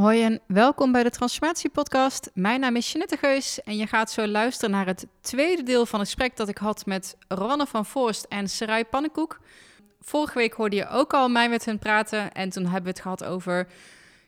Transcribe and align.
Hoi 0.00 0.22
en 0.22 0.40
welkom 0.46 0.92
bij 0.92 1.02
de 1.02 1.10
Transformatie 1.10 1.70
Podcast. 1.70 2.30
Mijn 2.34 2.60
naam 2.60 2.76
is 2.76 2.92
Jeanette 2.92 3.16
Geus 3.16 3.62
en 3.62 3.76
je 3.76 3.86
gaat 3.86 4.10
zo 4.10 4.26
luisteren 4.26 4.70
naar 4.70 4.86
het 4.86 5.06
tweede 5.20 5.62
deel 5.62 5.86
van 5.86 5.98
het 5.98 6.08
gesprek 6.08 6.36
dat 6.36 6.48
ik 6.48 6.58
had 6.58 6.86
met 6.86 7.16
Ronne 7.28 7.66
van 7.66 7.86
Voorst 7.86 8.24
en 8.24 8.48
Sarai 8.48 8.84
Pannenkoek. 8.84 9.40
Vorige 10.00 10.38
week 10.38 10.52
hoorde 10.52 10.76
je 10.76 10.88
ook 10.88 11.12
al 11.12 11.28
mij 11.28 11.48
met 11.48 11.64
hen 11.64 11.78
praten 11.78 12.32
en 12.32 12.50
toen 12.50 12.62
hebben 12.62 12.82
we 12.82 12.88
het 12.88 13.00
gehad 13.00 13.24
over 13.24 13.68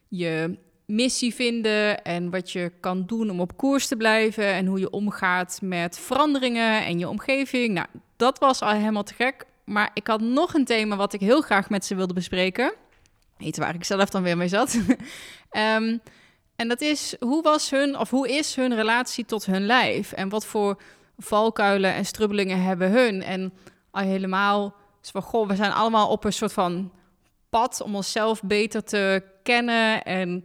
je 0.08 0.58
missie 0.86 1.34
vinden 1.34 2.02
en 2.02 2.30
wat 2.30 2.50
je 2.50 2.72
kan 2.80 3.06
doen 3.06 3.30
om 3.30 3.40
op 3.40 3.56
koers 3.56 3.86
te 3.86 3.96
blijven 3.96 4.52
en 4.52 4.66
hoe 4.66 4.78
je 4.78 4.90
omgaat 4.90 5.58
met 5.62 5.98
veranderingen 5.98 6.84
en 6.84 6.98
je 6.98 7.08
omgeving. 7.08 7.74
Nou, 7.74 7.86
dat 8.16 8.38
was 8.38 8.60
al 8.60 8.72
helemaal 8.72 9.02
te 9.02 9.14
gek. 9.14 9.44
Maar 9.64 9.90
ik 9.94 10.06
had 10.06 10.20
nog 10.20 10.54
een 10.54 10.64
thema 10.64 10.96
wat 10.96 11.12
ik 11.12 11.20
heel 11.20 11.40
graag 11.40 11.70
met 11.70 11.84
ze 11.84 11.94
wilde 11.94 12.14
bespreken. 12.14 12.72
Weet 13.38 13.56
waar 13.56 13.74
ik 13.74 13.84
zelf 13.84 14.08
dan 14.08 14.22
weer 14.22 14.36
mee 14.36 14.48
zat. 14.48 14.78
Ehm, 15.50 15.98
en 16.56 16.68
dat 16.68 16.80
is, 16.80 17.16
hoe 17.20 17.42
was 17.42 17.70
hun, 17.70 17.98
of 17.98 18.10
hoe 18.10 18.28
is 18.28 18.54
hun 18.54 18.74
relatie 18.74 19.24
tot 19.24 19.46
hun 19.46 19.66
lijf? 19.66 20.12
En 20.12 20.28
wat 20.28 20.46
voor 20.46 20.80
valkuilen 21.18 21.94
en 21.94 22.04
strubbelingen 22.04 22.62
hebben 22.62 22.90
hun? 22.90 23.22
En 23.22 23.52
al 23.90 24.02
helemaal, 24.02 24.74
goh, 25.12 25.48
we 25.48 25.56
zijn 25.56 25.72
allemaal 25.72 26.08
op 26.08 26.24
een 26.24 26.32
soort 26.32 26.52
van 26.52 26.92
pad 27.48 27.80
om 27.80 27.94
onszelf 27.94 28.42
beter 28.42 28.84
te 28.84 29.22
kennen 29.42 30.02
en 30.02 30.44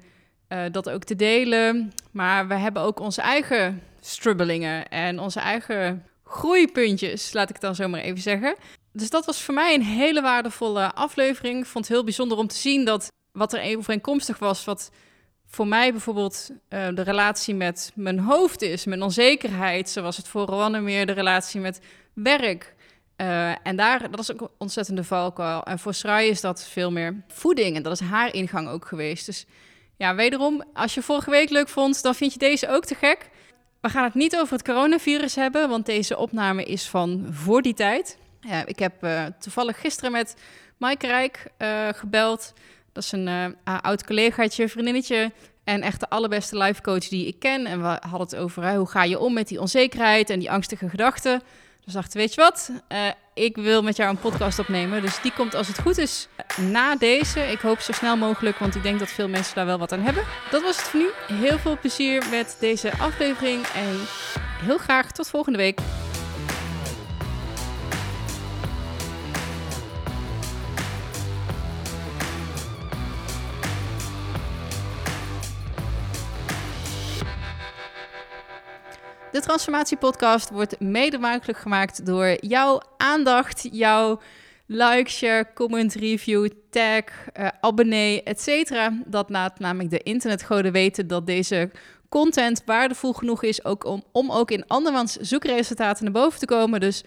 uh, 0.50 0.64
dat 0.72 0.90
ook 0.90 1.04
te 1.04 1.16
delen. 1.16 1.92
Maar 2.12 2.48
we 2.48 2.56
hebben 2.56 2.82
ook 2.82 3.00
onze 3.00 3.22
eigen 3.22 3.82
strubbelingen 4.00 4.88
en 4.90 5.20
onze 5.20 5.40
eigen 5.40 6.06
groeipuntjes, 6.24 7.34
laat 7.34 7.50
ik 7.50 7.60
dan 7.60 7.76
zo 7.76 7.88
maar 7.88 8.02
even 8.02 8.22
zeggen. 8.22 8.56
Dus 8.94 9.10
dat 9.10 9.26
was 9.26 9.42
voor 9.42 9.54
mij 9.54 9.74
een 9.74 9.84
hele 9.84 10.22
waardevolle 10.22 10.94
aflevering. 10.94 11.60
Ik 11.60 11.66
vond 11.66 11.86
het 11.86 11.94
heel 11.94 12.04
bijzonder 12.04 12.38
om 12.38 12.48
te 12.48 12.56
zien 12.56 12.86
dat 12.86 13.12
wat 13.32 13.54
er 13.54 13.78
overeenkomstig 13.78 14.40
was, 14.40 14.66
wat 14.66 14.92
voor 15.46 15.68
mij 15.68 15.92
bijvoorbeeld 15.92 16.50
uh, 16.50 16.88
de 16.94 17.02
relatie 17.02 17.56
met 17.56 17.92
mijn 17.96 18.20
hoofd 18.20 18.62
is, 18.62 18.86
mijn 18.86 19.02
onzekerheid, 19.02 19.90
zoals 19.90 20.18
het 20.18 20.28
voor 20.28 20.46
Rowanne 20.46 20.82
meer 20.82 21.06
de 21.06 21.12
relatie 21.12 21.62
met 21.62 21.82
werk. 22.14 22.76
Uh, 23.18 23.68
en 23.68 23.76
daar, 23.76 24.12
dat 24.12 24.20
is 24.20 24.32
ook 24.32 24.42
een 24.42 24.50
ontzettende 24.58 25.04
valkuil. 25.04 25.64
En 25.64 25.80
voor 25.80 25.94
Srai 25.94 26.30
is 26.30 26.42
dat 26.42 26.68
veel 26.68 26.92
meer 26.92 27.24
voeding. 27.28 27.76
En 27.76 27.84
dat 27.84 27.92
is 27.92 28.08
haar 28.08 28.34
ingang 28.34 28.70
ook 28.70 28.86
geweest. 28.86 29.26
Dus 29.26 29.46
ja, 29.98 30.16
wederom, 30.16 30.64
als 30.74 30.94
je 30.94 31.02
vorige 31.02 31.30
week 31.30 31.50
leuk 31.50 31.70
vond, 31.70 32.02
dan 32.02 32.16
vind 32.16 32.34
je 32.34 32.40
deze 32.40 32.70
ook 32.70 32.86
te 32.86 32.96
gek. 32.96 33.30
We 33.82 33.90
gaan 33.90 34.04
het 34.04 34.14
niet 34.14 34.38
over 34.38 34.54
het 34.54 34.66
coronavirus 34.66 35.36
hebben, 35.36 35.70
want 35.70 35.86
deze 35.86 36.18
opname 36.18 36.64
is 36.64 36.90
van 36.90 37.28
voor 37.30 37.62
die 37.62 37.74
tijd. 37.74 38.18
Ja, 38.48 38.66
ik 38.66 38.80
heb 38.80 39.04
uh, 39.04 39.26
toevallig 39.40 39.80
gisteren 39.80 40.12
met 40.12 40.36
Maaike 40.78 41.08
Rijk 41.08 41.48
uh, 41.58 41.88
gebeld. 41.92 42.54
Dat 42.92 43.04
is 43.04 43.12
een 43.12 43.28
uh, 43.28 43.78
oud 43.82 44.06
collegaatje, 44.06 44.70
vriendinnetje. 44.70 45.32
En 45.64 45.82
echt 45.82 46.00
de 46.00 46.10
allerbeste 46.10 46.58
life 46.58 46.82
coach 46.82 47.08
die 47.08 47.28
ik 47.28 47.40
ken. 47.40 47.66
En 47.66 47.82
we 47.82 47.88
hadden 47.88 48.20
het 48.20 48.36
over 48.36 48.76
hoe 48.76 48.90
ga 48.90 49.04
je 49.04 49.20
om 49.20 49.34
met 49.34 49.48
die 49.48 49.62
onzekerheid 49.62 50.30
en 50.30 50.40
die 50.40 50.52
angstige 50.52 50.90
gedachten. 50.90 51.42
Dus 51.86 51.94
dacht, 51.94 52.14
weet 52.14 52.34
je 52.34 52.42
wat, 52.42 52.72
ik 53.34 53.56
wil 53.56 53.84
met 53.84 53.96
jou 53.96 54.10
een 54.10 54.20
podcast 54.20 54.60
opnemen. 54.60 55.02
Dus 55.02 55.22
die 55.22 55.34
komt 55.34 55.54
als 55.54 55.68
het 55.68 55.80
goed 55.80 55.98
is 55.98 56.28
na 56.58 56.96
deze. 56.96 57.40
Ik 57.40 57.60
hoop 57.60 57.80
zo 57.80 57.92
snel 57.92 58.18
mogelijk, 58.18 58.58
want 58.58 58.76
ik 58.76 58.84
denk 58.84 59.00
dat 59.00 59.10
veel 59.10 59.28
mensen 59.28 59.56
daar 59.56 59.66
wel 59.66 59.78
wat 59.78 59.92
aan 59.92 60.02
hebben. 60.02 60.24
Dat 60.52 60.62
was 60.62 60.78
het 60.78 60.86
voor 60.86 61.00
nu. 61.00 61.38
Heel 61.38 61.58
veel 61.58 61.78
plezier 61.80 62.26
met 62.30 62.58
deze 62.60 62.92
aflevering 62.98 63.66
en 63.66 64.00
heel 64.66 64.78
graag 64.78 65.12
tot 65.12 65.30
volgende 65.30 65.58
week. 65.58 65.80
De 79.34 79.42
Transformatie-podcast 79.42 80.50
wordt 80.50 80.80
mede 80.80 81.18
mogelijk 81.18 81.58
gemaakt 81.58 82.06
door 82.06 82.38
jouw 82.40 82.82
aandacht, 82.98 83.68
jouw 83.72 84.22
like, 84.66 85.10
share, 85.10 85.48
comment, 85.54 85.94
review, 85.94 86.50
tag, 86.70 87.04
uh, 87.40 87.48
abonnee, 87.62 88.24
etc. 88.24 88.90
Dat 89.06 89.30
laat 89.30 89.60
namelijk 89.60 89.90
de 89.90 89.98
internetgoden 89.98 90.72
weten 90.72 91.08
dat 91.08 91.26
deze 91.26 91.72
content 92.10 92.62
waardevol 92.66 93.14
genoeg 93.14 93.44
is 93.44 93.66
ook 93.66 93.86
om, 93.86 94.04
om 94.12 94.32
ook 94.32 94.52
in 94.52 94.68
andermans 94.68 95.16
zoekresultaten 95.16 96.04
naar 96.04 96.14
boven 96.14 96.40
te 96.40 96.46
komen. 96.46 96.80
Dus 96.80 97.04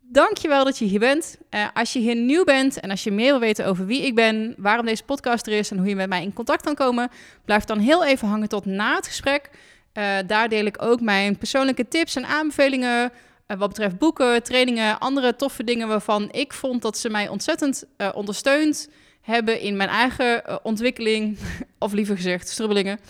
dankjewel 0.00 0.64
dat 0.64 0.78
je 0.78 0.84
hier 0.84 1.00
bent. 1.00 1.36
Uh, 1.50 1.66
als 1.74 1.92
je 1.92 1.98
hier 1.98 2.16
nieuw 2.16 2.44
bent 2.44 2.80
en 2.80 2.90
als 2.90 3.04
je 3.04 3.10
meer 3.10 3.30
wil 3.30 3.40
weten 3.40 3.66
over 3.66 3.86
wie 3.86 4.02
ik 4.02 4.14
ben, 4.14 4.54
waarom 4.56 4.86
deze 4.86 5.04
podcast 5.04 5.46
er 5.46 5.52
is 5.52 5.70
en 5.70 5.78
hoe 5.78 5.88
je 5.88 5.96
met 5.96 6.08
mij 6.08 6.22
in 6.22 6.32
contact 6.32 6.62
kan 6.62 6.74
komen, 6.74 7.10
blijf 7.44 7.64
dan 7.64 7.78
heel 7.78 8.04
even 8.04 8.28
hangen 8.28 8.48
tot 8.48 8.64
na 8.64 8.94
het 8.94 9.06
gesprek. 9.06 9.50
Uh, 9.98 10.16
daar 10.26 10.48
deel 10.48 10.64
ik 10.64 10.82
ook 10.82 11.00
mijn 11.00 11.38
persoonlijke 11.38 11.88
tips 11.88 12.16
en 12.16 12.26
aanbevelingen. 12.26 13.12
Uh, 13.46 13.58
wat 13.58 13.68
betreft 13.68 13.98
boeken, 13.98 14.42
trainingen, 14.42 14.98
andere 14.98 15.36
toffe 15.36 15.64
dingen 15.64 15.88
waarvan 15.88 16.28
ik 16.32 16.52
vond 16.52 16.82
dat 16.82 16.98
ze 16.98 17.10
mij 17.10 17.28
ontzettend 17.28 17.84
uh, 17.96 18.08
ondersteund 18.14 18.88
hebben 19.20 19.60
in 19.60 19.76
mijn 19.76 19.88
eigen 19.88 20.64
ontwikkeling, 20.64 21.38
of 21.78 21.92
liever 21.92 22.16
gezegd, 22.16 22.48
strubbelingen. 22.48 23.00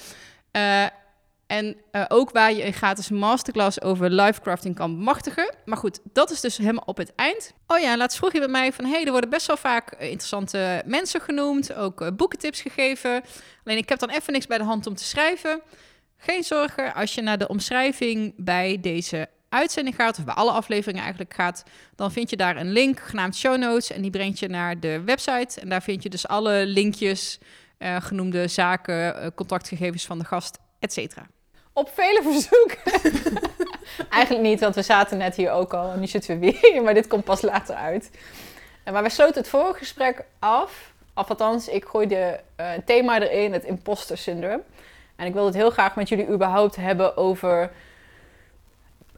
en 1.47 1.77
ook 2.09 2.31
waar 2.31 2.53
je 2.53 2.65
een 2.65 2.73
gratis 2.73 3.09
masterclass 3.11 3.81
over 3.81 4.11
lifecrafting 4.11 4.75
kan 4.75 4.97
bemachtigen. 4.97 5.55
Maar 5.65 5.77
goed, 5.77 6.01
dat 6.13 6.31
is 6.31 6.41
dus 6.41 6.57
helemaal 6.57 6.83
op 6.87 6.97
het 6.97 7.13
eind. 7.15 7.53
Oh 7.67 7.79
ja, 7.79 7.97
laatst 7.97 8.19
vroeg 8.19 8.33
je 8.33 8.39
bij 8.39 8.49
mij 8.49 8.73
van... 8.73 8.85
hey, 8.85 9.05
er 9.05 9.11
worden 9.11 9.31
best 9.31 9.47
wel 9.47 9.57
vaak 9.57 9.93
interessante 9.93 10.83
mensen 10.85 11.21
genoemd. 11.21 11.75
Ook 11.75 12.17
boekentips 12.17 12.61
gegeven. 12.61 13.23
Alleen 13.65 13.79
ik 13.79 13.89
heb 13.89 13.99
dan 13.99 14.11
even 14.11 14.33
niks 14.33 14.47
bij 14.47 14.59
de 14.59 14.65
hand 14.65 14.87
om 14.87 14.95
te 14.95 15.05
schrijven... 15.05 15.63
Geen 16.21 16.45
zorgen, 16.45 16.95
als 16.95 17.15
je 17.15 17.23
naar 17.23 17.39
de 17.39 17.49
omschrijving 17.49 18.35
bij 18.37 18.79
deze 18.81 19.29
uitzending 19.49 19.97
gaat, 19.97 20.19
of 20.19 20.25
bij 20.25 20.35
alle 20.35 20.51
afleveringen 20.51 21.03
eigenlijk 21.03 21.35
gaat, 21.35 21.65
dan 21.97 22.13
vind 22.13 22.31
je 22.31 22.37
daar 22.37 22.57
een 22.57 22.73
link 22.73 23.01
genaamd 23.01 23.37
show 23.37 23.57
notes 23.57 23.91
en 23.91 24.03
die 24.03 24.11
brengt 24.11 24.39
je 24.39 24.49
naar 24.49 24.81
de 24.81 25.01
website. 25.05 25.61
En 25.61 25.69
daar 25.69 25.83
vind 25.83 26.03
je 26.03 26.09
dus 26.09 26.29
alle 26.29 26.67
linkjes, 26.67 27.39
uh, 27.79 27.97
genoemde 28.01 28.49
zaken, 28.49 29.17
uh, 29.17 29.27
contactgegevens 29.35 30.07
van 30.07 30.19
de 30.19 30.25
gast, 30.25 30.59
etc. 30.79 31.17
Op 31.73 31.91
vele 31.95 32.23
verzoeken. 32.23 33.13
eigenlijk 34.19 34.47
niet, 34.47 34.61
want 34.61 34.75
we 34.75 34.83
zaten 34.83 35.19
net 35.19 35.37
hier 35.37 35.51
ook 35.51 35.75
al 35.75 35.93
en 35.93 36.01
nu 36.01 36.07
zitten 36.07 36.41
we 36.41 36.59
weer, 36.61 36.83
maar 36.83 36.95
dit 36.95 37.07
komt 37.07 37.25
pas 37.25 37.43
later 37.43 37.75
uit. 37.75 38.11
Maar 38.93 39.03
we 39.03 39.11
sloten 39.11 39.41
het 39.41 39.49
vorige 39.49 39.79
gesprek 39.79 40.25
af, 40.39 40.93
of 41.15 41.29
althans, 41.29 41.69
ik 41.69 41.85
gooide 41.85 42.41
uh, 42.61 42.71
thema 42.85 43.23
erin, 43.23 43.53
het 43.53 43.65
imposter 43.65 44.19
syndroom. 44.19 44.63
En 45.19 45.27
ik 45.27 45.33
wil 45.33 45.45
het 45.45 45.55
heel 45.55 45.71
graag 45.71 45.97
met 45.97 46.09
jullie 46.09 46.29
überhaupt 46.29 46.77
hebben 46.77 47.17
over 47.17 47.71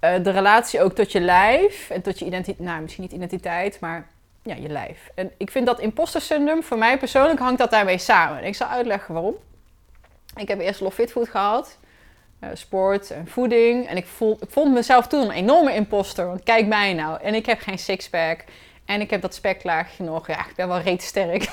uh, 0.01 0.15
de 0.23 0.31
relatie 0.31 0.83
ook 0.83 0.93
tot 0.93 1.13
je 1.13 1.21
lijf. 1.21 1.91
En 1.91 2.03
tot 2.03 2.19
je 2.19 2.25
identiteit, 2.25 2.67
nou 2.69 2.81
misschien 2.81 3.03
niet 3.03 3.13
identiteit, 3.13 3.81
maar 3.81 4.07
ja, 4.43 4.55
je 4.55 4.69
lijf. 4.69 5.11
En 5.15 5.33
ik 5.37 5.51
vind 5.51 5.67
dat 5.67 5.81
imposter 5.81 6.21
syndroom, 6.21 6.63
voor 6.63 6.79
mij 6.79 6.99
persoonlijk 6.99 7.39
hangt 7.39 7.59
dat 7.59 7.71
daarmee 7.71 7.99
samen. 7.99 8.45
ik 8.45 8.55
zal 8.55 8.67
uitleggen 8.67 9.15
waarom. 9.15 9.35
Ik 10.37 10.49
heb 10.49 10.61
eerst 10.61 10.81
Love 10.81 10.95
Fit 10.95 11.11
Food 11.11 11.29
gehad. 11.29 11.79
Uh, 12.41 12.51
sport 12.53 13.11
en 13.11 13.27
voeding. 13.27 13.87
En 13.87 13.97
ik, 13.97 14.07
voel, 14.07 14.37
ik 14.41 14.51
vond 14.51 14.73
mezelf 14.73 15.07
toen 15.07 15.23
een 15.23 15.31
enorme 15.31 15.75
imposter. 15.75 16.27
Want 16.27 16.43
kijk 16.43 16.67
mij 16.67 16.95
nou. 16.95 17.21
En 17.23 17.35
ik 17.35 17.47
heb 17.47 17.61
geen 17.61 17.79
sixpack. 17.79 18.45
En 18.91 19.01
ik 19.01 19.11
heb 19.11 19.21
dat 19.21 19.35
speklaagje 19.35 20.05
nog. 20.05 20.27
Ja, 20.27 20.47
ik 20.47 20.55
ben 20.57 20.69
wel 20.69 20.81
reet 20.81 21.03
sterk. 21.03 21.49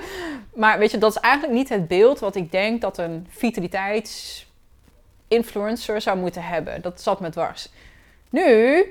maar 0.54 0.78
weet 0.78 0.90
je, 0.90 0.98
dat 0.98 1.10
is 1.10 1.20
eigenlijk 1.20 1.54
niet 1.54 1.68
het 1.68 1.88
beeld 1.88 2.18
wat 2.18 2.36
ik 2.36 2.52
denk 2.52 2.80
dat 2.80 2.98
een 2.98 3.26
vitaliteitsinfluencer 3.30 6.00
zou 6.00 6.18
moeten 6.18 6.42
hebben. 6.42 6.82
Dat 6.82 7.00
zat 7.00 7.20
me 7.20 7.30
dwars. 7.30 7.68
Nu 8.30 8.84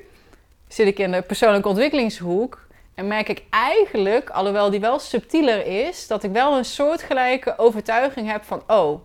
zit 0.68 0.88
ik 0.88 1.00
in 1.00 1.12
de 1.12 1.22
persoonlijke 1.22 1.68
ontwikkelingshoek. 1.68 2.66
En 2.96 3.08
merk 3.08 3.30
ik 3.30 3.44
eigenlijk, 3.50 4.30
alhoewel 4.30 4.70
die 4.70 4.80
wel 4.80 5.00
subtieler 5.00 5.88
is, 5.88 6.08
dat 6.08 6.24
ik 6.24 6.32
wel 6.32 6.58
een 6.58 6.66
soortgelijke 6.66 7.58
overtuiging 7.58 8.32
heb 8.32 8.44
van: 8.44 8.64
oh, 8.68 9.02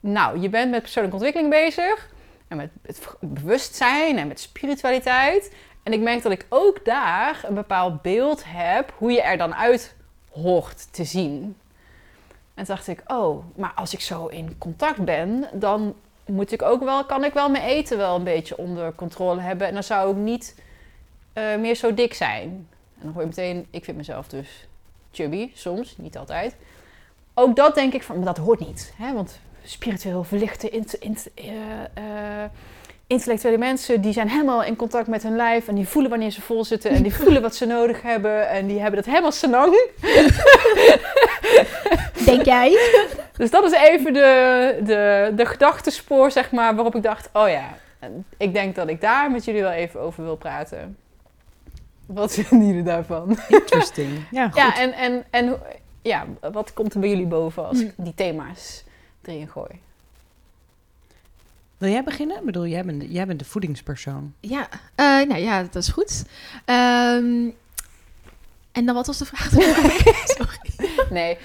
nou, 0.00 0.40
je 0.40 0.48
bent 0.48 0.70
met 0.70 0.80
persoonlijke 0.80 1.16
ontwikkeling 1.16 1.50
bezig. 1.50 2.10
En 2.48 2.56
met 2.56 2.70
het 2.82 3.08
bewustzijn 3.20 4.18
en 4.18 4.28
met 4.28 4.40
spiritualiteit. 4.40 5.50
En 5.82 5.92
ik 5.92 6.00
merk 6.00 6.22
dat 6.22 6.32
ik 6.32 6.46
ook 6.48 6.84
daar 6.84 7.44
een 7.48 7.54
bepaald 7.54 8.02
beeld 8.02 8.42
heb 8.46 8.92
hoe 8.98 9.12
je 9.12 9.22
er 9.22 9.36
dan 9.36 9.54
uit 9.54 9.94
hoort 10.30 10.92
te 10.92 11.04
zien. 11.04 11.56
En 12.54 12.64
toen 12.64 12.74
dacht 12.74 12.88
ik, 12.88 13.02
oh, 13.06 13.44
maar 13.56 13.72
als 13.74 13.92
ik 13.92 14.00
zo 14.00 14.26
in 14.26 14.58
contact 14.58 15.04
ben, 15.04 15.48
dan 15.52 15.94
moet 16.26 16.52
ik 16.52 16.62
ook 16.62 16.84
wel, 16.84 17.04
kan 17.04 17.24
ik 17.24 17.32
wel 17.32 17.50
mijn 17.50 17.64
eten 17.64 17.96
wel 17.96 18.16
een 18.16 18.24
beetje 18.24 18.56
onder 18.56 18.94
controle 18.94 19.40
hebben. 19.40 19.66
En 19.66 19.74
dan 19.74 19.82
zou 19.82 20.10
ik 20.10 20.16
niet 20.16 20.54
uh, 21.34 21.56
meer 21.56 21.74
zo 21.74 21.94
dik 21.94 22.14
zijn. 22.14 22.68
En 22.94 23.02
dan 23.02 23.12
hoor 23.12 23.20
je 23.20 23.28
meteen, 23.28 23.66
ik 23.70 23.84
vind 23.84 23.96
mezelf 23.96 24.28
dus 24.28 24.68
chubby, 25.12 25.50
soms, 25.54 25.96
niet 25.96 26.18
altijd. 26.18 26.56
Ook 27.34 27.56
dat 27.56 27.74
denk 27.74 27.92
ik 27.92 28.02
van, 28.02 28.16
maar 28.16 28.24
dat 28.24 28.36
hoort 28.36 28.60
niet. 28.60 28.92
Hè? 28.96 29.12
Want 29.12 29.38
spiritueel 29.64 30.24
verlichte, 30.24 30.68
int, 30.68 30.94
int, 30.94 31.28
uh, 31.34 31.52
uh, 31.98 32.44
intellectuele 33.12 33.58
mensen 33.58 34.00
die 34.00 34.12
zijn 34.12 34.28
helemaal 34.28 34.62
in 34.64 34.76
contact 34.76 35.06
met 35.06 35.22
hun 35.22 35.36
lijf 35.36 35.68
en 35.68 35.74
die 35.74 35.88
voelen 35.88 36.10
wanneer 36.10 36.30
ze 36.30 36.40
vol 36.40 36.64
zitten 36.64 36.90
en 36.90 37.02
die 37.02 37.14
voelen 37.14 37.42
wat 37.42 37.54
ze 37.54 37.66
nodig 37.66 38.02
hebben 38.02 38.48
en 38.48 38.66
die 38.66 38.80
hebben 38.80 38.96
dat 38.96 39.08
helemaal 39.08 39.32
senang. 39.32 39.72
Denk 42.24 42.44
jij? 42.44 42.78
Dus 43.36 43.50
dat 43.50 43.64
is 43.64 43.72
even 43.72 44.12
de, 44.12 44.78
de, 44.84 45.32
de 45.36 45.46
gedachtespoor, 45.46 46.30
zeg 46.30 46.50
maar, 46.50 46.74
waarop 46.74 46.94
ik 46.94 47.02
dacht, 47.02 47.28
oh 47.32 47.48
ja, 47.48 47.76
ik 48.36 48.52
denk 48.52 48.74
dat 48.74 48.88
ik 48.88 49.00
daar 49.00 49.30
met 49.30 49.44
jullie 49.44 49.62
wel 49.62 49.70
even 49.70 50.00
over 50.00 50.24
wil 50.24 50.36
praten. 50.36 50.96
Wat 52.06 52.34
vinden 52.42 52.68
jullie 52.68 52.82
daarvan? 52.82 53.38
Interesting. 53.48 54.10
Ja, 54.30 54.44
goed. 54.48 54.56
Ja, 54.56 54.78
en, 54.78 54.92
en, 54.92 55.24
en 55.30 55.60
ja, 56.02 56.26
wat 56.52 56.72
komt 56.72 56.94
er 56.94 57.00
bij 57.00 57.08
jullie 57.08 57.26
boven 57.26 57.68
als 57.68 57.80
ik 57.80 57.92
die 57.96 58.14
thema's 58.14 58.84
erin 59.22 59.48
gooi? 59.48 59.80
Wil 61.82 61.90
jij 61.90 62.04
beginnen? 62.04 62.36
Ik 62.38 62.44
bedoel, 62.44 62.66
jij 62.66 62.84
bent, 62.84 63.04
jij 63.08 63.26
bent 63.26 63.38
de 63.38 63.44
voedingspersoon. 63.44 64.34
Ja, 64.40 64.68
eh, 64.94 65.04
nou 65.06 65.36
ja, 65.36 65.62
dat 65.62 65.74
is 65.74 65.88
goed. 65.88 66.24
Ehm, 66.64 67.48
en 68.72 68.86
dan 68.86 68.94
wat 68.94 69.06
was 69.06 69.18
de 69.18 69.24
vraag? 69.24 69.50
Sorry. 70.38 70.98
Nee, 71.10 71.38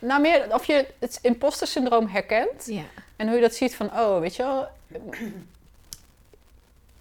nou 0.00 0.20
meer 0.20 0.54
of 0.54 0.64
je 0.64 0.86
het 0.98 1.18
imposter 1.22 1.66
syndroom 1.66 2.06
herkent 2.08 2.66
Ja. 2.66 2.82
en 3.16 3.26
hoe 3.26 3.36
je 3.36 3.42
dat 3.42 3.54
ziet 3.54 3.74
van, 3.74 3.90
oh, 3.92 4.20
weet 4.20 4.36
je 4.36 4.42
wel, 4.42 4.68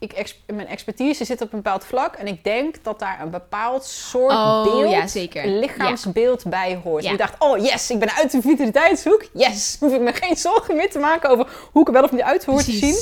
ik 0.04 0.14
ex- 0.14 0.40
mijn 0.48 0.68
expertise 0.68 1.26
zit 1.26 1.42
op 1.42 1.54
een 1.54 1.62
bepaald 1.62 1.86
vlak 1.86 2.16
en 2.16 2.28
ik 2.28 2.44
denk 2.44 2.76
dat 2.84 3.00
daar 3.00 3.22
een 3.22 3.30
bepaald 3.30 3.84
soort 3.86 4.32
Oh, 4.32 4.64
beeld, 4.64 4.92
ja, 4.92 5.08
zeker. 5.08 5.44
een 5.44 5.60
lichaamsbeeld 5.60 6.44
bij 6.50 6.80
hoort. 6.84 7.04
Ja. 7.04 7.12
Je 7.12 7.18
dacht, 7.18 7.36
oh 7.40 7.58
yes, 7.58 7.90
ik 7.90 8.00
ben 8.00 8.12
uit 8.12 8.32
de 8.32 8.42
vitaliteitshoek. 8.42 9.26
Yes, 9.34 9.76
hoef 9.80 9.94
ik 9.94 10.02
me 10.02 10.14
geen 10.14 10.36
zorgen 10.36 10.76
meer 10.76 10.90
te 10.90 11.00
maken 11.00 11.30
over 11.30 11.48
hoe 11.72 11.82
ik 11.82 11.88
er 11.88 11.94
wel 11.94 12.04
of 12.04 12.12
niet 12.12 12.22
uit 12.22 12.46
hoor 12.46 12.64
te 12.64 12.72
zien. 12.72 12.96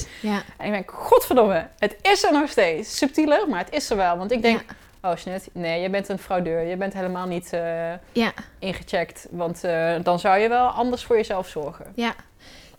En 0.57 0.65
ik 0.65 0.71
denk, 0.71 0.91
godverdomme, 0.91 1.67
het 1.77 1.95
is 2.01 2.23
er 2.23 2.31
nog 2.31 2.49
steeds. 2.49 2.97
Subtieler, 2.97 3.49
maar 3.49 3.59
het 3.65 3.73
is 3.73 3.89
er 3.89 3.97
wel. 3.97 4.17
Want 4.17 4.31
ik 4.31 4.41
denk, 4.41 4.61
oh 5.01 5.15
Snit, 5.15 5.49
nee, 5.51 5.81
je 5.81 5.89
bent 5.89 6.09
een 6.09 6.19
fraudeur. 6.19 6.61
Je 6.61 6.75
bent 6.75 6.93
helemaal 6.93 7.27
niet 7.27 7.53
eh, 7.53 7.91
Ja. 8.11 8.33
ingecheckt. 8.59 9.27
Want 9.31 9.63
eh, 9.63 9.93
dan 10.03 10.19
zou 10.19 10.37
je 10.39 10.47
wel 10.49 10.67
anders 10.67 11.03
voor 11.03 11.15
jezelf 11.15 11.47
zorgen. 11.47 11.85
Ja, 11.95 12.13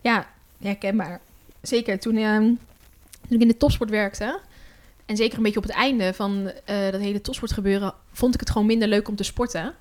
ja, 0.01 0.25
herkenbaar. 0.61 1.19
Zeker 1.61 1.99
toen, 1.99 2.17
ehm, 2.17 2.51
toen 3.27 3.35
ik 3.35 3.41
in 3.41 3.47
de 3.47 3.57
topsport 3.57 3.89
werkte. 3.89 4.39
En 5.05 5.15
zeker 5.15 5.37
een 5.37 5.43
beetje 5.43 5.59
op 5.59 5.65
het 5.65 5.75
einde 5.75 6.13
van 6.13 6.51
eh, 6.65 6.91
dat 6.91 7.01
hele 7.01 7.21
topsportgebeuren... 7.21 7.93
vond 8.11 8.33
ik 8.33 8.39
het 8.39 8.49
gewoon 8.49 8.67
minder 8.67 8.87
leuk 8.87 9.07
om 9.07 9.15
te 9.15 9.23
sporten. 9.23 9.73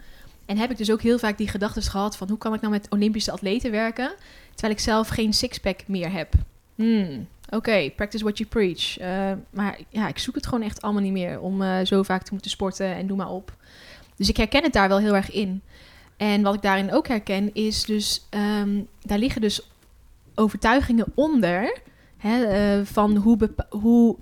En 0.46 0.56
heb 0.56 0.70
ik 0.70 0.76
dus 0.76 0.90
ook 0.90 1.02
heel 1.02 1.18
vaak 1.18 1.38
die 1.38 1.48
gedachten 1.48 1.82
gehad 1.82 2.16
van... 2.16 2.28
hoe 2.28 2.38
kan 2.38 2.54
ik 2.54 2.60
nou 2.60 2.72
met 2.72 2.86
Olympische 2.90 3.30
atleten 3.30 3.70
werken... 3.70 4.12
terwijl 4.50 4.72
ik 4.72 4.80
zelf 4.80 5.08
geen 5.08 5.32
sixpack 5.32 5.80
meer 5.86 6.12
heb. 6.12 6.34
Hmm, 6.74 7.26
Oké, 7.54 7.90
practice 7.96 8.24
what 8.24 8.38
you 8.38 8.48
preach. 8.48 8.98
Eh, 8.98 9.32
maar 9.50 9.78
ja, 9.88 10.08
ik 10.08 10.18
zoek 10.18 10.34
het 10.34 10.46
gewoon 10.46 10.64
echt 10.64 10.82
allemaal 10.82 11.02
niet 11.02 11.12
meer... 11.12 11.40
om 11.40 11.62
eh, 11.62 11.84
zo 11.84 12.02
vaak 12.02 12.22
te 12.22 12.32
moeten 12.32 12.50
sporten 12.50 12.94
en 12.94 13.06
doe 13.06 13.16
maar 13.16 13.30
op. 13.30 13.56
Dus 14.16 14.28
ik 14.28 14.36
herken 14.36 14.62
het 14.62 14.72
daar 14.72 14.88
wel 14.88 14.98
heel 14.98 15.14
erg 15.14 15.30
in. 15.30 15.62
En 16.16 16.42
wat 16.42 16.54
ik 16.54 16.62
daarin 16.62 16.92
ook 16.92 17.08
herken 17.08 17.54
is 17.54 17.84
dus... 17.84 18.26
ehm, 18.30 18.80
daar 19.02 19.18
liggen 19.18 19.40
dus 19.40 19.70
overtuigingen 20.34 21.06
onder. 21.14 21.80
Hè, 22.22 22.44
eh, 22.44 22.84
van 22.84 23.16
hoe, 23.16 23.50
hoe. 23.70 24.16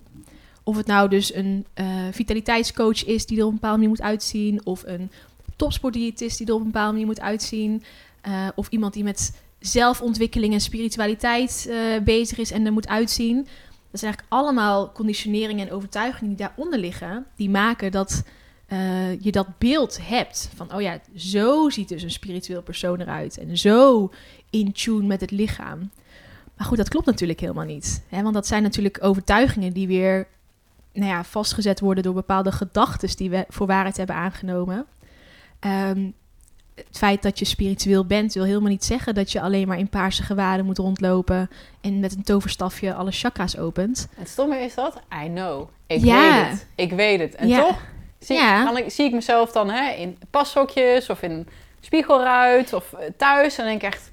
Of 0.63 0.77
het 0.77 0.87
nou 0.87 1.09
dus 1.09 1.35
een 1.35 1.67
eh, 1.75 1.87
vitaliteitscoach 2.11 3.05
is 3.05 3.27
die 3.27 3.39
er 3.39 3.45
op 3.45 3.49
een 3.49 3.55
bepaalde 3.55 3.77
manier 3.77 3.97
moet 3.97 4.07
uitzien. 4.07 4.67
Of 4.67 4.83
een 4.87 5.11
topsportdiëtist 5.57 6.39
die 6.39 6.47
er 6.47 6.53
op 6.53 6.61
een 6.61 6.67
bepaalde 6.67 6.93
manier 6.93 7.07
moet 7.07 7.21
uitzien. 7.21 7.83
eh, 8.21 8.49
of 8.55 8.69
iemand 8.69 8.93
die 8.93 9.05
met 9.05 9.41
zelfontwikkeling 9.59 10.53
en 10.53 10.61
spiritualiteit 10.61 11.73
bezig 12.05 12.39
is 12.39 12.51
en 12.51 12.67
er 12.67 12.73
moet 12.73 12.89
uitzien. 12.89 13.37
Dat 13.91 14.01
zijn 14.01 14.13
eigenlijk 14.13 14.27
allemaal 14.29 14.93
conditioneringen 14.93 15.69
en 15.69 15.75
overtuigingen 15.75 16.29
die 16.37 16.47
daaronder 16.47 16.79
liggen. 16.79 17.27
Die 17.37 17.51
maken 17.51 17.93
dat 17.93 18.23
je 19.21 19.31
dat 19.31 19.59
beeld 19.59 19.99
hebt. 20.03 20.51
Van, 20.55 20.75
oh 20.75 20.81
ja, 20.81 21.01
zo 21.17 21.71
ziet 21.71 21.89
dus 21.89 22.03
een 22.03 22.11
spiritueel 22.11 22.63
persoon 22.63 23.01
eruit. 23.01 23.39
En 23.39 23.59
zo 23.59 24.11
in 24.51 24.73
tune 24.73 25.07
met 25.07 25.21
het 25.21 25.31
lichaam. 25.31 25.91
Maar 26.61 26.69
goed, 26.69 26.79
dat 26.79 26.89
klopt 26.89 27.07
natuurlijk 27.07 27.41
helemaal 27.41 27.65
niet. 27.65 28.03
Hè? 28.09 28.23
Want 28.23 28.35
dat 28.35 28.47
zijn 28.47 28.63
natuurlijk 28.63 28.99
overtuigingen 29.03 29.73
die 29.73 29.87
weer 29.87 30.27
nou 30.93 31.07
ja, 31.11 31.25
vastgezet 31.25 31.81
worden 31.81 32.03
door 32.05 32.15
bepaalde 32.15 32.53
gedachten 32.53 33.17
die 33.17 33.31
we 33.31 33.45
voor 33.49 33.67
waarheid 33.67 33.97
hebben 33.97 34.17
aangenomen. 34.17 34.87
Ehm, 35.61 36.11
het 36.75 36.99
feit 36.99 37.23
dat 37.23 37.39
je 37.39 37.45
spiritueel 37.45 38.05
bent 38.07 38.33
wil 38.35 38.45
helemaal 38.45 38.69
niet 38.69 38.85
zeggen 38.85 39.15
dat 39.15 39.33
je 39.33 39.41
alleen 39.41 39.69
maar 39.69 39.79
in 39.79 39.89
paarse 39.89 40.23
gewaden 40.23 40.65
moet 40.65 40.79
rondlopen 40.79 41.51
en 41.81 42.01
met 42.01 42.15
een 42.17 42.23
toverstafje 42.23 42.95
alle 42.95 43.11
chakra's 43.13 43.59
opent. 43.59 44.09
En 44.15 44.21
het 44.21 44.29
stomme 44.29 44.57
is 44.59 44.75
dat, 44.75 45.01
I 45.25 45.29
know. 45.29 45.69
Ik 45.87 46.05
Ja. 46.05 46.41
weet 46.41 46.51
het. 46.51 46.67
Ik 46.75 46.93
weet 46.93 47.21
het. 47.21 47.35
En 47.35 47.49
Ja. 47.49 47.61
toch 47.67 47.79
zie, 48.19 48.37
Ja. 48.37 48.65
kan 48.65 48.77
ik, 48.77 48.91
zie 48.91 49.05
ik 49.07 49.13
mezelf 49.13 49.53
dan 49.53 49.71
hè, 49.71 49.91
in 49.93 50.19
pashokjes 50.31 51.11
of 51.11 51.23
in 51.23 51.49
spiegelruit 51.81 52.73
of 52.73 52.93
eh, 52.93 53.07
thuis. 53.17 53.59
En 53.59 53.65
denk 53.65 53.83
ik 53.83 53.93
echt, 53.93 54.10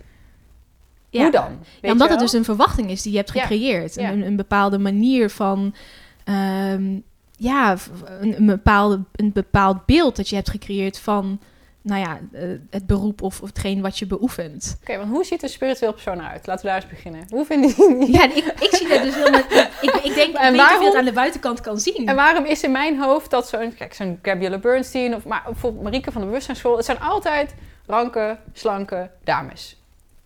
Ja. 1.10 1.22
hoe 1.22 1.32
dan? 1.32 1.60
Ja, 1.82 1.92
omdat 1.92 2.08
je 2.08 2.14
het 2.14 2.22
dus 2.24 2.34
een 2.34 2.44
verwachting 2.44 2.90
is 2.90 3.02
die 3.02 3.12
je 3.12 3.18
hebt 3.18 3.32
gecreëerd. 3.32 3.96
Ja. 3.96 4.12
Een, 4.12 4.22
een 4.26 4.36
bepaalde 4.36 4.78
manier 4.78 5.30
van... 5.30 5.76
ehm, 6.24 7.00
ja, 7.40 7.76
een, 8.20 8.38
een, 8.38 8.46
bepaalde, 8.46 9.04
een 9.16 9.32
bepaald 9.34 9.86
beeld 9.86 10.16
dat 10.16 10.30
je 10.30 10.36
hebt 10.36 10.50
gecreëerd 10.50 11.00
van... 11.00 11.40
Nou 11.82 12.00
ja, 12.02 12.20
eh, 12.32 12.48
het 12.70 12.88
beroep 12.88 13.22
of, 13.22 13.42
of 13.42 13.48
hetgeen 13.48 13.82
wat 13.82 14.00
je 14.00 14.06
beoefent. 14.08 14.78
Oké, 14.82 14.98
want 14.98 15.10
hoe 15.10 15.24
ziet 15.24 15.44
een 15.44 15.50
spiritueel 15.50 15.92
persoon 15.92 16.20
eruit? 16.20 16.48
Laten 16.48 16.66
we 16.66 16.72
daar 16.72 16.82
eens 16.82 16.90
beginnen. 16.92 17.26
Hoe 17.30 17.46
vinden 17.46 17.70
jullie... 17.78 18.12
Ja, 18.12 18.24
ik, 18.24 18.36
ik 18.60 18.70
zie 18.76 18.88
dat 18.88 19.02
dus 19.04 19.16
helemaal... 19.16 19.40
Ik, 19.82 20.00
ik 20.04 20.16
denk, 20.16 20.30
ik 20.30 20.36
En 20.36 20.52
niet 20.52 20.62
of 20.62 20.68
je 20.68 20.74
waarom- 20.74 20.86
het 20.86 20.96
aan 20.96 21.06
de 21.06 21.12
buitenkant 21.14 21.62
kan 21.62 21.80
zien. 21.80 22.08
En 22.08 22.16
waarom 22.16 22.46
is 22.46 22.64
in 22.64 22.72
mijn 22.72 23.00
hoofd 23.00 23.30
dat 23.32 23.48
zo'n... 23.48 23.74
Kijk, 23.76 23.94
zo'n 23.94 24.20
Gabrielle 24.22 24.60
Bernstein 24.60 25.16
of 25.16 25.26
maar 25.26 25.42
bijvoorbeeld 25.46 25.84
Marieke 25.84 26.12
van 26.12 26.22
de 26.22 26.28
Bewustzijnsschool. 26.28 26.76
Het 26.76 26.86
zijn 26.86 27.00
altijd 27.00 27.56
ranke, 27.86 28.38
slanke 28.54 29.10
dames. 29.24 29.78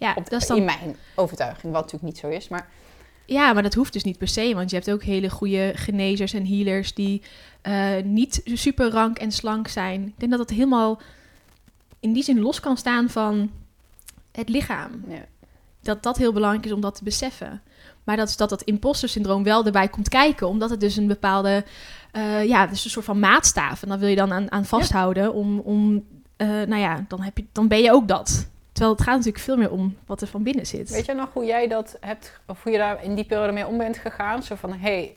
Ja, 0.01 0.13
Op, 0.15 0.29
dat 0.29 0.41
is 0.41 0.47
dan 0.47 0.57
In 0.57 0.65
mijn 0.65 0.95
overtuiging, 1.15 1.73
wat 1.73 1.81
natuurlijk 1.81 2.13
niet 2.13 2.17
zo 2.17 2.27
is. 2.27 2.47
Maar 2.47 2.69
Ja, 3.25 3.53
maar 3.53 3.63
dat 3.63 3.73
hoeft 3.73 3.93
dus 3.93 4.03
niet 4.03 4.17
per 4.17 4.27
se. 4.27 4.53
Want 4.55 4.69
je 4.69 4.75
hebt 4.75 4.91
ook 4.91 5.03
hele 5.03 5.29
goede 5.29 5.71
genezers 5.75 6.33
en 6.33 6.47
healers 6.47 6.93
die 6.93 7.21
eh, 7.61 7.89
niet 8.03 8.41
super 8.45 8.89
rank 8.89 9.17
en 9.17 9.31
slank 9.31 9.67
zijn. 9.67 10.01
Ik 10.07 10.13
denk 10.17 10.31
dat 10.31 10.39
dat 10.39 10.57
helemaal 10.57 11.01
in 11.99 12.13
die 12.13 12.23
zin 12.23 12.39
los 12.39 12.59
kan 12.59 12.77
staan 12.77 13.09
van 13.09 13.51
het 14.31 14.49
lichaam. 14.49 15.03
ja. 15.07 15.25
Dat 15.81 16.03
dat 16.03 16.17
heel 16.17 16.33
belangrijk 16.33 16.65
is 16.65 16.71
om 16.71 16.81
dat 16.81 16.95
te 16.95 17.03
beseffen. 17.03 17.61
Maar 18.03 18.17
dat, 18.17 18.29
is 18.29 18.37
dat 18.37 18.49
dat 18.49 18.61
imposter 18.61 19.09
syndroom 19.09 19.43
wel 19.43 19.65
erbij 19.65 19.87
komt 19.87 20.09
kijken. 20.09 20.47
Omdat 20.47 20.69
het 20.69 20.79
dus 20.79 20.95
een 20.95 21.07
bepaalde, 21.07 21.65
eh, 22.11 22.45
ja, 22.45 22.67
dus 22.67 22.83
een 22.83 22.89
soort 22.89 23.05
van 23.05 23.19
maatstaaf. 23.19 23.83
En 23.83 23.89
dan 23.89 23.99
wil 23.99 24.09
je 24.09 24.15
dan 24.15 24.33
aan, 24.33 24.51
aan 24.51 24.65
vasthouden 24.65 25.33
om, 25.33 25.59
om 25.59 26.05
eh, 26.37 26.47
nou 26.47 26.77
ja, 26.77 27.05
dan, 27.07 27.21
heb 27.21 27.37
je, 27.37 27.45
dan 27.51 27.67
ben 27.67 27.81
je 27.81 27.91
ook 27.91 28.07
dat. 28.07 28.49
Terwijl 28.71 28.95
het 28.95 29.03
gaat 29.03 29.15
natuurlijk 29.15 29.43
veel 29.43 29.57
meer 29.57 29.71
om 29.71 29.97
wat 30.05 30.21
er 30.21 30.27
van 30.27 30.43
binnen 30.43 30.67
zit. 30.67 30.89
Weet 30.89 31.05
je 31.05 31.13
nog 31.13 31.29
hoe 31.33 31.45
jij 31.45 31.67
dat 31.67 31.97
hebt, 31.99 32.39
of 32.47 32.63
hoe 32.63 32.71
je 32.71 32.77
daar 32.77 33.03
in 33.03 33.15
die 33.15 33.25
periode 33.25 33.51
mee 33.51 33.67
om 33.67 33.77
bent 33.77 33.97
gegaan? 33.97 34.43
Zo 34.43 34.55
van, 34.55 34.71
hé, 34.71 34.77
hey, 34.77 35.15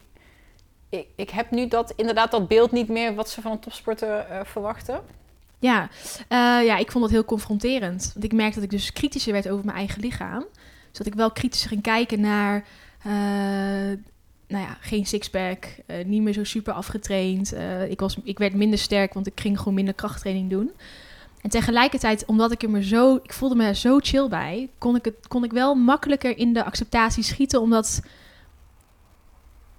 ik, 0.89 1.07
ik 1.17 1.31
heb 1.31 1.51
nu 1.51 1.69
dat, 1.69 1.93
inderdaad 1.97 2.31
dat 2.31 2.49
beeld 2.49 2.73
niet 2.73 2.89
meer 2.89 3.15
wat 3.15 3.29
ze 3.29 3.41
van 3.41 3.53
een 3.53 3.59
topsporter 3.59 4.19
eh, 4.19 4.41
verwachten. 4.45 5.01
Ja, 5.59 5.89
eh, 6.29 6.39
ja, 6.65 6.77
ik 6.77 6.91
vond 6.91 7.05
dat 7.05 7.13
heel 7.13 7.25
confronterend. 7.25 8.11
Want 8.13 8.25
ik 8.25 8.33
merkte 8.33 8.55
dat 8.55 8.65
ik 8.65 8.71
dus 8.71 8.93
kritischer 8.93 9.33
werd 9.33 9.49
over 9.49 9.65
mijn 9.65 9.77
eigen 9.77 10.01
lichaam. 10.01 10.45
Dus 10.89 10.99
dat 10.99 11.07
ik 11.07 11.15
wel 11.15 11.31
kritischer 11.31 11.69
ging 11.69 11.83
kijken 11.83 12.21
naar... 12.21 12.65
eh, 13.03 13.99
nou 14.49 14.67
ja, 14.67 14.77
geen 14.81 15.07
sixpack, 15.07 15.67
niet 16.05 16.23
meer 16.23 16.33
zo 16.33 16.45
super 16.45 16.73
afgetraind. 16.73 17.55
Ik, 17.89 18.01
was, 18.01 18.17
ik 18.25 18.39
werd 18.39 18.55
minder 18.55 18.79
sterk, 18.79 19.15
want 19.15 19.27
ik 19.27 19.41
ging 19.41 19.59
gewoon 19.59 19.75
minder 19.75 19.95
krachttraining 19.95 20.51
doen. 20.51 20.71
En 21.45 21.51
tegelijkertijd, 21.51 22.25
omdat 22.25 22.53
ik 22.53 22.63
er 22.63 22.71
me 22.71 22.85
zo... 22.85 23.15
Ik 23.23 23.33
voelde 23.33 23.55
me 23.55 23.75
zo 23.75 23.99
chill 24.03 24.29
bij, 24.29 24.71
kon 24.79 24.97
ik, 24.97 25.05
het, 25.05 25.29
kon 25.29 25.45
ik 25.45 25.53
wel 25.53 25.75
makkelijker 25.75 26.39
in 26.39 26.53
de 26.53 26.65
acceptatie 26.65 27.23
schieten. 27.23 27.61
Omdat 27.61 28.03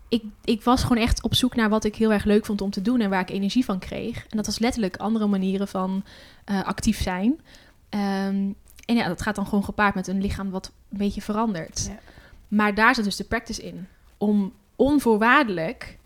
ik, 0.07 0.23
ik 0.43 0.63
was 0.63 0.81
gewoon 0.81 1.03
echt 1.03 1.23
op 1.23 1.35
zoek 1.35 1.55
naar 1.55 1.69
wat 1.69 1.83
ik 1.83 1.95
heel 1.95 2.11
erg 2.11 2.23
leuk 2.23 2.45
vond 2.45 2.61
om 2.61 2.69
te 2.69 2.81
doen 2.81 2.99
en 2.99 3.09
waar 3.09 3.21
ik 3.21 3.29
energie 3.29 3.65
van 3.65 3.79
kreeg. 3.79 4.25
En 4.29 4.37
dat 4.37 4.45
was 4.45 4.59
letterlijk 4.59 4.97
andere 4.97 5.27
manieren 5.27 5.67
van 5.67 6.03
eh, 6.43 6.63
actief 6.63 7.01
zijn. 7.01 7.41
Ehm, 7.89 8.51
en 8.85 8.95
ja, 8.95 9.07
dat 9.07 9.21
gaat 9.21 9.35
dan 9.35 9.45
gewoon 9.47 9.63
gepaard 9.63 9.95
met 9.95 10.07
een 10.07 10.21
lichaam 10.21 10.49
wat 10.49 10.71
een 10.91 10.97
beetje 10.97 11.21
verandert. 11.21 11.85
Ja. 11.89 11.99
Maar 12.47 12.75
daar 12.75 12.95
zit 12.95 13.03
dus 13.03 13.15
de 13.15 13.23
practice 13.23 13.63
in. 13.63 13.87
Om 14.17 14.53
onvoorwaardelijk 14.75 15.97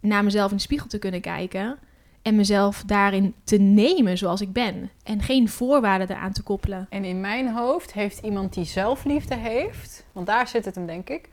naar 0.00 0.24
mezelf 0.24 0.50
in 0.50 0.56
de 0.56 0.62
spiegel 0.62 0.88
te 0.88 0.98
kunnen 0.98 1.20
kijken. 1.20 1.78
En 2.22 2.36
mezelf 2.36 2.82
daarin 2.86 3.34
te 3.44 3.56
nemen 3.56 4.18
zoals 4.18 4.40
ik 4.40 4.52
ben. 4.52 4.90
En 5.04 5.22
geen 5.22 5.48
voorwaarden 5.48 6.10
eraan 6.10 6.32
te 6.32 6.42
koppelen. 6.42 6.86
En 6.90 7.04
in 7.04 7.20
mijn 7.20 7.48
hoofd 7.48 7.92
heeft 7.92 8.18
iemand 8.18 8.54
die 8.54 8.64
zelfliefde 8.64 9.36
heeft, 9.36 10.04
want 10.12 10.26
daar 10.26 10.48
zit 10.48 10.64
het 10.64 10.74
hem 10.74 10.86
denk 10.86 11.08
ik. 11.08 11.28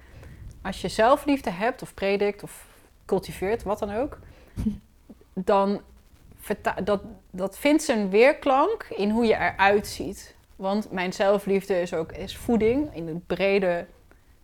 Als 0.61 0.81
je 0.81 0.87
zelfliefde 0.87 1.49
hebt 1.49 1.81
of 1.81 1.93
predikt 1.93 2.43
of 2.43 2.65
cultiveert, 3.05 3.63
wat 3.63 3.79
dan 3.79 3.93
ook, 3.93 4.19
dan 5.33 5.81
dat, 6.83 7.01
dat 7.31 7.57
vindt 7.57 7.83
zijn 7.83 8.09
weerklank 8.09 8.87
in 8.95 9.09
hoe 9.09 9.25
je 9.25 9.33
eruit 9.33 9.87
ziet. 9.87 10.35
Want 10.55 10.91
mijn 10.91 11.13
zelfliefde 11.13 11.81
is 11.81 11.93
ook 11.93 12.11
is 12.11 12.37
voeding 12.37 12.95
in 12.95 13.07
het 13.07 13.27
brede 13.27 13.85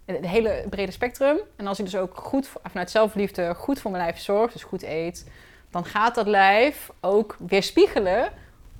Het 0.05 0.25
hele 0.25 0.65
brede 0.69 0.91
spectrum. 0.91 1.37
En 1.55 1.67
als 1.67 1.79
ik 1.79 1.85
dus 1.85 1.95
ook 1.95 2.17
goed 2.17 2.49
vanuit 2.63 2.91
zelfliefde 2.91 3.55
goed 3.55 3.79
voor 3.79 3.91
mijn 3.91 4.03
lijf 4.03 4.19
zorg, 4.19 4.51
dus 4.51 4.63
goed 4.63 4.83
eet, 4.83 5.25
dan 5.75 5.85
gaat 5.85 6.15
dat 6.15 6.27
lijf 6.27 6.91
ook 7.01 7.35
weerspiegelen 7.47 8.31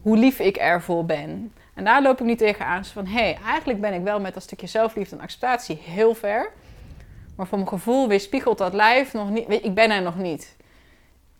hoe 0.02 0.18
lief 0.18 0.40
ik 0.40 0.58
ervoor 0.58 1.06
ben. 1.06 1.54
En 1.74 1.84
daar 1.84 2.02
loop 2.02 2.20
ik 2.20 2.26
nu 2.26 2.36
tegenaan. 2.36 2.86
Zo 2.86 2.92
van, 2.94 3.06
hé, 3.06 3.20
hey, 3.20 3.38
eigenlijk 3.46 3.82
ben 3.82 3.94
ik 3.94 4.04
wel 4.04 4.20
met 4.20 4.34
dat 4.34 4.44
stukje 4.44 4.68
zelfliefde 4.68 5.16
en 5.16 5.22
acceptatie 5.22 5.80
heel 5.84 6.14
ver. 6.14 6.52
Maar 7.36 7.48
voor 7.48 7.58
mijn 7.58 7.70
gevoel 7.70 8.08
weerspiegelt 8.08 8.58
dat 8.58 8.74
lijf 8.74 9.14
nog 9.14 9.30
niet. 9.30 9.50
Ik 9.50 9.74
ben 9.74 9.92
er 9.92 10.02
nog 10.02 10.18
niet. 10.18 10.56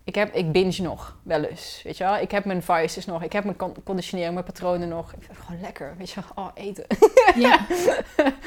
Ik, 0.04 0.14
heb, 0.14 0.34
ik 0.34 0.52
binge 0.52 0.82
nog 0.82 1.16
wel 1.22 1.42
eens, 1.42 1.80
weet 1.84 1.96
je 1.96 2.04
wel. 2.04 2.16
Ik 2.16 2.30
heb 2.30 2.44
mijn 2.44 2.62
vices 2.62 3.06
nog. 3.06 3.22
Ik 3.22 3.32
heb 3.32 3.44
mijn 3.44 3.56
con- 3.56 3.82
conditionering, 3.84 4.34
mijn 4.34 4.46
patronen 4.46 4.88
nog. 4.88 5.12
Ik 5.12 5.22
vind 5.22 5.36
het 5.36 5.46
gewoon 5.46 5.60
lekker, 5.60 5.94
weet 5.98 6.10
je 6.10 6.20
wel. 6.20 6.44
Oh, 6.44 6.50
eten. 6.54 6.86
Ja. 7.34 7.66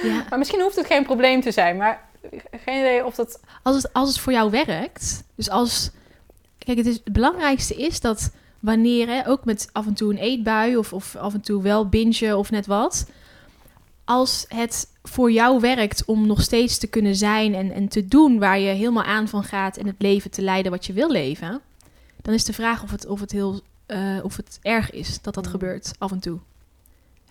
ja. 0.04 0.26
Maar 0.30 0.38
misschien 0.38 0.62
hoeft 0.62 0.76
het 0.76 0.86
geen 0.86 1.04
probleem 1.04 1.42
te 1.42 1.52
zijn. 1.52 1.78
Maar 1.78 2.08
geen 2.64 2.80
idee 2.80 3.06
of 3.06 3.16
dat... 3.16 3.40
Als, 3.64 3.76
het, 3.76 3.94
als 3.94 4.10
het 4.10 4.20
voor 4.20 4.34
jou 4.34 4.52
werkt, 4.52 5.24
dus 5.36 5.50
als... 5.50 5.92
Kijk, 6.70 6.82
het, 6.82 6.88
is, 6.88 7.02
het 7.04 7.14
belangrijkste 7.14 7.76
is 7.76 8.00
dat 8.00 8.32
wanneer, 8.60 9.08
hè, 9.08 9.28
ook 9.28 9.46
met 9.46 9.70
af 9.72 9.86
en 9.86 9.94
toe 9.94 10.12
een 10.12 10.18
eetbui... 10.18 10.78
Of, 10.78 10.94
of 10.94 11.16
af 11.16 11.34
en 11.34 11.42
toe 11.42 11.62
wel 11.62 11.90
bingen 11.90 12.38
of 12.38 12.52
net 12.52 12.66
wat... 12.66 13.10
Als 14.04 14.46
het 14.48 14.88
voor 15.04 15.32
jou 15.32 15.60
werkt 15.60 16.06
om 16.06 16.28
nog 16.28 16.42
steeds 16.42 16.78
te 16.78 16.88
kunnen 16.88 17.16
zijn 17.16 17.56
en, 17.56 17.72
en 17.72 17.88
te 17.88 18.08
doen 18.08 18.40
waar 18.40 18.60
je 18.60 18.70
helemaal 18.70 19.04
aan 19.04 19.28
van 19.28 19.44
gaat... 19.44 19.78
en 19.78 19.86
het 19.86 19.96
leven 19.98 20.32
te 20.32 20.42
leiden 20.42 20.72
wat 20.72 20.86
je 20.86 20.94
wil 20.94 21.12
leven... 21.12 21.62
dan 22.22 22.34
is 22.34 22.44
de 22.44 22.54
vraag 22.54 22.84
of 22.84 22.92
het, 22.92 23.06
of 23.06 23.20
het, 23.20 23.32
heel, 23.32 23.62
eh, 23.86 24.18
of 24.24 24.36
het 24.36 24.60
erg 24.62 24.92
is 24.92 25.22
dat 25.22 25.34
dat 25.34 25.46
Mm. 25.46 25.52
gebeurt 25.52 25.92
af 25.98 26.12
en 26.12 26.20
toe. 26.20 26.40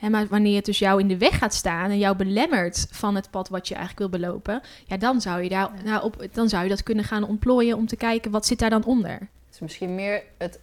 Maar 0.00 0.26
wanneer 0.26 0.56
het 0.56 0.64
dus 0.64 0.78
jou 0.78 1.00
in 1.00 1.08
de 1.08 1.18
weg 1.18 1.38
gaat 1.38 1.54
staan 1.54 1.90
en 1.90 1.98
jou 1.98 2.16
belemmert 2.16 2.86
van 2.90 3.14
het 3.14 3.30
pad 3.30 3.48
wat 3.48 3.68
je 3.68 3.74
eigenlijk 3.74 4.10
wil 4.10 4.20
belopen, 4.20 4.62
ja, 4.86 4.96
dan 4.96 5.20
zou 5.20 5.42
je 5.42 5.48
daar 5.48 5.70
nou, 5.84 6.02
op, 6.02 6.26
dan 6.32 6.48
zou 6.48 6.62
je 6.62 6.68
dat 6.68 6.82
kunnen 6.82 7.04
gaan 7.04 7.24
ontplooien 7.24 7.76
om 7.76 7.86
te 7.86 7.96
kijken 7.96 8.30
wat 8.30 8.46
zit 8.46 8.58
daar 8.58 8.70
dan 8.70 8.84
onder. 8.84 9.12
Het 9.12 9.54
is 9.54 9.60
misschien 9.60 9.94
meer 9.94 10.22
het 10.38 10.58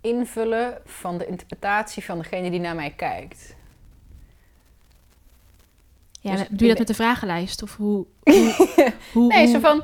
invullen 0.00 0.78
van 0.84 1.18
de 1.18 1.26
interpretatie 1.26 2.04
van 2.04 2.18
degene 2.18 2.50
die 2.50 2.60
naar 2.60 2.74
mij 2.74 2.92
kijkt. 2.96 3.56
Ja, 6.20 6.30
Dus 6.36 6.46
doe 6.50 6.58
je 6.62 6.68
dat 6.68 6.78
met 6.78 6.86
de 6.86 6.94
vragenlijst 6.94 7.62
of 7.62 7.76
hoe? 7.76 8.06
hoe, 8.24 8.92
hoe 9.12 9.26
Nee, 9.26 9.44
hoe- 9.44 9.52
zo 9.52 9.58
van, 9.60 9.82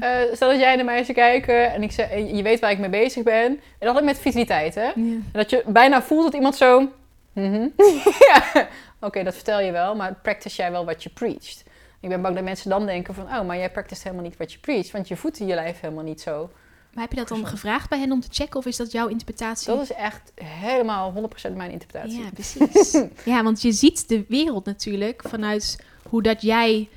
eh, 0.00 0.18
stel 0.32 0.48
dat 0.50 0.60
jij 0.60 0.76
naar 0.76 0.84
mij 0.84 1.04
zou 1.04 1.12
kijken 1.18 1.72
en 1.72 1.82
ik 1.82 1.92
zeg, 1.92 2.10
en 2.10 2.36
je 2.36 2.42
weet 2.42 2.60
waar 2.60 2.70
ik 2.70 2.78
mee 2.78 2.90
bezig 2.90 3.22
ben. 3.22 3.60
En 3.78 3.94
dat 3.94 4.04
met 4.04 4.18
vitaliteit, 4.18 4.74
hè? 4.74 4.90
Ja. 4.94 5.16
Dat 5.32 5.50
je 5.50 5.62
bijna 5.66 6.02
voelt 6.02 6.24
dat 6.24 6.34
iemand 6.34 6.56
zo... 6.56 6.88
mhm. 7.32 7.68
ja, 8.28 8.68
oké, 9.00 9.22
dat 9.22 9.34
vertel 9.34 9.60
je 9.60 9.72
wel, 9.72 9.94
maar 9.94 10.14
practice 10.14 10.56
jij 10.56 10.70
wel 10.70 10.84
wat 10.84 11.02
je 11.02 11.10
preacht? 11.10 11.64
Ik 12.00 12.08
ben 12.08 12.22
bang 12.22 12.34
dat 12.34 12.44
mensen 12.44 12.70
dan 12.70 12.86
denken 12.86 13.14
van... 13.14 13.24
Oh, 13.24 13.46
maar 13.46 13.56
jij 13.56 13.70
practice 13.70 14.02
helemaal 14.02 14.24
niet 14.24 14.36
wat 14.36 14.52
je 14.52 14.58
preacht, 14.58 14.90
want 14.90 15.08
je 15.08 15.16
voedt 15.16 15.38
je 15.38 15.44
lijf 15.44 15.80
helemaal 15.80 16.04
niet 16.04 16.20
zo. 16.20 16.50
Maar 16.92 17.02
heb 17.02 17.12
je 17.12 17.18
dat 17.18 17.28
dan 17.28 17.46
gevraagd 17.46 17.88
bij 17.88 17.98
hen 17.98 18.12
om 18.12 18.20
te 18.20 18.28
checken 18.30 18.58
of 18.58 18.66
is 18.66 18.76
dat 18.76 18.92
jouw 18.92 19.08
interpretatie? 19.08 19.66
Dat 19.66 19.82
is 19.82 19.92
echt 19.92 20.32
helemaal 20.34 21.30
100% 21.50 21.52
mijn 21.56 21.70
interpretatie. 21.70 22.22
Ja, 22.22 22.30
precies. 22.40 23.02
ja, 23.24 23.42
want 23.42 23.62
je 23.62 23.72
ziet 23.72 24.08
de 24.08 24.24
wereld 24.28 24.64
natuurlijk 24.64 25.22
vanuit 25.28 25.84
hoe 26.08 26.22
dat 26.22 26.42
jij, 26.42 26.88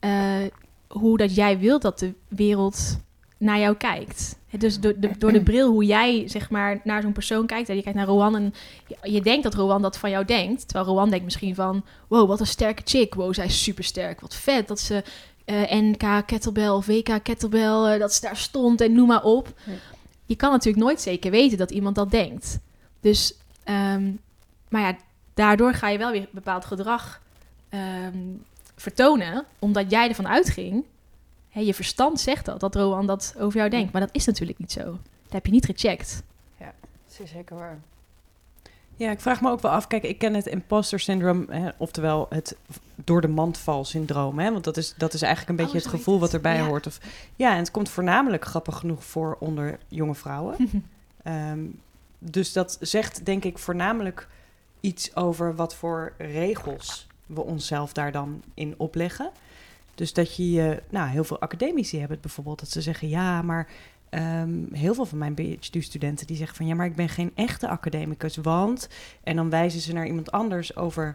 eh, 0.00 0.42
hoe 0.88 1.16
dat 1.18 1.34
jij 1.34 1.58
wilt 1.58 1.82
dat 1.82 1.98
de 1.98 2.14
wereld 2.28 2.98
naar 3.38 3.58
jou 3.58 3.76
kijkt. 3.76 4.36
Dus 4.58 4.80
door 4.80 4.94
de, 4.96 5.10
door 5.18 5.32
de 5.32 5.42
bril 5.42 5.70
hoe 5.70 5.84
jij 5.84 6.28
zeg 6.28 6.50
maar 6.50 6.80
naar 6.84 7.02
zo'n 7.02 7.12
persoon 7.12 7.46
kijkt. 7.46 7.68
En 7.68 7.76
je 7.76 7.82
kijkt 7.82 7.98
naar 7.98 8.06
Rowan 8.06 8.36
en 8.36 8.54
je, 8.86 9.12
je 9.12 9.22
denkt 9.22 9.42
dat 9.42 9.54
Rowan 9.54 9.82
dat 9.82 9.98
van 9.98 10.10
jou 10.10 10.24
denkt. 10.24 10.68
Terwijl 10.68 10.86
Rowan 10.86 11.10
denkt 11.10 11.24
misschien 11.24 11.54
van, 11.54 11.84
wow, 12.08 12.28
wat 12.28 12.40
een 12.40 12.46
sterke 12.46 12.82
chick. 12.84 13.14
Wow, 13.14 13.34
zij 13.34 13.44
is 13.44 13.62
super 13.62 13.84
sterk. 13.84 14.20
Wat 14.20 14.34
vet 14.34 14.68
dat 14.68 14.80
ze 14.80 15.02
eh, 15.44 15.70
NK 15.70 16.26
kettlebell 16.26 16.68
of 16.68 16.86
WK 16.86 17.18
kettlebell, 17.22 17.92
eh, 17.92 17.98
dat 17.98 18.12
ze 18.12 18.20
daar 18.20 18.36
stond 18.36 18.80
en 18.80 18.92
noem 18.92 19.06
maar 19.06 19.22
op. 19.22 19.52
Ja. 19.64 19.72
Je 20.26 20.36
kan 20.36 20.50
natuurlijk 20.50 20.84
nooit 20.84 21.00
zeker 21.00 21.30
weten 21.30 21.58
dat 21.58 21.70
iemand 21.70 21.94
dat 21.94 22.10
denkt. 22.10 22.58
Dus, 23.00 23.34
ehm, 23.64 24.10
maar 24.68 24.80
ja, 24.80 24.96
daardoor 25.34 25.74
ga 25.74 25.88
je 25.88 25.98
wel 25.98 26.10
weer 26.10 26.28
bepaald 26.30 26.64
gedrag 26.64 27.20
ehm, 27.68 28.18
vertonen, 28.76 29.44
omdat 29.58 29.90
jij 29.90 30.08
ervan 30.08 30.28
uitging. 30.28 30.84
Hè, 31.52 31.60
je 31.60 31.74
verstand 31.74 32.20
zegt 32.20 32.44
dat, 32.44 32.60
dat 32.60 32.74
Rowan 32.74 33.06
dat 33.06 33.34
over 33.38 33.58
jou 33.58 33.70
denkt. 33.70 33.92
Maar 33.92 34.00
dat 34.00 34.14
is 34.14 34.24
natuurlijk 34.24 34.58
niet 34.58 34.72
zo. 34.72 34.82
Dat 35.22 35.32
heb 35.32 35.46
je 35.46 35.52
niet 35.52 35.64
gecheckt. 35.64 36.22
Dat 36.58 37.20
is 37.26 37.30
zeker 37.30 37.56
waar. 37.56 37.78
Ja, 38.96 39.10
ik 39.10 39.20
vraag 39.20 39.40
me 39.40 39.50
ook 39.50 39.60
wel 39.60 39.70
af. 39.70 39.86
Kijk, 39.86 40.02
ik 40.02 40.18
ken 40.18 40.34
het 40.34 40.46
imposter 40.46 41.00
syndroom, 41.00 41.46
hè, 41.48 41.68
oftewel 41.76 42.26
het 42.30 42.56
door 42.94 43.20
de 43.20 43.28
mand 43.28 43.58
val 43.58 43.84
syndroom. 43.84 44.38
Hè, 44.38 44.52
want 44.52 44.64
dat 44.64 44.76
is, 44.76 44.94
dat 44.96 45.14
is 45.14 45.22
eigenlijk 45.22 45.50
een 45.50 45.64
beetje 45.64 45.78
Oh, 45.78 45.82
het 45.84 45.92
zo 45.92 45.98
gevoel 45.98 46.18
wat 46.18 46.32
het. 46.32 46.34
erbij 46.34 46.56
Ja. 46.56 46.66
hoort. 46.66 46.86
Of, 46.86 47.00
ja, 47.36 47.52
en 47.52 47.58
het 47.58 47.70
komt 47.70 47.88
voornamelijk 47.88 48.44
grappig 48.44 48.76
genoeg 48.78 49.04
voor 49.04 49.36
onder 49.40 49.78
jonge 49.88 50.14
vrouwen. 50.14 50.56
Ehm, 51.22 51.60
dus 52.18 52.52
dat 52.52 52.76
zegt 52.80 53.24
denk 53.24 53.44
ik 53.44 53.58
voornamelijk 53.58 54.28
iets 54.80 55.16
over 55.16 55.54
wat 55.54 55.74
voor 55.74 56.12
regels 56.18 57.06
we 57.26 57.40
onszelf 57.40 57.92
daar 57.92 58.12
dan 58.12 58.42
in 58.54 58.74
opleggen. 58.76 59.30
Dus 60.02 60.12
dat 60.12 60.36
je, 60.36 60.50
je- 60.50 60.82
nou, 60.90 61.08
heel 61.08 61.24
veel 61.24 61.40
academici 61.40 61.92
hebben 61.98 62.12
het 62.16 62.26
bijvoorbeeld, 62.26 62.58
dat 62.60 62.70
ze 62.70 62.80
zeggen, 62.82 63.08
ja, 63.08 63.42
maar 63.42 63.68
ehm, 64.10 64.72
heel 64.72 64.94
veel 64.94 65.04
van 65.04 65.18
mijn 65.18 65.34
PhD-studenten 65.34 66.26
die 66.26 66.36
zeggen 66.36 66.56
van, 66.56 66.66
ja, 66.66 66.74
maar 66.74 66.86
ik 66.86 66.94
ben 66.96 67.08
geen 67.08 67.32
echte 67.34 67.68
academicus, 67.68 68.36
want, 68.36 68.88
en 69.24 69.36
dan 69.36 69.50
wijzen 69.50 69.80
ze 69.80 69.92
naar 69.92 70.06
iemand 70.06 70.30
anders 70.32 70.76
over, 70.76 71.14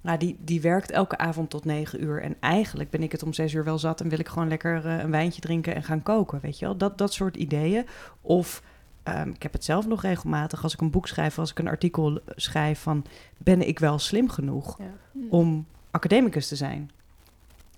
nou, 0.00 0.18
die, 0.18 0.36
die 0.40 0.60
werkt 0.60 0.90
elke 0.90 1.18
avond 1.18 1.50
tot 1.50 1.64
negen 1.64 2.02
uur 2.04 2.22
en 2.22 2.36
eigenlijk 2.40 2.90
ben 2.90 3.02
ik 3.02 3.12
het 3.12 3.22
om 3.22 3.32
zes 3.32 3.52
uur 3.52 3.64
wel 3.64 3.78
zat 3.78 4.00
en 4.00 4.08
wil 4.08 4.18
ik 4.18 4.28
gewoon 4.28 4.48
lekker 4.48 4.86
eh, 4.86 4.98
een 4.98 5.10
wijntje 5.10 5.40
drinken 5.40 5.74
en 5.74 5.82
gaan 5.82 6.02
koken, 6.02 6.40
weet 6.42 6.58
je 6.58 6.64
wel, 6.64 6.76
dat, 6.76 6.98
dat 6.98 7.12
soort 7.12 7.36
ideeën. 7.36 7.86
Of 8.20 8.62
Ehm, 9.02 9.28
ik 9.28 9.42
heb 9.42 9.52
het 9.52 9.64
zelf 9.64 9.86
nog 9.86 10.02
regelmatig 10.02 10.62
als 10.62 10.72
ik 10.74 10.80
een 10.80 10.90
boek 10.90 11.06
schrijf, 11.08 11.38
als 11.38 11.50
ik 11.50 11.58
een 11.58 11.68
artikel 11.68 12.20
schrijf 12.36 12.80
van 12.80 13.04
ben 13.38 13.68
ik 13.68 13.78
wel 13.78 13.98
slim 13.98 14.28
genoeg 14.28 14.78
Ja. 14.78 14.84
om 15.30 15.66
academicus 15.90 16.48
te 16.48 16.56
zijn? 16.56 16.90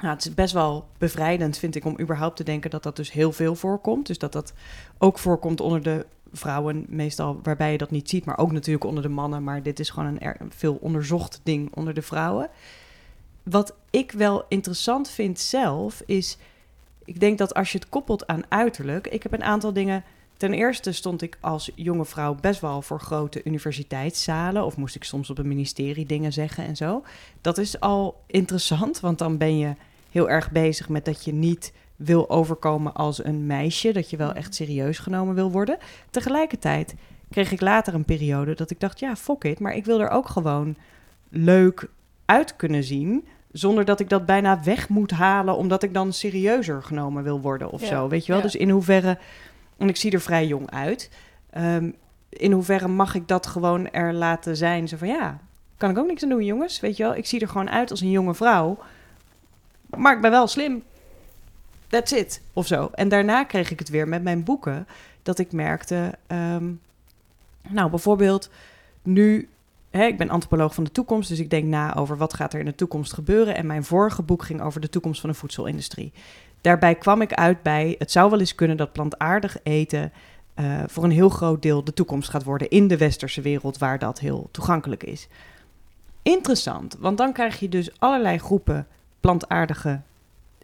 Nou, 0.02 0.14
het 0.14 0.25
is 0.25 0.35
best 0.35 0.52
wel 0.52 0.88
bevrijdend, 0.99 1.59
vind 1.59 1.75
ik, 1.75 1.85
om 1.85 2.00
überhaupt 2.00 2.37
te 2.37 2.44
denken 2.44 2.71
dat 2.71 2.82
dat 2.82 2.97
dus 2.97 3.12
heel 3.12 3.32
veel 3.32 3.54
voorkomt. 3.54 4.06
Dus 4.06 4.18
dat 4.18 4.32
dat 4.32 4.52
ook 4.99 5.18
voorkomt 5.18 5.61
onder 5.61 5.82
de 5.82 6.06
vrouwen, 6.32 6.85
meestal 6.88 7.40
waarbij 7.42 7.73
je 7.73 7.78
dat 7.78 7.90
niet 7.90 8.09
ziet, 8.09 8.25
maar 8.25 8.38
ook 8.38 8.52
natuurlijk 8.52 8.85
onder 8.85 9.02
de 9.02 9.09
mannen. 9.09 9.44
Maar 9.44 9.62
dit 9.62 9.80
is 9.80 9.90
gewoon 9.90 10.18
een, 10.21 10.37
veel 10.49 10.78
onderzocht 10.80 11.40
ding 11.42 11.75
onder 11.75 11.94
de 11.94 12.02
vrouwen. 12.02 12.49
Wat 13.42 13.75
ik 13.90 14.12
wel 14.12 14.44
interessant 14.49 15.11
vind 15.11 15.40
zelf, 15.40 16.02
is 16.06 16.38
ik 17.04 17.21
denk 17.21 17.38
dat 17.38 17.54
als 17.54 17.73
je 17.73 17.78
het 17.78 17.88
koppelt 17.88 18.26
aan 18.26 18.42
uiterlijk, 18.49 19.06
ik 19.06 19.23
heb 19.23 19.32
een 19.32 19.44
aantal 19.44 19.73
dingen. 19.73 20.04
Ten 20.37 20.52
eerste 20.52 20.92
stond 20.92 21.23
ik 21.23 21.38
als 21.40 21.71
jonge 21.75 22.04
vrouw 22.04 22.35
best 22.35 22.61
wel 22.61 22.82
voor 22.82 23.00
grote 23.00 23.40
universiteitszalen. 23.44 24.64
Of 24.64 24.76
moest 24.76 24.94
ik 24.94 25.04
soms 25.04 25.30
op 25.30 25.38
een 25.38 25.49
ministerie 25.49 26.06
dingen 26.06 26.32
zeggen 26.32 26.66
en 26.66 26.76
zo. 26.76 27.04
Dat 27.40 27.59
is 27.59 27.80
al 27.80 28.23
interessant, 28.26 29.00
want 29.00 29.18
dan 29.18 29.37
ben 29.37 29.59
je 29.59 29.75
heel 30.12 30.31
erg 30.31 30.50
bezig 30.50 30.88
met 30.88 31.04
dat 31.04 31.25
je 31.25 31.33
niet 31.33 31.73
wil 31.97 32.31
overkomen 32.31 32.95
als 32.95 33.25
een 33.25 33.47
meisje. 33.47 33.92
Dat 33.92 34.11
je 34.11 34.16
wel 34.16 34.33
echt 34.33 34.54
serieus 34.54 34.99
genomen 34.99 35.35
wil 35.35 35.50
worden. 35.50 35.78
Tegelijkertijd 36.11 36.95
kreeg 37.31 37.52
ik 37.52 37.61
later 37.61 37.95
een 37.95 38.04
periode 38.04 38.54
dat 38.54 38.71
ik 38.71 38.81
dacht, 38.81 38.99
ja, 38.99 39.16
fuck 39.16 39.45
it. 39.45 39.59
Maar 39.59 39.75
ik 39.75 39.85
wil 39.85 40.00
er 40.00 40.11
ook 40.11 40.28
gewoon 40.28 40.76
leuk 41.28 41.90
uit 42.25 42.57
kunnen 42.57 42.85
zien. 42.85 43.26
Zonder 43.52 43.85
dat 43.85 44.00
ik 44.00 44.09
dat 44.09 44.26
bijna 44.26 44.62
weg 44.62 44.88
moet 44.88 45.11
halen, 45.11 45.57
omdat 45.57 45.83
ik 45.83 45.95
dan 45.95 46.12
serieuzer 46.12 46.83
genomen 46.83 47.23
wil 47.23 47.40
worden 47.40 47.71
of 47.71 47.81
Ja, 47.81 47.87
zo. 47.87 48.09
Weet 48.09 48.26
je 48.26 48.33
wel? 48.33 48.40
ja. 48.40 48.47
Dus 48.47 48.57
in 48.57 48.71
hoeverre. 48.71 49.19
En 49.76 49.88
ik 49.88 49.97
zie 49.97 50.12
er 50.12 50.21
vrij 50.21 50.47
jong 50.47 50.71
uit. 50.71 51.11
Ehm, 51.50 51.90
in 52.28 52.52
hoeverre 52.52 52.88
mag 52.88 53.14
ik 53.14 53.28
dat 53.28 53.47
gewoon 53.47 53.90
er 53.90 54.12
laten 54.12 54.57
zijn? 54.57 54.88
Zo 54.88 54.97
van 54.97 55.09
ja, 55.09 55.40
kan 55.76 55.90
ik 55.90 55.99
ook 55.99 56.07
niks 56.07 56.23
aan 56.23 56.28
doen, 56.28 56.45
jongens. 56.45 56.81
Weet 56.81 56.97
je 56.97 57.02
wel, 57.02 57.14
ik 57.14 57.26
zie 57.26 57.40
er 57.40 57.49
gewoon 57.49 57.71
uit 57.71 57.90
als 57.90 58.00
een 58.00 58.11
jonge 58.11 58.35
vrouw. 58.35 58.78
Maar 59.96 60.14
ik 60.14 60.20
ben 60.20 60.30
wel 60.30 60.46
slim. 60.46 60.82
That's 61.88 62.12
it. 62.12 62.40
Of 62.52 62.66
zo. 62.66 62.90
En 62.94 63.08
daarna 63.08 63.44
kreeg 63.44 63.70
ik 63.70 63.78
het 63.78 63.88
weer 63.88 64.08
met 64.08 64.22
mijn 64.22 64.44
boeken. 64.44 64.87
Dat 65.22 65.38
ik 65.38 65.52
merkte. 65.52 66.18
ehm, 66.26 66.70
nou, 67.68 67.90
bijvoorbeeld 67.90 68.50
nu. 69.02 69.49
Hè, 69.90 70.04
ik 70.04 70.18
ben 70.18 70.30
antropoloog 70.30 70.75
van 70.75 70.84
de 70.84 70.92
toekomst, 70.92 71.28
dus 71.28 71.38
ik 71.38 71.50
denk 71.50 71.64
na 71.64 71.94
over 71.94 72.16
wat 72.16 72.34
gaat 72.34 72.52
er 72.52 72.58
in 72.58 72.64
de 72.64 72.75
toekomst 72.75 73.12
gebeuren. 73.12 73.56
En 73.56 73.66
mijn 73.66 73.84
vorige 73.84 74.22
boek 74.22 74.42
ging 74.42 74.62
over 74.62 74.80
de 74.80 74.88
toekomst 74.88 75.20
van 75.20 75.30
de 75.30 75.37
voedselindustrie. 75.37 76.12
Daarbij 76.61 76.94
kwam 76.94 77.20
ik 77.20 77.32
uit 77.32 77.62
bij, 77.62 77.94
het 77.99 78.11
zou 78.11 78.30
wel 78.30 78.40
eens 78.40 78.54
kunnen 78.54 78.76
dat 78.76 78.92
plantaardig 78.92 79.56
eten 79.62 80.12
eh, 80.54 80.82
voor 80.87 81.04
een 81.04 81.11
heel 81.11 81.28
groot 81.28 81.62
deel 81.62 81.84
de 81.84 81.92
toekomst 81.92 82.28
gaat 82.28 82.44
worden 82.44 82.68
in 82.68 82.88
de 82.88 82.96
westerse 82.96 83.40
wereld, 83.40 83.78
waar 83.78 83.99
dat 83.99 84.18
heel 84.18 84.49
toegankelijk 84.50 85.02
is. 85.02 85.28
Interessant, 86.22 86.96
want 86.99 87.18
dan 87.18 87.32
krijg 87.32 87.61
je 87.61 87.68
dus 87.68 88.00
allerlei 88.00 88.38
groepen 88.38 88.87
plantaardige 89.23 90.00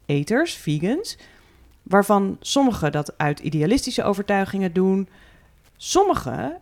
eters, 0.07 0.55
vegans, 0.55 1.19
waarvan 1.83 2.37
sommigen 2.41 2.93
dat 2.93 3.19
uit 3.19 3.41
idealistische 3.41 4.03
overtuigingen 4.03 4.73
doen, 4.73 5.09
sommigen 5.77 6.61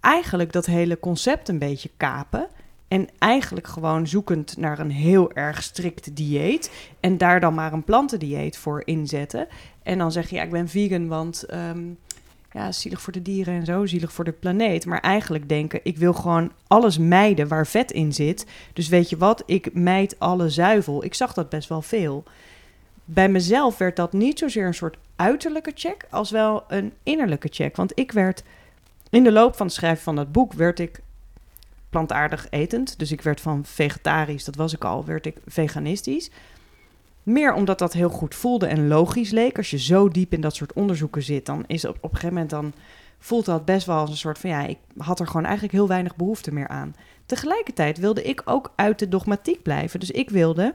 eigenlijk 0.00 0.52
dat 0.52 0.66
hele 0.66 0.98
concept 0.98 1.48
een 1.48 1.58
beetje 1.58 1.90
kapen 1.96 2.48
En 2.88 3.08
eigenlijk 3.18 3.66
gewoon 3.66 4.06
zoekend 4.06 4.56
naar 4.56 4.78
een 4.78 4.90
heel 4.90 5.32
erg 5.32 5.62
strikt 5.62 6.16
dieet. 6.16 6.70
En 7.00 7.18
daar 7.18 7.40
dan 7.40 7.54
maar 7.54 7.72
een 7.72 7.84
plantendieet 7.84 8.58
voor 8.58 8.82
inzetten. 8.84 9.48
En 9.82 9.98
dan 9.98 10.12
zeg 10.12 10.30
je, 10.30 10.36
ja, 10.36 10.42
ik 10.42 10.50
ben 10.50 10.68
vegan, 10.68 11.08
want 11.08 11.42
ehm, 11.42 11.84
ja, 12.52 12.72
zielig 12.72 13.00
voor 13.00 13.12
de 13.12 13.22
dieren 13.22 13.54
en 13.54 13.64
zo, 13.64 13.86
zielig 13.86 14.12
voor 14.12 14.24
de 14.24 14.32
planeet. 14.32 14.86
Maar 14.86 15.00
eigenlijk 15.00 15.48
denken, 15.48 15.80
ik 15.82 15.96
wil 15.98 16.12
gewoon 16.12 16.52
alles 16.66 16.98
mijden 16.98 17.48
waar 17.48 17.66
vet 17.66 17.92
in 17.92 18.12
zit. 18.12 18.46
Dus 18.72 18.88
weet 18.88 19.10
je 19.10 19.16
wat, 19.16 19.42
ik 19.46 19.74
mijd 19.74 20.18
alle 20.18 20.48
zuivel. 20.48 21.04
Ik 21.04 21.14
zag 21.14 21.32
dat 21.32 21.48
best 21.48 21.68
wel 21.68 21.82
veel. 21.82 22.24
Bij 23.04 23.28
mezelf 23.28 23.78
werd 23.78 23.96
dat 23.96 24.12
niet 24.12 24.38
zozeer 24.38 24.66
een 24.66 24.74
soort 24.74 24.96
uiterlijke 25.16 25.72
check, 25.74 26.06
als 26.10 26.30
wel 26.30 26.64
een 26.68 26.92
innerlijke 27.02 27.48
check. 27.50 27.76
Want 27.76 27.92
ik 27.98 28.12
werd 28.12 28.42
in 29.10 29.24
de 29.24 29.32
loop 29.32 29.56
van 29.56 29.66
het 29.66 29.74
schrijven 29.74 30.02
van 30.02 30.16
dat 30.16 30.32
boek, 30.32 30.52
werd 30.52 30.78
ik 30.78 31.00
plantaardig 31.90 32.46
etend. 32.50 32.98
Dus 32.98 33.12
ik 33.12 33.22
werd 33.22 33.40
van 33.40 33.64
vegetarisch, 33.64 34.44
dat 34.44 34.56
was 34.56 34.74
ik 34.74 34.84
al, 34.84 35.04
werd 35.04 35.26
ik 35.26 35.36
veganistisch. 35.46 36.30
Meer 37.26 37.54
omdat 37.54 37.78
dat 37.78 37.92
heel 37.92 38.08
goed 38.08 38.34
voelde 38.34 38.66
en 38.66 38.88
logisch 38.88 39.30
leek. 39.30 39.56
Als 39.56 39.70
je 39.70 39.78
zo 39.78 40.08
diep 40.08 40.32
in 40.32 40.40
dat 40.40 40.54
soort 40.54 40.72
onderzoeken 40.72 41.22
zit, 41.22 41.46
dan 41.46 41.64
is 41.66 41.84
op, 41.84 41.96
op 41.96 42.02
een 42.02 42.08
gegeven 42.08 42.32
moment 42.32 42.50
dan 42.50 42.72
voelt 43.18 43.44
dat 43.44 43.64
best 43.64 43.86
wel 43.86 43.96
als 43.96 44.10
een 44.10 44.16
soort 44.16 44.38
van 44.38 44.50
ja, 44.50 44.66
ik 44.66 44.78
had 44.96 45.20
er 45.20 45.26
gewoon 45.26 45.44
eigenlijk 45.44 45.74
heel 45.74 45.88
weinig 45.88 46.16
behoefte 46.16 46.52
meer 46.52 46.68
aan. 46.68 46.94
Tegelijkertijd 47.26 47.98
wilde 47.98 48.22
ik 48.22 48.42
ook 48.44 48.72
uit 48.76 48.98
de 48.98 49.08
dogmatiek 49.08 49.62
blijven. 49.62 50.00
Dus 50.00 50.10
ik 50.10 50.30
wilde, 50.30 50.74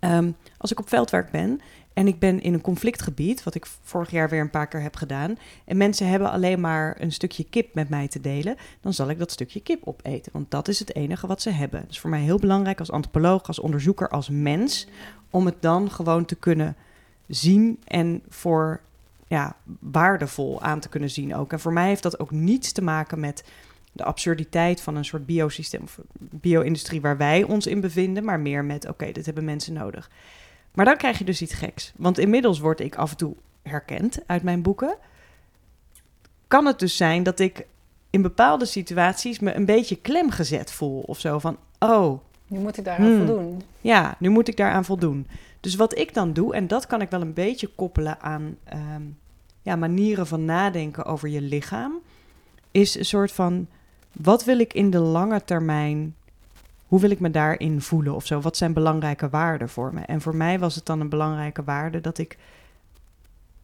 ehm, 0.00 0.30
als 0.58 0.72
ik 0.72 0.80
op 0.80 0.88
veldwerk 0.88 1.30
ben 1.30 1.60
en 1.98 2.06
ik 2.06 2.18
ben 2.18 2.40
in 2.40 2.54
een 2.54 2.60
conflictgebied, 2.60 3.42
wat 3.42 3.54
ik 3.54 3.66
vorig 3.82 4.10
jaar 4.10 4.28
weer 4.28 4.40
een 4.40 4.50
paar 4.50 4.66
keer 4.66 4.82
heb 4.82 4.96
gedaan, 4.96 5.38
en 5.64 5.76
mensen 5.76 6.08
hebben 6.08 6.30
alleen 6.30 6.60
maar 6.60 6.96
een 7.00 7.12
stukje 7.12 7.44
kip 7.44 7.74
met 7.74 7.88
mij 7.88 8.08
te 8.08 8.20
delen, 8.20 8.56
dan 8.80 8.92
zal 8.92 9.08
ik 9.08 9.18
dat 9.18 9.30
stukje 9.30 9.60
kip 9.60 9.80
opeten. 9.84 10.32
Want 10.32 10.50
dat 10.50 10.68
is 10.68 10.78
het 10.78 10.94
enige 10.94 11.26
wat 11.26 11.42
ze 11.42 11.50
hebben. 11.50 11.84
Is 11.88 12.00
voor 12.00 12.10
mij 12.10 12.20
heel 12.20 12.38
belangrijk 12.38 12.78
als 12.78 12.90
antropoloog, 12.90 13.46
als 13.46 13.58
onderzoeker, 13.58 14.08
als 14.08 14.28
mens, 14.28 14.86
om 15.30 15.46
het 15.46 15.62
dan 15.62 15.90
gewoon 15.90 16.24
te 16.24 16.34
kunnen 16.34 16.76
zien 17.26 17.78
en 17.84 18.22
voor 18.28 18.80
ja, 19.26 19.56
waardevol 19.80 20.62
aan 20.62 20.80
te 20.80 20.88
kunnen 20.88 21.10
zien 21.10 21.34
ook. 21.34 21.52
En 21.52 21.60
voor 21.60 21.72
mij 21.72 21.88
heeft 21.88 22.02
dat 22.02 22.20
ook 22.20 22.30
niets 22.30 22.72
te 22.72 22.82
maken 22.82 23.20
met 23.20 23.44
de 23.92 24.04
absurditeit 24.04 24.80
van 24.80 24.96
een 24.96 25.04
soort 25.04 25.26
biosysteem 25.26 25.82
of 25.82 26.00
bio-industrie 26.18 27.00
waar 27.00 27.16
wij 27.16 27.42
ons 27.42 27.66
in 27.66 27.80
bevinden, 27.80 28.24
maar 28.24 28.40
meer 28.40 28.64
met 28.64 28.88
oké, 28.88 29.12
dit 29.12 29.26
hebben 29.26 29.44
mensen 29.44 29.72
nodig. 29.72 30.10
Maar 30.78 30.86
dan 30.86 30.96
krijg 30.96 31.18
je 31.18 31.24
dus 31.24 31.42
iets 31.42 31.54
geks. 31.54 31.92
Want 31.96 32.18
inmiddels 32.18 32.58
word 32.58 32.80
ik 32.80 32.96
af 32.96 33.10
en 33.10 33.16
toe 33.16 33.34
herkend 33.62 34.18
uit 34.26 34.42
mijn 34.42 34.62
boeken. 34.62 34.96
Kan 36.46 36.66
het 36.66 36.78
dus 36.78 36.96
zijn 36.96 37.22
dat 37.22 37.38
ik 37.38 37.66
in 38.10 38.22
bepaalde 38.22 38.64
situaties 38.64 39.38
me 39.38 39.54
een 39.54 39.64
beetje 39.64 39.96
klem 39.96 40.30
gezet 40.30 40.72
voel 40.72 41.00
of 41.00 41.20
zo 41.20 41.38
van 41.38 41.56
oh, 41.78 42.20
Nu 42.46 42.58
moet 42.58 42.76
ik 42.78 42.84
daaraan 42.84 43.06
Hmm. 43.06 43.26
voldoen. 43.26 43.62
ja, 43.80 44.16
nu 44.18 44.28
moet 44.28 44.48
ik 44.48 44.56
daaraan 44.56 44.84
voldoen. 44.84 45.26
Dus 45.60 45.74
wat 45.74 45.98
ik 45.98 46.14
dan 46.14 46.32
doe, 46.32 46.54
en 46.54 46.66
dat 46.66 46.86
kan 46.86 47.00
ik 47.00 47.10
wel 47.10 47.20
een 47.20 47.34
beetje 47.34 47.68
koppelen 47.74 48.20
aan 48.20 48.56
ehm, 48.64 49.02
ja, 49.62 49.76
manieren 49.76 50.26
van 50.26 50.44
nadenken 50.44 51.04
over 51.04 51.28
je 51.28 51.40
lichaam, 51.40 51.92
is 52.70 52.94
een 52.94 53.04
soort 53.04 53.32
van: 53.32 53.66
wat 54.12 54.44
wil 54.44 54.58
ik 54.58 54.72
in 54.72 54.90
de 54.90 55.00
lange 55.00 55.44
termijn, 55.44 56.14
hoe 56.88 57.00
wil 57.00 57.10
ik 57.10 57.20
me 57.20 57.30
daarin 57.30 57.80
voelen 57.80 58.14
of 58.14 58.26
zo? 58.26 58.40
Wat 58.40 58.56
zijn 58.56 58.72
belangrijke 58.72 59.28
waarden 59.28 59.68
voor 59.68 59.94
me? 59.94 60.00
En 60.00 60.20
voor 60.20 60.36
mij 60.36 60.58
was 60.58 60.74
het 60.74 60.86
dan 60.86 61.00
een 61.00 61.08
belangrijke 61.08 61.64
waarde 61.64 62.00
dat 62.00 62.18
ik 62.18 62.38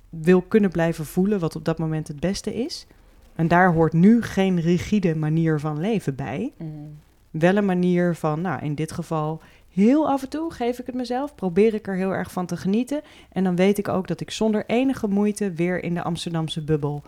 wil 0.08 0.42
kunnen 0.42 0.70
blijven 0.70 1.06
voelen 1.06 1.38
wat 1.38 1.56
op 1.56 1.64
dat 1.64 1.78
moment 1.78 2.08
het 2.08 2.20
beste 2.20 2.54
is. 2.54 2.86
En 3.34 3.48
daar 3.48 3.72
hoort 3.72 3.92
nu 3.92 4.22
geen 4.22 4.60
rigide 4.60 5.16
manier 5.16 5.60
van 5.60 5.80
leven 5.80 6.14
bij 6.14 6.52
Mm. 6.58 6.98
wel 7.30 7.56
een 7.56 7.64
manier 7.64 8.14
van, 8.14 8.40
nou 8.40 8.62
in 8.62 8.74
dit 8.74 8.92
geval 8.92 9.40
heel 9.72 10.08
af 10.08 10.22
en 10.22 10.28
toe 10.28 10.52
geef 10.52 10.78
ik 10.78 10.86
het 10.86 10.94
mezelf, 10.94 11.34
probeer 11.34 11.74
ik 11.74 11.86
er 11.86 11.96
heel 11.96 12.14
erg 12.14 12.32
van 12.32 12.46
te 12.46 12.56
genieten. 12.56 13.00
En 13.32 13.44
dan 13.44 13.56
weet 13.56 13.78
ik 13.78 13.88
ook 13.88 14.08
dat 14.08 14.20
ik 14.20 14.30
zonder 14.30 14.64
enige 14.66 15.08
moeite 15.08 15.52
weer 15.52 15.84
in 15.84 15.94
de 15.94 16.02
Amsterdamse 16.02 16.64
bubbel 16.64 17.02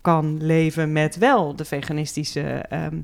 kan 0.00 0.42
leven 0.42 0.92
met 0.92 1.16
wel 1.16 1.56
de 1.56 1.64
veganistische 1.64 2.40
ehm, 2.42 2.96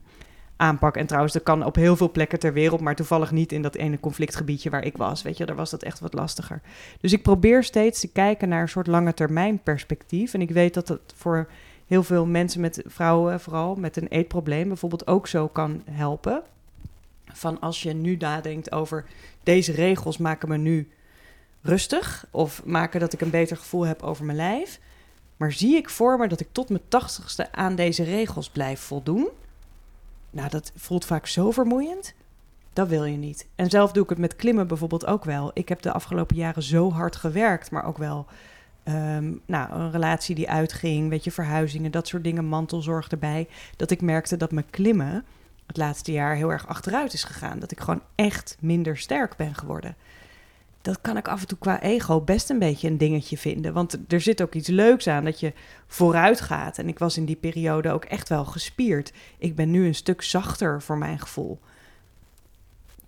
aanpak. 0.62 0.96
En 0.96 1.06
trouwens, 1.06 1.32
dat 1.32 1.42
kan 1.42 1.64
op 1.64 1.74
heel 1.74 1.96
veel 1.96 2.10
plekken 2.10 2.38
ter 2.38 2.52
wereld, 2.52 2.80
maar 2.80 2.94
toevallig 2.94 3.30
niet 3.30 3.52
in 3.52 3.62
dat 3.62 3.74
ene 3.74 4.00
conflictgebiedje 4.00 4.70
waar 4.70 4.84
ik 4.84 4.96
was. 4.96 5.22
Weet 5.22 5.36
je, 5.36 5.46
daar 5.46 5.56
was 5.56 5.70
dat 5.70 5.82
echt 5.82 6.00
wat 6.00 6.14
lastiger. 6.14 6.60
Dus 7.00 7.12
ik 7.12 7.22
probeer 7.22 7.64
steeds 7.64 8.00
te 8.00 8.08
kijken 8.08 8.48
naar 8.48 8.62
een 8.62 8.68
soort 8.68 8.86
lange 8.86 9.14
termijn 9.14 9.58
perspectief. 9.62 10.34
En 10.34 10.40
ik 10.40 10.50
weet 10.50 10.74
dat 10.74 10.88
het 10.88 11.00
voor 11.14 11.48
heel 11.86 12.02
veel 12.02 12.26
mensen 12.26 12.60
met 12.60 12.82
vrouwen, 12.86 13.40
vooral 13.40 13.74
met 13.74 13.96
een 13.96 14.08
eetprobleem, 14.08 14.68
bijvoorbeeld 14.68 15.06
ook 15.06 15.26
zo 15.26 15.48
kan 15.48 15.82
helpen. 15.90 16.42
Van 17.32 17.60
als 17.60 17.82
je 17.82 17.92
nu 17.92 18.16
nadenkt 18.16 18.72
over 18.72 19.04
deze 19.42 19.72
regels 19.72 20.18
maken 20.18 20.48
me 20.48 20.56
nu 20.56 20.88
rustig 21.62 22.26
of 22.30 22.64
maken 22.64 23.00
dat 23.00 23.12
ik 23.12 23.20
een 23.20 23.30
beter 23.30 23.56
gevoel 23.56 23.86
heb 23.86 24.02
over 24.02 24.24
mijn 24.24 24.36
lijf. 24.36 24.80
Maar 25.36 25.52
zie 25.52 25.76
ik 25.76 25.90
voor 25.90 26.18
me 26.18 26.28
dat 26.28 26.40
ik 26.40 26.48
tot 26.52 26.68
mijn 26.68 26.82
tachtigste 26.88 27.52
aan 27.52 27.74
deze 27.74 28.02
regels 28.02 28.50
blijf 28.50 28.80
voldoen? 28.80 29.28
Nou, 30.32 30.48
dat 30.48 30.72
voelt 30.74 31.04
vaak 31.04 31.26
zo 31.26 31.50
vermoeiend. 31.50 32.14
Dat 32.72 32.88
wil 32.88 33.04
je 33.04 33.16
niet. 33.16 33.46
En 33.54 33.70
zelf 33.70 33.92
doe 33.92 34.02
ik 34.02 34.08
het 34.08 34.18
met 34.18 34.36
klimmen 34.36 34.66
bijvoorbeeld 34.66 35.06
ook 35.06 35.24
wel. 35.24 35.50
Ik 35.54 35.68
heb 35.68 35.82
de 35.82 35.92
afgelopen 35.92 36.36
jaren 36.36 36.62
zo 36.62 36.92
hard 36.92 37.16
gewerkt, 37.16 37.70
maar 37.70 37.84
ook 37.84 37.98
wel 37.98 38.26
ehm, 38.82 39.32
nou, 39.46 39.72
een 39.72 39.90
relatie 39.90 40.34
die 40.34 40.50
uitging, 40.50 41.08
weet 41.08 41.24
je, 41.24 41.30
verhuizingen, 41.30 41.90
dat 41.90 42.08
soort 42.08 42.24
dingen, 42.24 42.44
mantelzorg 42.44 43.08
erbij. 43.08 43.48
Dat 43.76 43.90
ik 43.90 44.00
merkte 44.00 44.36
dat 44.36 44.52
mijn 44.52 44.70
klimmen 44.70 45.24
het 45.66 45.76
laatste 45.76 46.12
jaar 46.12 46.34
heel 46.34 46.50
erg 46.50 46.68
achteruit 46.68 47.12
is 47.12 47.24
gegaan. 47.24 47.58
Dat 47.58 47.70
ik 47.70 47.80
gewoon 47.80 48.02
echt 48.14 48.56
minder 48.60 48.96
sterk 48.96 49.36
ben 49.36 49.54
geworden. 49.54 49.96
Dat 50.82 51.00
kan 51.00 51.16
ik 51.16 51.28
af 51.28 51.40
en 51.40 51.46
toe 51.46 51.58
qua 51.58 51.82
ego 51.82 52.20
best 52.20 52.50
een 52.50 52.58
beetje 52.58 52.88
een 52.88 52.98
dingetje 52.98 53.38
vinden. 53.38 53.72
Want 53.72 53.98
er 54.08 54.20
zit 54.20 54.42
ook 54.42 54.54
iets 54.54 54.68
leuks 54.68 55.08
aan 55.08 55.24
dat 55.24 55.40
je 55.40 55.52
vooruit 55.86 56.40
gaat. 56.40 56.78
En 56.78 56.88
ik 56.88 56.98
was 56.98 57.16
in 57.16 57.24
die 57.24 57.36
periode 57.36 57.90
ook 57.90 58.04
echt 58.04 58.28
wel 58.28 58.44
gespierd. 58.44 59.12
Ik 59.38 59.54
ben 59.54 59.70
nu 59.70 59.86
een 59.86 59.94
stuk 59.94 60.22
zachter 60.22 60.82
voor 60.82 60.98
mijn 60.98 61.18
gevoel. 61.18 61.58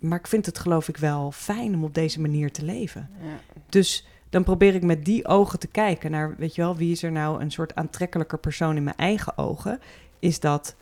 Maar 0.00 0.18
ik 0.18 0.26
vind 0.26 0.46
het 0.46 0.58
geloof 0.58 0.88
ik 0.88 0.96
wel 0.96 1.32
fijn 1.32 1.74
om 1.74 1.84
op 1.84 1.94
deze 1.94 2.20
manier 2.20 2.52
te 2.52 2.64
leven. 2.64 3.10
Ja. 3.22 3.58
Dus 3.68 4.06
dan 4.30 4.44
probeer 4.44 4.74
ik 4.74 4.82
met 4.82 5.04
die 5.04 5.26
ogen 5.26 5.58
te 5.58 5.66
kijken 5.66 6.10
naar, 6.10 6.34
weet 6.36 6.54
je 6.54 6.62
wel, 6.62 6.76
wie 6.76 6.92
is 6.92 7.02
er 7.02 7.12
nou 7.12 7.40
een 7.40 7.50
soort 7.50 7.74
aantrekkelijker 7.74 8.38
persoon 8.38 8.76
in 8.76 8.84
mijn 8.84 8.96
eigen 8.96 9.38
ogen? 9.38 9.80
Is 10.18 10.40
dat 10.40 10.74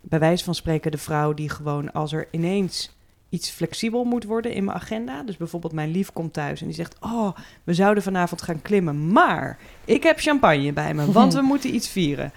bij 0.00 0.18
wijze 0.18 0.44
van 0.44 0.54
spreken 0.54 0.90
de 0.90 0.98
vrouw 0.98 1.34
die 1.34 1.48
gewoon 1.48 1.92
als 1.92 2.12
er 2.12 2.28
ineens 2.30 2.96
iets 3.30 3.50
flexibel 3.50 4.04
moet 4.04 4.24
worden 4.24 4.52
in 4.52 4.64
mijn 4.64 4.76
agenda. 4.76 5.22
Dus 5.22 5.36
bijvoorbeeld 5.36 5.72
mijn 5.72 5.90
lief 5.90 6.12
komt 6.12 6.32
thuis 6.32 6.60
en 6.60 6.66
die 6.66 6.76
zegt: 6.76 6.96
"Oh, 7.00 7.36
we 7.64 7.74
zouden 7.74 8.02
vanavond 8.02 8.42
gaan 8.42 8.62
klimmen, 8.62 9.12
maar 9.12 9.58
ik 9.84 10.02
heb 10.02 10.18
champagne 10.18 10.72
bij 10.72 10.94
me, 10.94 11.12
want 11.12 11.34
we 11.34 11.40
moeten 11.52 11.74
iets 11.74 11.88
vieren." 11.88 12.32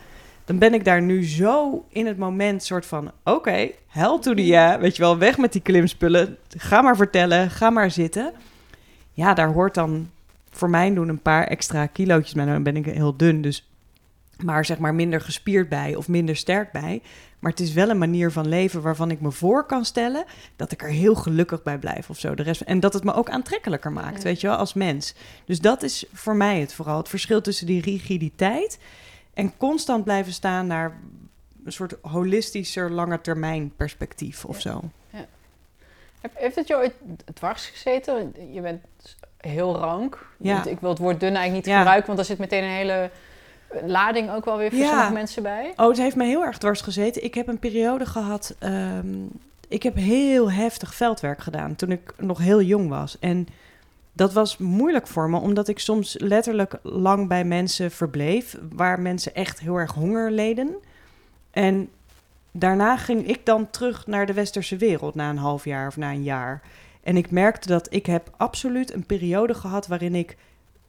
Dan 0.45 0.57
ben 0.57 0.73
ik 0.73 0.85
daar 0.85 1.01
nu 1.01 1.25
zo 1.25 1.85
in 1.89 2.05
het 2.05 2.17
moment 2.17 2.63
soort 2.63 2.85
van: 2.85 3.11
"Oké, 3.23 3.69
hell 3.87 4.19
to 4.19 4.33
the 4.33 4.45
yeah, 4.45 4.79
weet 4.79 4.95
je 4.95 5.01
wel, 5.01 5.17
weg 5.17 5.37
met 5.37 5.51
die 5.51 5.61
klimspullen. 5.61 6.37
Ga 6.57 6.81
maar 6.81 6.95
vertellen, 6.95 7.49
ga 7.49 7.69
maar 7.69 7.91
zitten." 7.91 8.33
Ja, 9.13 9.33
daar 9.33 9.53
hoort 9.53 9.73
dan 9.73 10.09
voor 10.49 10.69
mijn 10.69 10.95
doen 10.95 11.09
een 11.09 11.21
paar 11.21 11.43
extra 11.43 11.85
kilootjes 11.85 12.33
bij. 12.33 12.45
Dan 12.45 12.63
ben 12.63 12.75
ik 12.75 12.85
heel 12.85 13.17
dun, 13.17 13.41
dus 13.41 13.67
maar 14.43 14.65
zeg 14.65 14.77
maar 14.77 14.93
minder 14.95 15.21
gespierd 15.21 15.69
bij 15.69 15.95
of 15.95 16.07
minder 16.07 16.35
sterk 16.35 16.71
bij. 16.71 17.01
Maar 17.39 17.51
het 17.51 17.59
is 17.59 17.73
wel 17.73 17.89
een 17.89 17.97
manier 17.97 18.31
van 18.31 18.47
leven 18.47 18.81
waarvan 18.81 19.11
ik 19.11 19.21
me 19.21 19.31
voor 19.31 19.65
kan 19.65 19.85
stellen 19.85 20.25
dat 20.55 20.71
ik 20.71 20.81
er 20.81 20.89
heel 20.89 21.15
gelukkig 21.15 21.63
bij 21.63 21.77
blijf 21.77 22.09
of 22.09 22.19
zo. 22.19 22.35
De 22.35 22.43
rest, 22.43 22.61
en 22.61 22.79
dat 22.79 22.93
het 22.93 23.03
me 23.03 23.13
ook 23.13 23.29
aantrekkelijker 23.29 23.91
maakt, 23.91 24.17
Ja. 24.17 24.23
weet 24.23 24.41
je 24.41 24.47
wel, 24.47 24.55
als 24.55 24.73
mens. 24.73 25.13
Dus 25.45 25.59
dat 25.61 25.83
is 25.83 26.05
voor 26.13 26.35
mij 26.35 26.59
het 26.59 26.73
vooral. 26.73 26.97
Het 26.97 27.09
verschil 27.09 27.41
tussen 27.41 27.65
die 27.65 27.81
rigiditeit 27.81 28.79
en 29.33 29.57
constant 29.57 30.03
blijven 30.03 30.33
staan 30.33 30.67
naar 30.67 30.97
een 31.65 31.71
soort 31.71 31.95
holistischer, 32.01 32.91
langetermijn 32.91 33.73
perspectief 33.75 34.45
of 34.45 34.55
Ja. 34.55 34.61
zo. 34.71 34.81
Heb- 36.21 36.31
Heeft 36.33 36.55
het 36.55 36.67
je 36.67 36.75
ooit 36.75 36.93
dwars 37.33 37.65
gezeten? 37.65 38.33
Je 38.53 38.61
bent 38.61 38.81
heel 39.37 39.75
rank. 39.75 40.25
Ja. 40.39 40.65
Ik 40.65 40.79
wil 40.79 40.89
het 40.89 40.99
woord 40.99 41.19
dun 41.19 41.35
eigenlijk 41.35 41.65
niet 41.65 41.73
Ja. 41.73 41.77
gebruiken, 41.77 42.05
want 42.05 42.17
daar 42.17 42.27
zit 42.27 42.37
meteen 42.37 42.63
een 42.63 42.69
hele 42.69 43.09
lading 43.85 44.31
ook 44.31 44.45
wel 44.45 44.57
weer 44.57 44.69
voor 44.69 44.79
Ja. 44.79 44.87
sommige 44.87 45.11
mensen 45.13 45.43
bij. 45.43 45.73
Oh, 45.75 45.87
het 45.87 45.97
heeft 45.97 46.15
me 46.15 46.25
heel 46.25 46.43
erg 46.45 46.57
dwars 46.57 46.81
gezeten. 46.81 47.23
Ik 47.23 47.33
heb 47.33 47.47
een 47.47 47.59
periode 47.59 48.05
gehad. 48.05 48.55
ehm, 48.59 49.07
ik 49.67 49.83
heb 49.83 49.95
heel 49.95 50.51
heftig 50.51 50.95
veldwerk 50.95 51.39
gedaan 51.41 51.75
toen 51.75 51.91
ik 51.91 52.13
nog 52.17 52.37
heel 52.37 52.61
jong 52.61 52.89
was. 52.89 53.19
En 53.19 53.47
dat 54.13 54.33
was 54.33 54.57
moeilijk 54.57 55.07
voor 55.07 55.29
me, 55.29 55.37
omdat 55.39 55.67
ik 55.67 55.79
soms 55.79 56.15
letterlijk 56.19 56.73
lang 56.83 57.27
bij 57.27 57.43
mensen 57.43 57.91
verbleef. 57.91 58.57
waar 58.71 58.99
mensen 58.99 59.35
echt 59.35 59.59
heel 59.59 59.75
erg 59.75 59.91
honger 59.93 60.31
leden. 60.31 60.75
En 61.51 61.89
daarna 62.51 62.97
ging 62.97 63.27
ik 63.27 63.45
dan 63.45 63.69
terug 63.69 64.07
naar 64.07 64.25
de 64.25 64.33
westerse 64.33 64.77
wereld 64.77 65.15
na 65.15 65.29
een 65.29 65.37
half 65.37 65.65
jaar 65.65 65.87
of 65.87 65.97
na 65.97 66.11
een 66.11 66.23
jaar. 66.23 66.61
En 67.03 67.17
ik 67.17 67.31
merkte 67.31 67.67
dat 67.67 67.93
ik 67.93 68.05
heb 68.05 68.29
absoluut 68.37 68.93
een 68.93 69.05
periode 69.05 69.53
gehad 69.53 69.87
waarin 69.87 70.15
ik 70.15 70.37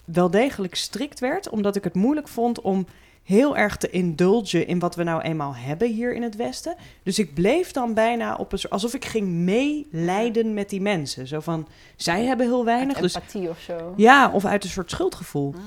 wel 0.04 0.30
degelijk 0.30 0.74
strikt 0.74 1.20
werd, 1.20 1.48
omdat 1.48 1.76
ik 1.76 1.84
het 1.84 1.94
moeilijk 1.94 2.28
vond 2.28 2.60
om 2.60 2.86
heel 3.22 3.56
erg 3.56 3.76
te 3.76 3.90
indulgen 3.90 4.66
in 4.66 4.78
wat 4.78 4.94
we 4.94 5.02
nou 5.02 5.22
eenmaal 5.22 5.56
hebben 5.56 5.92
hier 5.92 6.14
in 6.14 6.22
het 6.22 6.36
Westen. 6.36 6.76
Dus 7.02 7.18
ik 7.18 7.34
bleef 7.34 7.70
dan 7.70 7.94
bijna 7.94 8.36
op 8.36 8.52
een 8.52 8.58
soort, 8.58 8.72
alsof 8.72 8.94
ik 8.94 9.04
ging 9.04 9.28
meelijden 9.28 10.54
met 10.54 10.68
die 10.70 10.80
mensen. 10.80 11.26
Zo 11.26 11.40
van, 11.40 11.68
zij 11.96 12.24
hebben 12.24 12.46
heel 12.46 12.64
weinig. 12.64 12.98
Dus 12.98 13.14
Empathie 13.14 13.48
of 13.48 13.60
zo. 13.60 13.94
ja, 13.96 14.30
of 14.30 14.44
uit 14.44 14.64
een 14.64 14.70
soort 14.70 14.90
schuldgevoel. 14.90 15.54
Ah. 15.54 15.60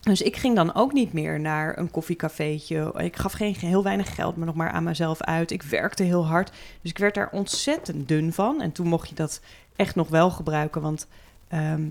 Dus 0.00 0.22
ik 0.22 0.36
ging 0.36 0.56
dan 0.56 0.74
ook 0.74 0.92
niet 0.92 1.12
meer 1.12 1.40
naar 1.40 1.78
een 1.78 1.90
koffiecafeetje. 1.90 2.92
Ik 2.96 3.16
gaf 3.16 3.32
geen, 3.32 3.54
heel 3.58 3.82
weinig 3.82 4.14
geld, 4.14 4.36
maar 4.36 4.46
nog 4.46 4.54
maar 4.54 4.70
aan 4.70 4.84
mezelf 4.84 5.20
uit. 5.20 5.50
Ik 5.50 5.62
werkte 5.62 6.02
heel 6.02 6.26
hard. 6.26 6.50
Dus 6.80 6.90
ik 6.90 6.98
werd 6.98 7.14
daar 7.14 7.30
ontzettend 7.32 8.08
dun 8.08 8.32
van. 8.32 8.60
En 8.60 8.72
toen 8.72 8.86
mocht 8.86 9.08
je 9.08 9.14
dat 9.14 9.40
echt 9.76 9.94
nog 9.94 10.08
wel 10.08 10.30
gebruiken. 10.30 10.82
Want 10.82 11.06
ehm, 11.48 11.82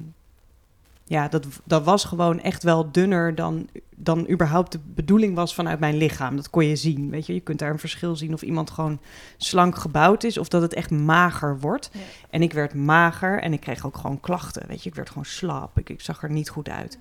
ja, 1.04 1.28
dat, 1.28 1.46
dat 1.64 1.84
was 1.84 2.06
gewoon 2.06 2.40
echt 2.40 2.64
wel 2.64 2.92
dunner 2.92 3.36
dan, 3.36 3.68
dan 3.96 4.30
überhaupt 4.30 4.72
de 4.72 4.80
bedoeling 4.86 5.36
was 5.36 5.56
vanuit 5.56 5.80
mijn 5.80 5.98
lichaam. 5.98 6.36
Dat 6.36 6.50
kon 6.50 6.66
je 6.66 6.76
zien. 6.76 7.10
Weet 7.10 7.26
je, 7.26 7.34
je 7.34 7.40
kunt 7.40 7.60
daar 7.60 7.70
een 7.70 7.80
verschil 7.80 8.16
zien 8.16 8.34
of 8.34 8.42
iemand 8.42 8.70
gewoon 8.70 9.00
slank 9.38 9.76
gebouwd 9.76 10.24
is 10.24 10.38
of 10.38 10.48
dat 10.48 10.62
het 10.62 10.74
echt 10.74 10.92
mager 10.92 11.60
wordt. 11.60 11.90
Ja. 11.94 12.00
En 12.30 12.42
ik 12.42 12.54
werd 12.54 12.74
mager 12.74 13.42
en 13.42 13.54
ik 13.54 13.60
kreeg 13.60 13.86
ook 13.86 13.98
gewoon 13.98 14.20
klachten. 14.20 14.68
Weet 14.68 14.84
je, 14.84 14.90
ik 14.90 14.96
werd 14.96 15.08
gewoon 15.08 15.26
slap. 15.26 15.78
Ik, 15.78 15.90
ik 15.90 16.02
zag 16.02 16.24
er 16.24 16.32
niet 16.32 16.50
goed 16.50 16.70
uit. 16.70 16.98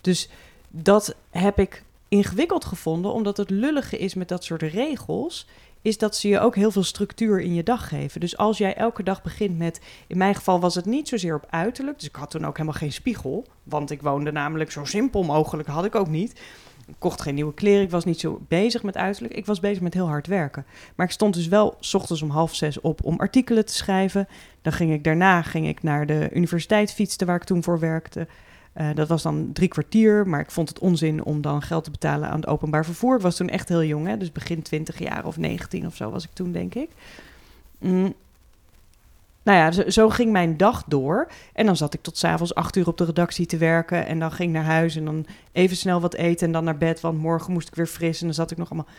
Dus 0.00 0.28
dat 0.68 1.14
heb 1.30 1.58
ik 1.58 1.82
ingewikkeld 2.08 2.64
gevonden, 2.64 3.12
omdat 3.12 3.36
het 3.36 3.50
lullige 3.50 3.98
is 3.98 4.14
met 4.14 4.28
dat 4.28 4.44
soort 4.44 4.62
regels, 4.62 5.46
is 5.82 5.98
dat 5.98 6.16
ze 6.16 6.28
je 6.28 6.40
ook 6.40 6.54
heel 6.54 6.70
veel 6.70 6.82
structuur 6.82 7.40
in 7.40 7.54
je 7.54 7.62
dag 7.62 7.88
geven. 7.88 8.20
Dus 8.20 8.36
als 8.36 8.58
jij 8.58 8.74
elke 8.74 9.02
dag 9.02 9.22
begint 9.22 9.58
met, 9.58 9.80
in 10.06 10.18
mijn 10.18 10.34
geval 10.34 10.60
was 10.60 10.74
het 10.74 10.84
niet 10.84 11.08
zozeer 11.08 11.34
op 11.34 11.46
uiterlijk, 11.50 11.98
dus 11.98 12.08
ik 12.08 12.16
had 12.16 12.30
toen 12.30 12.46
ook 12.46 12.56
helemaal 12.56 12.78
geen 12.78 12.92
spiegel, 12.92 13.46
want 13.62 13.90
ik 13.90 14.02
woonde 14.02 14.32
namelijk 14.32 14.70
zo 14.70 14.84
simpel 14.84 15.22
mogelijk, 15.22 15.68
had 15.68 15.84
ik 15.84 15.94
ook 15.94 16.08
niet. 16.08 16.40
Ik 16.86 16.94
kocht 16.98 17.20
geen 17.20 17.34
nieuwe 17.34 17.54
kleren, 17.54 17.82
ik 17.82 17.90
was 17.90 18.04
niet 18.04 18.20
zo 18.20 18.40
bezig 18.48 18.82
met 18.82 18.96
uiterlijk, 18.96 19.34
ik 19.34 19.46
was 19.46 19.60
bezig 19.60 19.82
met 19.82 19.94
heel 19.94 20.06
hard 20.06 20.26
werken. 20.26 20.66
Maar 20.94 21.06
ik 21.06 21.12
stond 21.12 21.34
dus 21.34 21.48
wel 21.48 21.76
s 21.80 21.94
ochtends 21.94 22.22
om 22.22 22.30
half 22.30 22.54
zes 22.54 22.80
op 22.80 23.04
om 23.04 23.18
artikelen 23.18 23.66
te 23.66 23.74
schrijven. 23.74 24.28
Dan 24.62 24.72
ging 24.72 24.92
ik 24.92 25.04
daarna 25.04 25.42
ging 25.42 25.68
ik 25.68 25.82
naar 25.82 26.06
de 26.06 26.28
universiteit 26.32 26.92
fietsen 26.92 27.26
waar 27.26 27.36
ik 27.36 27.44
toen 27.44 27.62
voor 27.62 27.78
werkte. 27.78 28.26
Eh, 28.72 28.88
dat 28.94 29.08
was 29.08 29.22
dan 29.22 29.50
drie 29.52 29.68
kwartier, 29.68 30.28
maar 30.28 30.40
ik 30.40 30.50
vond 30.50 30.68
het 30.68 30.78
onzin 30.78 31.24
om 31.24 31.40
dan 31.40 31.62
geld 31.62 31.84
te 31.84 31.90
betalen 31.90 32.28
aan 32.28 32.40
het 32.40 32.46
openbaar 32.46 32.84
vervoer. 32.84 33.16
Ik 33.16 33.22
was 33.22 33.36
toen 33.36 33.48
echt 33.48 33.68
heel 33.68 33.84
jong, 33.84 34.06
hè? 34.06 34.16
dus 34.16 34.32
begin 34.32 34.62
20 34.62 34.98
jaar 34.98 35.26
of 35.26 35.36
19 35.36 35.86
of 35.86 35.96
zo 35.96 36.10
was 36.10 36.24
ik 36.24 36.32
toen, 36.32 36.52
denk 36.52 36.74
ik. 36.74 36.90
Mm. 37.78 38.14
Nou 39.42 39.58
ja, 39.58 39.90
zo, 39.90 40.08
ging 40.08 40.32
mijn 40.32 40.56
dag 40.56 40.84
door. 40.86 41.28
En 41.52 41.66
dan 41.66 41.76
zat 41.76 41.94
ik 41.94 42.02
tot 42.02 42.16
s'avonds 42.16 42.54
acht 42.54 42.76
uur 42.76 42.86
op 42.86 42.98
de 42.98 43.04
redactie 43.04 43.46
te 43.46 43.56
werken. 43.56 44.06
En 44.06 44.18
dan 44.18 44.32
ging 44.32 44.48
ik 44.48 44.54
naar 44.54 44.64
huis 44.64 44.96
en 44.96 45.04
dan 45.04 45.26
even 45.52 45.76
snel 45.76 46.00
wat 46.00 46.14
eten 46.14 46.46
en 46.46 46.52
dan 46.52 46.64
naar 46.64 46.78
bed. 46.78 47.00
Want 47.00 47.18
morgen 47.18 47.52
moest 47.52 47.68
ik 47.68 47.74
weer 47.74 47.86
fris 47.86 48.20
en 48.20 48.26
dan 48.26 48.34
zat 48.34 48.50
ik 48.50 48.58
nog 48.58 48.70
allemaal... 48.70 48.92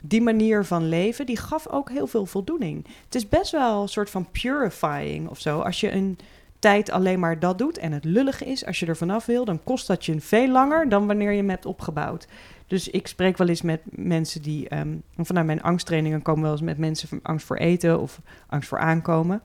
Die 0.00 0.22
manier 0.22 0.64
van 0.64 0.88
leven, 0.88 1.26
die 1.26 1.36
gaf 1.36 1.68
ook 1.68 1.90
heel 1.90 2.06
veel 2.06 2.26
voldoening. 2.26 2.86
Het 3.04 3.14
is 3.14 3.28
best 3.28 3.52
wel 3.52 3.82
een 3.82 3.88
soort 3.88 4.10
van 4.10 4.30
purifying 4.30 5.28
of 5.28 5.40
zo. 5.40 5.60
Als 5.60 5.80
je 5.80 5.92
een 5.92 6.18
tijd 6.58 6.90
alleen 6.90 7.20
maar 7.20 7.38
dat 7.38 7.58
doet. 7.58 7.78
En 7.78 7.92
het 7.92 8.04
lullige 8.04 8.44
is, 8.44 8.66
als 8.66 8.80
je 8.80 8.86
er 8.86 8.96
vanaf 8.96 9.26
wil, 9.26 9.44
dan 9.44 9.64
kost 9.64 9.86
dat 9.86 10.04
je 10.04 10.20
veel 10.20 10.48
langer 10.48 10.88
dan 10.88 11.06
wanneer 11.06 11.30
je 11.30 11.36
hem 11.36 11.48
hebt 11.48 11.66
opgebouwd. 11.66 12.28
Dus 12.66 12.88
ik 12.88 13.06
spreek 13.06 13.36
wel 13.36 13.48
eens 13.48 13.62
met 13.62 13.80
mensen 13.90 14.42
die, 14.42 14.68
ehm, 14.68 14.96
vanuit 15.16 15.46
mijn 15.46 15.62
angsttrainingen 15.62 16.22
komen 16.22 16.42
wel 16.42 16.52
eens 16.52 16.60
met 16.60 16.78
mensen 16.78 17.08
van 17.08 17.20
angst 17.22 17.46
voor 17.46 17.56
eten 17.56 18.00
of 18.00 18.20
angst 18.46 18.68
voor 18.68 18.78
aankomen. 18.78 19.42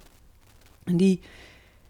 En 0.84 0.97
die 0.97 1.21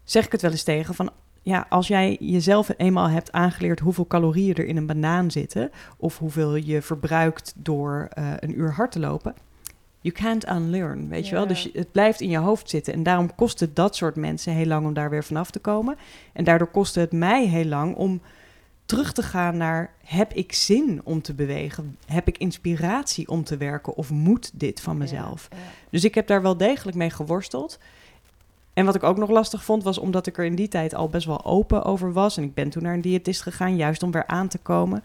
zeg 0.04 0.24
ik 0.24 0.32
het 0.32 0.42
wel 0.42 0.50
eens 0.50 0.62
tegen 0.62 0.94
van, 0.94 1.10
ja, 1.42 1.66
als 1.68 1.88
jij 1.88 2.16
jezelf 2.20 2.70
eenmaal 2.76 3.08
hebt 3.08 3.32
aangeleerd 3.32 3.80
hoeveel 3.80 4.06
calorieën 4.06 4.54
er 4.54 4.66
in 4.66 4.76
een 4.76 4.86
banaan 4.86 5.30
zitten, 5.30 5.70
of 5.96 6.18
hoeveel 6.18 6.54
je 6.54 6.82
verbruikt 6.82 7.54
door 7.56 8.08
eh, 8.10 8.32
een 8.38 8.58
uur 8.58 8.72
hard 8.72 8.92
te 8.92 8.98
lopen, 8.98 9.34
you 10.04 10.14
can't 10.14 10.48
unlearn, 10.48 11.08
weet 11.08 11.28
je 11.28 11.34
wel. 11.34 11.46
Dus 11.46 11.68
het 11.72 11.92
blijft 11.92 12.20
in 12.20 12.28
je 12.28 12.38
hoofd 12.38 12.70
zitten. 12.70 12.92
En 12.92 13.02
daarom 13.02 13.34
kost 13.34 13.60
het 13.60 13.76
dat 13.76 13.96
soort 13.96 14.16
mensen 14.16 14.52
heel 14.52 14.66
lang 14.66 14.86
om 14.86 14.94
daar 14.94 15.10
weer 15.10 15.24
vanaf 15.24 15.50
te 15.50 15.58
komen. 15.58 15.96
En 16.32 16.44
daardoor 16.44 16.70
kostte 16.70 17.00
het 17.00 17.12
mij 17.12 17.46
heel 17.46 17.64
lang 17.64 17.96
om 17.96 18.20
terug 18.86 19.12
te 19.12 19.22
gaan 19.22 19.56
naar... 19.56 19.92
heb 20.04 20.32
ik 20.32 20.52
zin 20.52 21.00
om 21.04 21.22
te 21.22 21.34
bewegen? 21.34 21.96
Heb 22.06 22.28
ik 22.28 22.38
inspiratie 22.38 23.28
om 23.28 23.44
te 23.44 23.56
werken? 23.56 23.96
Of 23.96 24.10
moet 24.10 24.50
dit 24.54 24.80
van 24.80 24.96
mezelf? 24.96 25.48
Ja, 25.50 25.56
ja. 25.56 25.62
Dus 25.90 26.04
ik 26.04 26.14
heb 26.14 26.26
daar 26.26 26.42
wel 26.42 26.56
degelijk 26.56 26.96
mee 26.96 27.10
geworsteld. 27.10 27.78
En 28.72 28.84
wat 28.84 28.94
ik 28.94 29.02
ook 29.02 29.18
nog 29.18 29.30
lastig 29.30 29.64
vond, 29.64 29.82
was 29.82 29.98
omdat 29.98 30.26
ik 30.26 30.38
er 30.38 30.44
in 30.44 30.54
die 30.54 30.68
tijd 30.68 30.94
al 30.94 31.08
best 31.08 31.26
wel 31.26 31.44
open 31.44 31.84
over 31.84 32.12
was. 32.12 32.36
En 32.36 32.42
ik 32.42 32.54
ben 32.54 32.70
toen 32.70 32.82
naar 32.82 32.94
een 32.94 33.00
diëtist 33.00 33.42
gegaan, 33.42 33.76
juist 33.76 34.02
om 34.02 34.10
weer 34.10 34.26
aan 34.26 34.48
te 34.48 34.58
komen. 34.58 35.04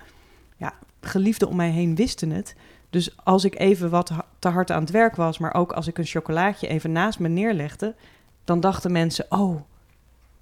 Ja, 0.57 0.73
geliefden 1.01 1.47
om 1.47 1.55
mij 1.55 1.69
heen 1.69 1.95
wisten 1.95 2.29
het. 2.29 2.55
Dus 2.89 3.15
als 3.23 3.43
ik 3.43 3.59
even 3.59 3.89
wat 3.89 4.11
te 4.39 4.47
hard 4.49 4.71
aan 4.71 4.81
het 4.81 4.91
werk 4.91 5.15
was, 5.15 5.37
maar 5.37 5.53
ook 5.53 5.71
als 5.71 5.87
ik 5.87 5.97
een 5.97 6.05
chocolaatje 6.05 6.67
even 6.67 6.91
naast 6.91 7.19
me 7.19 7.27
neerlegde, 7.27 7.95
dan 8.43 8.59
dachten 8.59 8.91
mensen: 8.91 9.25
Oh, 9.29 9.55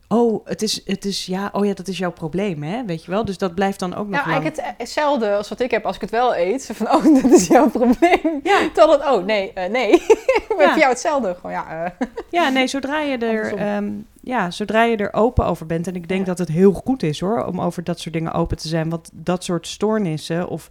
oh, 0.07 0.45
het 0.45 0.61
is, 0.61 0.81
het 0.85 1.05
is, 1.05 1.25
ja, 1.25 1.49
oh 1.53 1.65
ja, 1.65 1.73
dat 1.73 1.87
is 1.87 1.97
jouw 1.97 2.11
probleem, 2.11 2.63
hè? 2.63 2.85
Weet 2.85 3.05
je 3.05 3.11
wel? 3.11 3.25
Dus 3.25 3.37
dat 3.37 3.55
blijft 3.55 3.79
dan 3.79 3.95
ook 3.95 4.07
nog 4.07 4.15
Ja, 4.19 4.31
lang. 4.31 4.31
eigenlijk 4.31 4.55
het- 4.67 4.73
hetzelfde 4.77 5.35
als 5.35 5.49
wat 5.49 5.59
ik 5.59 5.71
heb 5.71 5.85
als 5.85 5.95
ik 5.95 6.01
het 6.01 6.09
wel 6.09 6.35
eet. 6.35 6.69
Van, 6.73 6.87
oh, 6.95 7.21
dat 7.21 7.31
is 7.31 7.47
jouw 7.47 7.69
probleem. 7.69 8.39
Ja. 8.43 8.59
Het, 8.61 8.77
oh, 9.05 9.25
nee, 9.25 9.53
eh, 9.53 9.69
nee. 9.69 10.05
Maar 10.57 10.65
Ja. 10.67 10.77
jou 10.77 10.89
hetzelfde. 10.89 11.35
Gewoon, 11.35 11.51
ja, 11.51 11.85
eh, 11.99 12.07
Ja, 12.31 12.49
nee, 12.49 12.67
zodra 12.67 12.99
je 13.01 13.17
er, 13.17 13.55
ehm, 13.55 13.91
ja, 14.21 14.51
zodra 14.51 14.83
je 14.83 14.97
er 14.97 15.13
open 15.13 15.45
over 15.45 15.65
bent. 15.65 15.87
En 15.87 15.95
ik 15.95 16.07
denk 16.07 16.19
Ja. 16.19 16.25
dat 16.25 16.37
het 16.37 16.47
heel 16.47 16.71
goed 16.71 17.03
is 17.03 17.19
hoor, 17.19 17.45
om 17.45 17.61
over 17.61 17.83
dat 17.83 17.99
soort 17.99 18.13
dingen 18.13 18.31
open 18.33 18.57
te 18.57 18.67
zijn. 18.67 18.89
Want 18.89 19.09
dat 19.13 19.43
soort 19.43 19.67
stoornissen, 19.67 20.47
of 20.47 20.69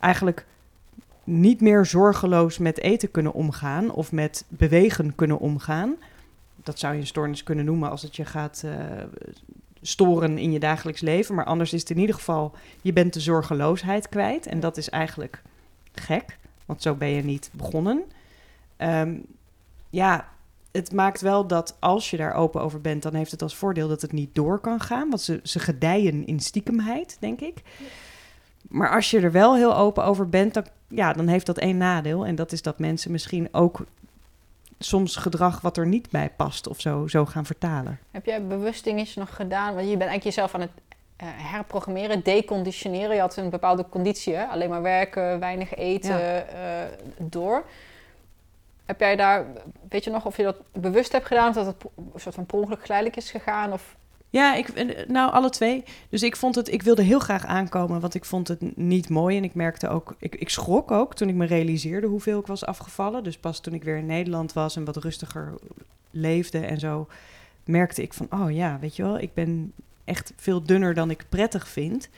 eigenlijk 0.00 0.46
niet 1.26 1.60
meer 1.60 1.86
zorgeloos 1.86 2.58
met 2.58 2.80
eten 2.80 3.10
kunnen 3.10 3.32
omgaan, 3.32 3.90
of 3.90 4.12
met 4.12 4.44
bewegen 4.48 5.14
kunnen 5.14 5.38
omgaan. 5.38 5.96
Dat 6.62 6.78
zou 6.78 6.94
je 6.94 7.00
een 7.00 7.06
stoornis 7.06 7.42
kunnen 7.42 7.64
noemen 7.64 7.90
als 7.90 8.02
het 8.02 8.16
je 8.16 8.24
gaat 8.24 8.62
eh, 8.64 8.72
storen 9.82 10.38
in 10.38 10.52
je 10.52 10.58
dagelijks 10.58 11.00
leven. 11.00 11.34
Maar 11.34 11.44
anders 11.44 11.72
is 11.72 11.80
het 11.80 11.90
in 11.90 11.98
ieder 11.98 12.14
geval, 12.14 12.52
je 12.82 12.92
bent 12.92 13.12
de 13.12 13.20
zorgeloosheid 13.20 14.08
kwijt. 14.08 14.46
En 14.46 14.60
dat 14.60 14.76
is 14.76 14.90
eigenlijk 14.90 15.42
gek, 15.92 16.38
want 16.66 16.82
zo 16.82 16.94
ben 16.94 17.08
je 17.08 17.22
niet 17.22 17.50
begonnen. 17.52 18.02
Ehm, 18.76 19.14
ja, 19.90 20.28
het 20.72 20.92
maakt 20.92 21.20
wel 21.20 21.46
dat 21.46 21.76
als 21.78 22.10
je 22.10 22.16
daar 22.16 22.34
open 22.34 22.60
over 22.60 22.80
bent, 22.80 23.02
dan 23.02 23.14
heeft 23.14 23.30
het 23.30 23.42
als 23.42 23.56
voordeel 23.56 23.88
dat 23.88 24.02
het 24.02 24.12
niet 24.12 24.34
door 24.34 24.58
kan 24.58 24.80
gaan. 24.80 25.08
Want 25.08 25.20
ze, 25.20 25.40
ze 25.42 25.58
gedijen 25.58 26.26
in 26.26 26.40
stiekemheid, 26.40 27.16
denk 27.20 27.40
ik. 27.40 27.62
Maar 28.68 28.90
als 28.90 29.10
je 29.10 29.20
er 29.20 29.32
wel 29.32 29.56
heel 29.56 29.76
open 29.76 30.04
over 30.04 30.28
bent, 30.28 30.54
dan, 30.54 30.66
ja, 30.88 31.12
dan 31.12 31.26
heeft 31.26 31.46
dat 31.46 31.58
één 31.58 31.76
nadeel. 31.76 32.26
En 32.26 32.34
dat 32.34 32.52
is 32.52 32.62
dat 32.62 32.78
mensen 32.78 33.10
misschien 33.10 33.48
ook 33.52 33.84
soms 34.78 35.16
gedrag 35.16 35.60
wat 35.60 35.76
er 35.76 35.86
niet 35.86 36.10
bij 36.10 36.30
past 36.36 36.68
of 36.68 36.80
zo, 36.80 37.06
zo 37.06 37.26
gaan 37.26 37.46
vertalen. 37.46 37.98
Heb 38.10 38.26
jij 38.26 38.46
bewust 38.46 38.84
dingetjes 38.84 39.16
nog 39.16 39.34
gedaan? 39.34 39.74
Want 39.74 39.88
je 39.88 39.96
bent 39.96 40.10
eigenlijk 40.10 40.24
jezelf 40.24 40.54
aan 40.54 40.60
het 40.60 40.70
eh, 41.16 41.28
herprogrammeren, 41.30 42.22
deconditioneren. 42.22 43.14
Je 43.14 43.20
had 43.20 43.36
een 43.36 43.50
bepaalde 43.50 43.86
conditie, 43.88 44.34
hè? 44.34 44.44
alleen 44.44 44.68
maar 44.68 44.82
werken, 44.82 45.40
weinig 45.40 45.74
eten, 45.74 46.48
eh, 46.48 46.82
door. 47.18 47.64
Heb 48.84 49.00
jij 49.00 49.16
daar, 49.16 49.46
weet 49.88 50.04
je 50.04 50.10
nog 50.10 50.24
of 50.26 50.36
je 50.36 50.42
dat 50.42 50.56
bewust 50.72 51.12
hebt 51.12 51.26
gedaan? 51.26 51.48
Of 51.48 51.54
dat 51.54 51.66
het 51.66 51.84
een 51.96 52.20
soort 52.20 52.34
van 52.34 52.46
per 52.46 52.58
ongeluk 52.58 52.80
geleidelijk 52.80 53.16
is 53.16 53.30
gegaan? 53.30 53.72
Of, 53.72 53.96
Ja, 54.36 54.54
ik, 54.54 54.68
eh, 54.68 55.06
nou 55.08 55.32
alle 55.32 55.50
twee. 55.50 55.84
Dus 56.08 56.22
ik 56.22 56.36
vond 56.36 56.54
het, 56.54 56.72
ik 56.72 56.82
wilde 56.82 57.02
heel 57.02 57.18
graag 57.18 57.46
aankomen, 57.46 58.00
want 58.00 58.14
ik 58.14 58.24
vond 58.24 58.48
het 58.48 58.76
niet 58.76 59.08
mooi. 59.08 59.36
En 59.36 59.44
ik 59.44 59.54
merkte 59.54 59.88
ook, 59.88 60.14
ik, 60.18 60.34
ik 60.34 60.48
schrok 60.48 60.90
ook 60.90 61.14
toen 61.14 61.28
ik 61.28 61.34
me 61.34 61.46
realiseerde 61.46 62.06
hoeveel 62.06 62.40
ik 62.40 62.46
was 62.46 62.64
afgevallen. 62.66 63.24
Dus 63.24 63.38
pas 63.38 63.60
toen 63.60 63.74
ik 63.74 63.84
weer 63.84 63.96
in 63.96 64.06
Nederland 64.06 64.52
was 64.52 64.76
en 64.76 64.84
wat 64.84 64.96
rustiger 64.96 65.54
leefde 66.10 66.58
en 66.58 66.78
zo, 66.78 67.08
merkte 67.64 68.02
ik 68.02 68.12
van, 68.12 68.26
oh 68.30 68.52
ja, 68.52 68.78
weet 68.78 68.96
je 68.96 69.02
wel, 69.02 69.18
ik 69.18 69.34
ben 69.34 69.72
echt 70.04 70.32
veel 70.36 70.62
dunner 70.62 70.94
dan 70.94 71.10
ik 71.10 71.24
prettig 71.28 71.68
vind. 71.68 72.08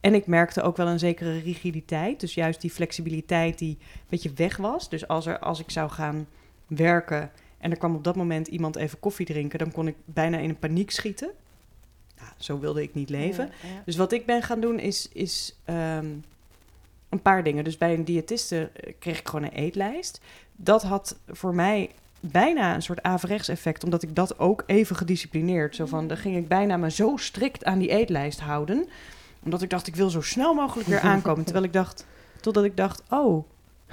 En 0.00 0.14
ik 0.14 0.26
merkte 0.26 0.62
ook 0.62 0.76
wel 0.76 0.88
een 0.88 0.98
zekere 0.98 1.38
rigiditeit. 1.38 2.20
Dus 2.20 2.34
juist 2.34 2.60
die 2.60 2.70
flexibiliteit 2.70 3.58
die 3.58 3.78
een 3.80 4.06
beetje 4.08 4.32
weg 4.34 4.56
was. 4.56 4.88
Dus 4.88 5.08
als, 5.08 5.26
er, 5.26 5.38
als 5.38 5.60
ik 5.60 5.70
zou 5.70 5.90
gaan 5.90 6.26
werken 6.66 7.30
en 7.58 7.70
er 7.70 7.78
kwam 7.78 7.94
op 7.94 8.04
dat 8.04 8.16
moment 8.16 8.46
iemand 8.48 8.76
even 8.76 8.98
koffie 8.98 9.26
drinken, 9.26 9.58
dan 9.58 9.72
kon 9.72 9.86
ik 9.86 9.96
bijna 10.04 10.38
in 10.38 10.48
een 10.48 10.58
paniek 10.58 10.90
schieten. 10.90 11.30
Zo 12.36 12.58
wilde 12.58 12.82
ik 12.82 12.94
niet 12.94 13.10
leven. 13.10 13.44
Ja, 13.62 13.68
ja. 13.68 13.82
Dus 13.84 13.96
wat 13.96 14.12
ik 14.12 14.26
ben 14.26 14.42
gaan 14.42 14.60
doen 14.60 14.78
is, 14.78 15.08
is 15.12 15.56
ehm, 15.64 16.06
een 17.08 17.22
paar 17.22 17.42
dingen. 17.42 17.64
Dus 17.64 17.78
bij 17.78 17.94
een 17.94 18.04
diëtiste 18.04 18.70
eh, 18.72 18.92
kreeg 18.98 19.18
ik 19.18 19.28
gewoon 19.28 19.44
een 19.44 19.52
eetlijst. 19.52 20.20
Dat 20.56 20.82
had 20.82 21.18
voor 21.28 21.54
mij 21.54 21.90
bijna 22.20 22.74
een 22.74 22.82
soort 22.82 23.02
averechts 23.02 23.48
effect, 23.48 23.84
omdat 23.84 24.02
ik 24.02 24.14
dat 24.14 24.38
ook 24.38 24.62
even 24.66 24.96
gedisciplineerd. 24.96 25.76
Zo 25.76 25.86
van, 25.86 26.06
dan 26.06 26.16
ging 26.16 26.36
ik 26.36 26.48
bijna 26.48 26.76
me 26.76 26.90
zo 26.90 27.16
strikt 27.16 27.64
aan 27.64 27.78
die 27.78 27.88
eetlijst 27.88 28.40
houden, 28.40 28.88
omdat 29.42 29.62
ik 29.62 29.70
dacht, 29.70 29.86
ik 29.86 29.96
wil 29.96 30.10
zo 30.10 30.20
snel 30.20 30.54
mogelijk 30.54 30.88
weer 30.88 31.00
aankomen. 31.12 31.44
Terwijl 31.44 31.64
ik 31.64 31.72
dacht, 31.72 32.06
totdat 32.40 32.64
ik 32.64 32.76
dacht, 32.76 33.02
oh, 33.10 33.44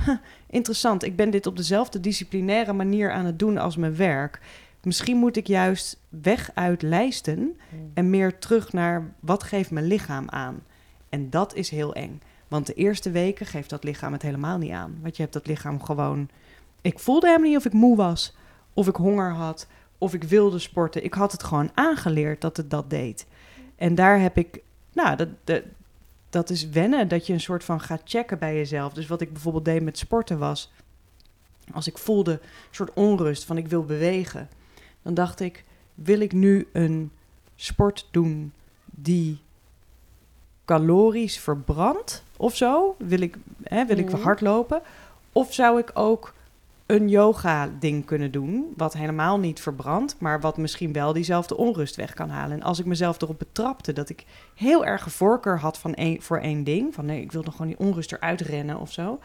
huh, 0.06 0.18
interessant. 0.50 1.04
Ik 1.04 1.16
ben 1.16 1.30
dit 1.30 1.46
op 1.46 1.58
dezelfde 1.58 2.00
disciplinaire 2.00 2.74
manier 2.74 3.12
aan 3.12 3.26
het 3.26 3.40
doen 3.40 3.58
als 3.58 3.76
mijn 3.76 3.96
werk. 3.96 4.40
Misschien 4.84 5.18
moet 5.18 5.38
ik 5.38 5.48
juist 5.48 6.00
weg 6.10 6.52
uit 6.54 6.82
lijsten 6.82 7.58
en 7.94 8.10
meer 8.10 8.40
terug 8.40 8.74
naar 8.74 9.14
wat 9.20 9.44
geeft 9.44 9.72
mijn 9.72 9.86
lichaam 9.86 10.30
aan. 10.30 10.64
En 11.10 11.30
dat 11.30 11.56
is 11.56 11.70
heel 11.70 11.94
eng. 11.94 12.22
Want 12.48 12.66
de 12.66 12.74
eerste 12.74 13.12
weken 13.12 13.46
geeft 13.46 13.70
dat 13.70 13.84
lichaam 13.84 14.14
het 14.14 14.22
helemaal 14.22 14.58
niet 14.58 14.72
aan. 14.72 14.98
Want 15.02 15.16
je 15.16 15.22
hebt 15.22 15.34
dat 15.34 15.48
lichaam 15.48 15.84
gewoon... 15.84 16.30
Ik 16.82 17.00
voelde 17.00 17.28
helemaal 17.28 17.50
niet 17.50 17.58
of 17.58 17.66
ik 17.66 17.74
moe 17.74 17.96
was, 17.96 18.36
of 18.74 18.88
ik 18.88 18.96
honger 18.96 19.32
had, 19.32 19.68
of 19.98 20.14
ik 20.14 20.24
wilde 20.24 20.60
sporten. 20.60 21.04
Ik 21.04 21.14
had 21.14 21.32
het 21.32 21.44
gewoon 21.44 21.72
aangeleerd 21.74 22.42
dat 22.42 22.58
het 22.58 22.70
dat 22.70 22.90
deed. 22.90 23.28
En 23.76 23.96
daar 23.96 24.20
heb 24.20 24.38
ik... 24.38 24.62
Nou, 24.94 25.16
dat, 25.16 25.30
dat, 25.44 25.64
dat 26.30 26.50
is 26.50 26.70
wennen, 26.70 27.08
dat 27.08 27.28
je 27.28 27.34
een 27.34 27.42
soort 27.42 27.64
van 27.64 27.82
gaat 27.82 28.02
checken 28.04 28.40
bij 28.40 28.56
jezelf. 28.56 28.94
Dus 28.94 29.08
wat 29.08 29.22
ik 29.22 29.34
bijvoorbeeld 29.34 29.66
deed 29.66 29.84
met 29.84 29.98
sporten 29.98 30.40
was... 30.40 30.72
Als 31.72 31.88
ik 31.88 31.98
voelde 31.98 32.32
een 32.32 32.40
soort 32.72 32.94
onrust 32.94 33.46
van 33.46 33.58
ik 33.58 33.68
wil 33.68 33.86
bewegen... 33.86 34.50
dan 35.04 35.14
dacht 35.14 35.40
ik, 35.40 35.64
wil 35.96 36.20
ik 36.20 36.32
nu 36.34 36.68
een 36.74 37.12
sport 37.56 38.08
doen 38.12 38.54
die 38.86 39.40
calorisch 40.66 41.40
verbrandt 41.40 42.24
of 42.38 42.56
zo? 42.56 42.96
Wil 42.98 43.20
ik, 43.22 43.38
hè, 43.64 43.86
wil 43.86 43.98
ik 43.98 44.12
Mhm. 44.12 44.22
hardlopen? 44.22 44.82
Of 45.32 45.54
zou 45.54 45.80
ik 45.80 45.92
ook 45.94 46.34
een 46.86 47.10
yoga-ding 47.10 48.06
kunnen 48.06 48.32
doen, 48.32 48.74
wat 48.78 48.94
helemaal 48.94 49.40
niet 49.40 49.60
verbrandt, 49.62 50.16
maar 50.20 50.42
wat 50.42 50.58
misschien 50.58 50.94
wel 50.94 51.14
diezelfde 51.14 51.58
onrust 51.58 51.96
weg 51.96 52.14
kan 52.14 52.30
halen? 52.30 52.58
En 52.58 52.64
als 52.64 52.80
ik 52.80 52.86
mezelf 52.86 53.22
erop 53.22 53.40
betrapte 53.40 53.94
dat 53.94 54.10
ik 54.10 54.26
heel 54.56 54.86
erg 54.86 55.06
een 55.06 55.12
voorkeur 55.12 55.60
had 55.60 55.78
van 55.78 55.94
één, 55.94 56.22
voor 56.22 56.38
één 56.38 56.64
ding, 56.64 56.94
van 56.94 57.06
nee, 57.06 57.22
ik 57.22 57.32
wil 57.32 57.42
nog 57.44 57.56
gewoon 57.56 57.68
die 57.68 57.80
onrust 57.80 58.12
eruit 58.12 58.42
rennen 58.42 58.80
of 58.80 58.92
zo, 58.92 59.20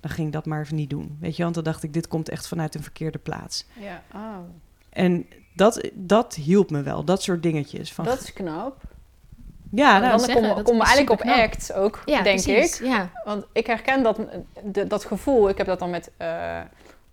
dan 0.00 0.10
ging 0.10 0.26
ik 0.26 0.32
dat 0.32 0.46
maar 0.46 0.60
even 0.60 0.76
niet 0.76 0.90
doen. 0.90 1.16
Weet 1.20 1.36
je, 1.36 1.42
want 1.42 1.54
dan 1.54 1.64
dacht 1.64 1.82
ik, 1.82 1.92
dit 1.92 2.08
komt 2.08 2.28
echt 2.28 2.48
vanuit 2.48 2.74
een 2.74 2.82
verkeerde 2.82 3.18
plaats. 3.18 3.66
Ja, 3.80 4.02
oh. 4.14 4.36
En 4.94 5.26
dat, 5.54 5.88
dat 5.92 6.34
hielp 6.34 6.70
me 6.70 6.82
wel, 6.82 7.04
dat 7.04 7.22
soort 7.22 7.42
dingetjes. 7.42 7.92
Van, 7.92 8.04
dat 8.04 8.20
is 8.20 8.32
knap. 8.32 8.82
ja, 9.70 9.98
nou, 9.98 10.10
dan 10.10 10.18
zeggen, 10.20 10.34
komen 10.42 10.56
dat 10.56 10.64
kom 10.64 10.78
we 10.78 10.84
eigenlijk 10.84 11.20
op. 11.22 11.28
ACT 11.28 11.72
ook, 11.72 12.02
Ja, 12.04 12.22
denk 12.22 12.42
precies. 12.42 12.80
ik. 12.80 12.86
Ja. 12.86 13.10
Want 13.24 13.44
ik 13.52 13.66
herken 13.66 14.02
dat, 14.02 14.18
de- 14.64 14.86
dat 14.86 15.04
gevoel, 15.04 15.48
ik 15.48 15.58
heb 15.58 15.66
dat 15.66 15.78
dan 15.78 15.90
met 15.90 16.10
eh, 16.16 16.60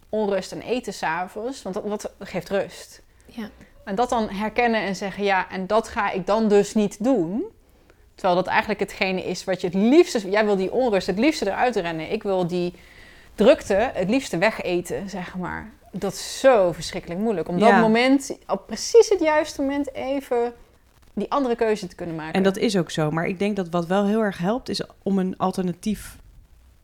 onrust 0.09 0.51
en 0.51 0.61
eten 0.61 0.93
s'avonds. 0.93 1.61
Want 1.61 1.75
dat, 1.75 1.89
dat 1.89 2.11
geeft 2.19 2.49
rust. 2.49 3.01
Ja. 3.25 3.49
En 3.85 3.95
dat 3.95 4.09
dan 4.09 4.29
herkennen 4.29 4.81
en 4.81 4.95
zeggen, 4.95 5.23
ja, 5.23 5.49
en 5.49 5.67
dat 5.67 5.87
ga 5.87 6.11
ik 6.11 6.25
dan 6.25 6.47
dus 6.47 6.73
niet 6.73 7.03
doen. 7.03 7.43
Terwijl 8.15 8.35
dat 8.35 8.47
eigenlijk 8.47 8.79
hetgene 8.79 9.23
is 9.23 9.43
wat 9.43 9.61
je 9.61 9.67
het 9.67 9.75
liefste... 9.75 10.29
Jij 10.29 10.45
wil 10.45 10.55
die 10.55 10.71
onrust 10.71 11.07
het 11.07 11.19
liefste 11.19 11.45
eruit 11.47 11.75
rennen. 11.75 12.11
Ik 12.11 12.23
wil 12.23 12.47
die 12.47 12.73
drukte 13.35 13.73
het 13.93 14.09
liefste 14.09 14.37
wegeten, 14.37 15.09
zeg 15.09 15.35
maar. 15.37 15.71
Dat 15.91 16.13
is 16.13 16.39
zo 16.39 16.71
verschrikkelijk 16.71 17.19
moeilijk. 17.19 17.47
Om 17.47 17.59
dat 17.59 17.79
moment, 17.79 18.37
op 18.47 18.67
precies 18.67 19.09
het 19.09 19.19
juiste 19.19 19.61
moment 19.61 19.93
even 19.93 20.53
die 21.13 21.31
andere 21.31 21.55
keuze 21.55 21.87
te 21.87 21.95
kunnen 21.95 22.15
maken. 22.15 22.33
En 22.33 22.43
dat 22.43 22.57
is 22.57 22.77
ook 22.77 22.91
zo. 22.91 23.11
Maar 23.11 23.27
ik 23.27 23.39
denk 23.39 23.55
dat 23.55 23.69
wat 23.69 23.85
wel 23.85 24.05
heel 24.05 24.21
erg 24.21 24.37
helpt, 24.37 24.69
is 24.69 24.81
om 25.03 25.19
een 25.19 25.37
alternatief 25.37 26.17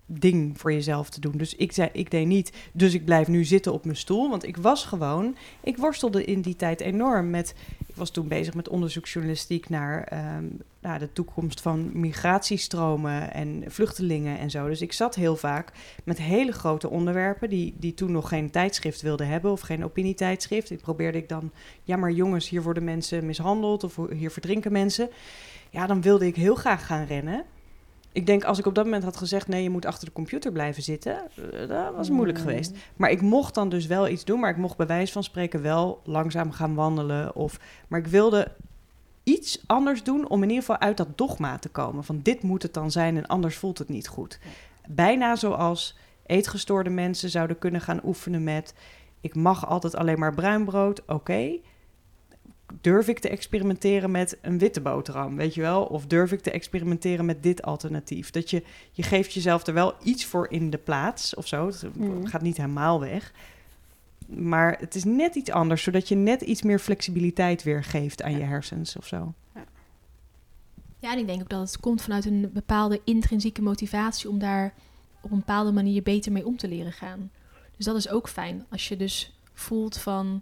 ding 0.07 0.59
voor 0.59 0.73
jezelf 0.73 1.09
te 1.09 1.19
doen. 1.19 1.37
Dus 1.37 1.55
ik 1.55 1.71
zei, 1.71 1.89
ik 1.93 2.11
deed 2.11 2.27
niet, 2.27 2.51
dus 2.71 2.93
ik 2.93 3.05
blijf 3.05 3.27
nu 3.27 3.43
zitten 3.43 3.73
op 3.73 3.85
mijn 3.85 3.97
stoel. 3.97 4.29
Want 4.29 4.47
ik 4.47 4.57
was 4.57 4.85
gewoon, 4.85 5.35
ik 5.63 5.77
worstelde 5.77 6.25
in 6.25 6.41
die 6.41 6.55
tijd 6.55 6.81
enorm 6.81 7.29
met. 7.29 7.55
Ik 7.87 7.95
was 7.95 8.09
toen 8.09 8.27
bezig 8.27 8.53
met 8.53 8.69
onderzoeksjournalistiek 8.69 9.69
naar, 9.69 10.03
ehm, 10.03 10.45
naar 10.79 10.99
de 10.99 11.13
toekomst 11.13 11.61
van 11.61 11.89
migratiestromen 11.93 13.33
en 13.33 13.63
vluchtelingen 13.67 14.39
en 14.39 14.49
zo. 14.49 14.67
Dus 14.67 14.81
ik 14.81 14.93
zat 14.93 15.15
heel 15.15 15.35
vaak 15.35 15.71
met 16.03 16.17
hele 16.17 16.51
grote 16.51 16.89
onderwerpen 16.89 17.49
die, 17.49 17.73
die 17.77 17.93
toen 17.93 18.11
nog 18.11 18.29
geen 18.29 18.51
tijdschrift 18.51 19.01
wilden 19.01 19.27
hebben 19.27 19.51
of 19.51 19.61
geen 19.61 19.83
opinietijdschrift. 19.83 20.67
Die 20.67 20.77
probeerde 20.77 21.17
ik 21.17 21.29
dan, 21.29 21.51
ja 21.83 21.95
maar 21.95 22.11
jongens, 22.11 22.49
hier 22.49 22.63
worden 22.63 22.83
mensen 22.83 23.25
mishandeld 23.25 23.83
of 23.83 23.99
hier 24.09 24.31
verdrinken 24.31 24.71
mensen. 24.71 25.09
Ja, 25.69 25.87
dan 25.87 26.01
wilde 26.01 26.25
ik 26.25 26.35
heel 26.35 26.55
graag 26.55 26.85
gaan 26.85 27.05
rennen. 27.05 27.45
Ik 28.17 28.25
denk 28.25 28.43
als 28.43 28.59
ik 28.59 28.65
op 28.65 28.75
dat 28.75 28.83
moment 28.83 29.03
had 29.03 29.17
gezegd: 29.17 29.47
nee, 29.47 29.63
je 29.63 29.69
moet 29.69 29.85
achter 29.85 30.05
de 30.05 30.13
computer 30.13 30.51
blijven 30.51 30.83
zitten, 30.83 31.17
eh, 31.51 31.67
dat 31.67 31.95
was 31.95 32.09
moeilijk 32.09 32.37
Mm. 32.37 32.43
geweest. 32.43 32.75
Maar 32.95 33.11
ik 33.11 33.21
mocht 33.21 33.53
dan 33.55 33.69
dus 33.69 33.85
wel 33.85 34.07
iets 34.07 34.25
doen, 34.25 34.39
maar 34.39 34.49
ik 34.49 34.57
mocht 34.57 34.77
bij 34.77 34.87
wijze 34.87 35.11
van 35.11 35.23
spreken 35.23 35.61
wel 35.61 36.01
langzaam 36.03 36.51
gaan 36.51 36.75
wandelen. 36.75 37.35
Of, 37.35 37.59
maar 37.87 37.99
ik 37.99 38.07
wilde 38.07 38.51
iets 39.23 39.63
anders 39.65 40.03
doen 40.03 40.29
om 40.29 40.43
in 40.43 40.49
ieder 40.49 40.63
geval 40.63 40.79
uit 40.79 40.97
dat 40.97 41.17
dogma 41.17 41.57
te 41.57 41.69
komen. 41.69 42.03
Van 42.03 42.19
dit 42.23 42.41
moet 42.43 42.63
het 42.63 42.73
dan 42.73 42.91
zijn 42.91 43.17
en 43.17 43.25
anders 43.27 43.55
voelt 43.55 43.77
het 43.77 43.89
niet 43.89 44.07
goed. 44.07 44.39
Bijna 44.87 45.35
zoals 45.35 45.97
eetgestoorde 46.25 46.89
mensen 46.89 47.29
zouden 47.29 47.57
kunnen 47.57 47.81
gaan 47.81 48.01
oefenen 48.03 48.43
met... 48.43 48.73
ik 49.21 49.35
mag 49.35 49.67
altijd 49.67 49.95
alleen 49.95 50.19
maar 50.19 50.33
bruin 50.33 50.65
brood, 50.65 51.01
oké. 51.07 51.49
Durf 52.81 53.07
ik 53.07 53.19
te 53.19 53.29
experimenteren 53.29 54.11
met 54.11 54.37
een 54.41 54.57
witte 54.57 54.81
boterham, 54.81 55.35
weet 55.35 55.53
je 55.53 55.61
wel? 55.61 55.83
Of 55.83 56.05
durf 56.05 56.31
ik 56.31 56.39
te 56.41 56.51
experimenteren 56.51 57.25
met 57.25 57.43
dit 57.43 57.61
alternatief? 57.61 58.31
Dat 58.31 58.49
je, 58.49 58.63
je 58.91 59.03
geeft 59.03 59.33
jezelf 59.33 59.67
er 59.67 59.73
wel 59.73 59.93
iets 60.03 60.25
voor 60.25 60.51
in 60.51 60.69
de 60.69 60.77
plaats 60.77 61.35
of 61.35 61.47
zo. 61.47 61.67
Het 61.67 61.95
Mm. 61.95 62.25
gaat 62.27 62.41
niet 62.41 62.57
helemaal 62.57 62.99
weg. 62.99 63.31
Maar 64.27 64.77
het 64.79 64.95
is 64.95 65.03
net 65.03 65.35
iets 65.35 65.51
anders, 65.51 65.83
zodat 65.83 66.07
je 66.07 66.15
net 66.15 66.41
iets 66.41 66.61
meer 66.61 66.79
flexibiliteit 66.79 67.63
weer 67.63 67.83
geeft 67.83 68.21
aan 68.23 68.37
je 68.37 68.43
hersens 68.43 68.97
of 68.97 69.07
zo. 69.07 69.33
Ja, 70.99 71.11
en 71.11 71.19
ik 71.19 71.27
denk 71.27 71.41
ook 71.41 71.49
dat 71.49 71.59
het 71.59 71.79
komt 71.79 72.01
vanuit 72.01 72.25
een 72.25 72.49
bepaalde 72.53 73.01
intrinsieke 73.03 73.61
motivatie 73.61 74.29
om 74.29 74.39
daar 74.39 74.73
op 75.21 75.31
een 75.31 75.37
bepaalde 75.37 75.71
manier 75.71 76.03
beter 76.03 76.31
mee 76.31 76.45
om 76.45 76.57
te 76.57 76.67
leren 76.67 76.93
gaan. 76.93 77.31
Dus 77.75 77.85
dat 77.85 77.95
is 77.95 78.09
ook 78.09 78.29
fijn. 78.29 78.65
Als 78.69 78.87
je 78.87 78.97
dus 78.97 79.39
voelt 79.53 79.97
van, 79.97 80.41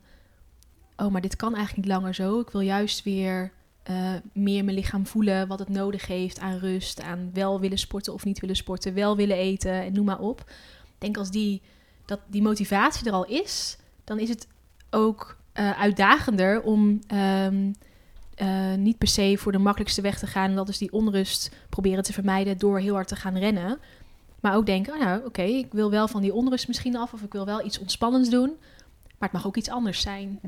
oh, 0.97 1.11
maar 1.11 1.21
dit 1.21 1.35
kan 1.35 1.55
eigenlijk 1.55 1.87
niet 1.87 1.95
langer 1.95 2.15
zo. 2.15 2.39
Ik 2.39 2.49
wil 2.49 2.61
juist 2.61 3.03
weer 3.03 3.51
eh, 3.85 4.13
meer 4.33 4.63
mijn 4.63 4.77
lichaam 4.77 5.07
voelen 5.07 5.47
wat 5.47 5.59
het 5.59 5.69
nodig 5.69 6.07
heeft 6.07 6.39
aan 6.39 6.57
rust, 6.57 7.01
aan 7.01 7.29
wel 7.33 7.59
willen 7.59 7.77
sporten 7.77 8.13
of 8.13 8.25
niet 8.25 8.39
willen 8.39 8.55
sporten, 8.55 8.93
wel 8.93 9.15
willen 9.15 9.37
eten 9.37 9.71
en 9.71 9.93
noem 9.93 10.05
maar 10.05 10.19
op. 10.19 10.39
Ik 10.85 10.95
denk 10.97 11.17
als 11.17 11.31
die, 11.31 11.61
dat 12.05 12.19
die 12.27 12.41
motivatie 12.41 13.07
er 13.07 13.13
al 13.13 13.25
is, 13.25 13.77
dan 14.03 14.19
is 14.19 14.29
het 14.29 14.47
ook 14.89 15.37
eh, 15.53 15.79
uitdagender 15.81 16.61
om 16.61 16.99
ehm, 17.07 17.71
eh, 18.35 18.73
niet 18.73 18.97
per 18.97 19.07
se 19.07 19.35
voor 19.37 19.51
de 19.51 19.57
makkelijkste 19.57 20.01
weg 20.01 20.19
te 20.19 20.27
gaan. 20.27 20.49
En 20.49 20.55
dat 20.55 20.69
is 20.69 20.77
die 20.77 20.91
onrust 20.91 21.55
proberen 21.69 22.03
te 22.03 22.13
vermijden 22.13 22.57
door 22.57 22.79
heel 22.79 22.93
hard 22.93 23.07
te 23.07 23.15
gaan 23.15 23.37
rennen. 23.37 23.79
Maar 24.39 24.55
ook 24.55 24.65
denken, 24.65 24.93
oh 24.93 24.99
nou 24.99 25.25
oké, 25.25 25.41
ik 25.41 25.71
wil 25.71 25.89
wel 25.89 26.07
van 26.07 26.21
die 26.21 26.33
onrust 26.33 26.67
misschien 26.67 26.97
af. 26.97 27.13
Of 27.13 27.21
ik 27.21 27.31
wil 27.31 27.45
wel 27.45 27.65
iets 27.65 27.79
ontspannends 27.79 28.29
doen. 28.29 28.49
Maar 29.17 29.29
het 29.29 29.31
mag 29.31 29.47
ook 29.47 29.57
iets 29.57 29.69
anders 29.69 30.01
zijn. 30.01 30.39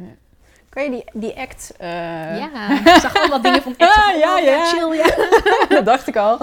Kan 0.77 0.85
je 0.85 0.91
die, 0.91 1.03
die 1.13 1.37
act... 1.39 1.73
eh, 1.77 1.89
Ja, 2.37 2.69
ik 2.85 2.99
zag 3.01 3.15
allemaal 3.15 3.41
dingen 3.41 3.61
van 3.61 3.73
Act. 3.77 3.97
Ah, 3.97 4.17
ja, 4.19 4.35
oh, 4.37 4.43
ja. 4.43 4.65
chill, 4.65 4.93
ja. 4.95 5.05
dat 5.75 5.85
dacht 5.85 6.07
ik 6.07 6.15
al. 6.15 6.37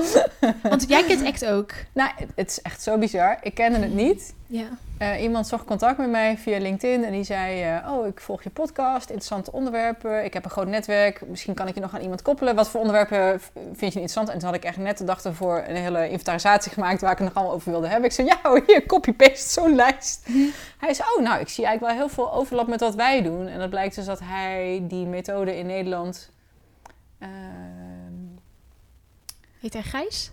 Want 0.62 0.84
jij 0.88 1.02
kent 1.04 1.26
Act 1.26 1.44
ook. 1.46 1.72
Nou, 1.92 2.10
het- 2.16 2.28
het 2.34 2.50
is 2.50 2.62
echt 2.62 2.82
zo 2.82 2.98
bizar. 2.98 3.38
Ik 3.42 3.54
kende 3.54 3.78
het 3.78 3.94
niet. 3.94 4.34
Ja. 4.46 4.64
Eh, 4.98 5.22
iemand 5.22 5.46
zocht 5.46 5.64
contact 5.64 5.98
met 5.98 6.10
mij 6.10 6.38
via 6.38 6.58
LinkedIn 6.58 7.04
en 7.04 7.12
die 7.12 7.24
zei: 7.24 7.62
eh, 7.62 7.92
Oh, 7.92 8.06
ik 8.06 8.20
volg 8.20 8.42
je 8.42 8.50
podcast, 8.50 9.04
interessante 9.08 9.52
onderwerpen. 9.52 10.24
Ik 10.24 10.32
heb 10.34 10.44
een 10.44 10.50
groot 10.50 10.66
netwerk. 10.66 11.26
Misschien 11.26 11.54
kan 11.54 11.68
ik 11.68 11.74
je 11.74 11.80
nog 11.80 11.94
aan 11.94 12.00
iemand 12.00 12.22
koppelen. 12.22 12.54
Wat 12.54 12.68
voor 12.68 12.80
onderwerpen 12.80 13.40
vind 13.54 13.78
je 13.78 13.84
interessant? 14.00 14.28
En 14.28 14.38
toen 14.38 14.46
had 14.46 14.56
ik 14.56 14.64
echt 14.64 14.76
net 14.76 14.98
de 14.98 15.04
dag 15.04 15.24
ervoor 15.24 15.64
een 15.68 15.76
hele 15.76 16.08
inventarisatie 16.08 16.72
gemaakt 16.72 17.00
waar 17.00 17.12
ik 17.12 17.18
het 17.18 17.26
nog 17.26 17.36
allemaal 17.36 17.54
over 17.54 17.70
wilde 17.70 17.86
hebben. 17.86 18.04
Ik 18.04 18.12
zei: 18.14 18.26
Ja, 18.28 18.38
oh, 18.42 18.66
hier, 18.66 18.86
copy-paste, 18.86 19.50
zo'n 19.60 19.74
lijst. 19.74 20.26
Hij 20.78 20.94
zei: 20.94 21.08
Oh, 21.16 21.22
nou, 21.22 21.40
ik 21.40 21.48
zie 21.48 21.64
eigenlijk 21.64 21.96
wel 21.96 22.06
heel 22.06 22.14
veel 22.14 22.32
overlap 22.32 22.66
met 22.66 22.80
wat 22.80 22.94
wij 22.94 23.22
doen. 23.22 23.46
En 23.46 23.58
dat 23.58 23.70
blijkt 23.70 23.94
dus 23.94 24.04
dat 24.04 24.20
hij 24.24 24.84
die 24.88 25.06
methode 25.06 25.56
in 25.58 25.66
Nederland. 25.66 26.30
ehm, 27.18 27.32
Heet 29.60 29.72
hij 29.72 29.82
Gijs? 29.82 30.32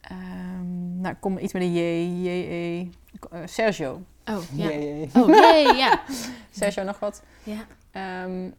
ehm, 0.00 1.00
nou, 1.00 1.14
kom 1.20 1.38
iets 1.38 1.52
met 1.52 1.62
een 1.62 1.72
J, 1.72 1.78
J, 2.22 2.28
E. 2.28 2.88
eh, 3.30 3.40
Sergio. 3.44 4.02
Oh, 4.24 4.42
ja. 4.52 4.68
Oh, 5.14 5.26
nee, 5.26 5.74
ja. 5.84 6.00
Sergio 6.50 6.82
nog 6.82 6.98
wat. 6.98 7.22
ja. 7.42 7.66
Ehm 7.90 8.50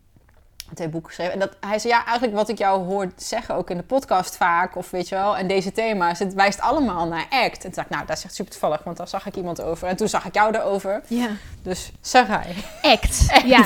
het 0.69 0.79
heeft 0.79 0.91
boek 0.91 1.07
geschreven. 1.07 1.33
En 1.33 1.39
dat, 1.39 1.55
hij 1.59 1.79
zei, 1.79 1.93
ja, 1.93 2.05
eigenlijk 2.05 2.35
wat 2.35 2.49
ik 2.49 2.57
jou 2.57 2.83
hoor 2.85 3.11
zeggen, 3.15 3.55
ook 3.55 3.69
in 3.69 3.77
de 3.77 3.83
podcast 3.83 4.37
vaak, 4.37 4.75
of 4.75 4.89
weet 4.89 5.09
je 5.09 5.15
wel, 5.15 5.37
en 5.37 5.47
deze 5.47 5.71
thema's, 5.71 6.19
het 6.19 6.33
wijst 6.33 6.59
allemaal 6.59 7.07
naar 7.07 7.27
ACT. 7.29 7.55
En 7.55 7.61
toen 7.61 7.71
dacht 7.71 7.87
ik, 7.87 7.93
nou, 7.93 8.05
dat 8.05 8.17
is 8.17 8.23
echt 8.23 8.35
super 8.35 8.51
toevallig, 8.51 8.83
want 8.83 8.97
daar 8.97 9.07
zag 9.07 9.25
ik 9.25 9.35
iemand 9.35 9.61
over. 9.61 9.87
En 9.87 9.95
toen 9.95 10.07
zag 10.07 10.25
ik 10.25 10.33
jou 10.33 10.55
erover. 10.55 11.01
Ja. 11.07 11.29
Dus 11.61 11.91
Sarai. 12.01 12.55
ACT. 12.81 13.27
Act. 13.31 13.45
Ja. 13.45 13.65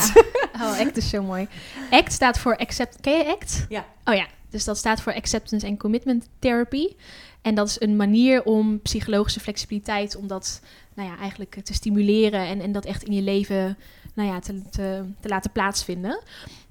Oh, 0.53 0.79
ACT 0.79 0.97
is 0.97 1.09
zo 1.09 1.23
mooi. 1.23 1.47
ACT 1.91 2.13
staat 2.13 2.39
voor 2.39 2.57
accept. 2.57 2.97
Ken 3.01 3.17
je 3.17 3.27
ACT? 3.27 3.65
Ja. 3.69 3.85
Oh 4.03 4.15
ja. 4.15 4.25
Dus 4.49 4.63
dat 4.63 4.77
staat 4.77 5.01
voor 5.01 5.13
Acceptance 5.13 5.67
and 5.67 5.79
Commitment 5.79 6.27
Therapy. 6.39 6.95
En 7.41 7.55
dat 7.55 7.67
is 7.67 7.81
een 7.81 7.95
manier 7.95 8.43
om 8.43 8.81
psychologische 8.81 9.39
flexibiliteit, 9.39 10.15
om 10.15 10.27
dat 10.27 10.61
nou 10.99 11.11
ja, 11.11 11.17
eigenlijk 11.17 11.59
te 11.63 11.73
stimuleren 11.73 12.47
en, 12.47 12.61
en 12.61 12.71
dat 12.71 12.85
echt 12.85 13.03
in 13.03 13.13
je 13.13 13.21
leven 13.21 13.77
nou 14.13 14.29
ja, 14.29 14.39
te, 14.39 14.61
te, 14.69 15.03
te 15.19 15.27
laten 15.27 15.51
plaatsvinden. 15.51 16.21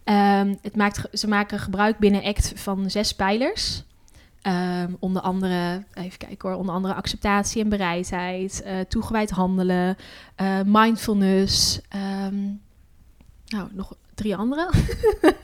Ehm, 0.04 0.54
het 0.62 0.76
maakt, 0.76 1.18
ze 1.18 1.28
maken 1.28 1.58
gebruik 1.58 1.98
binnen 1.98 2.24
ACT 2.24 2.52
van 2.54 2.90
zes 2.90 3.14
pijlers. 3.14 3.84
Ehm, 4.42 4.92
onder 4.98 5.22
andere, 5.22 5.84
even 5.94 6.18
kijken 6.18 6.48
hoor, 6.48 6.58
onder 6.58 6.74
andere 6.74 6.94
acceptatie 6.94 7.62
en 7.62 7.68
bereidheid, 7.68 8.62
eh, 8.62 8.80
toegewijd 8.80 9.30
handelen, 9.30 9.96
eh, 10.34 10.60
mindfulness, 10.64 11.80
ehm, 11.88 12.44
nou, 13.46 13.68
nog 13.72 13.96
drie 14.14 14.36
andere. 14.36 14.70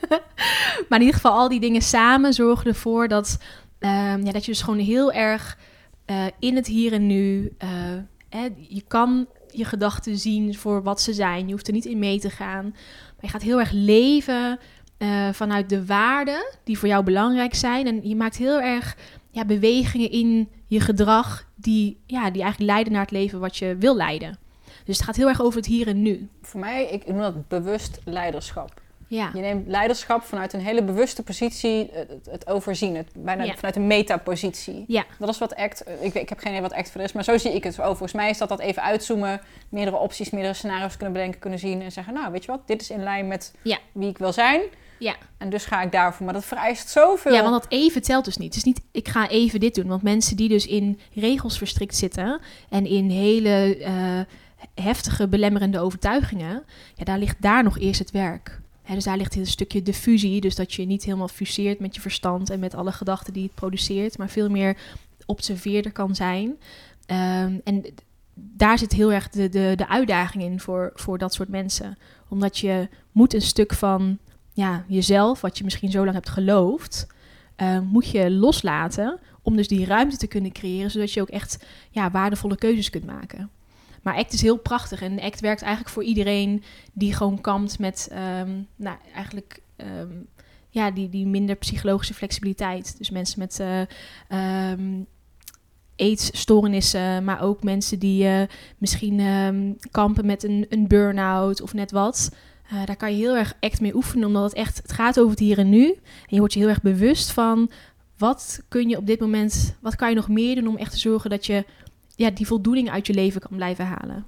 maar 0.89 0.99
in 0.99 1.05
ieder 1.05 1.13
geval, 1.15 1.31
al 1.31 1.49
die 1.49 1.59
dingen 1.59 1.81
samen 1.81 2.33
zorgen 2.33 2.67
ervoor 2.67 3.07
dat, 3.07 3.37
ja, 3.79 4.17
dat 4.17 4.45
je 4.45 4.51
dus 4.51 4.61
gewoon 4.61 4.79
heel 4.79 5.11
erg 5.11 5.57
eh, 6.05 6.25
in 6.39 6.55
het 6.55 6.67
hier 6.67 6.93
en 6.93 7.07
nu. 7.07 7.53
Je 8.67 8.83
kan 8.87 9.27
je 9.51 9.65
gedachten 9.65 10.17
zien 10.17 10.55
voor 10.55 10.83
wat 10.83 11.01
ze 11.01 11.13
zijn. 11.13 11.45
Je 11.45 11.51
hoeft 11.51 11.67
er 11.67 11.73
niet 11.73 11.85
in 11.85 11.99
mee 11.99 12.19
te 12.19 12.29
gaan. 12.29 12.63
Maar 12.63 13.21
je 13.21 13.27
gaat 13.27 13.41
heel 13.41 13.59
erg 13.59 13.71
leven 13.71 14.59
eh, 14.97 15.29
vanuit 15.31 15.69
de 15.69 15.85
waarden 15.85 16.45
die 16.63 16.77
voor 16.77 16.87
jou 16.87 17.03
belangrijk 17.03 17.55
zijn. 17.55 17.87
En 17.87 18.09
je 18.09 18.15
maakt 18.15 18.37
heel 18.37 18.61
erg 18.61 18.97
ja, 19.31 19.45
bewegingen 19.45 20.11
in 20.11 20.49
je 20.67 20.79
gedrag 20.79 21.47
die, 21.55 21.99
ja, 22.05 22.31
die 22.31 22.41
eigenlijk 22.41 22.71
leiden 22.71 22.93
naar 22.93 23.01
het 23.01 23.11
leven 23.11 23.39
wat 23.39 23.57
je 23.57 23.75
wil 23.79 23.95
leiden. 23.95 24.37
Dus 24.85 24.97
het 24.97 25.05
gaat 25.05 25.15
heel 25.15 25.27
erg 25.27 25.41
over 25.41 25.57
het 25.57 25.67
hier 25.67 25.87
en 25.87 26.01
nu. 26.01 26.29
Voor 26.41 26.59
mij, 26.59 26.85
ik 26.85 27.07
noem 27.07 27.19
dat 27.19 27.47
bewust 27.47 27.99
leiderschap. 28.03 28.81
Ja, 29.07 29.29
Je 29.33 29.39
neemt 29.41 29.67
leiderschap 29.67 30.23
vanuit 30.23 30.53
een 30.53 30.59
hele 30.59 30.83
bewuste 30.83 31.23
positie, 31.23 31.89
het, 31.93 32.27
het- 32.31 32.47
overzien, 32.47 32.95
het, 32.95 33.07
bijna 33.17 33.43
Ja. 33.43 33.55
vanuit 33.55 33.75
een 33.75 33.87
metapositie. 33.87 34.83
Ja. 34.87 35.03
Dat 35.19 35.29
is 35.29 35.37
wat 35.37 35.55
ACT, 35.55 35.79
ik, 36.01 36.13
weet- 36.13 36.23
ik 36.23 36.29
heb 36.29 36.39
geen 36.39 36.49
idee 36.51 36.61
wat 36.61 36.73
ACT 36.73 36.91
voor 36.91 37.01
is, 37.01 37.11
maar 37.13 37.23
zo 37.23 37.37
zie 37.37 37.53
ik 37.53 37.63
het. 37.63 37.79
Oh, 37.79 37.85
volgens 37.85 38.13
mij 38.13 38.29
is 38.29 38.37
dat 38.37 38.49
dat 38.49 38.59
even 38.59 38.81
uitzoomen, 38.83 39.41
meerdere 39.69 39.97
opties, 39.97 40.29
meerdere 40.29 40.53
scenario's 40.53 40.95
kunnen 40.97 41.13
bedenken, 41.13 41.39
kunnen 41.39 41.59
zien 41.59 41.81
en 41.81 41.91
zeggen, 41.91 42.13
nou, 42.13 42.31
weet 42.31 42.45
je 42.45 42.51
wat, 42.51 42.67
dit 42.67 42.81
is 42.81 42.89
in 42.89 43.03
lijn 43.03 43.27
met 43.27 43.53
Ja. 43.61 43.77
wie 43.91 44.09
ik 44.09 44.17
wil 44.17 44.33
zijn. 44.33 44.61
Ja. 44.99 45.15
En 45.37 45.49
dus 45.49 45.65
ga 45.65 45.81
ik 45.81 45.91
daarvoor. 45.91 46.25
Maar 46.25 46.33
dat 46.33 46.45
vereist 46.45 46.89
zoveel. 46.89 47.33
Ja, 47.33 47.41
want 47.41 47.61
dat 47.61 47.71
even 47.71 48.01
telt 48.01 48.25
dus 48.25 48.37
niet. 48.37 48.47
Het 48.47 48.57
is 48.57 48.63
niet, 48.63 48.81
ik 48.91 49.07
ga 49.07 49.29
even 49.29 49.59
dit 49.59 49.75
doen. 49.75 49.87
Want 49.87 50.01
mensen 50.01 50.35
die 50.35 50.49
dus 50.49 50.67
in 50.67 50.99
regels 51.13 51.57
verstrikt 51.57 51.95
zitten 51.95 52.39
en 52.69 52.85
in 52.85 53.09
hele 53.09 53.77
eh, 53.77 53.93
heftige 54.85 55.27
belemmerende 55.27 55.79
overtuigingen, 55.79 56.63
ja, 56.95 57.03
daar 57.03 57.17
ligt 57.17 57.41
daar 57.41 57.63
nog 57.63 57.79
eerst 57.79 57.99
het 57.99 58.11
werk. 58.11 58.59
Dus 58.93 59.03
daar 59.03 59.17
ligt 59.17 59.35
een 59.35 59.45
stukje 59.45 59.81
diffusie, 59.81 60.41
dus 60.41 60.55
dat 60.55 60.73
je 60.73 60.85
niet 60.85 61.03
helemaal 61.03 61.27
fuseert 61.27 61.79
met 61.79 61.95
je 61.95 62.01
verstand 62.01 62.49
en 62.49 62.59
met 62.59 62.75
alle 62.75 62.91
gedachten 62.91 63.33
die 63.33 63.43
het 63.43 63.55
produceert, 63.55 64.17
maar 64.17 64.29
veel 64.29 64.49
meer 64.49 64.77
observeerder 65.25 65.91
kan 65.91 66.15
zijn. 66.15 66.55
Ehm, 67.05 67.57
en 67.63 67.85
daar 68.33 68.77
zit 68.77 68.91
heel 68.91 69.11
erg 69.11 69.29
de, 69.29 69.49
de, 69.49 69.73
de 69.75 69.87
uitdaging 69.87 70.43
in 70.43 70.59
voor, 70.59 70.91
voor 70.95 71.17
dat 71.17 71.33
soort 71.33 71.49
mensen. 71.49 71.97
Omdat 72.27 72.57
je 72.57 72.89
moet 73.11 73.33
een 73.33 73.41
stuk 73.41 73.73
van 73.73 74.17
ja, 74.53 74.85
jezelf, 74.87 75.41
wat 75.41 75.57
je 75.57 75.63
misschien 75.63 75.91
zo 75.91 76.03
lang 76.03 76.13
hebt 76.13 76.29
geloofd, 76.29 77.07
eh, 77.55 77.79
moet 77.79 78.09
je 78.09 78.31
loslaten 78.31 79.19
om 79.41 79.55
dus 79.55 79.67
die 79.67 79.85
ruimte 79.85 80.17
te 80.17 80.27
kunnen 80.27 80.51
creëren, 80.51 80.91
zodat 80.91 81.11
je 81.11 81.21
ook 81.21 81.29
echt 81.29 81.65
ja, 81.91 82.11
waardevolle 82.11 82.55
keuzes 82.55 82.89
kunt 82.89 83.05
maken. 83.05 83.49
Maar 84.05 84.15
ACT 84.15 84.33
is 84.33 84.41
heel 84.41 84.57
prachtig 84.57 85.01
en 85.01 85.21
ACT 85.21 85.39
werkt 85.39 85.61
eigenlijk 85.61 85.93
voor 85.93 86.03
iedereen 86.03 86.63
die 86.93 87.13
gewoon 87.13 87.41
kampt 87.41 87.79
met, 87.79 88.07
ehm, 88.11 88.49
nou, 88.75 88.97
eigenlijk, 89.13 89.61
ehm, 89.75 90.11
ja, 90.69 90.91
die, 90.91 91.09
die 91.09 91.25
minder 91.25 91.55
psychologische 91.55 92.13
flexibiliteit. 92.13 92.97
Dus 92.97 93.09
mensen 93.09 93.39
met 93.39 93.63
ehm, 94.27 95.01
eetstoornissen, 95.95 97.23
maar 97.23 97.41
ook 97.41 97.63
mensen 97.63 97.99
die 97.99 98.27
eh, 98.27 98.41
misschien 98.77 99.77
kampen 99.91 100.25
met 100.25 100.43
een, 100.43 100.65
een 100.69 100.87
burn-out 100.87 101.61
of 101.61 101.73
net 101.73 101.91
wat. 101.91 102.31
Eh, 102.69 102.85
daar 102.85 102.95
kan 102.95 103.11
je 103.11 103.17
heel 103.17 103.35
erg 103.35 103.53
ACT 103.59 103.81
mee 103.81 103.95
oefenen, 103.95 104.27
omdat 104.27 104.43
het 104.43 104.53
echt, 104.53 104.77
het 104.77 104.91
gaat 104.91 105.19
over 105.19 105.31
het 105.31 105.39
hier 105.39 105.57
en 105.57 105.69
nu. 105.69 105.87
En 105.93 105.99
je 106.27 106.39
wordt 106.39 106.53
je 106.53 106.59
heel 106.59 106.69
erg 106.69 106.81
bewust 106.81 107.31
van, 107.31 107.71
wat 108.17 108.61
kun 108.67 108.89
je 108.89 108.97
op 108.97 109.07
dit 109.07 109.19
moment, 109.19 109.75
wat 109.81 109.95
kan 109.95 110.09
je 110.09 110.15
nog 110.15 110.29
meer 110.29 110.55
doen 110.55 110.67
om 110.67 110.77
echt 110.77 110.91
te 110.91 110.99
zorgen 110.99 111.29
dat 111.29 111.45
je 111.45 111.65
ja, 112.15 112.29
die 112.31 112.47
voldoening 112.47 112.89
uit 112.89 113.07
je 113.07 113.13
leven 113.13 113.41
kan 113.41 113.55
blijven 113.57 113.85
halen. 113.85 114.25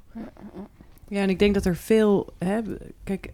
Ja, 1.08 1.22
en 1.22 1.30
ik 1.30 1.40
denk 1.40 1.54
dat 1.54 1.66
er 1.66 1.76
veel. 1.76 2.34
Hè, 2.38 2.62
kijk, 3.04 3.34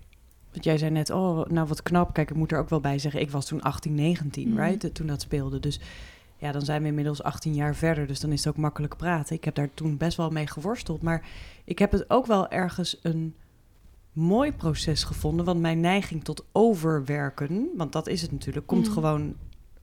wat 0.54 0.64
jij 0.64 0.78
zei 0.78 0.92
net, 0.92 1.10
oh, 1.10 1.46
nou 1.46 1.68
wat 1.68 1.84
knap. 1.84 2.14
Kijk, 2.14 2.30
ik 2.30 2.36
moet 2.36 2.52
er 2.52 2.60
ook 2.60 2.70
wel 2.70 2.80
bij 2.80 3.00
zeggen, 3.00 3.22
ik 3.22 3.32
was 3.32 3.46
toen 3.46 3.62
18, 3.62 3.96
19, 3.96 4.50
Mhm. 4.50 4.60
right? 4.62 4.96
Toen 4.96 5.08
dat 5.08 5.22
speelde. 5.22 5.60
Dus 5.60 5.80
ja, 6.38 6.52
dan 6.52 6.62
zijn 6.62 6.82
we 6.82 6.88
inmiddels 6.88 7.24
18 7.24 7.54
jaar 7.54 7.76
verder. 7.76 8.08
Dus 8.08 8.20
dan 8.20 8.32
is 8.32 8.44
het 8.44 8.54
ook 8.54 8.62
makkelijk 8.62 8.98
praten. 8.98 9.36
Ik 9.36 9.44
heb 9.44 9.56
daar 9.56 9.70
toen 9.74 9.98
best 9.98 10.18
wel 10.18 10.30
mee 10.30 10.48
geworsteld. 10.48 11.02
Maar 11.02 11.26
ik 11.64 11.80
heb 11.80 11.92
het 11.92 12.10
ook 12.10 12.26
wel 12.26 12.50
ergens 12.50 13.00
een 13.02 13.36
mooi 14.12 14.52
proces 14.52 15.04
gevonden. 15.04 15.46
Want 15.46 15.60
mijn 15.60 15.80
neiging 15.80 16.24
tot 16.24 16.46
overwerken, 16.52 17.68
want 17.78 17.92
dat 17.92 18.08
is 18.08 18.22
het 18.22 18.32
natuurlijk, 18.32 18.68
komt 18.68 18.86
Mhm. 18.86 18.94
gewoon 18.94 19.34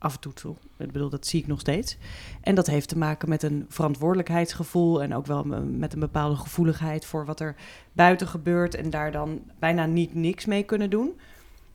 af 0.01 0.15
en 0.15 0.21
toe 0.21 0.33
toe. 0.33 0.55
Ik 0.79 0.93
bedoel, 0.93 1.09
dat 1.09 1.27
zie 1.27 1.41
ik 1.41 1.47
nog 1.47 1.61
steeds. 1.61 1.97
En 2.41 2.55
dat 2.55 2.67
heeft 2.67 2.89
te 2.89 2.99
maken 2.99 3.29
met 3.29 3.43
een 3.43 3.67
verantwoordelijkheidsgevoel 3.69 5.03
en 5.03 5.15
ook 5.15 5.27
wel 5.27 5.45
met 5.65 5.93
een 5.93 6.01
bepaalde 6.01 6.37
gevoeligheid 6.37 7.05
voor 7.05 7.27
wat 7.27 7.41
er 7.41 7.57
buiten 7.93 8.27
gebeurt 8.27 8.75
en 8.75 8.91
daar 8.91 9.13
dan 9.13 9.41
bijna 9.59 9.87
niet 9.87 10.15
niks 10.15 10.45
mee 10.45 10.63
kunnen 10.63 10.91
doen. 10.91 11.21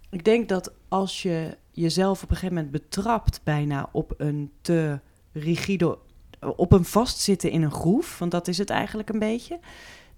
Ik 0.10 0.26
denk 0.26 0.50
dat 0.50 0.74
als 0.88 1.22
je 1.22 1.58
jezelf 1.72 2.24
op 2.24 2.30
een 2.30 2.36
gegeven 2.36 2.56
moment 2.56 2.74
betrapt 2.74 3.42
bijna 3.44 3.90
op 3.92 4.14
een 4.18 4.52
te 4.62 5.00
rigide, 5.32 5.98
op 6.40 6.72
een 6.72 6.86
vastzitten 6.86 7.52
in 7.52 7.62
een 7.62 7.72
groef, 7.72 8.20
want 8.20 8.32
dat 8.32 8.48
is 8.48 8.58
het 8.58 8.70
eigenlijk 8.70 9.10
een 9.10 9.20
beetje, 9.20 9.60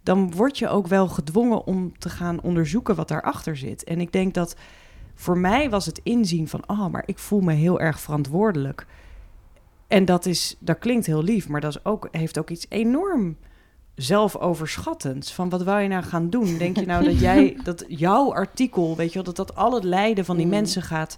dan 0.03 0.31
word 0.31 0.57
je 0.57 0.67
ook 0.67 0.87
wel 0.87 1.07
gedwongen 1.07 1.65
om 1.65 1.97
te 1.97 2.09
gaan 2.09 2.41
onderzoeken 2.41 2.95
wat 2.95 3.07
daarachter 3.07 3.57
zit. 3.57 3.83
En 3.83 3.99
ik 3.99 4.11
denk 4.11 4.33
dat 4.33 4.55
voor 5.19 5.37
mij 5.37 5.69
was 5.69 5.85
het 5.85 5.99
inzien 6.03 6.47
van, 6.47 6.63
oh, 6.67 6.87
maar 6.87 7.03
ik 7.05 7.17
voel 7.19 7.39
me 7.41 7.53
heel 7.53 7.79
erg 7.79 7.99
verantwoordelijk. 7.99 8.85
En 9.87 10.05
dat 10.05 10.25
is, 10.25 10.55
dat 10.59 10.77
klinkt 10.77 11.05
heel 11.05 11.23
lief, 11.23 11.47
maar 11.47 11.61
dat 11.61 11.75
is 11.75 11.85
ook, 11.85 12.07
heeft 12.11 12.37
ook 12.39 12.49
iets 12.49 12.65
enorm 12.69 13.37
zelfoverschattends. 13.95 15.33
Van 15.33 15.49
wat 15.49 15.63
wou 15.63 15.81
je 15.81 15.87
nou 15.87 16.03
gaan 16.03 16.29
doen? 16.29 16.57
Denk 16.57 16.77
je 16.77 16.85
nou 16.85 17.03
dat 17.03 17.19
jij, 17.19 17.57
dat 17.63 17.85
jouw 17.87 18.33
artikel, 18.33 18.95
weet 18.95 19.07
je 19.07 19.13
wel, 19.13 19.23
dat 19.23 19.35
dat 19.35 19.55
al 19.55 19.73
het 19.73 19.83
lijden 19.83 20.25
van 20.25 20.35
die 20.35 20.45
Mm. 20.45 20.51
mensen 20.51 20.81
gaat 20.81 21.17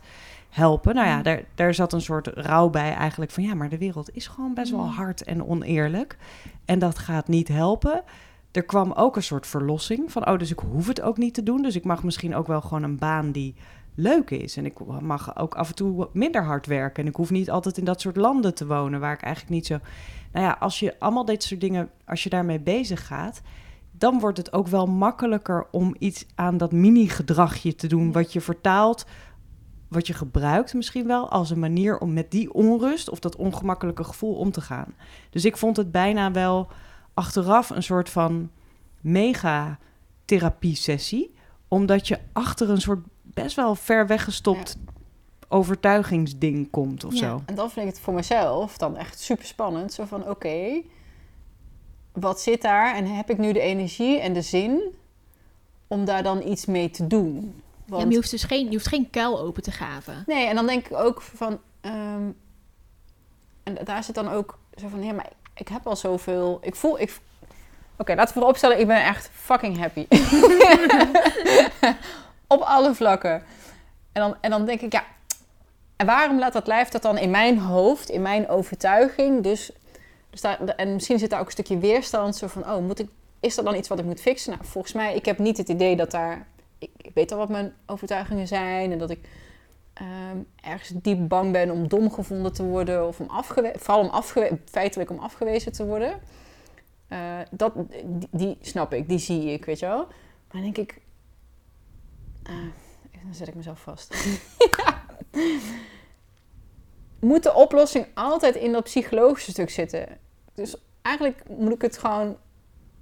helpen? 0.49 0.95
Nou 0.95 1.07
ja, 1.07 1.21
daar, 1.21 1.43
daar 1.55 1.73
zat 1.73 1.93
een 1.93 2.01
soort 2.01 2.27
rouw 2.27 2.69
bij 2.69 2.93
eigenlijk 2.93 3.31
van, 3.31 3.43
ja, 3.43 3.53
maar 3.53 3.69
de 3.69 3.77
wereld 3.77 4.15
is 4.15 4.27
gewoon 4.27 4.53
best 4.53 4.71
wel 4.71 4.83
Mm. 4.85 4.89
hard 4.89 5.23
en 5.23 5.45
oneerlijk. 5.45 6.17
En 6.65 6.79
dat 6.79 6.97
gaat 6.99 7.27
niet 7.27 7.47
helpen. 7.47 8.03
Er 8.51 8.63
kwam 8.63 8.91
ook 8.91 9.15
een 9.15 9.23
soort 9.23 9.47
verlossing 9.47 10.11
van, 10.11 10.27
oh, 10.27 10.37
dus 10.37 10.51
ik 10.51 10.59
hoef 10.59 10.87
het 10.87 11.01
ook 11.01 11.17
niet 11.17 11.33
te 11.33 11.43
doen. 11.43 11.61
Dus 11.61 11.75
ik 11.75 11.83
mag 11.85 12.03
misschien 12.03 12.35
ook 12.35 12.47
wel 12.47 12.61
gewoon 12.61 12.83
een 12.83 12.97
baan 12.97 13.31
die 13.31 13.55
leuk 13.99 14.29
is. 14.29 14.57
En 14.57 14.65
ik 14.65 14.79
mag 15.01 15.37
ook 15.37 15.55
af 15.55 15.69
en 15.69 15.75
toe 15.75 16.09
minder 16.13 16.43
hard 16.43 16.65
werken. 16.65 17.03
En 17.03 17.09
ik 17.09 17.15
hoef 17.15 17.29
niet 17.29 17.49
altijd 17.49 17.77
in 17.77 17.85
dat 17.85 18.01
soort 18.01 18.15
landen 18.15 18.55
te 18.55 18.65
wonen 18.65 18.99
waar 18.99 19.13
ik 19.13 19.21
eigenlijk 19.21 19.53
niet 19.53 19.65
zo. 19.65 19.77
Nou 20.31 20.45
ja, 20.45 20.57
als 20.59 20.79
je 20.79 20.99
allemaal 20.99 21.25
dit 21.25 21.43
soort 21.43 21.61
dingen, 21.61 21.89
als 22.05 22.23
je 22.23 22.29
daarmee 22.29 22.59
bezig 22.59 23.07
gaat, 23.07 23.41
dan 23.91 24.19
wordt 24.19 24.37
het 24.37 24.53
ook 24.53 24.67
wel 24.67 24.85
makkelijker 24.85 25.67
om 25.71 25.95
iets 25.99 26.25
aan 26.35 26.57
dat 26.57 26.71
mini-gedragje 26.71 27.75
te 27.75 27.87
doen, 27.87 28.11
wat 28.11 28.33
je 28.33 28.41
vertaalt, 28.41 29.05
wat 29.87 30.07
je 30.07 30.13
gebruikt 30.13 30.73
misschien 30.73 31.07
wel 31.07 31.29
als 31.29 31.49
een 31.49 31.59
manier 31.59 31.97
om 31.97 32.13
met 32.13 32.31
die 32.31 32.53
onrust 32.53 33.09
of 33.09 33.19
dat 33.19 33.35
ongemakkelijke 33.35 34.03
gevoel 34.03 34.35
om 34.35 34.51
te 34.51 34.61
gaan. 34.61 34.93
Dus 35.29 35.45
ik 35.45 35.57
vond 35.57 35.77
het 35.77 35.91
bijna 35.91 36.31
wel 36.31 36.67
achteraf 37.13 37.69
een 37.69 37.83
soort 37.83 38.09
van 38.09 38.49
mega 39.01 39.79
therapie-sessie, 40.25 41.35
omdat 41.67 42.07
je 42.07 42.19
achter 42.33 42.69
een 42.69 42.81
soort 42.81 43.05
best 43.33 43.55
wel 43.55 43.75
ver 43.75 44.07
weggestopt 44.07 44.77
overtuigingsding 45.47 46.69
komt 46.69 47.03
of 47.03 47.13
Ja. 47.13 47.19
zo. 47.19 47.41
En 47.45 47.55
dan 47.55 47.69
vind 47.71 47.85
ik 47.87 47.91
het 47.93 48.01
voor 48.01 48.13
mezelf 48.13 48.77
dan 48.77 48.97
echt 48.97 49.19
super 49.19 49.45
spannend. 49.45 49.93
Zo 49.93 50.05
van, 50.05 50.29
oké, 50.29 50.81
wat 52.11 52.41
zit 52.41 52.61
daar? 52.61 52.95
En 52.95 53.05
heb 53.05 53.29
ik 53.29 53.37
nu 53.37 53.51
de 53.53 53.59
energie 53.59 54.19
en 54.19 54.33
de 54.33 54.41
zin 54.41 54.81
om 55.87 56.05
daar 56.05 56.23
dan 56.23 56.47
iets 56.47 56.65
mee 56.65 56.89
te 56.89 57.07
doen? 57.07 57.35
Ja, 57.35 57.41
Want, 57.85 58.01
maar 58.03 58.11
je 58.11 58.17
hoeft 58.17 58.31
dus 58.31 58.43
geen, 58.43 58.65
je 58.65 58.71
hoeft 58.71 58.87
geen 58.87 59.09
kuil 59.09 59.39
open 59.39 59.63
te 59.63 59.71
graven. 59.71 60.23
Nee, 60.25 60.47
en 60.47 60.55
dan 60.55 60.67
denk 60.67 60.85
ik 60.85 60.97
ook 60.97 61.21
van... 61.21 61.59
ehm, 61.81 62.29
en 63.63 63.77
daar 63.83 64.03
zit 64.03 64.15
dan 64.15 64.29
ook 64.29 64.57
zo 64.77 64.87
van, 64.87 65.03
ja, 65.03 65.13
maar 65.13 65.29
ik 65.53 65.67
heb 65.67 65.87
al 65.87 65.95
zoveel... 65.95 66.59
Ik 66.61 66.75
voel... 66.75 66.99
Ik, 66.99 67.19
Oké, 67.97 68.13
laten 68.15 68.33
we 68.33 68.39
vooropstellen, 68.39 68.79
ik 68.79 68.87
ben 68.87 69.03
echt 69.03 69.29
fucking 69.33 69.77
happy. 69.77 70.05
Op 72.51 72.61
alle 72.61 72.95
vlakken. 72.95 73.43
En 74.11 74.21
dan, 74.21 74.35
en 74.41 74.49
dan 74.49 74.65
denk 74.65 74.81
ik, 74.81 74.91
ja... 74.91 75.03
En 75.95 76.05
waarom 76.05 76.39
laat 76.39 76.53
dat 76.53 76.67
lijf 76.67 76.89
dat 76.89 77.01
dan 77.01 77.17
in 77.17 77.29
mijn 77.29 77.57
hoofd, 77.57 78.09
in 78.09 78.21
mijn 78.21 78.49
overtuiging? 78.49 79.43
Dus, 79.43 79.71
dus 80.29 80.41
daar, 80.41 80.59
en 80.65 80.93
misschien 80.93 81.19
zit 81.19 81.29
daar 81.29 81.39
ook 81.39 81.45
een 81.45 81.51
stukje 81.51 81.77
weerstand. 81.77 82.35
Zo 82.35 82.47
van, 82.47 82.69
oh, 82.69 82.77
moet 82.77 82.99
ik, 82.99 83.09
is 83.39 83.55
dat 83.55 83.65
dan 83.65 83.75
iets 83.75 83.87
wat 83.87 83.99
ik 83.99 84.05
moet 84.05 84.21
fixen? 84.21 84.51
Nou, 84.51 84.65
volgens 84.65 84.93
mij, 84.93 85.15
ik 85.15 85.25
heb 85.25 85.37
niet 85.37 85.57
het 85.57 85.69
idee 85.69 85.95
dat 85.95 86.11
daar... 86.11 86.47
Ik, 86.77 87.11
weet 87.13 87.31
al 87.31 87.37
wat 87.37 87.49
mijn 87.49 87.73
overtuigingen 87.85 88.47
zijn. 88.47 88.91
En 88.91 88.97
dat 88.97 89.09
ik 89.09 89.19
ehm, 89.93 90.37
ergens 90.63 90.91
diep 90.95 91.27
bang 91.27 91.51
ben 91.51 91.71
om 91.71 91.87
dom 91.87 92.11
gevonden 92.11 92.53
te 92.53 92.63
worden. 92.63 93.07
Of 93.07 93.19
om 93.19 93.29
afgewezen, 93.29 93.79
vooral 93.79 94.03
om 94.03 94.09
afgewe 94.09 94.57
feitelijk 94.65 95.09
om 95.09 95.19
afgewezen 95.19 95.71
te 95.71 95.85
worden. 95.85 96.19
Eh, 97.07 97.19
dat, 97.51 97.73
die, 98.03 98.27
die 98.31 98.57
snap 98.61 98.93
ik, 98.93 99.09
die 99.09 99.19
zie 99.19 99.51
ik, 99.51 99.65
weet 99.65 99.79
je 99.79 99.85
wel. 99.85 100.05
Maar 100.05 100.61
dan 100.61 100.61
denk 100.61 100.77
ik... 100.77 101.01
eh, 102.49 103.23
dan 103.23 103.33
zet 103.33 103.47
ik 103.47 103.55
mezelf 103.55 103.79
vast. 103.79 104.15
Moet 107.19 107.43
de 107.43 107.53
oplossing 107.53 108.07
altijd 108.13 108.55
in 108.55 108.71
dat 108.71 108.83
psychologische 108.83 109.51
stuk 109.51 109.69
zitten? 109.69 110.17
Dus 110.53 110.75
eigenlijk 111.01 111.43
moet 111.47 111.73
ik 111.73 111.81
het 111.81 111.97
gewoon... 111.97 112.37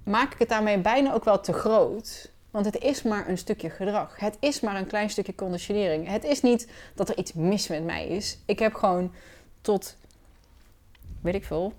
Maak 0.04 0.32
ik 0.32 0.38
het 0.38 0.48
daarmee 0.48 0.78
bijna 0.78 1.14
ook 1.14 1.24
wel 1.24 1.40
te 1.40 1.52
groot. 1.52 2.30
Want 2.50 2.64
het 2.64 2.78
is 2.78 3.02
maar 3.02 3.28
een 3.28 3.38
stukje 3.38 3.70
gedrag. 3.70 4.18
Het 4.18 4.36
is 4.40 4.60
maar 4.60 4.76
een 4.76 4.86
klein 4.86 5.10
stukje 5.10 5.34
conditionering. 5.34 6.08
Het 6.08 6.24
is 6.24 6.40
niet 6.40 6.68
dat 6.94 7.08
er 7.08 7.18
iets 7.18 7.32
mis 7.32 7.68
met 7.68 7.84
mij 7.84 8.06
is. 8.06 8.38
Ik 8.46 8.58
heb 8.58 8.74
gewoon 8.74 9.12
tot, 9.60 9.96
weet 11.20 11.34
ik 11.34 11.44
veel, 11.44 11.72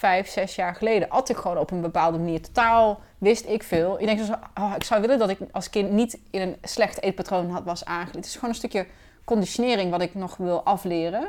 vijf, 0.00 0.28
zes 0.28 0.54
jaar 0.54 0.74
geleden 0.74 1.08
at 1.08 1.28
ik 1.28 1.36
gewoon 1.36 1.58
op 1.58 1.70
een 1.70 1.80
bepaalde 1.80 2.18
manier. 2.18 2.42
Totaal 2.42 3.00
wist 3.18 3.46
ik 3.46 3.62
veel. 3.62 4.00
Ik 4.00 4.06
denk 4.06 4.20
zo, 4.20 4.34
oh, 4.54 4.72
ik 4.76 4.84
zou 4.84 5.00
willen 5.00 5.18
dat 5.18 5.28
ik 5.28 5.38
als 5.52 5.70
kind 5.70 5.90
niet 5.90 6.18
in 6.30 6.40
een 6.40 6.56
slecht 6.62 7.02
eetpatroon 7.02 7.50
had 7.50 7.64
was 7.64 7.84
aangeleerd. 7.84 8.14
Het 8.14 8.24
is 8.24 8.34
gewoon 8.34 8.50
een 8.50 8.56
stukje 8.56 8.86
conditionering 9.24 9.90
wat 9.90 10.02
ik 10.02 10.14
nog 10.14 10.36
wil 10.36 10.62
afleren. 10.62 11.28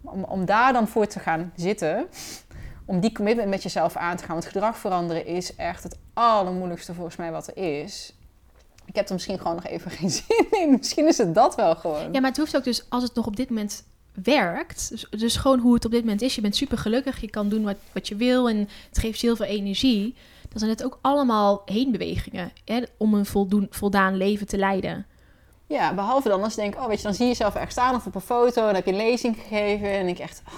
Om, 0.00 0.24
om 0.24 0.44
daar 0.44 0.72
dan 0.72 0.88
voor 0.88 1.06
te 1.06 1.18
gaan 1.18 1.52
zitten, 1.56 2.06
om 2.84 3.00
die 3.00 3.12
commitment 3.12 3.48
met 3.48 3.62
jezelf 3.62 3.96
aan 3.96 4.16
te 4.16 4.24
gaan. 4.24 4.32
Want 4.32 4.46
gedrag 4.46 4.78
veranderen 4.78 5.26
is 5.26 5.56
echt 5.56 5.82
het 5.82 5.98
allermoeilijkste 6.12 6.94
volgens 6.94 7.16
mij 7.16 7.32
wat 7.32 7.46
er 7.46 7.80
is. 7.80 8.14
Ik 8.84 8.96
heb 8.96 9.06
er 9.06 9.14
misschien 9.14 9.38
gewoon 9.38 9.54
nog 9.54 9.66
even 9.66 9.90
geen 10.00 10.10
zin 10.10 10.46
in. 10.50 10.70
Misschien 10.70 11.06
is 11.06 11.18
het 11.18 11.34
dat 11.34 11.54
wel 11.54 11.76
gewoon. 11.76 12.12
Ja, 12.12 12.20
maar 12.20 12.30
het 12.30 12.38
hoeft 12.38 12.56
ook 12.56 12.64
dus, 12.64 12.84
als 12.88 13.02
het 13.02 13.14
nog 13.14 13.26
op 13.26 13.36
dit 13.36 13.48
moment 13.48 13.84
werkt, 14.24 14.90
dus, 14.90 15.06
dus 15.10 15.36
gewoon 15.36 15.58
hoe 15.58 15.74
het 15.74 15.84
op 15.84 15.90
dit 15.90 16.00
moment 16.00 16.22
is, 16.22 16.34
je 16.34 16.40
bent 16.40 16.56
super 16.56 16.78
gelukkig, 16.78 17.20
je 17.20 17.30
kan 17.30 17.48
doen 17.48 17.62
wat, 17.62 17.76
wat 17.92 18.08
je 18.08 18.16
wil 18.16 18.48
en 18.48 18.68
het 18.88 18.98
geeft 18.98 19.20
je 19.20 19.26
heel 19.26 19.36
veel 19.36 19.46
energie, 19.46 20.14
dan 20.48 20.58
zijn 20.58 20.70
het 20.70 20.84
ook 20.84 20.98
allemaal 21.00 21.62
heenbewegingen 21.64 22.52
hè, 22.64 22.82
om 22.96 23.14
een 23.14 23.26
voldoen, 23.26 23.66
voldaan 23.70 24.16
leven 24.16 24.46
te 24.46 24.58
leiden. 24.58 25.06
Ja, 25.66 25.94
behalve 25.94 26.28
dan 26.28 26.42
als 26.42 26.54
je 26.54 26.60
denkt, 26.60 26.78
oh 26.78 26.86
weet 26.86 26.96
je, 26.96 27.02
dan 27.02 27.14
zie 27.14 27.24
je 27.24 27.30
jezelf 27.30 27.54
ergens 27.54 27.72
staan 27.72 27.94
of 27.94 28.06
op 28.06 28.14
een 28.14 28.20
foto, 28.20 28.64
dan 28.66 28.74
heb 28.74 28.84
je 28.84 28.90
een 28.90 28.96
lezing 28.96 29.36
gegeven 29.36 29.86
en 29.88 29.96
dan 29.96 30.04
denk 30.04 30.18
ik 30.18 30.24
echt, 30.24 30.42
oh, 30.48 30.54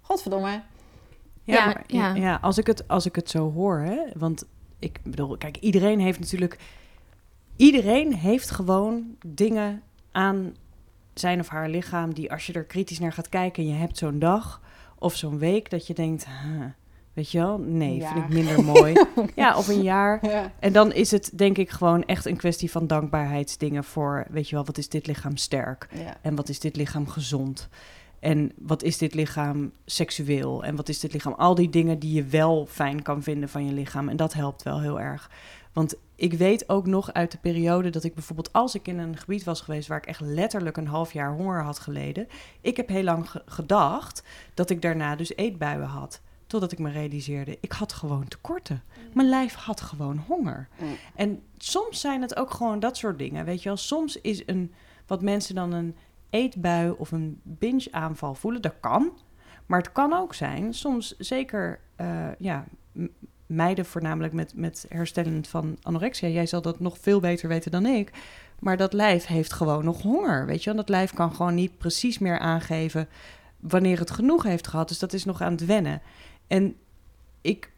godverdomme. 0.00 0.50
Ja, 1.44 1.54
Ja, 1.54 1.66
maar- 1.66 1.84
ja. 1.86 2.14
ja. 2.14 2.38
als, 2.42 2.58
ik 2.58 2.66
het, 2.66 2.88
als 2.88 3.06
ik 3.06 3.14
het 3.14 3.30
zo 3.30 3.52
hoor, 3.52 3.78
hè, 3.78 3.98
want 4.16 4.44
ik 4.78 5.00
bedoel, 5.02 5.36
kijk, 5.36 5.56
iedereen 5.56 6.00
heeft 6.00 6.20
natuurlijk, 6.20 6.58
iedereen 7.56 8.14
heeft 8.14 8.50
gewoon 8.50 9.16
dingen 9.26 9.82
aan 10.12 10.54
zijn 11.14 11.40
of 11.40 11.48
haar 11.48 11.68
lichaam 11.68 12.14
die 12.14 12.32
als 12.32 12.46
je 12.46 12.52
er 12.52 12.64
kritisch 12.64 12.98
naar 12.98 13.12
gaat 13.12 13.28
kijken 13.28 13.62
en 13.62 13.68
je 13.68 13.74
hebt 13.74 13.98
zo'n 13.98 14.18
dag 14.18 14.60
of 14.98 15.16
zo'n 15.16 15.38
week 15.38 15.70
dat 15.70 15.86
je 15.86 15.94
denkt, 15.94 16.26
huh, 16.26 16.64
weet 17.12 17.30
je 17.30 17.38
wel, 17.38 17.58
nee, 17.58 18.02
vind 18.02 18.24
ik 18.24 18.28
minder 18.28 18.64
mooi. 18.64 19.04
ja, 19.36 19.56
of 19.56 19.68
een 19.68 19.82
jaar. 19.82 20.26
Ja. 20.26 20.52
En 20.58 20.72
dan 20.72 20.92
is 20.92 21.10
het 21.10 21.30
denk 21.34 21.58
ik 21.58 21.70
gewoon 21.70 22.04
echt 22.04 22.26
een 22.26 22.36
kwestie 22.36 22.70
van 22.70 22.86
dankbaarheidsdingen 22.86 23.84
voor, 23.84 24.26
weet 24.30 24.48
je 24.48 24.54
wel, 24.54 24.64
wat 24.64 24.78
is 24.78 24.88
dit 24.88 25.06
lichaam 25.06 25.36
sterk? 25.36 25.88
Ja. 25.94 26.16
En 26.22 26.34
wat 26.34 26.48
is 26.48 26.60
dit 26.60 26.76
lichaam 26.76 27.08
gezond? 27.08 27.68
En 28.20 28.52
wat 28.58 28.82
is 28.82 28.98
dit 28.98 29.14
lichaam 29.14 29.72
seksueel? 29.84 30.64
En 30.64 30.76
wat 30.76 30.88
is 30.88 31.00
dit 31.00 31.12
lichaam? 31.12 31.32
Al 31.32 31.54
die 31.54 31.70
dingen 31.70 31.98
die 31.98 32.12
je 32.12 32.24
wel 32.24 32.66
fijn 32.66 33.02
kan 33.02 33.22
vinden 33.22 33.48
van 33.48 33.66
je 33.66 33.72
lichaam. 33.72 34.08
En 34.08 34.16
dat 34.16 34.32
helpt 34.32 34.62
wel 34.62 34.80
heel 34.80 35.00
erg. 35.00 35.30
Want 35.72 35.94
ik 36.14 36.32
weet 36.32 36.68
ook 36.68 36.86
nog 36.86 37.12
uit 37.12 37.30
de 37.30 37.38
periode 37.38 37.90
dat 37.90 38.04
ik 38.04 38.14
bijvoorbeeld... 38.14 38.52
als 38.52 38.74
ik 38.74 38.88
in 38.88 38.98
een 38.98 39.16
gebied 39.16 39.44
was 39.44 39.60
geweest 39.60 39.88
waar 39.88 39.98
ik 39.98 40.06
echt 40.06 40.20
letterlijk 40.20 40.76
een 40.76 40.86
half 40.86 41.12
jaar 41.12 41.32
honger 41.32 41.62
had 41.62 41.78
geleden... 41.78 42.28
ik 42.60 42.76
heb 42.76 42.88
heel 42.88 43.02
lang 43.02 43.30
ge- 43.30 43.42
gedacht 43.46 44.22
dat 44.54 44.70
ik 44.70 44.82
daarna 44.82 45.16
dus 45.16 45.36
eetbuien 45.36 45.88
had. 45.88 46.20
Totdat 46.46 46.72
ik 46.72 46.78
me 46.78 46.90
realiseerde, 46.90 47.58
ik 47.60 47.72
had 47.72 47.92
gewoon 47.92 48.28
tekorten. 48.28 48.82
Mijn 49.14 49.28
lijf 49.28 49.54
had 49.54 49.80
gewoon 49.80 50.18
honger. 50.26 50.68
Mm. 50.80 50.96
En 51.14 51.42
soms 51.58 52.00
zijn 52.00 52.22
het 52.22 52.36
ook 52.36 52.50
gewoon 52.50 52.80
dat 52.80 52.96
soort 52.96 53.18
dingen. 53.18 53.44
Weet 53.44 53.62
je 53.62 53.68
wel, 53.68 53.78
soms 53.78 54.20
is 54.20 54.42
een 54.46 54.72
wat 55.06 55.22
mensen 55.22 55.54
dan 55.54 55.72
een 55.72 55.96
eetbui 56.30 56.90
of 56.90 57.12
een 57.12 57.40
binge-aanval 57.42 58.34
voelen. 58.34 58.62
Dat 58.62 58.74
kan. 58.80 59.12
Maar 59.66 59.78
het 59.78 59.92
kan 59.92 60.12
ook 60.12 60.34
zijn, 60.34 60.74
soms 60.74 61.16
zeker 61.18 61.80
eh, 61.96 62.28
ja, 62.38 62.64
meiden 63.50 63.86
voornamelijk 63.86 64.32
met, 64.32 64.52
met 64.54 64.86
herstellend 64.88 65.48
van 65.48 65.76
anorexia. 65.82 66.28
Jij 66.28 66.46
zal 66.46 66.62
dat 66.62 66.80
nog 66.80 66.98
veel 66.98 67.20
beter 67.20 67.48
weten 67.48 67.70
dan 67.70 67.86
ik. 67.86 68.10
Maar 68.58 68.76
dat 68.76 68.92
lijf 68.92 69.26
heeft 69.26 69.52
gewoon 69.52 69.84
nog 69.84 70.02
honger. 70.02 70.46
Weet 70.46 70.64
je 70.64 70.70
wel, 70.70 70.78
dat 70.78 70.88
lijf 70.88 71.12
kan 71.12 71.34
gewoon 71.34 71.54
niet 71.54 71.78
precies 71.78 72.18
meer 72.18 72.38
aangeven 72.38 73.08
wanneer 73.60 73.98
het 73.98 74.10
genoeg 74.10 74.42
heeft 74.42 74.66
gehad. 74.66 74.88
Dus 74.88 74.98
dat 74.98 75.12
is 75.12 75.24
nog 75.24 75.40
aan 75.40 75.52
het 75.52 75.66
wennen. 75.66 76.02
En 76.46 76.76
ik 77.40 77.72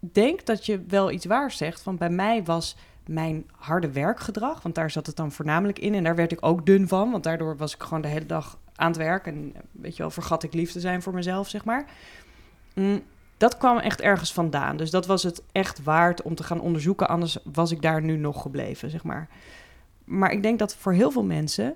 denk 0.00 0.46
dat 0.46 0.66
je 0.66 0.84
wel 0.88 1.10
iets 1.10 1.26
waar 1.26 1.50
zegt. 1.50 1.82
Van 1.82 1.96
bij 1.96 2.10
mij 2.10 2.44
was 2.44 2.76
mijn 3.06 3.46
harde 3.56 3.92
werkgedrag, 3.92 4.62
want 4.62 4.74
daar 4.74 4.90
zat 4.90 5.06
het 5.06 5.16
dan 5.16 5.32
voornamelijk 5.32 5.78
in. 5.78 5.94
En 5.94 6.04
daar 6.04 6.16
werd 6.16 6.32
ik 6.32 6.46
ook 6.46 6.66
dun 6.66 6.88
van, 6.88 7.10
want 7.10 7.24
daardoor 7.24 7.56
was 7.56 7.74
ik 7.74 7.82
gewoon 7.82 8.02
de 8.02 8.08
hele 8.08 8.26
dag 8.26 8.58
aan 8.74 8.88
het 8.88 8.96
werk. 8.96 9.26
En 9.26 9.54
weet 9.72 9.96
je 9.96 10.02
wel, 10.02 10.10
vergat 10.10 10.42
ik 10.42 10.54
lief 10.54 10.72
te 10.72 10.80
zijn 10.80 11.02
voor 11.02 11.14
mezelf, 11.14 11.48
zeg 11.48 11.64
maar. 11.64 11.86
Mm, 12.74 13.02
dat 13.38 13.56
kwam 13.56 13.78
echt 13.78 14.00
ergens 14.00 14.32
vandaan. 14.32 14.76
Dus 14.76 14.90
dat 14.90 15.06
was 15.06 15.22
het 15.22 15.42
echt 15.52 15.82
waard 15.82 16.22
om 16.22 16.34
te 16.34 16.42
gaan 16.42 16.60
onderzoeken. 16.60 17.08
Anders 17.08 17.38
was 17.52 17.70
ik 17.70 17.82
daar 17.82 18.02
nu 18.02 18.16
nog 18.16 18.42
gebleven, 18.42 18.90
zeg 18.90 19.04
maar. 19.04 19.28
Maar 20.04 20.32
ik 20.32 20.42
denk 20.42 20.58
dat 20.58 20.74
voor 20.74 20.92
heel 20.92 21.10
veel 21.10 21.24
mensen... 21.24 21.74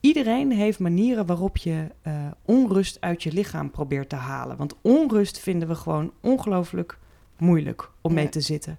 Iedereen 0.00 0.52
heeft 0.52 0.78
manieren 0.78 1.26
waarop 1.26 1.56
je 1.56 1.86
eh, 2.02 2.12
onrust 2.44 3.00
uit 3.00 3.22
je 3.22 3.32
lichaam 3.32 3.70
probeert 3.70 4.08
te 4.08 4.16
halen. 4.16 4.56
Want 4.56 4.74
onrust 4.80 5.38
vinden 5.38 5.68
we 5.68 5.74
gewoon 5.74 6.12
ongelooflijk 6.20 6.98
moeilijk 7.36 7.90
om 8.00 8.14
mee 8.14 8.28
te 8.28 8.40
zitten. 8.40 8.78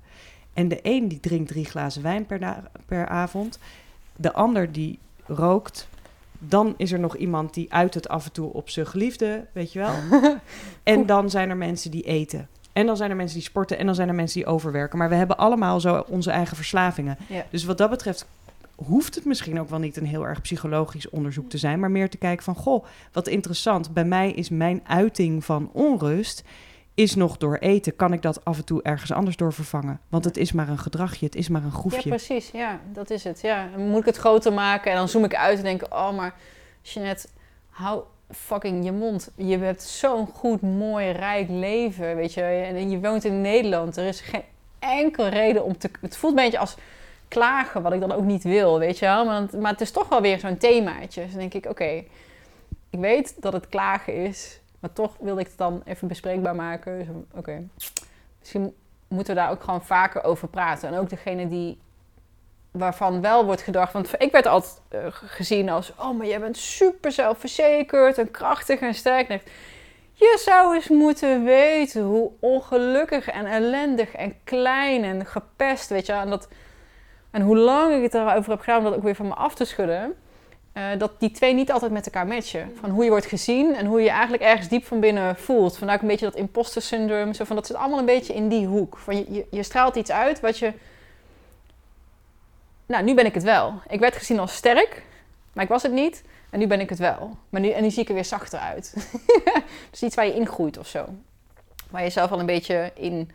En 0.53 0.67
de 0.67 0.79
een 0.81 1.07
die 1.07 1.19
drinkt 1.19 1.47
drie 1.47 1.65
glazen 1.65 2.01
wijn 2.01 2.25
per, 2.25 2.63
per 2.85 3.07
avond. 3.07 3.59
De 4.15 4.33
ander 4.33 4.71
die 4.71 4.99
rookt. 5.25 5.87
Dan 6.47 6.73
is 6.77 6.91
er 6.91 6.99
nog 6.99 7.15
iemand 7.15 7.53
die 7.53 7.73
uit 7.73 7.93
het 7.93 8.07
af 8.07 8.25
en 8.25 8.31
toe 8.31 8.53
op 8.53 8.69
zijn 8.69 8.87
geliefde, 8.87 9.45
weet 9.51 9.73
je 9.73 9.79
wel. 9.79 9.93
en 10.83 11.05
dan 11.05 11.29
zijn 11.29 11.49
er 11.49 11.57
mensen 11.57 11.91
die 11.91 12.03
eten. 12.03 12.47
En 12.73 12.85
dan 12.85 12.97
zijn 12.97 13.09
er 13.09 13.15
mensen 13.15 13.37
die 13.37 13.47
sporten. 13.47 13.77
En 13.77 13.85
dan 13.85 13.95
zijn 13.95 14.07
er 14.07 14.15
mensen 14.15 14.39
die 14.39 14.49
overwerken. 14.49 14.97
Maar 14.97 15.09
we 15.09 15.15
hebben 15.15 15.37
allemaal 15.37 15.79
zo 15.79 16.05
onze 16.07 16.31
eigen 16.31 16.55
verslavingen. 16.55 17.17
Ja. 17.27 17.45
Dus 17.49 17.63
wat 17.63 17.77
dat 17.77 17.89
betreft 17.89 18.27
hoeft 18.75 19.15
het 19.15 19.25
misschien 19.25 19.59
ook 19.59 19.69
wel 19.69 19.79
niet 19.79 19.97
een 19.97 20.05
heel 20.05 20.27
erg 20.27 20.41
psychologisch 20.41 21.09
onderzoek 21.09 21.49
te 21.49 21.57
zijn. 21.57 21.79
Maar 21.79 21.91
meer 21.91 22.09
te 22.09 22.17
kijken 22.17 22.43
van, 22.43 22.55
goh, 22.55 22.85
wat 23.11 23.27
interessant. 23.27 23.93
Bij 23.93 24.05
mij 24.05 24.31
is 24.31 24.49
mijn 24.49 24.81
uiting 24.87 25.45
van 25.45 25.69
onrust 25.71 26.43
is 26.95 27.15
nog 27.15 27.37
door 27.37 27.55
eten. 27.57 27.95
Kan 27.95 28.13
ik 28.13 28.21
dat 28.21 28.45
af 28.45 28.57
en 28.57 28.65
toe 28.65 28.81
ergens 28.83 29.11
anders 29.11 29.35
door 29.37 29.53
vervangen? 29.53 29.99
Want 30.09 30.25
het 30.25 30.37
is 30.37 30.51
maar 30.51 30.69
een 30.69 30.77
gedragje, 30.77 31.25
het 31.25 31.35
is 31.35 31.47
maar 31.49 31.61
een 31.61 31.67
Ja, 31.71 31.77
groefje. 31.77 32.09
precies. 32.09 32.51
Ja, 32.51 32.79
dat 32.91 33.09
is 33.09 33.23
het. 33.23 33.41
Ja. 33.41 33.67
Dan 33.75 33.87
moet 33.89 33.99
ik 33.99 34.05
het 34.05 34.17
groter 34.17 34.53
maken 34.53 34.91
en 34.91 34.97
dan 34.97 35.09
zoom 35.09 35.23
ik 35.23 35.35
uit 35.35 35.57
en 35.57 35.63
denk... 35.63 35.83
Oh, 35.89 36.15
maar 36.15 36.33
Jeanette, 36.81 37.27
hou 37.69 38.03
fucking 38.31 38.85
je 38.85 38.91
mond. 38.91 39.31
Je 39.35 39.57
hebt 39.57 39.83
zo'n 39.83 40.27
goed, 40.27 40.61
mooi, 40.61 41.09
rijk 41.11 41.49
leven, 41.49 42.15
weet 42.15 42.33
je. 42.33 42.41
En 42.41 42.89
je 42.89 42.99
woont 42.99 43.23
in 43.23 43.41
Nederland. 43.41 43.97
Er 43.97 44.07
is 44.07 44.19
geen 44.21 44.43
enkele 44.79 45.27
reden 45.27 45.63
om 45.63 45.77
te... 45.77 45.89
Het 46.01 46.17
voelt 46.17 46.37
een 46.37 46.43
beetje 46.43 46.59
als 46.59 46.75
klagen, 47.27 47.81
wat 47.81 47.93
ik 47.93 47.99
dan 47.99 48.11
ook 48.11 48.23
niet 48.23 48.43
wil, 48.43 48.79
weet 48.79 48.99
je 48.99 49.05
wel. 49.05 49.25
Maar, 49.25 49.41
het- 49.41 49.59
maar 49.59 49.71
het 49.71 49.81
is 49.81 49.91
toch 49.91 50.09
wel 50.09 50.21
weer 50.21 50.39
zo'n 50.39 50.57
themaatje. 50.57 51.21
Dus 51.21 51.31
dan 51.31 51.39
denk 51.39 51.53
ik, 51.53 51.65
oké, 51.69 52.03
ik 52.89 52.99
weet 52.99 53.35
dat 53.41 53.53
het 53.53 53.67
klagen 53.69 54.15
is... 54.23 54.59
Maar 54.85 54.93
toch 54.93 55.15
wil 55.19 55.39
ik 55.39 55.47
het 55.47 55.57
dan 55.57 55.81
even 55.85 56.07
bespreekbaar 56.07 56.55
maken. 56.55 56.97
Dus, 56.97 57.07
Oké, 57.33 57.67
misschien 58.39 58.75
moeten 59.07 59.35
we 59.35 59.41
daar 59.41 59.51
ook 59.51 59.63
gewoon 59.63 59.83
vaker 59.83 60.23
over 60.23 60.47
praten. 60.47 60.89
En 60.89 60.97
ook 60.97 61.09
degene 61.09 61.47
die 61.47 61.79
waarvan 62.71 63.21
wel 63.21 63.45
wordt 63.45 63.61
gedacht. 63.61 63.93
Want 63.93 64.13
ik 64.17 64.31
werd 64.31 64.45
altijd 64.45 64.81
eh, 64.89 65.05
gezien 65.09 65.69
als: 65.69 65.93
oh, 65.97 66.17
maar 66.17 66.27
jij 66.27 66.39
bent 66.39 66.57
super 66.57 67.11
zelfverzekerd 67.11 68.17
en 68.17 68.31
krachtig 68.31 68.79
en 68.79 68.93
sterk. 68.93 69.43
Je 70.13 70.39
zou 70.39 70.75
eens 70.75 70.89
moeten 70.89 71.43
weten 71.43 72.03
hoe 72.03 72.31
ongelukkig 72.39 73.27
en 73.27 73.45
ellendig 73.45 74.11
en 74.11 74.35
klein 74.43 75.03
en 75.03 75.25
gepest, 75.25 75.89
weet 75.89 76.05
je. 76.05 76.13
En, 76.13 76.29
dat, 76.29 76.47
en 77.31 77.41
hoe 77.41 77.57
lang 77.57 77.95
ik 77.95 78.01
het 78.01 78.13
erover 78.13 78.51
heb 78.51 78.59
gedaan 78.59 78.77
om 78.77 78.83
dat 78.83 78.95
ook 78.95 79.03
weer 79.03 79.15
van 79.15 79.27
me 79.27 79.33
af 79.33 79.55
te 79.55 79.65
schudden. 79.65 80.15
Eh, 80.75 80.83
dat 80.97 81.19
die 81.19 81.31
twee 81.31 81.53
niet 81.53 81.71
altijd 81.71 81.91
met 81.91 82.05
elkaar 82.05 82.27
matchen. 82.27 82.77
Van 82.79 82.89
hoe 82.89 83.03
je 83.03 83.09
wordt 83.09 83.25
gezien 83.25 83.75
en 83.75 83.85
hoe 83.85 83.97
je 83.97 84.03
je 84.03 84.09
eigenlijk 84.09 84.43
ergens 84.43 84.67
diep 84.67 84.85
van 84.85 84.99
binnen 84.99 85.35
voelt. 85.35 85.77
Vandaar 85.77 85.95
ook 85.95 86.01
een 86.01 86.07
beetje 86.07 86.25
dat 86.25 86.35
imposter 86.35 86.81
syndroom. 86.81 87.33
Zo 87.33 87.43
van, 87.43 87.55
dat 87.55 87.67
zit 87.67 87.75
allemaal 87.75 87.99
een 87.99 88.05
beetje 88.05 88.33
in 88.33 88.49
die 88.49 88.67
hoek. 88.67 88.97
Van 88.97 89.17
je, 89.17 89.45
je, 89.51 89.63
straalt 89.63 89.95
iets 89.95 90.11
uit 90.11 90.39
wat 90.39 90.59
je... 90.59 90.73
Nou, 92.85 93.03
nu 93.03 93.13
ben 93.13 93.25
ik 93.25 93.33
het 93.33 93.43
wel. 93.43 93.73
Ik 93.87 93.99
werd 93.99 94.15
gezien 94.15 94.39
als 94.39 94.55
sterk, 94.55 95.03
maar 95.53 95.63
ik 95.63 95.69
was 95.69 95.83
het 95.83 95.91
niet. 95.91 96.23
En 96.49 96.59
nu 96.59 96.67
ben 96.67 96.79
ik 96.79 96.89
het 96.89 96.99
wel. 96.99 97.37
Maar 97.49 97.61
nu, 97.61 97.69
en 97.69 97.83
nu 97.83 97.91
zie 97.91 98.01
ik 98.01 98.07
er 98.07 98.13
weer 98.13 98.25
zachter 98.25 98.59
uit. 98.59 98.93
dus 99.91 100.03
iets 100.03 100.15
waar 100.15 100.25
je 100.25 100.35
ingroeit 100.35 100.77
of 100.77 100.87
zo. 100.87 101.05
Waar 101.89 102.03
je 102.03 102.09
zelf 102.09 102.31
al 102.31 102.39
een 102.39 102.45
beetje 102.45 102.91
in, 102.95 103.31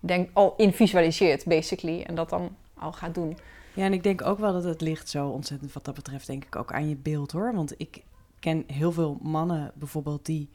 denk, 0.00 0.28
al 0.32 0.54
in 0.56 0.72
visualiseert, 0.72 1.44
basically. 1.44 2.02
En 2.02 2.14
dat 2.14 2.30
dan 2.30 2.56
al 2.78 2.92
gaat 2.92 3.14
doen. 3.14 3.38
Ja, 3.76 3.84
en 3.84 3.92
ik 3.92 4.02
denk 4.02 4.22
ook 4.22 4.38
wel 4.38 4.52
dat 4.52 4.64
het 4.64 4.80
ligt 4.80 5.08
zo 5.08 5.28
ontzettend 5.28 5.72
wat 5.72 5.84
dat 5.84 5.94
betreft, 5.94 6.26
denk 6.26 6.44
ik 6.44 6.56
ook 6.56 6.72
aan 6.72 6.88
je 6.88 6.96
beeld 6.96 7.32
hoor. 7.32 7.54
Want 7.54 7.74
ik 7.76 8.02
ken 8.40 8.64
heel 8.66 8.92
veel 8.92 9.18
mannen 9.22 9.72
bijvoorbeeld 9.74 10.26
die 10.26 10.48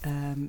ehm, 0.00 0.40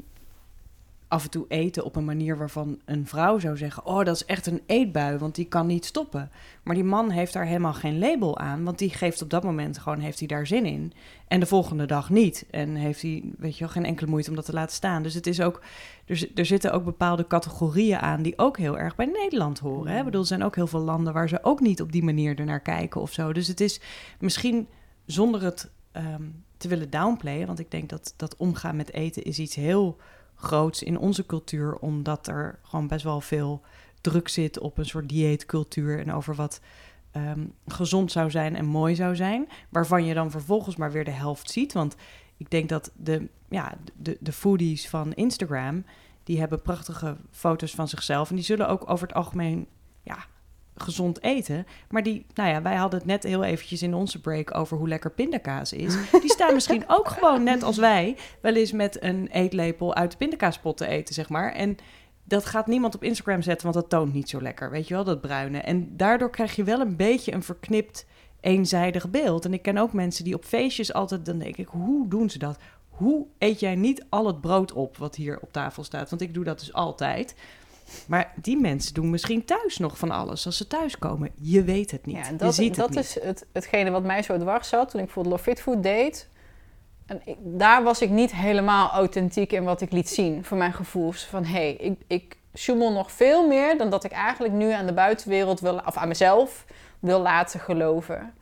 af 1.12 1.24
en 1.24 1.30
toe 1.30 1.45
eten 1.47 1.84
op 1.84 1.95
een 1.95 2.05
manier 2.05 2.38
waarvan 2.38 2.80
een 2.86 3.07
vrouw 3.07 3.39
zou 3.39 3.57
zeggen: 3.57 3.86
Oh, 3.86 4.05
dat 4.05 4.16
is 4.16 4.26
echt 4.26 4.45
een 4.45 4.62
eetbui, 4.66 5.18
want 5.18 5.36
die 5.36 5.45
kan 5.45 5.68
niet 5.68 5.86
stoppen. 5.86 6.32
Maar 6.64 6.76
die 6.76 6.84
man 6.84 7.09
heeft 7.09 7.34
daar 7.34 7.45
helemaal 7.45 7.74
geen 7.74 7.99
label 7.99 8.38
aan, 8.38 8.64
want 8.64 8.78
die 8.78 8.89
geeft 8.89 9.22
op 9.22 9.30
dat 9.30 9.43
moment 9.43 9.78
gewoon 9.78 9.99
heeft 9.99 10.20
hij 10.20 10.28
daar 10.28 10.47
zin 10.47 10.66
in. 10.66 10.93
En 11.28 11.39
de 11.39 11.45
volgende 11.45 11.86
dag 11.86 12.09
niet. 12.09 12.45
En 12.51 12.76
heeft 12.76 13.01
hij, 13.01 13.24
weet 13.38 13.53
je 13.53 13.59
wel, 13.59 13.74
geen 13.74 13.86
enkele 13.86 14.09
moeite 14.09 14.30
om 14.30 14.36
dat 14.36 14.45
te 14.45 14.53
laten 14.53 14.76
staan. 14.76 15.03
Dus 15.03 15.14
het 15.14 15.28
is 15.28 15.41
ook, 15.41 15.62
er, 16.05 16.30
er 16.36 16.45
zitten 16.45 16.72
ook 16.72 16.84
bepaalde 16.84 17.28
categorieën 17.28 17.99
aan 17.99 18.22
die 18.22 18.38
ook 18.38 18.57
heel 18.57 18.78
erg 18.78 18.95
bij 18.95 19.05
Nederland 19.05 19.59
horen. 19.59 19.91
Hè? 19.91 19.97
Ik 19.99 20.05
bedoel, 20.05 20.22
er 20.22 20.28
zijn 20.28 20.43
ook 20.43 20.55
heel 20.55 20.68
veel 20.68 20.80
landen 20.80 21.14
waar 21.14 21.30
ze 21.30 21.43
ook 21.43 21.59
niet 21.59 21.82
op 21.82 21.91
die 21.91 22.03
manier 22.03 22.39
ernaar 22.39 22.62
kijken 22.62 23.01
of 23.01 23.12
zo. 23.12 23.34
Dus 23.34 23.47
het 23.47 23.62
is 23.62 23.82
misschien 24.20 24.68
zonder 25.05 25.43
het 25.43 25.72
ehm, 25.91 26.24
te 26.57 26.68
willen 26.68 26.89
downplayen, 26.89 27.47
want 27.47 27.59
ik 27.59 27.72
denk 27.72 27.89
dat 27.89 28.14
dat 28.18 28.36
omgaan 28.36 28.76
met 28.76 28.93
eten 28.93 29.24
is 29.24 29.39
iets 29.39 29.55
heel 29.55 29.97
groots 30.42 30.84
in 30.84 30.98
onze 30.98 31.26
cultuur, 31.26 31.76
omdat 31.76 32.28
er 32.28 32.60
gewoon 32.62 32.88
best 32.88 33.04
wel 33.04 33.22
veel 33.22 33.62
druk 34.02 34.28
zit 34.28 34.60
op 34.60 34.78
een 34.78 34.86
soort 34.86 35.10
dieetcultuur 35.10 36.00
en 36.00 36.14
over 36.14 36.36
wat 36.36 36.60
ehm, 37.12 37.46
gezond 37.68 38.12
zou 38.12 38.32
zijn 38.32 38.56
en 38.56 38.66
mooi 38.66 38.96
zou 38.96 39.16
zijn, 39.16 39.48
waarvan 39.70 40.06
je 40.06 40.14
dan 40.14 40.32
vervolgens 40.32 40.76
maar 40.76 40.92
weer 40.92 41.06
de 41.06 41.12
helft 41.12 41.52
ziet. 41.52 41.74
Want 41.74 41.96
ik 42.38 42.50
denk 42.50 42.70
dat 42.70 42.92
de, 42.96 43.28
ja, 43.50 43.78
de, 43.96 44.18
de 44.20 44.32
foodies 44.32 44.89
van 44.89 45.14
Instagram, 45.14 45.86
die 46.24 46.39
hebben 46.39 46.62
prachtige 46.62 47.18
foto's 47.32 47.72
van 47.72 47.88
zichzelf 47.88 48.30
en 48.30 48.36
die 48.36 48.46
zullen 48.46 48.70
ook 48.70 48.89
over 48.89 49.08
het 49.08 49.16
algemeen 49.16 49.68
ja, 50.04 50.26
gezond 50.82 51.24
eten. 51.24 51.66
Maar 51.90 52.04
die, 52.04 52.26
nou 52.34 52.50
ja, 52.50 52.62
wij 52.62 52.76
hadden 52.76 53.00
het 53.00 53.08
net 53.08 53.24
heel 53.24 53.44
eventjes 53.44 53.82
in 53.82 53.94
onze 53.94 54.22
break 54.22 54.56
over 54.58 54.78
hoe 54.78 54.88
lekker 54.88 55.12
pindakaas 55.12 55.74
is. 55.74 55.96
Die 56.22 56.32
staan 56.32 56.54
misschien 56.54 56.84
ook 56.88 57.08
gewoon, 57.08 57.44
net 57.44 57.64
als 57.64 57.78
wij, 57.78 58.18
wel 58.42 58.56
eens 58.56 58.72
met 58.72 59.04
een 59.04 59.28
eetlepel 59.32 59.96
uit 59.96 60.12
de 60.12 60.18
pindakaaspot 60.18 60.78
te 60.78 60.88
eten, 60.88 61.14
zeg 61.14 61.30
maar. 61.30 61.54
En 61.54 61.78
dat 62.24 62.46
gaat 62.46 62.68
niemand 62.68 62.96
op 62.96 63.04
Instagram 63.04 63.42
zetten, 63.42 63.72
want 63.72 63.76
dat 63.80 63.90
toont 63.90 64.14
niet 64.14 64.30
zo 64.30 64.42
lekker, 64.42 64.70
weet 64.70 64.88
je 64.88 64.94
wel, 64.94 65.04
dat 65.04 65.22
bruine. 65.22 65.60
En 65.60 65.98
daardoor 65.98 66.30
krijg 66.30 66.56
je 66.56 66.64
wel 66.64 66.80
een 66.80 66.96
beetje 66.96 67.34
een 67.34 67.44
verknipt, 67.44 68.06
eenzijdig 68.40 69.10
beeld. 69.10 69.46
En 69.46 69.54
ik 69.54 69.62
ken 69.62 69.78
ook 69.78 69.94
mensen 69.94 70.24
die 70.24 70.36
op 70.36 70.46
feestjes 70.46 70.94
altijd, 70.94 71.26
dan 71.26 71.40
denk 71.40 71.58
ik, 71.58 71.68
hoe 71.68 72.08
doen 72.08 72.30
ze 72.30 72.38
dat? 72.38 72.58
Hoe 72.90 73.26
eet 73.38 73.60
jij 73.60 73.76
niet 73.76 74.06
al 74.10 74.28
het 74.28 74.42
brood 74.42 74.72
op 74.72 74.98
wat 74.98 75.16
hier 75.16 75.40
op 75.42 75.52
tafel 75.52 75.84
staat? 75.84 76.10
Want 76.10 76.22
ik 76.22 76.34
doe 76.34 76.44
dat 76.44 76.60
dus 76.60 76.74
altijd. 76.74 77.36
Maar 78.08 78.34
die 78.36 78.58
mensen 78.58 78.94
doen 78.94 79.10
misschien 79.10 79.46
thuis 79.46 79.78
nog 79.78 79.98
van 79.98 80.12
alles 80.12 80.46
als 80.46 80.58
ze 80.58 80.68
thuiskomen. 80.68 81.30
Je 81.36 81.64
weet 81.64 81.92
het 81.92 82.06
niet. 82.06 82.16
Ja, 82.16 82.26
en 82.26 82.32
je 82.32 82.38
dat, 82.38 82.56
ziet 82.56 82.76
dat 82.76 82.88
het 82.88 82.96
niet. 82.96 83.06
is 83.06 83.24
het, 83.24 83.46
hetgene 83.52 83.92
wat 83.92 84.04
mij 84.04 84.24
zo 84.24 84.38
dwars 84.38 84.70
zat 84.70 84.89
toen 84.89 85.00
ik 85.00 85.06
bijvoorbeeld 85.06 85.36
Love 85.36 85.50
Fit 85.50 85.62
Food 85.62 85.84
deed. 85.84 86.30
En 87.06 87.22
ik, 87.26 87.38
daar 87.39 87.84
was 87.84 88.02
ik 88.02 88.10
niet 88.10 88.36
helemaal 88.36 88.89
authentiek 88.89 89.52
in 89.52 89.64
wat 89.64 89.82
ik 89.82 89.92
liet 89.92 90.10
zien, 90.10 90.46
voor 90.46 90.58
mijn 90.58 90.74
gevoel. 90.74 91.12
Van 91.12 91.44
hé, 91.44 91.52
hey, 91.52 91.74
ik, 91.74 92.00
ik 92.08 92.38
sjoemel 92.54 92.92
nog 92.92 93.12
veel 93.12 93.48
meer 93.48 93.78
dan 93.78 93.89
dat 93.89 94.04
ik 94.04 94.12
eigenlijk 94.12 94.54
nu 94.54 94.72
aan 94.72 94.86
de 94.86 94.94
buitenwereld 94.94 95.60
wil, 95.60 95.82
of 95.86 95.98
aan 95.98 96.08
mezelf 96.08 96.66
wil 97.00 97.22
laten 97.22 97.60
geloven. 97.60 98.34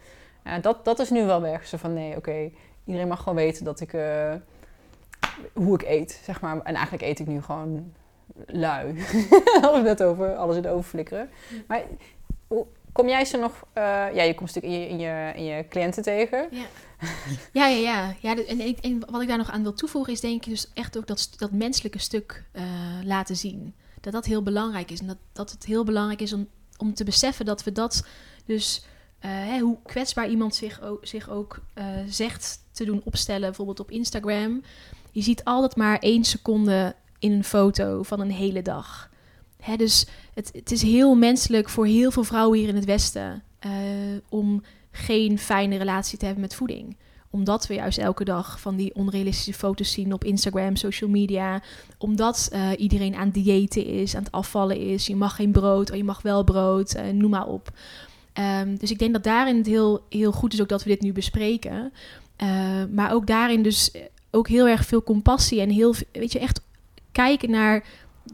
Dat, 0.62 0.86
dat 0.86 1.00
is 1.00 1.10
nu 1.10 1.26
wel 1.26 1.42
weg. 1.42 1.68
Zo 1.68 1.78
van 1.78 1.94
nee, 1.94 2.16
oké, 2.16 2.52
iedereen 2.86 3.08
mag 3.08 3.20
gewoon 3.20 3.36
weten 3.36 3.66
dat 3.66 3.80
ik, 3.80 3.94
eh, 3.94 4.34
hoe 5.54 5.74
ik 5.74 5.88
eet, 5.88 6.22
zeg 6.24 6.42
maar. 6.42 6.62
En 6.62 6.74
eigenlijk 6.76 7.04
eet 7.04 7.20
ik 7.20 7.28
nu 7.28 7.42
gewoon 7.42 7.94
lui. 8.48 9.00
Hadden 9.62 9.84
we 9.84 9.90
het 9.90 10.00
net 10.00 10.04
over, 10.04 10.36
alles 10.36 10.56
in 10.56 10.62
de 10.62 10.70
oven 10.70 10.90
flikkeren. 10.90 11.30
Maar 11.68 11.84
hoe- 12.48 12.66
kom 12.92 13.08
jij 13.08 13.26
ze 13.26 13.38
nog... 13.38 13.64
eh, 13.74 13.84
ja, 14.14 14.24
je 14.24 14.34
komt 14.36 14.54
natuurlijk 14.56 14.74
in 14.74 14.80
je, 14.82 14.88
in, 14.90 15.00
je, 15.00 15.32
in 15.36 15.44
je 15.44 15.68
cliënten 15.68 16.04
tegen. 16.04 16.48
Ja, 16.52 16.66
ja, 17.54 17.68
ja. 17.68 18.16
ja. 18.22 18.36
ja 18.36 18.36
en, 18.46 18.76
en 18.82 19.00
wat 19.10 19.22
ik 19.22 19.28
daar 19.28 19.38
nog 19.38 19.52
aan 19.52 19.62
wil 19.64 19.74
toevoegen 19.74 20.14
is 20.14 20.20
denk 20.22 20.46
ik 20.46 20.50
dus 20.50 20.72
echt 20.74 20.98
ook 20.98 21.08
dat, 21.08 21.30
dat 21.38 21.52
menselijke 21.52 22.00
stuk 22.00 22.44
eh, 22.52 22.64
laten 23.04 23.36
zien. 23.36 23.76
Dat 24.02 24.14
dat 24.14 24.26
heel 24.26 24.44
belangrijk 24.44 24.92
is. 24.92 25.00
En 25.00 25.08
dat, 25.08 25.18
dat 25.34 25.52
het 25.52 25.66
heel 25.66 25.84
belangrijk 25.84 26.22
is 26.22 26.34
om, 26.34 26.48
om 26.78 26.94
te 26.94 27.04
beseffen 27.04 27.46
dat 27.46 27.64
we 27.64 27.72
dat 27.72 28.06
dus... 28.46 28.86
eh, 29.20 29.30
hè, 29.32 29.60
hoe 29.60 29.78
kwetsbaar 29.84 30.30
iemand 30.30 30.56
zich 30.56 30.82
ook, 30.82 31.06
zich 31.08 31.30
ook 31.30 31.60
zegt 32.08 32.60
te 32.72 32.86
doen 32.86 33.02
opstellen, 33.04 33.42
bijvoorbeeld 33.48 33.80
op 33.80 33.92
Instagram. 33.92 34.62
Je 35.12 35.22
ziet 35.22 35.44
altijd 35.44 35.76
maar 35.76 35.98
één 36.00 36.24
seconde 36.24 36.96
in 37.20 37.32
een 37.32 37.44
foto 37.44 38.04
van 38.04 38.20
een 38.20 38.32
hele 38.32 38.62
dag. 38.62 39.10
Hè, 39.60 39.76
dus 39.76 40.06
het, 40.34 40.50
het 40.54 40.72
is 40.72 40.82
heel 40.82 41.16
menselijk 41.16 41.70
voor 41.70 41.86
heel 41.86 42.12
veel 42.12 42.24
vrouwen 42.24 42.60
hier 42.60 42.68
in 42.68 42.76
het 42.76 42.86
Westen 42.86 43.44
eh, 43.60 43.72
om 44.30 44.64
geen 44.92 45.40
fijne 45.40 45.78
relatie 45.78 46.18
te 46.18 46.26
hebben 46.26 46.44
met 46.44 46.56
voeding. 46.56 46.98
Omdat 47.32 47.68
we 47.68 47.74
juist 47.74 47.98
elke 47.98 48.24
dag 48.24 48.60
van 48.60 48.76
die 48.76 48.96
onrealistische 48.96 49.54
foto's 49.54 49.92
zien 49.92 50.14
op 50.14 50.24
Instagram, 50.24 50.76
social 50.76 51.10
media. 51.10 51.62
Omdat 51.98 52.50
eh, 52.52 52.70
iedereen 52.78 53.16
aan 53.16 53.30
diëten 53.30 53.86
is, 53.86 54.16
aan 54.16 54.24
het 54.24 54.32
afvallen 54.32 54.78
is. 54.78 55.08
Je 55.08 55.16
mag 55.16 55.36
geen 55.36 55.52
brood, 55.52 55.92
oh, 55.92 55.98
je 55.98 56.04
mag 56.04 56.22
wel 56.22 56.44
brood, 56.44 56.94
eh, 56.94 57.10
noem 57.10 57.30
maar 57.30 57.48
op. 57.48 57.72
Ehm, 58.34 58.76
dus 58.76 58.92
ik 58.92 59.00
denk 59.00 59.14
dat 59.14 59.24
daarin 59.24 59.58
het 59.58 59.66
heel, 59.66 60.06
heel 60.10 60.32
goed 60.32 60.54
is 60.54 60.62
ook 60.62 60.70
dat 60.70 60.84
we 60.84 60.90
dit 60.90 61.02
nu 61.02 61.14
bespreken. 61.14 61.94
Eh, 62.36 62.84
maar 62.92 63.14
ook 63.14 63.28
daarin 63.28 63.64
dus 63.64 63.92
ook 64.32 64.48
heel 64.48 64.68
erg 64.68 64.86
veel 64.86 65.04
compassie 65.04 65.62
en 65.62 65.70
heel, 65.70 65.94
weet 66.12 66.32
je, 66.32 66.40
echt 66.40 66.62
kijken 67.12 67.50
naar 67.50 67.84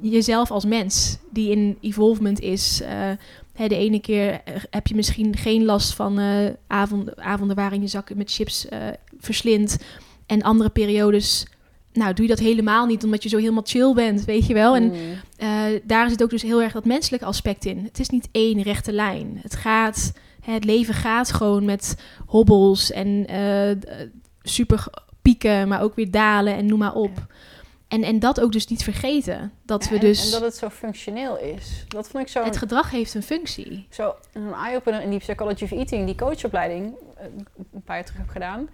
jezelf 0.02 0.52
als 0.52 0.66
mens 0.66 1.18
die 1.32 1.52
in 1.52 1.78
evolvement 1.82 2.40
is. 2.40 2.82
Eh, 2.82 3.12
hè, 3.54 3.68
de 3.68 3.78
ene 3.78 4.00
keer 4.00 4.42
eh, 4.44 4.56
heb 4.70 4.88
je 4.88 4.96
misschien 4.96 5.38
geen 5.38 5.66
last 5.66 5.94
van 5.94 6.20
eh, 6.20 6.50
avonden, 6.68 7.24
avonden 7.24 7.56
waarin 7.56 7.82
je 7.82 7.88
zakken 7.88 8.18
met 8.18 8.32
chips 8.32 8.68
eh 8.68 8.80
verslindt. 9.20 9.78
En 10.26 10.42
andere 10.42 10.70
periodes, 10.70 11.46
nou, 11.94 12.14
doe 12.14 12.26
je 12.26 12.36
dat 12.36 12.46
helemaal 12.46 12.86
niet 12.86 13.04
omdat 13.04 13.24
je 13.24 13.30
zo 13.30 13.38
helemaal 13.38 13.64
chill 13.66 13.94
bent, 13.94 14.26
weet 14.26 14.48
je 14.48 14.54
wel. 14.54 14.76
En 14.76 14.84
Mm. 14.84 15.80
daar 15.84 16.10
zit 16.10 16.24
ook 16.24 16.30
dus 16.30 16.42
heel 16.42 16.62
erg 16.62 16.74
dat 16.74 16.86
menselijke 16.86 17.26
aspect 17.26 17.66
in. 17.66 17.84
Het 17.84 18.00
is 18.00 18.10
niet 18.10 18.30
één 18.32 18.62
rechte 18.62 18.92
lijn. 18.94 19.40
Het 19.42 19.56
gaat, 19.56 20.14
hè, 20.42 20.54
het 20.54 20.64
leven 20.64 20.94
gaat 20.94 21.32
gewoon 21.32 21.66
met 21.66 21.98
hobbels 22.26 22.92
en 22.92 23.26
super 24.42 24.88
pieken, 25.22 25.68
maar 25.68 25.82
ook 25.82 25.96
weer 25.96 26.12
dalen 26.12 26.56
en 26.56 26.66
noem 26.66 26.80
maar 26.80 26.94
op. 26.94 27.28
En, 27.88 28.04
en 28.04 28.20
dat 28.20 28.42
ook 28.42 28.52
dus 28.52 28.68
niet 28.68 28.84
vergeten. 28.84 29.52
Dat 29.64 29.84
Ja, 29.84 29.90
we 29.90 30.00
dus... 30.00 30.26
En 30.26 30.32
dat 30.32 30.42
het 30.42 30.56
zo 30.58 30.70
functioneel 30.70 31.38
is. 31.38 31.86
Dat 31.88 32.08
vond 32.08 32.24
ik 32.24 32.30
zo... 32.30 32.44
het 32.44 32.58
gedrag 32.58 32.92
heeft 32.92 33.14
een 33.14 33.24
functie. 33.24 33.88
zo 33.90 34.16
een 34.34 34.54
eye-opener 34.54 35.02
in 35.02 35.10
die 35.10 35.20
Psychology 35.20 35.64
of 35.64 35.72
Eating, 35.72 36.06
die 36.06 36.16
coachopleiding, 36.16 36.94
eh, 37.18 37.26
een 37.74 37.84
paar 37.86 37.96
jaar 37.96 38.06
terug 38.06 38.22
heb 38.22 38.30
gedaan, 38.30 38.70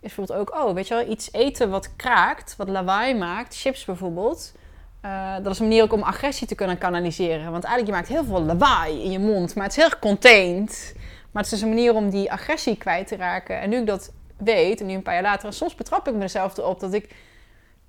is 0.00 0.14
bijvoorbeeld 0.14 0.38
ook, 0.38 0.54
oh, 0.54 0.74
weet 0.74 0.88
je 0.88 0.94
wel, 0.94 1.10
iets 1.10 1.32
eten 1.32 1.70
wat 1.70 1.96
kraakt, 1.96 2.56
wat 2.56 2.68
lawaai 2.68 3.14
maakt, 3.14 3.56
chips 3.60 3.84
bijvoorbeeld. 3.84 4.52
eh, 5.00 5.34
dat 5.42 5.52
is 5.52 5.58
een 5.58 5.68
manier 5.68 5.82
ook 5.82 5.92
om 5.92 6.02
agressie 6.02 6.46
te 6.46 6.54
kunnen 6.54 6.78
kanaliseren. 6.78 7.50
Want 7.50 7.64
eigenlijk, 7.64 7.86
je 7.86 7.92
maakt 7.92 8.08
heel 8.08 8.24
veel 8.24 8.44
lawaai 8.44 9.02
in 9.02 9.10
je 9.10 9.18
mond, 9.18 9.54
maar 9.54 9.64
het 9.64 9.76
is 9.76 9.82
heel 9.82 9.98
contained. 10.00 10.92
Maar 11.30 11.42
het 11.42 11.52
is 11.52 11.58
dus 11.58 11.68
een 11.68 11.74
manier 11.74 11.94
om 11.94 12.10
die 12.10 12.32
agressie 12.32 12.76
kwijt 12.76 13.06
te 13.06 13.16
raken. 13.16 13.60
En 13.60 13.70
nu 13.70 13.76
ik 13.76 13.86
dat 13.86 14.12
weet, 14.36 14.80
en 14.80 14.86
nu 14.86 14.94
een 14.94 15.02
paar 15.02 15.14
jaar 15.14 15.22
later, 15.22 15.46
en 15.46 15.54
soms 15.54 15.74
betrap 15.74 16.08
ik 16.08 16.14
mezelf 16.14 16.56
erop 16.56 16.80
dat 16.80 16.92
ik, 16.92 17.14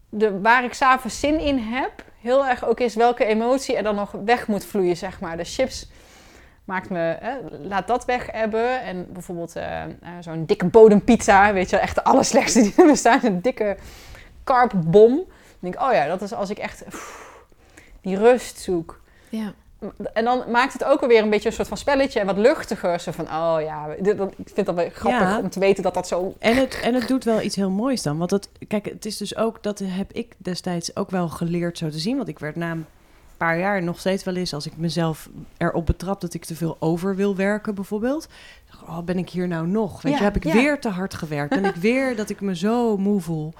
de, 0.09 0.39
waar 0.39 0.63
ik 0.63 0.73
s'avonds 0.73 1.19
zin 1.19 1.39
in 1.39 1.57
heb, 1.57 2.03
heel 2.21 2.47
erg 2.47 2.65
ook 2.65 2.79
is 2.79 2.95
welke 2.95 3.25
emotie 3.25 3.75
er 3.75 3.83
dan 3.83 3.95
nog 3.95 4.11
weg 4.11 4.47
moet 4.47 4.65
vloeien, 4.65 4.97
zeg 4.97 5.19
maar. 5.19 5.37
De 5.37 5.43
chips 5.43 5.89
maakt 6.63 6.89
me, 6.89 7.17
hè, 7.19 7.37
laat 7.61 7.87
dat 7.87 8.05
weg 8.05 8.31
hebben. 8.31 8.81
En 8.81 9.13
bijvoorbeeld 9.13 9.55
eh, 9.55 9.83
eh, 9.83 9.89
zo'n 10.19 10.45
dikke 10.45 10.65
bodempizza, 10.65 11.53
weet 11.53 11.69
je 11.69 11.75
wel, 11.75 11.85
echt 11.85 11.95
de 11.95 12.03
allerslechtste 12.03 12.61
die 12.61 12.73
er 12.77 12.85
bestaan. 12.85 13.19
Een 13.23 13.41
dikke 13.41 13.77
carbbom. 14.43 15.15
Dan 15.15 15.25
denk 15.59 15.73
ik, 15.73 15.81
oh 15.81 15.93
ja, 15.93 16.07
dat 16.07 16.21
is 16.21 16.33
als 16.33 16.49
ik 16.49 16.57
echt 16.57 16.83
die 18.01 18.17
rust 18.17 18.59
zoek. 18.59 19.01
Ja. 19.29 19.53
En 20.13 20.23
dan 20.23 20.43
maakt 20.51 20.73
het 20.73 20.83
ook 20.83 21.05
weer 21.05 21.21
een 21.23 21.29
beetje 21.29 21.49
een 21.49 21.55
soort 21.55 21.67
van 21.67 21.77
spelletje 21.77 22.19
en 22.19 22.25
wat 22.25 22.37
luchtiger. 22.37 22.99
Zo 22.99 23.11
van, 23.11 23.25
oh 23.25 23.57
ja, 23.61 23.87
dit, 23.99 24.17
dat, 24.17 24.31
ik 24.37 24.49
vind 24.53 24.65
dat 24.65 24.75
wel 24.75 24.89
grappig 24.93 25.19
Ja. 25.21 25.39
om 25.39 25.49
te 25.49 25.59
weten 25.59 25.83
dat 25.83 25.93
dat 25.93 26.07
zo... 26.07 26.33
En 26.39 26.55
het, 26.55 26.79
en 26.79 26.93
het 26.93 27.07
doet 27.07 27.23
wel 27.23 27.41
iets 27.41 27.55
heel 27.55 27.69
moois 27.69 28.01
dan. 28.01 28.17
Want 28.17 28.31
het, 28.31 28.49
kijk, 28.67 28.85
het 28.85 29.05
is 29.05 29.17
dus 29.17 29.35
ook, 29.35 29.63
dat 29.63 29.79
heb 29.83 30.11
ik 30.13 30.33
destijds 30.37 30.95
ook 30.95 31.09
wel 31.09 31.29
geleerd 31.29 31.77
zo 31.77 31.89
te 31.89 31.99
zien. 31.99 32.15
Want 32.17 32.27
ik 32.29 32.39
werd 32.39 32.55
na 32.55 32.71
een 32.71 32.85
paar 33.37 33.59
jaar 33.59 33.83
nog 33.83 33.99
steeds 33.99 34.23
wel 34.23 34.35
eens, 34.35 34.53
als 34.53 34.65
ik 34.65 34.77
mezelf 34.77 35.29
erop 35.57 35.85
betrap 35.85 36.21
dat 36.21 36.33
ik 36.33 36.45
te 36.45 36.55
veel 36.55 36.77
over 36.79 37.15
wil 37.15 37.35
werken 37.35 37.75
bijvoorbeeld. 37.75 38.27
Oh, 38.87 38.99
ben 38.99 39.17
ik 39.17 39.29
hier 39.29 39.47
nou 39.47 39.67
nog? 39.67 40.01
Weet 40.01 40.11
Ja, 40.13 40.17
je, 40.17 40.23
heb 40.23 40.35
ik 40.35 40.43
ja. 40.43 40.53
weer 40.53 40.79
te 40.79 40.89
hard 40.89 41.13
gewerkt? 41.13 41.49
Ben 41.61 41.65
ik 41.65 41.75
weer 41.91 42.15
dat 42.15 42.29
ik 42.29 42.41
me 42.41 42.55
zo 42.55 42.97
moe 42.97 43.21
voel? 43.21 43.53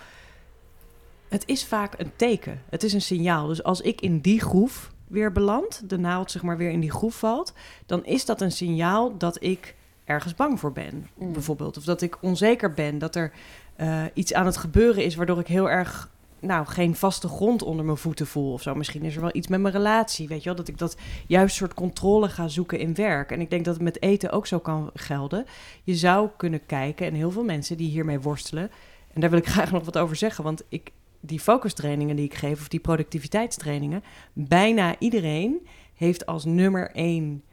Het 1.27 1.43
is 1.45 1.65
vaak 1.65 1.93
een 1.97 2.11
teken. 2.15 2.61
Het 2.69 2.83
is 2.83 2.93
een 2.93 3.01
signaal. 3.01 3.47
Dus 3.47 3.63
als 3.63 3.81
ik 3.81 4.01
in 4.01 4.19
die 4.19 4.41
groef 4.41 4.91
weer 5.09 5.31
beland, 5.31 5.89
de 5.89 5.97
naald 5.97 6.31
zeg 6.31 6.41
maar 6.41 6.57
weer 6.57 6.69
in 6.71 6.79
die 6.79 6.91
groef 6.91 7.19
valt, 7.19 7.53
dan 7.85 8.05
is 8.05 8.25
dat 8.25 8.41
een 8.41 8.51
signaal 8.51 9.17
dat 9.17 9.43
ik 9.43 9.75
ergens 10.05 10.35
bang 10.35 10.59
voor 10.59 10.71
ben, 10.71 11.07
Mm. 11.15 11.33
bijvoorbeeld. 11.33 11.77
Of 11.77 11.83
dat 11.83 12.01
ik 12.01 12.17
onzeker 12.21 12.73
ben, 12.73 12.97
dat 12.97 13.15
er 13.15 13.31
eh, 13.75 14.03
iets 14.13 14.33
aan 14.33 14.45
het 14.45 14.57
gebeuren 14.57 15.03
is 15.03 15.15
waardoor 15.15 15.39
ik 15.39 15.47
heel 15.47 15.69
erg, 15.69 16.09
nou, 16.39 16.65
geen 16.65 16.95
vaste 16.95 17.27
grond 17.27 17.63
onder 17.63 17.85
mijn 17.85 17.97
voeten 17.97 18.27
voel 18.27 18.53
of 18.53 18.61
zo. 18.61 18.75
Misschien 18.75 19.03
is 19.03 19.15
er 19.15 19.21
wel 19.21 19.35
iets 19.35 19.47
met 19.47 19.59
mijn 19.61 19.73
relatie, 19.73 20.27
weet 20.27 20.39
je 20.39 20.45
wel, 20.45 20.55
dat 20.55 20.67
ik 20.67 20.77
dat 20.77 20.97
juist 21.27 21.55
soort 21.55 21.73
controle 21.73 22.29
ga 22.29 22.47
zoeken 22.47 22.79
in 22.79 22.95
werk. 22.95 23.31
En 23.31 23.41
ik 23.41 23.49
denk 23.49 23.65
dat 23.65 23.73
het 23.73 23.83
met 23.83 24.01
eten 24.01 24.31
ook 24.31 24.47
zo 24.47 24.59
kan 24.59 24.89
gelden. 24.93 25.45
Je 25.83 25.95
zou 25.95 26.29
kunnen 26.37 26.65
kijken, 26.65 27.05
en 27.07 27.13
heel 27.13 27.31
veel 27.31 27.43
mensen 27.43 27.77
die 27.77 27.89
hiermee 27.89 28.19
worstelen, 28.19 28.71
en 29.13 29.21
daar 29.21 29.29
wil 29.29 29.39
ik 29.39 29.47
graag 29.55 29.71
nog 29.71 29.85
wat 29.85 29.97
over 29.97 30.15
zeggen, 30.15 30.43
want 30.43 30.63
ik 30.69 30.91
die 31.19 31.39
focustrainingen 31.39 32.15
die 32.15 32.25
ik 32.25 32.33
geef, 32.33 32.59
of 32.59 32.67
die 32.67 32.79
productiviteitstrainingen, 32.79 34.03
bijna 34.33 34.95
iedereen 34.99 35.67
heeft 35.93 36.25
als 36.25 36.45
nummer 36.45 36.91
één 36.91 37.43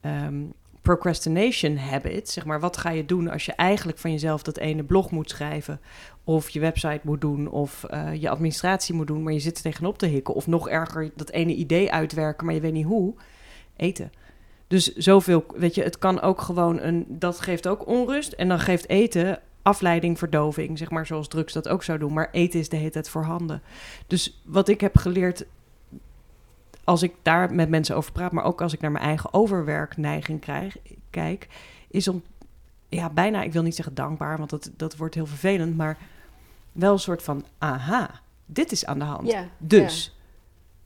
ehm, 0.00 0.44
procrastination 0.82 1.76
habit. 1.76 2.28
Zeg 2.28 2.44
maar, 2.44 2.60
wat 2.60 2.76
ga 2.76 2.90
je 2.90 3.04
doen 3.04 3.30
als 3.30 3.46
je 3.46 3.52
eigenlijk 3.52 3.98
van 3.98 4.10
jezelf 4.10 4.42
dat 4.42 4.58
ene 4.58 4.82
blog 4.82 5.10
moet 5.10 5.30
schrijven, 5.30 5.80
of 6.24 6.48
je 6.50 6.60
website 6.60 7.00
moet 7.02 7.20
doen, 7.20 7.50
of 7.50 7.84
eh, 7.84 8.14
je 8.14 8.28
administratie 8.28 8.94
moet 8.94 9.06
doen, 9.06 9.22
maar 9.22 9.32
je 9.32 9.38
zit 9.38 9.56
er 9.56 9.62
tegenop 9.62 9.98
te 9.98 10.06
hikken, 10.06 10.34
of 10.34 10.46
nog 10.46 10.68
erger, 10.68 11.10
dat 11.14 11.30
ene 11.30 11.54
idee 11.54 11.92
uitwerken, 11.92 12.46
maar 12.46 12.54
je 12.54 12.60
weet 12.60 12.72
niet 12.72 12.86
hoe. 12.86 13.14
Eten. 13.76 14.12
Dus 14.66 14.94
zoveel, 14.94 15.44
weet 15.56 15.74
je, 15.74 15.82
het 15.82 15.98
kan 15.98 16.20
ook 16.20 16.40
gewoon 16.40 16.80
een, 16.80 17.06
dat 17.08 17.40
geeft 17.40 17.68
ook 17.68 17.86
onrust. 17.86 18.32
En 18.32 18.48
dan 18.48 18.60
geeft 18.60 18.88
eten 18.88 19.40
afleiding, 19.64 20.18
verdoving, 20.18 20.78
zeg 20.78 20.90
maar, 20.90 21.06
zoals 21.06 21.28
drugs 21.28 21.52
dat 21.52 21.68
ook 21.68 21.82
zou 21.82 21.98
doen. 21.98 22.12
Maar 22.12 22.28
eten 22.32 22.60
is 22.60 22.68
de 22.68 22.76
hele 22.76 22.90
tijd 22.90 23.08
voorhanden. 23.08 23.62
Dus 24.06 24.42
wat 24.44 24.68
ik 24.68 24.80
heb 24.80 24.96
geleerd, 24.96 25.44
als 26.84 27.02
ik 27.02 27.14
daar 27.22 27.54
met 27.54 27.68
mensen 27.68 27.96
over 27.96 28.12
praat, 28.12 28.32
maar 28.32 28.44
ook 28.44 28.60
als 28.60 28.72
ik 28.72 28.80
naar 28.80 28.92
mijn 28.92 29.04
eigen 29.04 29.32
overwerkneiging 29.34 30.40
krijg, 30.40 30.76
kijk, 31.10 31.48
is 31.88 32.08
om, 32.08 32.22
ja, 32.88 33.10
bijna, 33.10 33.42
ik 33.42 33.52
wil 33.52 33.62
niet 33.62 33.74
zeggen 33.74 33.94
dankbaar, 33.94 34.38
want 34.38 34.50
dat, 34.50 34.70
dat 34.76 34.96
wordt 34.96 35.14
heel 35.14 35.26
vervelend, 35.26 35.76
maar 35.76 35.98
wel 36.72 36.92
een 36.92 36.98
soort 36.98 37.22
van, 37.22 37.44
aha, 37.58 38.20
dit 38.46 38.72
is 38.72 38.86
aan 38.86 38.98
de 38.98 39.04
hand. 39.04 39.30
Ja, 39.30 39.48
Dus, 39.58 40.16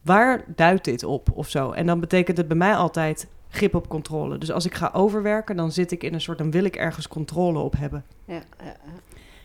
waar 0.02 0.44
duidt 0.46 0.84
dit 0.84 1.04
op 1.04 1.28
of 1.34 1.48
zo? 1.48 1.70
En 1.70 1.86
dan 1.86 2.00
betekent 2.00 2.36
het 2.36 2.48
bij 2.48 2.56
mij 2.56 2.76
altijd 2.76 3.28
grip 3.48 3.74
op 3.74 3.88
controle. 3.88 4.38
Dus 4.38 4.50
als 4.52 4.64
ik 4.66 4.74
ga 4.74 4.90
overwerken, 4.92 5.56
dan 5.56 5.72
zit 5.72 5.90
ik 5.92 6.02
in 6.02 6.14
een 6.14 6.20
soort, 6.20 6.38
dan 6.38 6.50
wil 6.50 6.64
ik 6.64 6.76
ergens 6.76 7.08
controle 7.08 7.58
op 7.58 7.74
hebben. 7.78 8.04
Ja, 8.24 8.34
ja. 8.34 8.76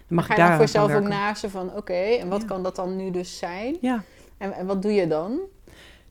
Dan 0.08 0.18
mag 0.18 0.26
Ga 0.26 0.34
je 0.34 0.39
daar 0.39 0.51
voor 0.51 0.60
jezelf 0.66 0.86
ook 0.86 0.91
werken. 0.91 1.10
naast 1.10 1.45
van, 1.47 1.76
oké, 1.76 1.93
en 1.93 2.30
wat 2.30 2.41
Ja. 2.41 2.47
kan 2.47 2.64
dat 2.64 2.76
dan 2.76 2.95
nu 2.95 3.12
dus 3.12 3.38
zijn? 3.38 3.78
Ja. 3.82 4.04
En, 4.38 4.51
en 4.54 4.66
wat 4.66 4.82
doe 4.82 4.91
je 4.91 5.08
dan? 5.08 5.39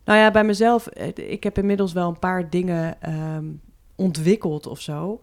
Nou 0.05 0.19
ja, 0.19 0.31
bij 0.31 0.45
mezelf, 0.45 0.87
eh, 0.87 1.09
ik 1.15 1.43
heb 1.43 1.59
inmiddels 1.59 1.93
wel 1.93 2.09
een 2.09 2.19
paar 2.19 2.51
dingen 2.51 3.01
ehm, 3.03 3.45
ontwikkeld 3.97 4.67
of 4.67 4.81
zo. 4.81 5.21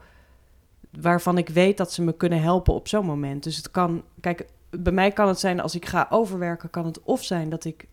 Waarvan 1.02 1.38
ik 1.38 1.50
weet 1.50 1.78
dat 1.78 1.92
ze 1.94 2.02
me 2.02 2.14
kunnen 2.14 2.42
helpen 2.42 2.74
op 2.74 2.88
zo'n 2.88 3.06
moment. 3.06 3.44
Dus 3.44 3.58
het 3.58 3.72
kan, 3.72 4.04
kijk, 4.22 4.46
bij 4.70 4.94
mij 4.94 5.12
kan 5.12 5.28
het 5.28 5.40
zijn 5.40 5.60
als 5.60 5.76
ik 5.76 5.86
ga 5.86 6.08
overwerken, 6.10 6.70
kan 6.70 6.86
het 6.86 7.04
of 7.04 7.24
zijn 7.24 7.50
dat 7.50 7.66
ik, 7.66 7.88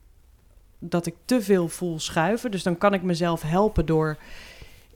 dat 0.79 1.07
ik 1.07 1.15
te 1.25 1.43
veel 1.43 1.69
voel 1.69 1.99
schuiven. 1.99 2.51
Dus 2.51 2.63
dan 2.63 2.79
kan 2.79 2.95
ik 2.95 3.03
mezelf 3.03 3.43
helpen 3.43 3.87
door. 3.87 4.17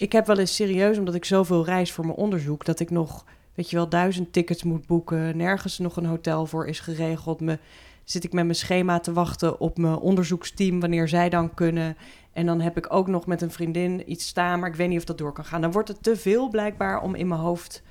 Ik 0.00 0.12
heb 0.12 0.26
wel 0.26 0.38
eens 0.38 0.54
serieus, 0.54 0.98
omdat 0.98 1.14
ik 1.14 1.24
zoveel 1.24 1.64
reis 1.64 1.92
voor 1.92 2.06
mijn 2.06 2.16
onderzoek, 2.16 2.64
dat 2.64 2.80
ik 2.80 2.90
nog, 2.90 3.24
weet 3.54 3.70
je 3.70 3.76
wel, 3.76 3.88
duizend 3.88 4.32
tickets 4.32 4.62
moet 4.62 4.86
boeken. 4.86 5.36
Nergens 5.36 5.78
nog 5.78 5.96
een 5.96 6.04
hotel 6.04 6.46
voor 6.46 6.66
is 6.66 6.80
geregeld. 6.80 7.40
Me, 7.40 7.58
zit 8.04 8.24
ik 8.24 8.32
met 8.32 8.44
mijn 8.44 8.56
schema 8.56 9.00
te 9.00 9.12
wachten 9.12 9.60
op 9.60 9.78
mijn 9.78 9.96
onderzoeksteam, 9.96 10.80
wanneer 10.80 11.08
zij 11.08 11.28
dan 11.28 11.54
kunnen. 11.54 11.96
En 12.32 12.46
dan 12.46 12.60
heb 12.60 12.76
ik 12.76 12.92
ook 12.92 13.06
nog 13.06 13.26
met 13.26 13.42
een 13.42 13.50
vriendin 13.50 14.10
iets 14.10 14.26
staan, 14.26 14.60
maar 14.60 14.68
ik 14.68 14.74
weet 14.74 14.88
niet 14.88 14.98
of 14.98 15.04
dat 15.04 15.18
door 15.18 15.32
kan 15.32 15.44
gaan. 15.44 15.60
Dan 15.60 15.72
wordt 15.72 15.88
het 15.88 16.02
te 16.02 16.16
veel 16.16 16.48
blijkbaar 16.48 17.02
om 17.02 17.14
in 17.14 17.28
mijn 17.28 17.40
hoofd 17.40 17.82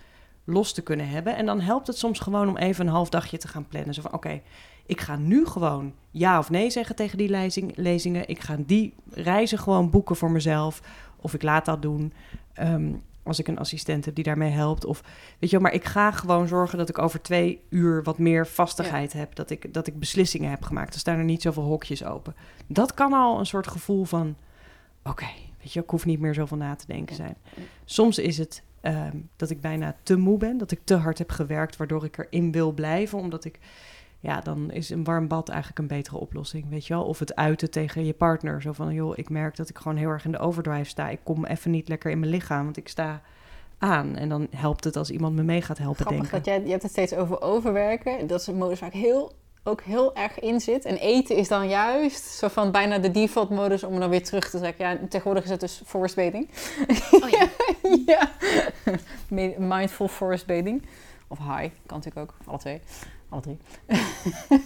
los 0.43 0.73
te 0.73 0.81
kunnen 0.81 1.09
hebben. 1.09 1.35
En 1.35 1.45
dan 1.45 1.59
helpt 1.59 1.87
het 1.87 1.97
soms 1.97 2.19
gewoon 2.19 2.47
om 2.47 2.57
even 2.57 2.87
een 2.87 2.93
half 2.93 3.09
dagje 3.09 3.37
te 3.37 3.47
gaan 3.47 3.67
plannen. 3.67 3.93
Zo 3.93 4.01
van, 4.01 4.13
oké, 4.13 4.41
ik 4.85 5.01
ga 5.01 5.15
nu 5.15 5.45
gewoon 5.45 5.93
ja 6.11 6.39
of 6.39 6.49
nee 6.49 6.69
zeggen 6.69 6.95
tegen 6.95 7.17
die 7.17 7.29
lezing, 7.29 7.71
lezingen. 7.75 8.27
Ik 8.27 8.39
ga 8.39 8.55
die 8.65 8.93
reizen 9.09 9.57
gewoon 9.57 9.89
boeken 9.89 10.15
voor 10.15 10.31
mezelf. 10.31 10.81
Of 11.21 11.33
ik 11.33 11.43
laat 11.43 11.65
dat 11.65 11.81
doen. 11.81 12.13
Ehm, 12.53 12.91
als 13.23 13.39
ik 13.39 13.47
een 13.47 13.59
assistent 13.59 14.05
heb 14.05 14.15
die 14.15 14.23
daarmee 14.23 14.51
helpt. 14.51 14.85
Of 14.85 15.01
weet 15.39 15.49
je 15.49 15.55
wel, 15.55 15.65
maar 15.65 15.73
ik 15.73 15.85
ga 15.85 16.11
gewoon 16.11 16.47
zorgen 16.47 16.77
dat 16.77 16.89
ik 16.89 16.97
over 16.97 17.21
twee 17.21 17.63
uur 17.69 18.03
wat 18.03 18.17
meer 18.17 18.47
vastigheid 18.47 19.13
heb. 19.13 19.35
Dat 19.35 19.49
ik, 19.49 19.73
dat 19.73 19.87
ik 19.87 19.99
beslissingen 19.99 20.49
heb 20.49 20.63
gemaakt. 20.63 20.93
Er 20.93 20.99
staan 20.99 21.17
er 21.17 21.23
niet 21.23 21.41
zoveel 21.41 21.63
hokjes 21.63 22.03
open. 22.03 22.35
Dat 22.67 22.93
kan 22.93 23.13
al 23.13 23.39
een 23.39 23.45
soort 23.45 23.67
gevoel 23.67 24.05
van: 24.05 24.35
oké, 25.03 25.27
weet 25.61 25.73
je, 25.73 25.79
ik 25.79 25.89
hoef 25.89 26.05
niet 26.05 26.19
meer 26.19 26.33
zoveel 26.33 26.57
na 26.57 26.75
te 26.75 26.85
denken 26.87 27.15
zijn. 27.15 27.35
Soms 27.85 28.17
is 28.17 28.37
het 28.37 28.63
ehm, 28.81 29.17
dat 29.35 29.49
ik 29.49 29.61
bijna 29.61 29.95
te 30.03 30.17
moe 30.17 30.37
ben, 30.37 30.57
dat 30.57 30.71
ik 30.71 30.79
te 30.83 30.95
hard 30.95 31.17
heb 31.17 31.31
gewerkt, 31.31 31.77
waardoor 31.77 32.05
ik 32.05 32.17
erin 32.17 32.51
wil 32.51 32.71
blijven, 32.71 33.19
omdat 33.19 33.45
ik. 33.45 33.59
Ja, 34.21 34.41
dan 34.41 34.71
is 34.71 34.89
een 34.89 35.03
warm 35.03 35.27
bad 35.27 35.49
eigenlijk 35.49 35.79
een 35.79 35.87
betere 35.87 36.17
oplossing, 36.17 36.69
weet 36.69 36.87
je 36.87 36.93
wel? 36.93 37.03
Of 37.03 37.19
het 37.19 37.35
uiten 37.35 37.71
tegen 37.71 38.05
je 38.05 38.13
partner. 38.13 38.61
Zo 38.61 38.71
van, 38.73 38.93
joh, 38.93 39.17
ik 39.17 39.29
merk 39.29 39.55
dat 39.55 39.69
ik 39.69 39.77
gewoon 39.77 39.97
heel 39.97 40.09
erg 40.09 40.25
in 40.25 40.31
de 40.31 40.39
overdrive 40.39 40.89
sta. 40.89 41.09
Ik 41.09 41.19
kom 41.23 41.45
even 41.45 41.71
niet 41.71 41.87
lekker 41.87 42.11
in 42.11 42.19
mijn 42.19 42.31
lichaam, 42.31 42.63
want 42.63 42.77
ik 42.77 42.87
sta 42.87 43.21
aan. 43.77 44.15
En 44.15 44.29
dan 44.29 44.47
helpt 44.55 44.83
het 44.83 44.95
als 44.95 45.09
iemand 45.11 45.35
me 45.35 45.43
mee 45.43 45.61
gaat 45.61 45.77
helpen 45.77 46.05
Grappig 46.05 46.19
denken. 46.29 46.37
dat 46.37 46.45
jij, 46.45 46.63
je 46.63 46.69
hebt 46.69 46.83
het 46.83 46.91
steeds 46.91 47.13
over 47.13 47.41
overwerken. 47.41 48.27
Dat 48.27 48.39
is 48.41 48.47
een 48.47 48.55
modus 48.57 48.79
waar 48.79 48.89
ik 48.93 49.01
heel, 49.01 49.31
ook 49.63 49.81
heel 49.81 50.15
erg 50.15 50.39
in 50.39 50.59
zit. 50.59 50.85
En 50.85 50.95
eten 50.97 51.35
is 51.35 51.47
dan 51.47 51.67
juist 51.69 52.23
zo 52.23 52.47
van 52.47 52.71
bijna 52.71 52.97
de 52.97 53.11
default 53.11 53.49
modus 53.49 53.83
om 53.83 53.99
dan 53.99 54.09
weer 54.09 54.23
terug 54.23 54.49
te 54.49 54.57
trekken. 54.57 54.89
Ja, 54.89 54.97
tegenwoordig 55.09 55.43
is 55.43 55.49
het 55.49 55.59
dus 55.59 55.81
forest 55.85 56.15
bathing. 56.15 56.49
Oh 57.11 57.29
ja. 57.29 57.47
ja. 58.13 58.31
Mi- 59.27 59.55
Mindful 59.57 60.07
forest 60.07 60.45
bathing. 60.45 60.85
Of 61.27 61.37
high, 61.37 61.73
kan 61.85 61.97
natuurlijk 61.97 62.17
ook. 62.17 62.33
Alle 62.45 62.57
twee. 62.57 62.81
Alle 63.29 63.41
drie. 63.41 63.57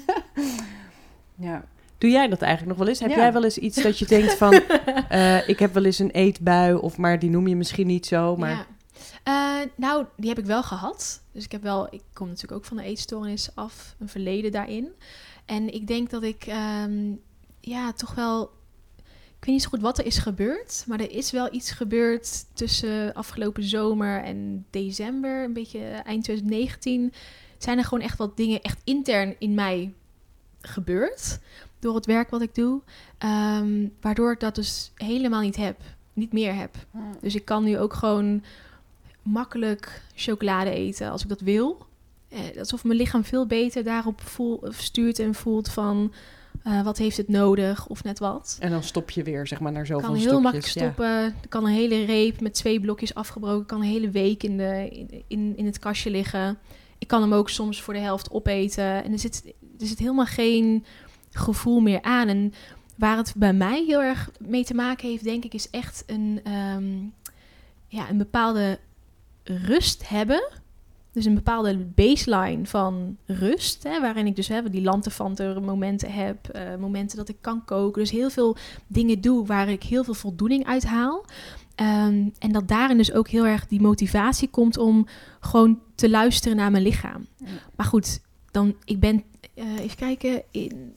ja. 1.47 1.65
Doe 1.97 2.09
jij 2.11 2.27
dat 2.27 2.41
eigenlijk 2.41 2.69
nog 2.69 2.77
wel 2.77 2.87
eens? 2.87 2.99
Heb 2.99 3.09
Ja. 3.09 3.15
jij 3.15 3.33
wel 3.33 3.43
eens 3.43 3.57
iets 3.57 3.81
dat 3.81 3.99
je 3.99 4.05
denkt 4.05 4.33
van... 4.33 4.53
eh, 5.09 5.49
ik 5.49 5.59
heb 5.59 5.73
wel 5.73 5.85
eens 5.85 5.99
een 5.99 6.11
eetbui, 6.11 6.73
of 6.73 6.97
maar 6.97 7.19
die 7.19 7.29
noem 7.29 7.47
je 7.47 7.55
misschien 7.55 7.87
niet 7.87 8.05
zo, 8.05 8.35
maar... 8.35 8.49
Ja. 8.49 8.65
Eh, 9.23 9.67
nou, 9.75 10.05
die 10.17 10.29
heb 10.29 10.39
ik 10.39 10.45
wel 10.45 10.63
gehad. 10.63 11.21
Dus 11.31 11.43
ik 11.43 11.51
heb 11.51 11.63
wel, 11.63 11.87
ik 11.93 12.01
kom 12.13 12.27
natuurlijk 12.27 12.53
ook 12.53 12.65
van 12.65 12.77
de 12.77 12.83
eetstoornis 12.83 13.49
af, 13.55 13.95
een 13.99 14.09
verleden 14.09 14.51
daarin. 14.51 14.87
En 15.45 15.73
ik 15.73 15.87
denk 15.87 16.09
dat 16.09 16.23
ik, 16.23 16.45
ehm, 16.45 17.11
ja, 17.59 17.93
toch 17.93 18.15
wel, 18.15 18.43
ik 19.39 19.45
weet 19.45 19.53
niet 19.55 19.61
zo 19.61 19.69
goed 19.69 19.81
wat 19.81 19.97
er 19.97 20.05
is 20.05 20.17
gebeurd, 20.17 20.83
maar 20.87 20.99
er 20.99 21.11
is 21.11 21.31
wel 21.31 21.53
iets 21.53 21.71
gebeurd 21.71 22.45
tussen 22.53 23.13
afgelopen 23.13 23.63
zomer 23.63 24.23
en 24.23 24.65
december, 24.69 25.43
een 25.43 25.53
beetje 25.53 25.79
eind 25.79 26.23
2019. 26.23 27.13
Zijn 27.63 27.77
er 27.77 27.83
gewoon 27.83 28.03
echt 28.03 28.17
wat 28.17 28.37
dingen 28.37 28.61
echt 28.61 28.81
intern 28.83 29.35
in 29.39 29.53
mij 29.53 29.93
gebeurd 30.61 31.39
door 31.79 31.95
het 31.95 32.05
werk 32.05 32.29
wat 32.29 32.41
ik 32.41 32.55
doe, 32.55 32.81
ehm, 33.17 33.87
waardoor 34.01 34.31
ik 34.31 34.39
dat 34.39 34.55
dus 34.55 34.91
helemaal 34.95 35.41
niet 35.41 35.55
heb, 35.55 35.79
niet 36.13 36.33
meer 36.33 36.55
heb. 36.55 36.75
Dus 37.21 37.35
ik 37.35 37.45
kan 37.45 37.63
nu 37.63 37.79
ook 37.79 37.93
gewoon 37.93 38.43
makkelijk 39.21 40.01
chocolade 40.15 40.69
eten 40.69 41.11
als 41.11 41.23
ik 41.23 41.29
dat 41.29 41.41
wil. 41.41 41.85
Eh, 42.29 42.39
alsof 42.57 42.83
mijn 42.83 42.97
lichaam 42.97 43.23
veel 43.23 43.47
beter 43.47 43.83
daarop 43.83 44.21
voel, 44.21 44.63
stuurt 44.69 45.19
en 45.19 45.33
voelt 45.33 45.69
van 45.69 46.13
eh, 46.63 46.83
wat 46.83 46.97
heeft 46.97 47.17
het 47.17 47.27
nodig 47.27 47.87
of 47.87 48.03
net 48.03 48.19
wat. 48.19 48.57
En 48.59 48.69
dan 48.69 48.83
stop 48.83 49.09
je 49.09 49.23
weer, 49.23 49.47
zeg 49.47 49.59
maar, 49.59 49.71
naar 49.71 49.85
zoveel 49.85 50.07
kan 50.09 50.17
heel 50.17 50.41
makkelijk 50.41 50.67
stoppen. 50.67 51.35
Kan 51.49 51.65
een 51.65 51.73
hele 51.73 52.05
reep 52.05 52.41
met 52.41 52.53
twee 52.53 52.79
blokjes 52.79 53.13
afgebroken. 53.13 53.65
kan 53.65 53.81
een 53.81 53.87
hele 53.87 54.09
week 54.09 54.43
in, 54.43 54.57
de, 54.57 55.05
in, 55.27 55.57
in 55.57 55.65
het 55.65 55.79
kastje 55.79 56.09
liggen. 56.09 56.57
Ik 57.03 57.09
kan 57.09 57.21
hem 57.21 57.33
ook 57.33 57.49
soms 57.49 57.81
voor 57.81 57.93
de 57.93 57.99
helft 57.99 58.31
opeten. 58.31 59.03
En 59.03 59.11
er 59.11 59.19
zit, 59.19 59.53
er 59.79 59.87
zit 59.87 59.99
helemaal 59.99 60.25
geen 60.25 60.85
gevoel 61.31 61.79
meer 61.79 62.01
aan. 62.01 62.27
En 62.27 62.53
waar 62.95 63.17
het 63.17 63.33
bij 63.37 63.53
mij 63.53 63.83
heel 63.87 64.01
erg 64.01 64.31
mee 64.39 64.63
te 64.63 64.73
maken 64.73 65.09
heeft, 65.09 65.23
denk 65.23 65.43
ik, 65.43 65.53
is 65.53 65.69
echt 65.69 66.03
een, 66.07 66.39
ehm, 66.43 66.93
ja, 67.87 68.09
een 68.09 68.17
bepaalde 68.17 68.79
rust 69.43 70.09
hebben. 70.09 70.49
Dus 71.11 71.25
een 71.25 71.35
bepaalde 71.35 71.77
baseline 71.77 72.65
van 72.65 73.17
rust, 73.25 73.83
hè, 73.83 74.01
waarin 74.01 74.27
ik 74.27 74.35
dus 74.35 74.47
hè, 74.47 74.69
die 74.69 74.81
lantefanten 74.81 75.63
momenten 75.63 76.11
heb, 76.11 76.47
eh, 76.49 76.75
momenten 76.75 77.17
dat 77.17 77.29
ik 77.29 77.37
kan 77.41 77.65
koken. 77.65 78.01
Dus 78.01 78.11
heel 78.11 78.29
veel 78.29 78.55
dingen 78.87 79.21
doe 79.21 79.45
waar 79.45 79.69
ik 79.69 79.83
heel 79.83 80.03
veel 80.03 80.13
voldoening 80.13 80.65
uit 80.65 80.85
haal. 80.85 81.25
Ehm, 81.75 82.29
en 82.39 82.51
dat 82.51 82.67
daarin 82.67 82.97
dus 82.97 83.13
ook 83.13 83.27
heel 83.27 83.45
erg 83.45 83.67
die 83.67 83.81
motivatie 83.81 84.49
komt 84.49 84.77
om 84.77 85.07
gewoon 85.39 85.79
te 85.95 86.09
luisteren 86.09 86.57
naar 86.57 86.71
mijn 86.71 86.83
lichaam. 86.83 87.27
Ja. 87.37 87.45
Maar 87.75 87.85
goed, 87.85 88.21
dan 88.51 88.75
ik 88.83 88.99
ben, 88.99 89.23
eh, 89.53 89.79
even 89.79 89.97
kijken, 89.97 90.43
in, 90.51 90.95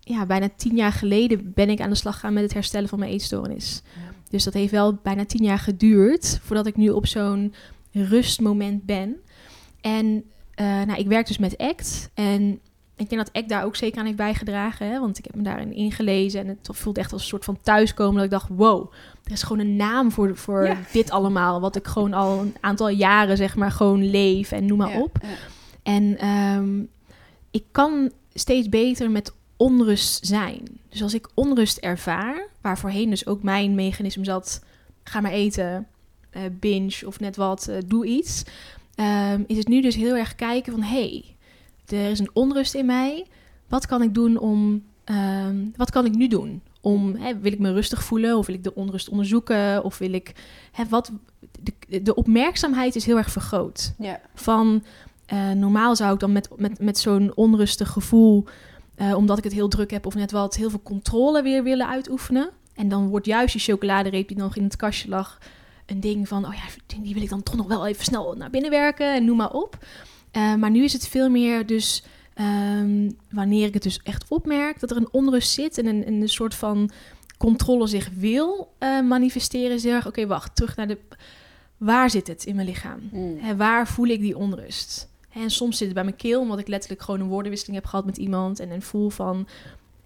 ja, 0.00 0.26
bijna 0.26 0.48
tien 0.56 0.76
jaar 0.76 0.92
geleden 0.92 1.52
ben 1.54 1.70
ik 1.70 1.80
aan 1.80 1.90
de 1.90 1.96
slag 1.96 2.14
gegaan 2.14 2.32
met 2.32 2.42
het 2.42 2.52
herstellen 2.52 2.88
van 2.88 2.98
mijn 2.98 3.10
eetstoornis. 3.10 3.82
Dus 4.28 4.44
dat 4.44 4.54
heeft 4.54 4.70
wel 4.70 4.94
bijna 4.94 5.24
tien 5.24 5.44
jaar 5.44 5.58
geduurd 5.58 6.40
voordat 6.42 6.66
ik 6.66 6.76
nu 6.76 6.90
op 6.90 7.06
zo'n 7.06 7.54
rustmoment 7.92 8.84
ben. 8.84 9.16
En 9.80 10.24
eh, 10.54 10.66
nou, 10.66 10.98
ik 10.98 11.06
werk 11.06 11.26
dus 11.26 11.38
met 11.38 11.58
ACT. 11.58 12.10
En 12.14 12.60
ik 12.96 13.10
denk 13.10 13.26
dat 13.26 13.32
ACT 13.32 13.48
daar 13.48 13.64
ook 13.64 13.76
zeker 13.76 13.98
aan 13.98 14.04
heeft 14.04 14.16
bijgedragen. 14.16 14.90
Hè? 14.90 15.00
Want 15.00 15.18
ik 15.18 15.24
heb 15.24 15.34
me 15.34 15.42
daarin 15.42 15.72
ingelezen. 15.72 16.40
En 16.40 16.46
het 16.48 16.68
voelt 16.72 16.98
echt 16.98 17.12
als 17.12 17.22
een 17.22 17.28
soort 17.28 17.44
van 17.44 17.60
thuiskomen. 17.62 18.14
Dat 18.14 18.24
ik 18.24 18.30
dacht, 18.30 18.48
wow, 18.48 18.92
er 19.24 19.32
is 19.32 19.42
gewoon 19.42 19.58
een 19.66 19.76
naam 19.76 20.12
voor, 20.12 20.36
voor 20.36 20.64
Ja. 20.66 20.76
dit 20.92 21.10
allemaal. 21.10 21.60
Wat 21.60 21.76
ik 21.76 21.86
gewoon 21.86 22.12
al 22.12 22.40
een 22.40 22.54
aantal 22.60 22.88
jaren, 22.88 23.36
zeg 23.36 23.56
maar, 23.56 23.70
gewoon 23.70 24.10
leef 24.10 24.52
en 24.52 24.66
noem 24.66 24.78
maar 24.78 24.90
Ja, 24.92 25.00
op. 25.00 25.16
ja. 25.22 25.28
En 25.82 26.18
ehm, 26.18 26.80
ik 27.50 27.64
kan 27.70 28.10
steeds 28.34 28.68
beter 28.68 29.10
met 29.10 29.32
onrust 29.56 30.26
zijn. 30.26 30.62
Dus 30.88 31.02
als 31.02 31.14
ik 31.14 31.28
onrust 31.34 31.76
ervaar, 31.78 32.46
waar 32.60 32.78
voorheen 32.78 33.10
dus 33.10 33.26
ook 33.26 33.42
mijn 33.42 33.74
mechanisme 33.74 34.24
zat, 34.24 34.64
ga 35.04 35.20
maar 35.20 35.30
eten, 35.32 35.86
eh, 36.30 36.42
binge 36.60 37.02
of 37.06 37.20
net 37.20 37.36
wat, 37.36 37.68
eh, 37.68 37.76
doe 37.86 38.06
iets, 38.06 38.42
ehm, 38.94 39.42
is 39.46 39.56
het 39.56 39.68
nu 39.68 39.80
dus 39.80 39.94
heel 39.94 40.16
erg 40.16 40.34
kijken 40.34 40.72
van, 40.72 40.82
hey, 40.82 41.24
er 41.86 42.10
is 42.10 42.18
een 42.18 42.30
onrust 42.32 42.74
in 42.74 42.86
mij. 42.86 43.26
Wat 43.68 43.86
kan 43.86 44.02
ik 44.02 44.14
doen 44.14 44.36
om, 44.38 44.82
ehm, 45.04 45.56
wat 45.76 45.90
kan 45.90 46.04
ik 46.06 46.14
nu 46.14 46.28
doen? 46.28 46.62
Om, 46.80 47.14
hè, 47.16 47.38
wil 47.38 47.52
ik 47.52 47.58
me 47.58 47.72
rustig 47.72 48.04
voelen 48.04 48.36
of 48.36 48.46
wil 48.46 48.54
ik 48.54 48.64
de 48.64 48.74
onrust 48.74 49.08
onderzoeken 49.08 49.84
of 49.84 49.98
wil 49.98 50.12
ik, 50.12 50.32
hè, 50.72 50.84
wat, 50.88 51.12
de, 51.60 52.02
de 52.02 52.14
opmerkzaamheid 52.14 52.96
is 52.96 53.04
heel 53.04 53.16
erg 53.16 53.30
vergroot 53.30 53.94
Ja. 53.98 54.20
van 54.34 54.84
eh, 55.26 55.50
normaal 55.50 55.96
zou 55.96 56.14
ik 56.14 56.20
dan 56.20 56.32
met, 56.32 56.48
met, 56.56 56.80
met 56.80 56.98
zo'n 56.98 57.32
onrustig 57.34 57.88
gevoel, 57.88 58.44
eh, 58.94 59.14
omdat 59.16 59.38
ik 59.38 59.44
het 59.44 59.52
heel 59.52 59.68
druk 59.68 59.90
heb 59.90 60.06
of 60.06 60.14
net 60.14 60.30
wat, 60.30 60.56
heel 60.56 60.70
veel 60.70 60.82
controle 60.82 61.42
weer 61.42 61.62
willen 61.62 61.88
uitoefenen. 61.88 62.50
En 62.74 62.88
dan 62.88 63.08
wordt 63.08 63.26
juist 63.26 63.52
die 63.52 63.62
chocoladereep 63.62 64.28
die 64.28 64.36
nog 64.36 64.56
in 64.56 64.64
het 64.64 64.76
kastje 64.76 65.08
lag, 65.08 65.38
een 65.86 66.00
ding 66.00 66.28
van, 66.28 66.46
oh 66.46 66.54
ja, 66.54 66.96
die 67.02 67.14
wil 67.14 67.22
ik 67.22 67.28
dan 67.28 67.42
toch 67.42 67.56
nog 67.56 67.66
wel 67.66 67.86
even 67.86 68.04
snel 68.04 68.34
naar 68.34 68.50
binnen 68.50 68.70
werken 68.70 69.14
en 69.14 69.24
noem 69.24 69.36
maar 69.36 69.52
op. 69.52 69.78
Eh, 70.30 70.54
maar 70.54 70.70
nu 70.70 70.84
is 70.84 70.92
het 70.92 71.08
veel 71.08 71.30
meer 71.30 71.66
dus 71.66 72.04
ehm, 72.40 73.10
wanneer 73.30 73.66
ik 73.66 73.74
het 73.74 73.82
dus 73.82 74.00
echt 74.02 74.24
opmerk 74.28 74.80
dat 74.80 74.90
er 74.90 74.96
een 74.96 75.12
onrust 75.12 75.50
zit 75.50 75.78
en 75.78 75.86
een, 75.86 76.06
een 76.06 76.28
soort 76.28 76.54
van 76.54 76.90
controle 77.36 77.86
zich 77.86 78.10
wil 78.14 78.72
eh, 78.78 79.00
manifesteren. 79.00 79.84
Erg, 79.84 80.06
oké, 80.06 80.26
wacht, 80.26 80.56
terug 80.56 80.76
naar 80.76 80.88
de. 80.88 80.98
Waar 81.76 82.10
zit 82.10 82.26
het 82.26 82.44
in 82.44 82.54
mijn 82.54 82.66
lichaam? 82.66 83.08
Mm. 83.12 83.56
Waar 83.56 83.88
voel 83.88 84.06
ik 84.06 84.20
die 84.20 84.36
onrust? 84.36 85.08
En 85.32 85.50
soms 85.50 85.76
zit 85.76 85.86
het 85.86 85.94
bij 85.94 86.04
mijn 86.04 86.16
keel, 86.16 86.40
omdat 86.40 86.58
ik 86.58 86.68
letterlijk 86.68 87.02
gewoon 87.02 87.20
een 87.20 87.28
woordenwisseling 87.28 87.76
heb 87.76 87.86
gehad 87.86 88.04
met 88.04 88.16
iemand. 88.16 88.60
En 88.60 88.70
een 88.70 88.82
voel 88.82 89.10
van, 89.10 89.46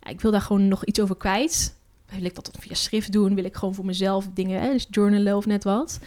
ja, 0.03 0.11
ik 0.11 0.20
wil 0.20 0.30
daar 0.30 0.41
gewoon 0.41 0.68
nog 0.68 0.85
iets 0.85 1.01
over 1.01 1.16
kwijt. 1.16 1.76
Wil 2.07 2.24
ik 2.24 2.35
dat 2.35 2.45
dan 2.53 2.62
via 2.62 2.74
schrift 2.74 3.12
doen? 3.12 3.35
Wil 3.35 3.45
ik 3.45 3.55
gewoon 3.55 3.74
voor 3.74 3.85
mezelf 3.85 4.28
dingen, 4.35 4.61
hè, 4.61 4.72
dus 4.72 4.87
journalen 4.91 5.37
of 5.37 5.47
net 5.47 5.64
wat? 5.64 5.99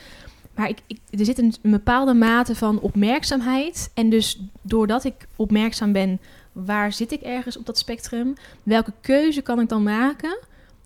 Maar 0.58 0.70
ik, 0.70 0.80
ik, 0.88 1.00
er 1.20 1.26
zit 1.26 1.38
een, 1.38 1.54
een 1.62 1.72
bepaalde 1.72 2.14
mate 2.14 2.56
van 2.56 2.80
opmerkzaamheid. 2.80 3.92
En 3.94 4.10
dus 4.10 4.42
doordat 4.62 5.04
ik 5.04 5.28
opmerkzaam 5.36 5.92
ben, 5.92 6.20
waar 6.52 6.94
zit 6.94 7.12
ik 7.12 7.22
ergens 7.22 7.58
op 7.58 7.66
dat 7.66 7.78
spectrum? 7.78 8.34
Welke 8.64 8.94
keuze 9.02 9.42
kan 9.42 9.60
ik 9.60 9.70
dan 9.70 9.84
maken 9.84 10.40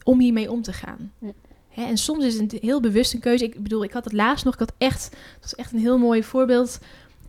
om 0.03 0.19
hiermee 0.19 0.51
om 0.51 0.61
te 0.61 0.73
gaan? 0.73 1.11
Ja. 1.19 1.31
Hè, 1.69 1.83
en 1.83 1.97
soms 1.97 2.25
is 2.25 2.39
het 2.39 2.53
een 2.53 2.59
heel 2.61 2.79
bewust 2.79 3.13
een 3.13 3.19
keuze. 3.19 3.43
Ik 3.43 3.63
bedoel, 3.63 3.83
ik 3.83 3.91
had 3.91 4.03
het 4.03 4.13
laatst 4.13 4.45
nog, 4.45 4.53
ik 4.53 4.59
had 4.59 4.73
echt, 4.77 5.09
dat 5.11 5.41
was 5.41 5.55
echt 5.55 5.73
een 5.73 5.79
heel 5.79 5.97
mooi 5.97 6.23
voorbeeld. 6.23 6.79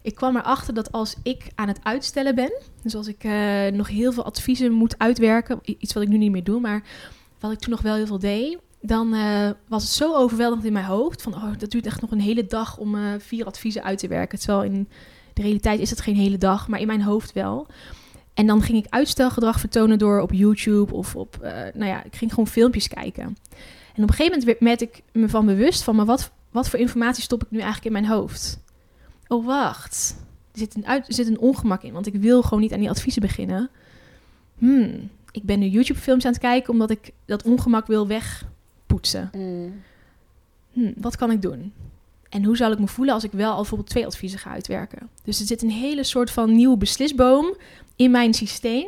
Ik 0.02 0.14
kwam 0.14 0.36
erachter 0.36 0.74
dat 0.74 0.92
als 0.92 1.16
ik 1.22 1.50
aan 1.54 1.68
het 1.68 1.78
uitstellen 1.82 2.34
ben, 2.34 2.52
dus 2.82 2.94
als 2.94 3.06
ik 3.06 3.24
eh, 3.24 3.66
nog 3.66 3.88
heel 3.88 4.12
veel 4.12 4.24
adviezen 4.24 4.72
moet 4.72 4.98
uitwerken, 4.98 5.60
iets 5.62 5.92
wat 5.92 6.02
ik 6.02 6.08
nu 6.08 6.16
niet 6.16 6.30
meer 6.30 6.44
doe, 6.44 6.60
maar 6.60 6.82
wat 7.40 7.52
ik 7.52 7.58
toen 7.58 7.70
nog 7.70 7.82
wel 7.82 7.94
heel 7.94 8.06
veel 8.06 8.18
deed, 8.18 8.58
dan 8.82 9.14
eh, 9.14 9.50
was 9.68 9.82
het 9.82 9.92
zo 9.92 10.14
overweldigend 10.14 10.66
in 10.66 10.72
mijn 10.72 10.84
hoofd 10.84 11.22
van, 11.22 11.34
oh, 11.34 11.52
dat 11.58 11.70
duurt 11.70 11.86
echt 11.86 12.00
nog 12.00 12.10
een 12.10 12.20
hele 12.20 12.46
dag 12.46 12.78
om 12.78 12.94
eh, 12.94 13.02
vier 13.18 13.44
adviezen 13.46 13.82
uit 13.82 13.98
te 13.98 14.08
werken. 14.08 14.38
Terwijl 14.38 14.62
in 14.62 14.88
de 15.32 15.42
realiteit 15.42 15.80
is 15.80 15.90
het 15.90 16.00
geen 16.00 16.16
hele 16.16 16.38
dag, 16.38 16.68
maar 16.68 16.80
in 16.80 16.86
mijn 16.86 17.02
hoofd 17.02 17.32
wel. 17.32 17.66
En 18.34 18.46
dan 18.46 18.62
ging 18.62 18.78
ik 18.78 18.86
uitstelgedrag 18.92 19.60
vertonen 19.60 19.98
door 19.98 20.20
op 20.20 20.32
YouTube 20.32 20.94
of 20.94 21.16
op, 21.16 21.38
eh, 21.40 21.52
nou 21.52 21.86
ja, 21.86 22.04
ik 22.04 22.16
ging 22.16 22.30
gewoon 22.30 22.46
filmpjes 22.46 22.88
kijken. 22.88 23.22
En 23.94 24.02
op 24.02 24.08
een 24.08 24.14
gegeven 24.14 24.38
moment 24.38 24.58
werd- 24.60 24.80
ik 24.80 25.02
me 25.12 25.28
van 25.28 25.46
bewust 25.46 25.82
van, 25.82 25.96
maar 25.96 26.06
wat, 26.06 26.30
wat 26.50 26.68
voor 26.68 26.78
informatie 26.78 27.22
stop 27.22 27.42
ik 27.42 27.50
nu 27.50 27.58
eigenlijk 27.58 27.86
in 27.86 27.92
mijn 27.92 28.12
hoofd? 28.12 28.60
Oh, 29.26 29.46
wacht. 29.46 30.16
Er 30.52 30.58
zit, 30.58 30.74
een 30.74 31.04
zit 31.06 31.26
een 31.26 31.38
ongemak 31.38 31.82
in, 31.82 31.92
want 31.92 32.06
ik 32.06 32.14
wil 32.14 32.42
gewoon 32.42 32.60
niet 32.60 32.72
aan 32.72 32.80
die 32.80 32.90
adviezen 32.90 33.22
beginnen. 33.22 33.70
Hmm, 34.58 35.10
ik 35.30 35.42
ben 35.42 35.58
nu 35.58 35.66
YouTube-films 35.66 36.24
aan 36.24 36.32
het 36.32 36.40
kijken 36.40 36.72
omdat 36.72 36.90
ik 36.90 37.10
dat 37.24 37.42
ongemak 37.42 37.86
wil 37.86 38.06
wegpoetsen. 38.92 39.30
Mm. 39.32 39.82
Hm, 40.72 40.92
wat 40.96 41.16
kan 41.16 41.30
ik 41.30 41.42
doen? 41.42 41.72
En 42.28 42.44
hoe 42.44 42.56
zal 42.56 42.72
ik 42.72 42.78
me 42.78 42.86
voelen 42.86 43.14
als 43.14 43.24
ik 43.24 43.32
wel 43.32 43.50
al 43.50 43.56
bijvoorbeeld 43.56 43.90
twee 43.90 44.06
adviezen 44.06 44.38
ga 44.38 44.50
uitwerken? 44.50 45.08
Dus 45.24 45.40
er 45.40 45.46
zit 45.46 45.62
een 45.62 45.70
hele 45.70 46.04
soort 46.04 46.30
van 46.30 46.54
nieuwe 46.56 46.76
beslisboom 46.76 47.56
in 47.96 48.10
mijn 48.10 48.34
systeem, 48.34 48.86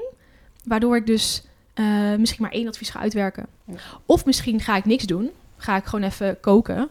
waardoor 0.64 0.96
ik 0.96 1.06
dus 1.06 1.42
eh, 1.74 2.14
misschien 2.14 2.42
maar 2.42 2.52
één 2.52 2.68
advies 2.68 2.90
ga 2.90 3.00
uitwerken. 3.00 3.46
Ja. 3.64 3.74
Of 4.06 4.24
misschien 4.24 4.60
ga 4.60 4.76
ik 4.76 4.84
niks 4.84 5.04
doen, 5.04 5.30
ga 5.56 5.76
ik 5.76 5.84
gewoon 5.84 6.04
even 6.04 6.40
koken, 6.40 6.88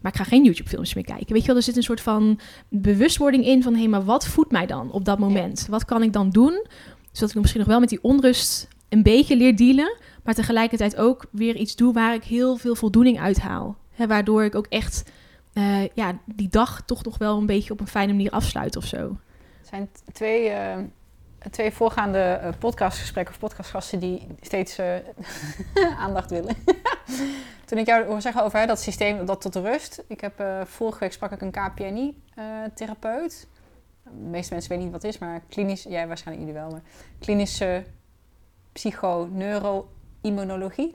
maar 0.00 0.12
ik 0.12 0.18
ga 0.18 0.24
geen 0.24 0.44
YouTube-films 0.44 0.94
meer 0.94 1.04
kijken. 1.04 1.32
Weet 1.32 1.40
je 1.40 1.46
wel, 1.46 1.56
er 1.56 1.62
zit 1.62 1.76
een 1.76 1.82
soort 1.82 2.00
van 2.00 2.40
bewustwording 2.68 3.44
in 3.44 3.62
van, 3.62 3.72
hé, 3.72 3.78
hey, 3.78 3.88
maar 3.88 4.04
wat 4.04 4.26
voedt 4.26 4.50
mij 4.50 4.66
dan 4.66 4.90
op 4.90 5.04
dat 5.04 5.18
moment? 5.18 5.66
Wat 5.70 5.84
kan 5.84 6.02
ik 6.02 6.12
dan 6.12 6.30
doen, 6.30 6.66
zodat 7.12 7.34
ik 7.34 7.40
misschien 7.40 7.60
nog 7.60 7.70
wel 7.70 7.80
met 7.80 7.88
die 7.88 8.02
onrust 8.02 8.68
een 8.88 9.02
beetje 9.02 9.36
leer 9.36 9.56
dealen, 9.56 9.96
maar 10.26 10.34
tegelijkertijd 10.34 10.96
ook 10.96 11.26
weer 11.30 11.56
iets 11.56 11.76
doe 11.76 11.92
waar 11.92 12.14
ik 12.14 12.24
heel 12.24 12.56
veel 12.56 12.74
voldoening 12.74 13.20
uit 13.20 13.40
haal. 13.40 13.76
Hè, 13.90 14.06
waardoor 14.06 14.44
ik 14.44 14.54
ook 14.54 14.66
echt 14.66 15.04
eh, 15.52 15.88
ja, 15.94 16.18
die 16.24 16.48
dag 16.48 16.82
toch 16.86 17.04
nog 17.04 17.18
wel 17.18 17.38
een 17.38 17.46
beetje 17.46 17.72
op 17.72 17.80
een 17.80 17.86
fijne 17.86 18.12
manier 18.12 18.30
afsluit 18.30 18.76
of 18.76 18.84
zo. 18.84 18.98
Er 18.98 19.68
zijn 19.68 19.88
twee, 20.12 20.48
eh, 20.48 20.76
twee 21.50 21.72
voorgaande 21.72 22.18
eh, 22.18 22.52
podcastgesprekken 22.58 23.34
of 23.34 23.40
podcastgasten 23.40 23.98
die 23.98 24.26
steeds 24.40 24.80
aandacht 26.04 26.30
willen. 26.30 26.54
Toen 27.66 27.78
ik 27.78 27.86
jou 27.86 28.04
hoor 28.04 28.20
zeggen 28.20 28.42
over 28.42 28.66
dat 28.66 28.80
systeem, 28.80 29.26
dat 29.26 29.40
tot 29.40 29.54
rust. 29.54 30.04
Ik 30.08 30.20
heb 30.20 30.44
vorige 30.64 30.98
week 30.98 31.12
sprak 31.12 31.32
ik 31.32 31.40
een 31.40 31.50
KPNI-therapeut. 31.50 33.48
de 34.04 34.10
meeste 34.10 34.52
mensen 34.52 34.70
weten 34.70 34.84
niet 34.84 34.92
wat 34.92 35.02
het 35.02 35.12
is, 35.14 35.18
maar 35.18 35.42
klinisch, 35.48 35.82
jij 35.82 36.06
waarschijnlijk 36.06 36.46
jullie 36.46 36.60
wel, 36.62 36.70
maar 36.70 36.82
klinische 37.18 37.84
psychoneuroimmunologie. 40.34 40.94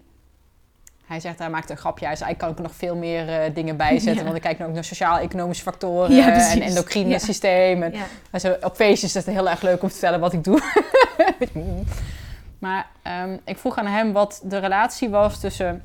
Hij 1.05 1.19
zegt, 1.19 1.39
hij 1.39 1.49
maakt 1.49 1.69
een 1.69 1.77
grapje. 1.77 2.05
Hij 2.05 2.15
zei, 2.15 2.32
ik 2.32 2.38
kan 2.38 2.49
ook 2.49 2.59
nog 2.59 2.75
veel 2.75 2.95
meer 2.95 3.29
eh, 3.29 3.55
dingen 3.55 3.77
bijzetten. 3.88 4.15
Ja. 4.15 4.23
Want 4.23 4.36
ik 4.36 4.41
kijk 4.41 4.59
nu 4.59 4.65
ook 4.65 4.73
naar 4.73 4.84
sociaal-economische 4.84 5.63
factoren 5.63 6.15
Ja, 6.15 6.49
en 6.51 6.61
endocrine 6.61 7.09
Ja. 7.09 7.17
systeem. 7.17 7.84
En 7.84 7.93
maar 8.32 8.41
zo, 8.41 8.55
op 8.61 8.75
feestjes 8.75 9.15
is 9.15 9.25
het 9.25 9.36
heel 9.36 9.49
erg 9.49 9.61
leuk 9.61 9.82
om 9.82 9.88
te 9.88 9.93
vertellen 9.93 10.19
wat 10.19 10.34
ik 10.34 10.43
doe. 10.43 10.61
maar 12.59 12.88
ehm, 13.01 13.38
ik 13.45 13.57
vroeg 13.57 13.77
aan 13.77 13.86
hem 13.86 14.11
wat 14.11 14.41
de 14.43 14.57
relatie 14.57 15.09
was 15.09 15.39
tussen 15.39 15.84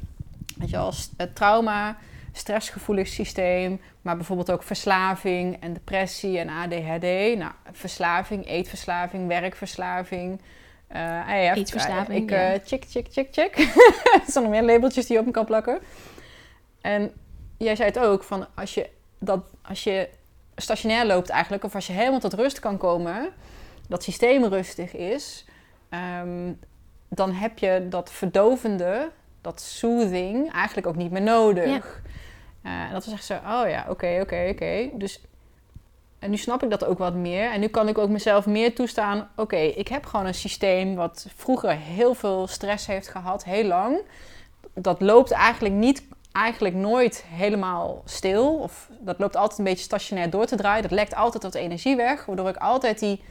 weet 0.57 0.71
je 0.71 0.77
wel, 0.77 0.93
het 1.17 1.35
trauma, 1.35 1.97
stressgevoelig 2.33 3.09
systeem, 3.09 3.81
maar 4.03 4.17
bijvoorbeeld 4.17 4.51
ook 4.51 4.63
verslaving 4.63 5.57
en 5.61 5.73
depressie 5.73 6.39
en 6.39 6.49
ADHD. 6.49 7.39
Nou, 7.39 7.53
verslaving, 7.73 8.47
eetverslaving, 8.49 9.29
werkverslaving. 9.29 10.41
Eh, 10.97 11.27
hij 11.27 11.45
heeft- 11.47 11.57
Eetverslaving, 11.57 12.23
Ik, 12.23 12.31
ja. 12.31 12.53
eh, 12.53 12.61
check, 12.65 12.85
check, 12.89 13.07
check, 13.11 13.29
check. 13.31 13.57
er 14.15 14.23
staan 14.27 14.43
nog 14.43 14.53
meer 14.53 14.63
labeltjes 14.63 15.07
die 15.07 15.15
je 15.15 15.21
op 15.21 15.27
me 15.27 15.33
kan 15.33 15.45
plakken. 15.45 15.79
En 16.81 17.13
jij 17.59 17.77
zei 17.77 17.89
het 17.89 17.99
ook, 17.99 18.23
van 18.25 18.47
als 18.55 18.75
je, 18.75 18.89
dat, 19.19 19.41
als 19.63 19.85
je 19.85 20.09
stationair 20.57 21.07
loopt 21.07 21.29
eigenlijk, 21.29 21.65
of 21.65 21.75
als 21.75 21.87
je 21.87 21.93
helemaal 21.93 22.21
tot 22.21 22.35
rust 22.35 22.59
kan 22.61 22.77
komen, 22.79 23.29
dat 23.89 24.03
systeem 24.03 24.45
rustig 24.45 24.95
is, 24.97 25.45
ehm, 25.89 26.53
dan 27.09 27.33
heb 27.33 27.59
je 27.59 27.87
dat 27.89 28.11
verdovende, 28.13 29.11
dat 29.41 29.61
soothing, 29.61 30.53
eigenlijk 30.53 30.87
ook 30.87 30.97
niet 30.97 31.11
meer 31.11 31.23
nodig. 31.23 32.03
Eh, 32.63 32.73
en 32.73 32.93
dat 32.93 33.05
was 33.05 33.15
echt 33.15 33.25
zo, 33.25 33.35
oh 33.35 33.69
ja, 33.69 33.87
oké, 33.89 34.19
oké, 34.23 34.49
oké. 34.53 34.89
Dus, 34.93 35.21
en 36.27 36.33
nu 36.33 36.39
snap 36.39 36.63
ik 36.63 36.71
dat 36.71 36.85
ook 36.85 36.99
wat 36.99 37.15
meer. 37.15 37.51
En 37.51 37.61
nu 37.61 37.69
kan 37.69 37.89
ik 37.89 37.99
ook 37.99 38.09
mezelf 38.09 38.47
meer 38.47 38.75
toestaan, 38.75 39.29
oké, 39.37 39.57
ik 39.57 39.89
heb 39.89 40.07
gewoon 40.07 40.27
een 40.27 40.35
systeem 40.35 40.95
wat 40.95 41.27
vroeger 41.37 41.71
heel 41.71 42.15
veel 42.15 42.47
stress 42.47 42.87
heeft 42.87 43.09
gehad, 43.09 43.45
heel 43.45 43.65
lang. 43.65 43.99
Dat 44.75 45.01
loopt 45.01 45.31
eigenlijk 45.31 45.75
niet 45.75 46.03
eigenlijk 46.33 46.75
nooit 46.75 47.25
helemaal 47.29 48.03
stil. 48.05 48.55
Of 48.55 48.89
dat 49.01 49.19
loopt 49.19 49.37
altijd 49.37 49.59
een 49.59 49.65
beetje 49.65 49.85
stationair 49.85 50.31
door 50.31 50.47
te 50.47 50.57
draaien. 50.57 50.83
Dat 50.83 50.91
lekt 50.91 51.15
altijd 51.15 51.43
wat 51.43 51.55
energie 51.55 51.97
weg. 51.97 52.25
Waardoor 52.25 52.49
ik 52.49 52.57
altijd 52.57 52.99
die 52.99 53.23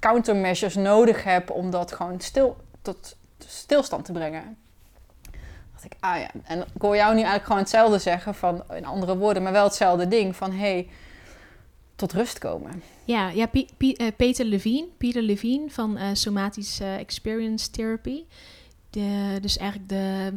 countermeasures 0.00 0.74
nodig 0.74 1.24
heb 1.24 1.50
om 1.50 1.70
dat 1.70 1.92
gewoon 1.92 2.20
stil, 2.20 2.56
tot 2.82 3.16
stilstand 3.38 4.04
te 4.04 4.12
brengen. 4.12 4.56
dacht 5.72 5.84
ik, 5.84 5.92
ah 6.00 6.18
ja. 6.18 6.28
En 6.44 6.60
ik 6.60 6.82
hoor 6.82 6.96
jou 6.96 7.10
nu 7.10 7.16
eigenlijk 7.16 7.44
gewoon 7.44 7.62
hetzelfde 7.62 7.98
zeggen, 7.98 8.34
van, 8.34 8.62
in 8.74 8.86
andere 8.86 9.16
woorden, 9.16 9.42
maar 9.42 9.52
wel 9.52 9.64
hetzelfde 9.64 10.08
ding. 10.08 10.36
Van 10.36 10.50
hé, 10.50 10.58
hey, 10.58 10.88
tot 11.98 12.12
rust 12.12 12.38
komen. 12.38 12.82
Ja, 13.04 13.28
ja 13.28 13.50
eh, 13.52 14.06
Peter 14.16 14.44
Levine, 14.44 14.86
Peter 14.96 15.22
Levine 15.22 15.70
van 15.70 15.96
eh 15.96 16.08
Somatische 16.12 16.84
Experience 16.84 17.70
Therapy. 17.70 18.24
De, 18.90 19.38
dus 19.40 19.56
eigenlijk 19.56 19.88
de, 19.88 20.32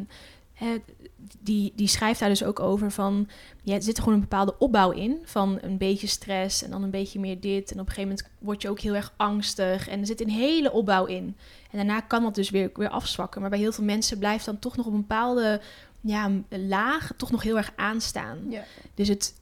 die, 1.40 1.72
die 1.76 1.86
schrijft 1.86 2.20
daar 2.20 2.28
dus 2.28 2.44
ook 2.44 2.60
over 2.60 2.90
van... 2.90 3.28
Ja, 3.62 3.74
er 3.74 3.82
zit 3.82 3.98
gewoon 3.98 4.14
een 4.14 4.20
bepaalde 4.20 4.58
opbouw 4.58 4.90
in 4.90 5.18
van 5.24 5.58
een 5.60 5.78
beetje 5.78 6.06
stress 6.06 6.62
en 6.62 6.70
dan 6.70 6.82
een 6.82 6.90
beetje 6.90 7.20
meer 7.20 7.40
dit. 7.40 7.72
En 7.72 7.80
op 7.80 7.86
een 7.86 7.92
gegeven 7.92 8.08
moment 8.08 8.28
word 8.38 8.62
je 8.62 8.68
ook 8.68 8.80
heel 8.80 8.94
erg 8.94 9.12
angstig 9.16 9.88
en 9.88 10.00
er 10.00 10.06
zit 10.06 10.20
een 10.20 10.30
hele 10.30 10.72
opbouw 10.72 11.04
in. 11.04 11.36
En 11.70 11.76
daarna 11.76 12.00
kan 12.00 12.22
dat 12.22 12.34
dus 12.34 12.50
weer, 12.50 12.70
weer 12.74 12.88
afzwakken. 12.88 13.40
Maar 13.40 13.50
bij 13.50 13.58
heel 13.58 13.72
veel 13.72 13.84
mensen 13.84 14.18
blijft 14.18 14.44
dan 14.44 14.58
toch 14.58 14.76
nog 14.76 14.86
op 14.86 14.92
een 14.92 15.00
bepaalde 15.00 15.60
ja, 16.00 16.30
laag 16.48 17.12
toch 17.16 17.30
nog 17.30 17.42
heel 17.42 17.56
erg 17.56 17.72
aanstaan. 17.76 18.38
Ja. 18.48 18.64
Dus 18.94 19.08
het, 19.08 19.34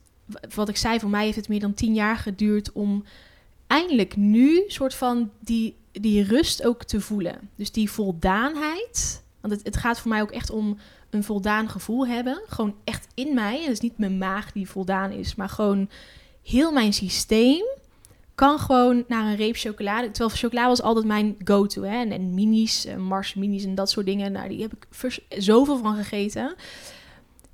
wat 0.55 0.69
ik 0.69 0.77
zei, 0.77 0.99
voor 0.99 1.09
mij 1.09 1.23
heeft 1.23 1.35
het 1.35 1.47
meer 1.47 1.59
dan 1.59 1.73
tien 1.73 1.93
jaar 1.93 2.17
geduurd 2.17 2.71
om 2.71 3.03
eindelijk 3.67 4.15
nu 4.15 4.63
soort 4.67 4.93
van 4.93 5.31
die, 5.39 5.75
die 5.91 6.23
rust 6.23 6.65
ook 6.65 6.83
te 6.83 7.01
voelen. 7.01 7.49
Dus 7.55 7.71
die 7.71 7.91
voldaanheid. 7.91 9.23
Want 9.41 9.53
het, 9.53 9.63
het 9.63 9.77
gaat 9.77 9.99
voor 9.99 10.09
mij 10.09 10.21
ook 10.21 10.31
echt 10.31 10.49
om 10.49 10.77
een 11.09 11.23
voldaan 11.23 11.69
gevoel 11.69 12.07
hebben. 12.07 12.41
Gewoon 12.47 12.75
echt 12.83 13.07
in 13.13 13.33
mij. 13.33 13.55
En 13.55 13.63
het 13.63 13.71
is 13.71 13.79
niet 13.79 13.97
mijn 13.97 14.17
maag 14.17 14.51
die 14.51 14.69
voldaan 14.69 15.11
is, 15.11 15.35
maar 15.35 15.49
gewoon 15.49 15.89
heel 16.43 16.71
mijn 16.71 16.93
systeem 16.93 17.63
kan 18.35 18.59
gewoon 18.59 19.03
naar 19.07 19.25
een 19.25 19.35
reep 19.35 19.55
chocolade. 19.55 20.11
Terwijl 20.11 20.37
chocolade 20.37 20.67
was 20.67 20.81
altijd 20.81 21.05
mijn 21.05 21.35
go-to. 21.43 21.83
En, 21.83 22.11
en 22.11 22.33
minis, 22.33 22.87
minis 23.35 23.63
en 23.63 23.75
dat 23.75 23.89
soort 23.89 24.05
dingen. 24.05 24.31
Nou, 24.31 24.49
die 24.49 24.61
heb 24.61 24.73
ik 24.73 24.87
zoveel 25.29 25.77
van 25.77 25.95
gegeten. 25.95 26.55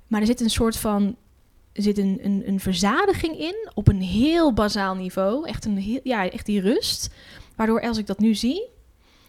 Maar 0.06 0.20
er 0.20 0.26
zit 0.26 0.40
een 0.40 0.50
soort 0.50 0.76
van 0.76 1.16
zit 1.82 1.98
een, 1.98 2.18
een, 2.22 2.42
een 2.46 2.60
verzadiging 2.60 3.38
in 3.38 3.70
op 3.74 3.88
een 3.88 4.00
heel 4.02 4.52
bazaal 4.52 4.94
niveau. 4.94 5.48
Echt, 5.48 5.64
een 5.64 5.76
heel, 5.76 6.00
ja, 6.02 6.30
echt 6.30 6.46
die 6.46 6.60
rust. 6.60 7.08
Waardoor 7.56 7.80
als 7.80 7.98
ik 7.98 8.06
dat 8.06 8.18
nu 8.18 8.34
zie, 8.34 8.68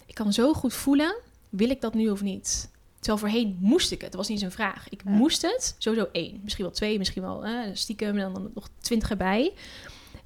ik 0.06 0.16
kan 0.16 0.34
zo 0.34 0.54
goed 0.54 0.74
voelen, 0.74 1.16
wil 1.50 1.70
ik 1.70 1.82
dat 1.82 1.94
nu 1.94 2.10
of 2.10 2.22
niet? 2.22 2.70
Terwijl 3.00 3.18
voorheen 3.18 3.58
moest 3.60 3.92
ik 3.92 4.02
het. 4.02 4.12
Dat 4.12 4.20
was 4.20 4.28
niet 4.30 4.38
eens 4.38 4.46
een 4.46 4.64
vraag. 4.64 4.90
Ik 4.90 5.02
Ja. 5.06 5.12
moest 5.12 5.42
het. 5.42 5.76
Sowieso 5.78 6.08
één. 6.12 6.40
Misschien 6.44 6.64
wel 6.66 6.74
twee, 6.74 6.98
misschien 6.98 7.22
wel 7.22 7.46
eh, 7.46 7.54
stiekem 7.74 8.18
en 8.18 8.34
dan 8.34 8.52
nog 8.54 8.70
twintig 8.80 9.10
erbij. 9.10 9.54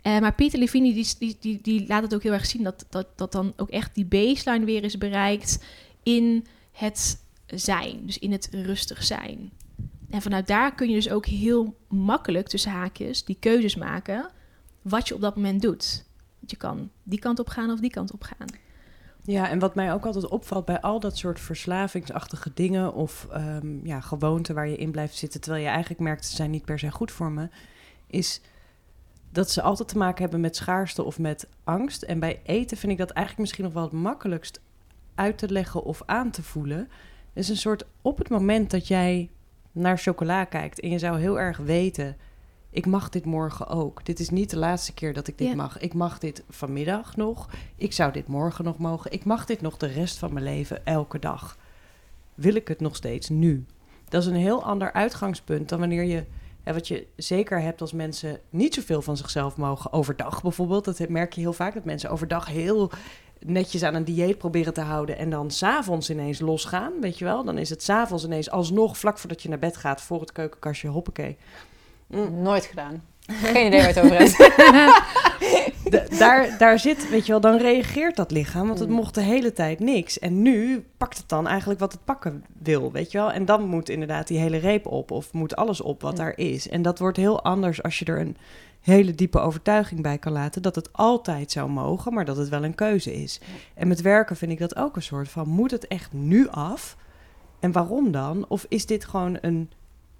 Eh, 0.01 0.19
maar 0.19 0.33
Pieter 0.35 0.59
Levine 0.59 0.93
die, 0.93 1.07
die, 1.19 1.37
die, 1.39 1.59
die 1.61 1.87
laat 1.87 2.03
het 2.03 2.15
ook 2.15 2.23
heel 2.23 2.31
erg 2.33 2.45
zien 2.45 2.63
dat, 2.63 2.85
dat, 2.89 3.07
dat 3.15 3.31
dan 3.31 3.53
ook 3.57 3.69
echt 3.69 3.95
die 3.95 4.05
baseline 4.05 4.65
weer 4.65 4.83
is 4.83 4.97
bereikt 4.97 5.63
in 6.03 6.45
het 6.71 7.21
zijn, 7.45 8.05
dus 8.05 8.19
in 8.19 8.31
het 8.31 8.47
rustig 8.51 9.03
zijn. 9.03 9.51
En 10.13 10.21
vanuit 10.21 10.47
daar 10.47 10.75
kun 10.75 10.89
je 10.89 10.95
dus 10.95 11.09
ook 11.09 11.25
heel 11.25 11.77
makkelijk 11.87 12.47
tussen 12.47 12.71
haakjes 12.71 13.25
die 13.25 13.37
keuzes 13.39 13.75
maken 13.75 14.29
wat 14.81 15.07
je 15.07 15.15
op 15.15 15.21
dat 15.21 15.35
moment 15.35 15.61
doet. 15.61 16.05
Want 16.39 16.51
je 16.51 16.57
kan 16.57 16.89
die 17.03 17.19
kant 17.19 17.39
op 17.39 17.47
gaan 17.47 17.71
of 17.71 17.79
die 17.79 17.89
kant 17.89 18.11
op 18.11 18.23
gaan. 18.23 18.47
Ja, 19.23 19.49
en 19.49 19.59
wat 19.59 19.75
mij 19.75 19.93
ook 19.93 20.05
altijd 20.05 20.27
opvalt 20.27 20.65
bij 20.65 20.81
al 20.81 20.99
dat 20.99 21.17
soort 21.17 21.39
verslavingsachtige 21.39 22.51
dingen 22.53 22.93
of 22.93 23.27
um, 23.35 23.85
ja, 23.85 23.99
gewoonten 23.99 24.55
waar 24.55 24.67
je 24.67 24.77
in 24.77 24.91
blijft 24.91 25.15
zitten, 25.15 25.41
terwijl 25.41 25.63
je 25.63 25.69
eigenlijk 25.69 25.99
merkt 25.99 26.25
ze 26.25 26.35
zijn 26.35 26.51
niet 26.51 26.65
per 26.65 26.79
se 26.79 26.91
goed 26.91 27.11
voor 27.11 27.31
me, 27.31 27.49
is 28.07 28.41
dat 29.31 29.51
ze 29.51 29.61
altijd 29.61 29.87
te 29.87 29.97
maken 29.97 30.21
hebben 30.21 30.41
met 30.41 30.55
schaarste 30.55 31.03
of 31.03 31.19
met 31.19 31.47
angst. 31.63 32.01
En 32.01 32.19
bij 32.19 32.41
eten 32.43 32.77
vind 32.77 32.91
ik 32.91 32.97
dat 32.97 33.09
eigenlijk 33.09 33.39
misschien 33.39 33.63
nog 33.63 33.73
wel 33.73 33.83
het 33.83 33.91
makkelijkst 33.91 34.61
uit 35.15 35.37
te 35.37 35.51
leggen 35.51 35.83
of 35.83 36.01
aan 36.05 36.31
te 36.31 36.43
voelen. 36.43 36.77
Het 36.77 37.43
is 37.43 37.49
een 37.49 37.57
soort 37.57 37.85
op 38.01 38.17
het 38.17 38.29
moment 38.29 38.71
dat 38.71 38.87
jij 38.87 39.29
naar 39.73 39.97
chocola 39.97 40.43
kijkt 40.43 40.79
en 40.79 40.89
je 40.89 40.99
zou 40.99 41.19
heel 41.19 41.39
erg 41.39 41.57
weten, 41.57 42.17
ik 42.69 42.85
mag 42.85 43.09
dit 43.09 43.25
morgen 43.25 43.67
ook. 43.67 44.05
Dit 44.05 44.19
is 44.19 44.29
niet 44.29 44.49
de 44.49 44.57
laatste 44.57 44.93
keer 44.93 45.13
dat 45.13 45.27
ik 45.27 45.37
dit 45.37 45.55
mag. 45.55 45.79
Ik 45.79 45.93
mag 45.93 46.19
dit 46.19 46.43
vanmiddag 46.49 47.15
nog. 47.15 47.49
Ik 47.75 47.93
zou 47.93 48.11
dit 48.11 48.27
morgen 48.27 48.63
nog 48.63 48.77
mogen. 48.77 49.11
Ik 49.11 49.25
mag 49.25 49.45
dit 49.45 49.61
nog 49.61 49.77
de 49.77 49.87
rest 49.87 50.17
van 50.17 50.33
mijn 50.33 50.45
leven, 50.45 50.85
elke 50.85 51.19
dag. 51.19 51.57
Wil 52.33 52.55
ik 52.55 52.67
het 52.67 52.79
nog 52.79 52.95
steeds 52.95 53.29
nu? 53.29 53.65
Dat 54.09 54.21
is 54.21 54.27
een 54.27 54.35
heel 54.35 54.63
ander 54.63 54.93
uitgangspunt 54.93 55.69
dan 55.69 55.79
wanneer 55.79 56.03
je 56.03 56.25
en 56.63 56.73
wat 56.73 56.87
je 56.87 57.07
zeker 57.15 57.61
hebt 57.61 57.81
als 57.81 57.93
mensen 57.93 58.39
niet 58.49 58.73
zoveel 58.73 59.01
van 59.01 59.17
zichzelf 59.17 59.57
mogen 59.57 59.93
overdag 59.93 60.41
bijvoorbeeld. 60.41 60.85
Dat 60.85 61.09
merk 61.09 61.33
je 61.33 61.41
heel 61.41 61.53
vaak, 61.53 61.73
dat 61.73 61.85
mensen 61.85 62.09
overdag 62.09 62.47
heel 62.47 62.91
netjes 63.45 63.83
aan 63.83 63.95
een 63.95 64.03
dieet 64.03 64.37
proberen 64.37 64.73
te 64.73 64.81
houden 64.81 65.17
en 65.17 65.29
dan 65.29 65.51
s'avonds 65.51 66.09
ineens 66.09 66.39
losgaan, 66.39 66.91
weet 67.01 67.17
je 67.17 67.25
wel. 67.25 67.43
Dan 67.43 67.57
is 67.57 67.69
het 67.69 67.83
s'avonds 67.83 68.23
ineens 68.23 68.49
alsnog, 68.49 68.97
vlak 68.97 69.17
voordat 69.17 69.41
je 69.41 69.49
naar 69.49 69.59
bed 69.59 69.77
gaat, 69.77 70.01
voor 70.01 70.19
het 70.19 70.31
keukenkastje, 70.31 70.87
hoppakee. 70.87 71.37
Mm. 72.07 72.41
Nooit 72.41 72.65
gedaan. 72.65 73.03
Geen 73.27 73.67
idee 73.67 73.79
waar 73.79 73.87
het 73.87 73.99
over 73.99 74.17
hebt. 74.17 74.37
daar, 76.19 76.57
daar 76.57 76.79
zit, 76.79 77.09
weet 77.09 77.25
je 77.25 77.31
wel, 77.31 77.41
dan 77.41 77.57
reageert 77.57 78.15
dat 78.15 78.31
lichaam, 78.31 78.67
want 78.67 78.79
het 78.79 78.89
mm. 78.89 78.95
mocht 78.95 79.15
de 79.15 79.21
hele 79.21 79.53
tijd 79.53 79.79
niks. 79.79 80.19
En 80.19 80.41
nu 80.41 80.85
pakt 80.97 81.17
het 81.17 81.29
dan 81.29 81.47
eigenlijk 81.47 81.79
wat 81.79 81.91
het 81.91 82.03
pakken 82.05 82.45
wil, 82.63 82.91
weet 82.91 83.11
je 83.11 83.17
wel. 83.17 83.31
En 83.31 83.45
dan 83.45 83.67
moet 83.67 83.89
inderdaad 83.89 84.27
die 84.27 84.39
hele 84.39 84.57
reep 84.57 84.85
op, 84.85 85.11
of 85.11 85.33
moet 85.33 85.55
alles 85.55 85.81
op 85.81 86.01
wat 86.01 86.17
daar 86.17 86.37
is. 86.37 86.69
En 86.69 86.81
dat 86.81 86.99
wordt 86.99 87.17
heel 87.17 87.43
anders 87.43 87.83
als 87.83 87.99
je 87.99 88.05
er 88.05 88.19
een 88.19 88.37
hele 88.83 89.15
diepe 89.15 89.39
overtuiging 89.39 90.01
bij 90.01 90.17
kan 90.17 90.31
laten 90.31 90.61
dat 90.61 90.75
het 90.75 90.93
altijd 90.93 91.51
zou 91.51 91.69
mogen, 91.69 92.13
maar 92.13 92.25
dat 92.25 92.37
het 92.37 92.49
wel 92.49 92.63
een 92.63 92.75
keuze 92.75 93.13
is. 93.13 93.39
En 93.73 93.87
met 93.87 94.01
werken 94.01 94.35
vind 94.35 94.51
ik 94.51 94.59
dat 94.59 94.75
ook 94.75 94.95
een 94.95 95.01
soort 95.01 95.29
van: 95.29 95.47
moet 95.47 95.71
het 95.71 95.87
echt 95.87 96.13
nu 96.13 96.47
af? 96.47 96.97
En 97.59 97.71
waarom 97.71 98.11
dan? 98.11 98.45
Of 98.47 98.65
is 98.69 98.85
dit 98.85 99.05
gewoon 99.05 99.37
een 99.41 99.71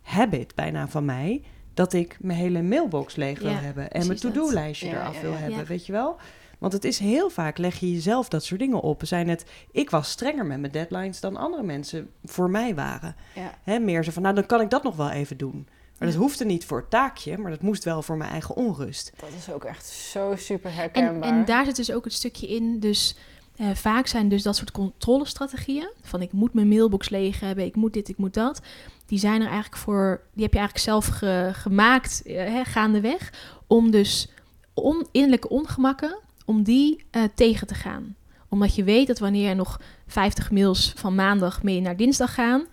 habit 0.02 0.56
bijna 0.56 0.88
van 0.88 1.06
mij? 1.06 1.42
Dat 1.74 1.94
ik 1.94 2.18
mijn 2.22 2.40
hele 2.40 2.62
mailbox 2.62 3.16
leeg 3.16 3.40
wil 3.40 3.56
hebben 3.56 3.92
en 3.92 4.08
mijn 4.08 4.20
to-do-lijstje 4.20 4.90
eraf 4.90 5.22
wil 5.22 5.34
hebben, 5.34 5.66
weet 5.66 5.86
je 5.86 5.92
wel? 5.92 6.18
Want 6.60 6.74
het 6.74 6.84
is 6.84 7.00
heel 7.00 7.30
vaak 7.30 7.58
leg 7.58 7.80
je 7.80 7.92
jezelf 7.92 8.30
dat 8.30 8.44
soort 8.44 8.60
dingen 8.60 8.82
op. 8.82 9.02
Zijn 9.06 9.30
het, 9.30 9.46
ik 9.72 9.90
was 9.90 10.10
strenger 10.10 10.46
met 10.46 10.60
mijn 10.60 10.72
deadlines 10.72 11.20
dan 11.20 11.38
andere 11.38 11.64
mensen 11.64 12.10
voor 12.24 12.50
mij 12.50 12.76
waren. 12.76 13.16
Hè, 13.64 13.80
meer 13.80 14.04
zo 14.04 14.12
van, 14.12 14.22
nou 14.22 14.36
dan 14.36 14.46
kan 14.46 14.62
ik 14.62 14.70
dat 14.70 14.84
nog 14.84 14.96
wel 14.96 15.10
even 15.10 15.38
doen. 15.38 15.68
Maar 16.04 16.12
dat 16.12 16.22
hoefde 16.22 16.46
niet 16.46 16.66
voor 16.66 16.78
het 16.78 16.90
taakje, 16.90 17.38
maar 17.38 17.52
dat 17.52 17.62
moest 17.62 17.84
wel 17.84 18.02
voor 18.02 18.18
mijn 18.18 18.32
eigen 18.32 18.56
onrust. 18.56 19.12
Dat 19.16 19.30
is 19.38 19.54
ook 19.54 19.64
echt 19.64 19.86
zo 19.86 20.36
super 20.38 20.74
herkenbaar. 20.74 21.30
En, 21.30 21.38
en 21.38 21.46
daar 21.46 21.66
zit 21.66 21.76
dus 21.76 21.92
ook 21.92 22.04
het 22.04 22.14
stukje 22.14 22.48
in, 22.48 22.80
dus 22.80 23.16
uh, 23.58 23.68
vaak 23.74 24.08
zijn 24.08 24.30
dus 24.30 24.44
dat 24.44 24.56
soort 24.56 24.72
controlestrategieën, 24.72 25.90
van 26.02 26.22
ik 26.22 26.32
moet 26.32 26.54
mijn 26.54 26.68
mailbox 26.68 27.10
leeg 27.10 27.40
hebben, 27.40 27.66
ik 27.66 27.76
moet 27.76 27.94
dit, 27.94 28.10
ik 28.10 28.18
moet 28.18 28.34
dat, 28.34 28.62
die 29.06 29.20
zijn 29.20 29.42
er 29.42 29.48
eigenlijk 29.48 29.78
voor, 29.78 30.22
die 30.34 30.44
heb 30.44 30.54
je 30.54 30.60
eigenlijk 30.60 30.88
zelf 30.88 31.20
gemaakt 31.56 32.22
uh, 32.26 32.60
gaandeweg, 32.64 33.34
om 33.68 33.92
dus 33.92 34.30
on, 34.74 35.08
innerlijke 35.12 35.50
ongemakken, 35.50 36.18
om 36.46 36.64
die 36.64 37.04
uh, 37.12 37.24
tegen 37.36 37.68
te 37.68 37.76
gaan. 37.76 38.16
Omdat 38.50 38.76
je 38.76 38.84
weet 38.84 39.08
dat 39.08 39.20
wanneer 39.20 39.50
er 39.50 39.56
nog 39.56 39.80
50 40.08 40.52
mails 40.52 40.94
van 40.96 41.16
maandag 41.16 41.64
mee 41.64 41.82
naar 41.82 41.98
dinsdag 41.98 42.34
gaan, 42.34 42.66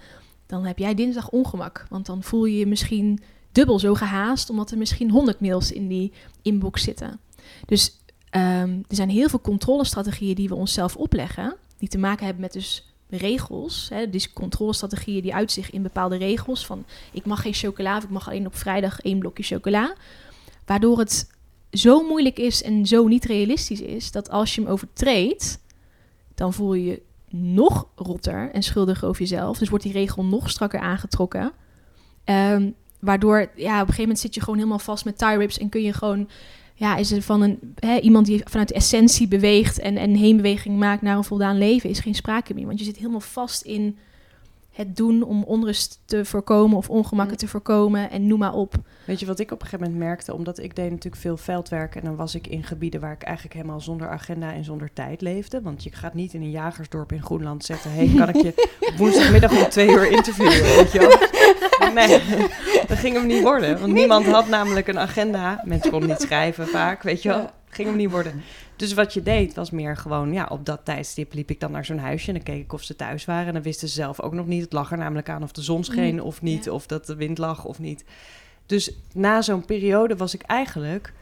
dan 0.50 0.64
heb 0.64 0.78
jij 0.78 0.94
dinsdag 0.94 1.28
ongemak. 1.28 1.86
Want 1.88 2.06
dan 2.06 2.22
voel 2.22 2.44
je 2.44 2.58
je 2.58 2.66
misschien 2.66 3.20
dubbel 3.52 3.78
zo 3.78 3.94
gehaast, 3.94 4.50
omdat 4.50 4.70
er 4.70 4.78
misschien 4.78 5.10
100 5.10 5.40
mails 5.40 5.72
in 5.72 5.88
die 5.88 6.12
inbox 6.42 6.82
zitten. 6.82 7.20
Dus 7.66 7.96
um, 8.30 8.84
er 8.88 8.96
zijn 8.96 9.10
heel 9.10 9.28
veel 9.28 9.40
controlestrategieën 9.40 10.34
die 10.34 10.48
we 10.48 10.54
onszelf 10.54 10.96
opleggen, 10.96 11.56
die 11.78 11.88
te 11.88 11.98
maken 11.98 12.24
hebben 12.24 12.42
met 12.42 12.52
dus 12.52 12.94
regels. 13.08 13.88
Hè, 13.88 14.10
dus 14.10 14.32
controlestrategieën 14.32 15.22
die 15.22 15.34
uitzicht 15.34 15.72
in 15.72 15.82
bepaalde 15.82 16.16
regels. 16.16 16.66
Van 16.66 16.84
ik 17.12 17.24
mag 17.24 17.42
geen 17.42 17.54
chocola 17.54 17.96
of 17.96 18.04
ik 18.04 18.10
mag 18.10 18.28
alleen 18.28 18.46
op 18.46 18.56
vrijdag 18.56 19.00
één 19.00 19.18
blokje 19.18 19.42
chocola. 19.42 19.94
Waardoor 20.64 20.98
het 20.98 21.30
zo 21.72 22.02
moeilijk 22.02 22.38
is 22.38 22.62
en 22.62 22.86
zo 22.86 23.06
niet 23.06 23.24
realistisch 23.24 23.80
is 23.80 24.10
dat 24.10 24.30
als 24.30 24.54
je 24.54 24.60
hem 24.60 24.70
overtreedt, 24.70 25.58
dan 26.34 26.52
voel 26.52 26.74
je 26.74 27.02
nog 27.30 27.88
rotter 27.96 28.50
en 28.52 28.62
schuldiger 28.62 29.08
over 29.08 29.20
jezelf. 29.20 29.58
Dus 29.58 29.68
wordt 29.68 29.84
die 29.84 29.92
regel 29.92 30.24
nog 30.24 30.50
strakker 30.50 30.80
aangetrokken. 30.80 31.52
Um, 32.24 32.74
waardoor, 33.00 33.38
ja, 33.38 33.74
op 33.74 33.78
een 33.78 33.78
gegeven 33.78 34.00
moment 34.00 34.18
zit 34.18 34.34
je 34.34 34.40
gewoon 34.40 34.58
helemaal 34.58 34.78
vast 34.78 35.04
met 35.04 35.18
tie 35.18 35.36
rips 35.36 35.58
en 35.58 35.68
kun 35.68 35.82
je 35.82 35.92
gewoon, 35.92 36.28
ja, 36.74 36.96
is 36.96 37.12
er 37.12 37.22
van 37.22 37.42
een, 37.42 37.74
hè, 37.74 37.98
iemand 37.98 38.26
die 38.26 38.42
vanuit 38.44 38.68
de 38.68 38.74
essentie 38.74 39.28
beweegt 39.28 39.78
en, 39.78 39.96
en 39.96 40.14
heenbeweging 40.14 40.78
maakt 40.78 41.02
naar 41.02 41.16
een 41.16 41.24
voldaan 41.24 41.58
leven, 41.58 41.90
is 41.90 42.00
geen 42.00 42.14
sprake 42.14 42.54
meer. 42.54 42.66
Want 42.66 42.78
je 42.78 42.84
zit 42.84 42.96
helemaal 42.96 43.20
vast 43.20 43.62
in 43.62 43.98
het 44.80 44.96
doen 44.96 45.22
om 45.22 45.42
onrust 45.42 46.00
te 46.04 46.24
voorkomen 46.24 46.76
of 46.76 46.90
ongemakken 46.90 47.36
te 47.36 47.48
voorkomen 47.48 48.10
en 48.10 48.26
noem 48.26 48.38
maar 48.38 48.54
op. 48.54 48.74
Weet 49.04 49.20
je 49.20 49.26
wat 49.26 49.38
ik 49.38 49.50
op 49.50 49.60
een 49.60 49.66
gegeven 49.66 49.90
moment 49.90 50.04
merkte? 50.04 50.34
Omdat 50.34 50.58
ik 50.58 50.76
deed 50.76 50.90
natuurlijk 50.90 51.22
veel 51.22 51.36
veldwerk 51.36 51.96
en 51.96 52.04
dan 52.04 52.16
was 52.16 52.34
ik 52.34 52.46
in 52.46 52.62
gebieden 52.62 53.00
waar 53.00 53.12
ik 53.12 53.22
eigenlijk 53.22 53.54
helemaal 53.54 53.80
zonder 53.80 54.08
agenda 54.08 54.52
en 54.52 54.64
zonder 54.64 54.92
tijd 54.92 55.20
leefde. 55.20 55.62
Want 55.62 55.82
je 55.82 55.92
gaat 55.92 56.14
niet 56.14 56.34
in 56.34 56.42
een 56.42 56.50
jagersdorp 56.50 57.12
in 57.12 57.22
Groenland 57.22 57.64
zeggen, 57.64 57.92
hey, 57.92 58.12
kan 58.16 58.28
ik 58.28 58.42
je 58.42 58.70
woensdagmiddag 58.98 59.50
om 59.50 59.70
twee 59.70 59.88
uur 59.88 60.10
interviewen, 60.10 60.62
weet 60.62 60.92
je 60.92 60.98
wel? 60.98 61.28
Nee, 61.94 62.22
dat 62.86 62.98
ging 62.98 63.16
hem 63.16 63.26
niet 63.26 63.42
worden. 63.42 63.80
Want 63.80 63.92
niemand 63.92 64.26
had 64.26 64.48
namelijk 64.48 64.88
een 64.88 64.98
agenda. 64.98 65.62
Mensen 65.64 65.90
konden 65.90 66.08
niet 66.08 66.20
schrijven 66.20 66.68
vaak, 66.68 67.02
weet 67.02 67.22
je 67.22 67.28
wel. 67.28 67.50
Ging 67.70 67.88
hem 67.88 67.96
niet 67.96 68.10
worden. 68.10 68.42
Dus 68.76 68.94
wat 68.94 69.14
je 69.14 69.22
deed 69.22 69.54
was 69.54 69.70
meer 69.70 69.96
gewoon, 69.96 70.32
ja, 70.32 70.46
op 70.50 70.66
dat 70.66 70.84
tijdstip 70.84 71.34
liep 71.34 71.50
ik 71.50 71.60
dan 71.60 71.70
naar 71.70 71.84
zo'n 71.84 71.98
huisje 71.98 72.28
en 72.28 72.34
dan 72.34 72.42
keek 72.42 72.62
ik 72.62 72.72
of 72.72 72.82
ze 72.82 72.96
thuis 72.96 73.24
waren. 73.24 73.46
En 73.46 73.52
dan 73.52 73.62
wisten 73.62 73.88
ze 73.88 73.94
zelf 73.94 74.20
ook 74.20 74.32
nog 74.32 74.46
niet. 74.46 74.62
Het 74.62 74.72
lag 74.72 74.90
er 74.92 74.98
namelijk 74.98 75.28
aan 75.28 75.42
of 75.42 75.52
de 75.52 75.62
zon 75.62 75.84
scheen 75.84 76.14
mm, 76.14 76.20
of 76.20 76.42
niet, 76.42 76.70
of 76.70 76.86
dat 76.86 77.06
de 77.06 77.14
wind 77.14 77.38
lag 77.38 77.64
of 77.64 77.78
niet. 77.78 78.04
Dus 78.66 78.92
na 79.12 79.42
zo'n 79.42 79.64
periode 79.64 80.16
was 80.16 80.34
ik 80.34 80.42
eigenlijk. 80.42 81.12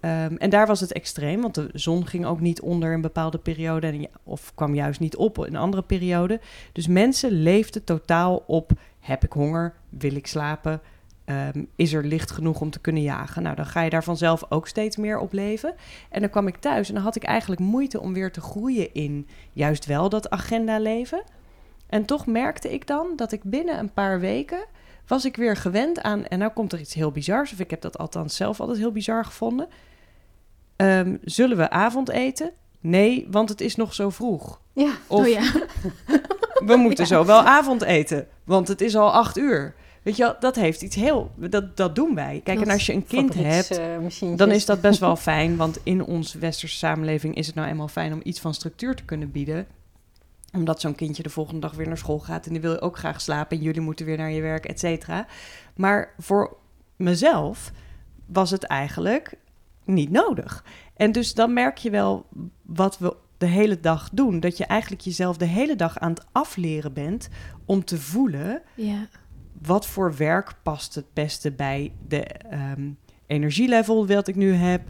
Ehm, 0.00 0.34
en 0.36 0.50
daar 0.50 0.66
was 0.66 0.80
het 0.80 0.92
extreem, 0.92 1.40
want 1.40 1.54
de 1.54 1.70
zon 1.72 2.06
ging 2.06 2.26
ook 2.26 2.40
niet 2.40 2.60
onder 2.60 2.92
een 2.92 3.00
bepaalde 3.00 3.38
periode. 3.38 3.86
En, 3.86 4.08
of 4.22 4.52
kwam 4.54 4.74
juist 4.74 5.00
niet 5.00 5.16
op 5.16 5.38
in 5.38 5.54
een 5.54 5.60
andere 5.60 5.82
periode. 5.82 6.40
Dus 6.72 6.86
mensen 6.86 7.30
leefden 7.30 7.84
totaal 7.84 8.44
op: 8.46 8.70
heb 9.00 9.24
ik 9.24 9.32
honger? 9.32 9.74
Wil 9.88 10.14
ik 10.14 10.26
slapen? 10.26 10.80
Ehm, 11.28 11.64
is 11.76 11.92
er 11.92 12.04
licht 12.04 12.30
genoeg 12.30 12.60
om 12.60 12.70
te 12.70 12.80
kunnen 12.80 13.02
jagen? 13.02 13.42
Nou, 13.42 13.56
dan 13.56 13.66
ga 13.66 13.80
je 13.80 13.90
daar 13.90 14.04
vanzelf 14.04 14.44
ook 14.48 14.68
steeds 14.68 14.96
meer 14.96 15.18
op 15.18 15.32
leven. 15.32 15.74
En 16.10 16.20
dan 16.20 16.30
kwam 16.30 16.46
ik 16.46 16.56
thuis 16.56 16.88
en 16.88 16.94
dan 16.94 17.02
had 17.02 17.16
ik 17.16 17.22
eigenlijk 17.22 17.60
moeite 17.60 18.00
om 18.00 18.12
weer 18.12 18.32
te 18.32 18.40
groeien 18.40 18.94
in 18.94 19.28
juist 19.52 19.86
wel 19.86 20.08
dat 20.08 20.30
agenda 20.30 20.78
leven. 20.78 21.22
En 21.86 22.04
toch 22.04 22.26
merkte 22.26 22.72
ik 22.72 22.86
dan 22.86 23.12
dat 23.16 23.32
ik 23.32 23.42
binnen 23.42 23.78
een 23.78 23.92
paar 23.92 24.20
weken 24.20 24.66
was 25.06 25.24
ik 25.24 25.36
weer 25.36 25.56
gewend 25.56 26.02
aan. 26.02 26.24
En 26.26 26.38
nou 26.38 26.52
komt 26.52 26.72
er 26.72 26.80
iets 26.80 26.94
heel 26.94 27.10
bizars, 27.10 27.52
of 27.52 27.58
ik 27.58 27.70
heb 27.70 27.80
dat 27.80 27.98
althans 27.98 28.36
zelf 28.36 28.60
altijd 28.60 28.78
heel 28.78 28.92
bizar 28.92 29.24
gevonden. 29.24 29.68
Ehm, 30.76 31.16
zullen 31.24 31.56
we 31.56 31.70
avondeten? 31.70 32.52
Nee, 32.80 33.26
want 33.30 33.48
het 33.48 33.60
is 33.60 33.76
nog 33.76 33.94
zo 33.94 34.10
vroeg. 34.10 34.60
Ja, 34.72 34.92
of, 35.06 35.20
oh 35.20 35.28
ja. 35.38 35.52
we 36.66 36.76
moeten 36.76 37.06
zo 37.06 37.24
wel 37.24 37.42
avondeten, 37.42 38.28
want 38.44 38.68
het 38.68 38.80
is 38.80 38.96
al 38.96 39.12
acht 39.12 39.38
uur. 39.38 39.74
Weet 40.08 40.16
je 40.16 40.22
wel, 40.22 40.36
dat 40.40 40.56
heeft 40.56 40.82
iets 40.82 40.96
heel... 40.96 41.30
Dat, 41.36 41.76
dat 41.76 41.94
doen 41.94 42.14
wij. 42.14 42.40
Kijk, 42.44 42.60
en 42.60 42.70
als 42.70 42.86
je 42.86 42.92
een 42.92 43.06
kind 43.06 43.34
hebt, 43.34 43.78
uh, 43.78 44.36
dan 44.36 44.50
is 44.50 44.64
dat 44.64 44.80
best 44.80 45.00
wel 45.00 45.16
fijn. 45.30 45.56
Want 45.56 45.78
in 45.82 46.04
onze 46.04 46.38
westerse 46.38 46.76
samenleving 46.76 47.34
is 47.34 47.46
het 47.46 47.54
nou 47.54 47.68
eenmaal 47.68 47.88
fijn 47.88 48.12
om 48.12 48.20
iets 48.22 48.40
van 48.40 48.54
structuur 48.54 48.94
te 48.94 49.04
kunnen 49.04 49.30
bieden 49.30 49.66
omdat 50.52 50.80
zo'n 50.80 50.94
kindje 50.94 51.22
de 51.22 51.30
volgende 51.30 51.60
dag 51.60 51.72
weer 51.72 51.86
naar 51.86 51.98
school 51.98 52.18
gaat 52.18 52.46
en 52.46 52.52
die 52.52 52.60
wil 52.60 52.80
ook 52.80 52.98
graag 52.98 53.20
slapen 53.20 53.56
en 53.56 53.62
jullie 53.62 53.80
moeten 53.80 54.06
weer 54.06 54.16
naar 54.16 54.30
je 54.30 54.40
werk, 54.40 54.64
et 54.64 54.78
cetera. 54.78 55.26
Maar 55.76 56.14
voor 56.18 56.56
mezelf 56.96 57.72
was 58.26 58.50
het 58.50 58.64
eigenlijk 58.64 59.34
niet 59.84 60.10
nodig. 60.10 60.64
En 60.96 61.12
dus 61.12 61.34
dan 61.34 61.52
merk 61.52 61.78
je 61.78 61.90
wel 61.90 62.26
wat 62.62 62.98
we 62.98 63.16
de 63.38 63.46
hele 63.46 63.80
dag 63.80 64.08
doen. 64.12 64.40
Dat 64.40 64.56
je 64.56 64.64
eigenlijk 64.64 65.02
jezelf 65.02 65.36
de 65.36 65.44
hele 65.44 65.76
dag 65.76 65.98
aan 65.98 66.10
het 66.10 66.24
afleren 66.32 66.92
bent 66.92 67.28
om 67.64 67.84
te 67.84 67.98
voelen 67.98 68.62
ja. 68.74 69.08
Wat 69.62 69.86
voor 69.86 70.16
werk 70.16 70.54
past 70.62 70.94
het 70.94 71.12
beste 71.12 71.50
bij 71.50 71.92
de 72.08 72.26
um, 72.52 72.98
energielevel 73.26 74.06
wat 74.06 74.28
ik 74.28 74.36
nu 74.36 74.52
heb 74.52 74.82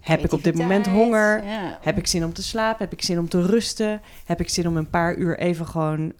Heb 0.00 0.24
ik 0.24 0.32
op 0.32 0.42
dit 0.42 0.54
moment 0.54 0.86
honger? 0.86 1.44
Ja. 1.44 1.78
Heb 1.80 1.98
ik 1.98 2.06
zin 2.06 2.24
om 2.24 2.32
te 2.32 2.42
slapen? 2.42 2.84
Heb 2.84 2.92
ik 2.92 3.02
zin 3.02 3.18
om 3.18 3.28
te 3.28 3.46
rusten? 3.46 4.00
Heb 4.24 4.40
ik 4.40 4.48
zin 4.48 4.68
om 4.68 4.76
een 4.76 4.90
paar 4.90 5.16
uur 5.16 5.38
even 5.38 5.66
gewoon 5.66 6.12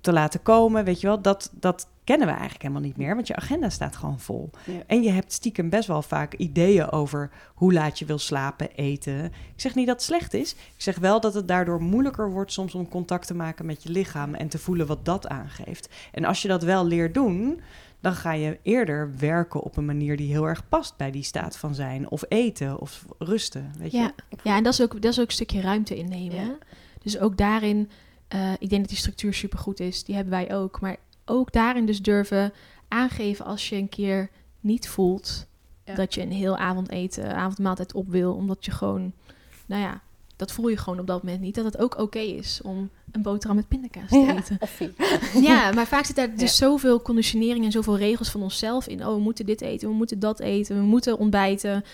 te 0.00 0.12
laten 0.12 0.42
komen? 0.42 0.84
Weet 0.84 1.00
je 1.00 1.06
wel, 1.06 1.22
dat, 1.22 1.50
dat 1.52 1.88
kennen 2.06 2.26
we 2.26 2.32
eigenlijk 2.32 2.62
helemaal 2.62 2.82
niet 2.82 2.96
meer, 2.96 3.14
want 3.14 3.26
je 3.26 3.36
agenda 3.36 3.70
staat 3.70 3.96
gewoon 3.96 4.20
vol. 4.20 4.50
Ja. 4.64 4.82
En 4.86 5.02
je 5.02 5.10
hebt 5.10 5.32
stiekem 5.32 5.68
best 5.68 5.88
wel 5.88 6.02
vaak 6.02 6.34
ideeën 6.34 6.90
over 6.90 7.30
hoe 7.54 7.72
laat 7.72 7.98
je 7.98 8.04
wil 8.04 8.18
slapen, 8.18 8.70
eten. 8.74 9.24
Ik 9.24 9.32
zeg 9.60 9.74
niet 9.74 9.86
dat 9.86 9.94
het 9.94 10.04
slecht 10.04 10.34
is. 10.34 10.52
Ik 10.52 10.58
zeg 10.76 10.98
wel 10.98 11.20
dat 11.20 11.34
het 11.34 11.48
daardoor 11.48 11.82
moeilijker 11.82 12.30
wordt 12.30 12.52
soms 12.52 12.74
om 12.74 12.88
contact 12.88 13.26
te 13.26 13.34
maken 13.34 13.66
met 13.66 13.82
je 13.82 13.90
lichaam 13.90 14.34
en 14.34 14.48
te 14.48 14.58
voelen 14.58 14.86
wat 14.86 15.04
dat 15.04 15.28
aangeeft. 15.28 15.88
En 16.12 16.24
als 16.24 16.42
je 16.42 16.48
dat 16.48 16.62
wel 16.62 16.86
leert 16.86 17.14
doen, 17.14 17.60
dan 18.00 18.14
ga 18.14 18.32
je 18.32 18.58
eerder 18.62 19.12
werken 19.18 19.62
op 19.62 19.76
een 19.76 19.84
manier 19.84 20.16
die 20.16 20.30
heel 20.30 20.48
erg 20.48 20.68
past 20.68 20.96
bij 20.96 21.10
die 21.10 21.22
staat 21.22 21.56
van 21.56 21.74
zijn. 21.74 22.10
Of 22.10 22.24
eten 22.28 22.80
of 22.80 23.04
rusten. 23.18 23.72
Weet 23.78 23.92
je? 23.92 23.98
Ja, 23.98 24.14
ja 24.42 24.56
en 24.56 24.62
dat 24.62 24.72
is, 24.72 24.82
ook, 24.82 25.02
dat 25.02 25.12
is 25.12 25.20
ook 25.20 25.26
een 25.26 25.32
stukje 25.32 25.60
ruimte 25.60 25.96
innemen. 25.96 26.46
Ja. 26.46 26.58
Dus 27.02 27.18
ook 27.18 27.36
daarin, 27.36 27.90
eh, 28.28 28.52
ik 28.52 28.68
denk 28.68 28.80
dat 28.80 28.88
die 28.88 28.98
structuur 28.98 29.34
supergoed 29.34 29.80
is. 29.80 30.04
Die 30.04 30.14
hebben 30.14 30.32
wij 30.32 30.54
ook. 30.54 30.80
Maar 30.80 30.96
ook 31.26 31.52
daarin 31.52 31.86
dus 31.86 32.02
durven 32.02 32.52
aangeven 32.88 33.44
als 33.44 33.68
je 33.68 33.76
een 33.76 33.88
keer 33.88 34.30
niet 34.60 34.88
voelt... 34.88 35.46
Ja. 35.84 35.94
dat 35.94 36.14
je 36.14 36.22
een 36.22 36.32
heel 36.32 36.56
avondeten, 36.56 37.34
avondmaaltijd 37.34 37.94
op 37.94 38.08
wil. 38.08 38.34
Omdat 38.34 38.64
je 38.64 38.70
gewoon, 38.70 39.12
nou 39.66 39.82
ja, 39.82 40.00
dat 40.36 40.52
voel 40.52 40.68
je 40.68 40.76
gewoon 40.76 40.98
op 40.98 41.06
dat 41.06 41.22
moment 41.22 41.40
niet. 41.40 41.54
Dat 41.54 41.64
het 41.64 41.78
ook 41.78 41.98
oké 41.98 42.18
is 42.18 42.60
om 42.62 42.90
een 43.12 43.22
boterham 43.22 43.56
met 43.56 43.68
pindakaas 43.68 44.08
te 44.08 44.34
eten. 44.36 44.58
Ja, 45.48 45.72
maar 45.72 45.86
vaak 45.86 46.04
zit 46.04 46.16
daar 46.16 46.36
dus 46.36 46.56
zoveel 46.56 47.02
conditionering 47.02 47.64
en 47.64 47.72
zoveel 47.72 47.98
regels 47.98 48.30
van 48.30 48.42
onszelf 48.42 48.86
in. 48.86 49.06
Oh, 49.06 49.14
we 49.14 49.20
moeten 49.20 49.46
dit 49.46 49.60
eten, 49.60 49.88
we 49.88 49.94
moeten 49.94 50.18
dat 50.18 50.40
eten, 50.40 50.76
we 50.76 50.82
moeten 50.82 51.18
ontbijten. 51.18 51.84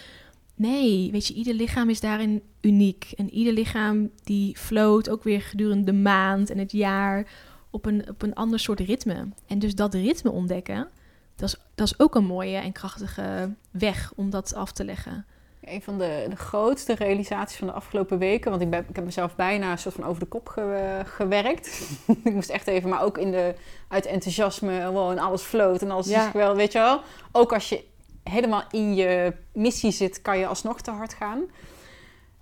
Nee, 0.55 1.11
weet 1.11 1.27
je, 1.27 1.35
ieder 1.35 1.55
lichaam 1.55 1.91
is 1.91 2.01
daarin 2.01 2.43
uniek. 2.61 3.13
En 3.17 3.31
ieder 3.31 3.53
lichaam 3.53 4.11
die 4.25 4.57
float 4.59 5.11
ook 5.11 5.23
weer 5.23 5.43
gedurende 5.43 5.85
de 5.85 5.99
maand 5.99 6.51
en 6.51 6.59
het 6.59 6.73
jaar 6.73 7.27
op 7.73 7.87
een, 7.87 8.09
op 8.09 8.23
een 8.23 8.35
ander 8.35 8.59
soort 8.61 8.81
ritme. 8.81 9.29
En 9.47 9.59
dus 9.59 9.75
dat 9.75 9.95
ritme 9.95 10.31
ontdekken, 10.31 10.89
dat 11.37 11.49
is, 11.49 11.57
dat 11.75 11.87
is 11.87 11.99
ook 11.99 12.15
een 12.15 12.25
mooie 12.25 12.57
en 12.57 12.73
krachtige 12.73 13.55
weg 13.71 14.13
om 14.17 14.31
dat 14.31 14.55
af 14.55 14.73
te 14.73 14.85
leggen. 14.85 15.27
Een 15.65 15.83
van 15.83 15.99
de, 15.99 16.27
de 16.29 16.37
grootste 16.37 16.95
realisaties 16.95 17.59
van 17.59 17.67
de 17.67 17.73
afgelopen 17.73 18.19
weken. 18.19 18.51
Want 18.51 18.63
ik, 18.63 18.71
ben, 18.71 18.85
ik 18.89 18.97
heb 18.97 19.05
mezelf 19.05 19.37
bijna 19.37 19.71
een 19.71 19.79
soort 19.79 19.95
van 19.95 20.05
over 20.05 20.21
de 20.21 20.27
kop 20.29 20.49
ge- 20.49 21.03
gewerkt. 21.05 21.89
ik 22.25 22.33
moest 22.35 22.51
echt 22.51 22.67
even, 22.67 22.89
maar 22.89 23.03
ook 23.03 23.19
in 23.19 23.31
de, 23.31 23.55
uit 23.89 24.07
enthousiasme. 24.07 24.79
En 24.81 25.19
alles 25.19 25.43
floot 25.43 25.83
en 25.83 25.91
alles 25.91 26.09
Ja. 26.09 26.25
is 26.25 26.31
geweldig, 26.31 26.57
weet 26.57 26.73
je 26.73 26.79
wel. 26.79 27.01
Ook 27.33 27.53
als 27.53 27.69
je 27.69 27.85
helemaal 28.23 28.63
in 28.71 28.95
je 28.95 29.33
missie 29.53 29.91
zit, 29.91 30.23
kan 30.23 30.39
je 30.39 30.47
alsnog 30.47 30.81
te 30.81 30.91
hard 30.91 31.15
gaan. 31.15 31.41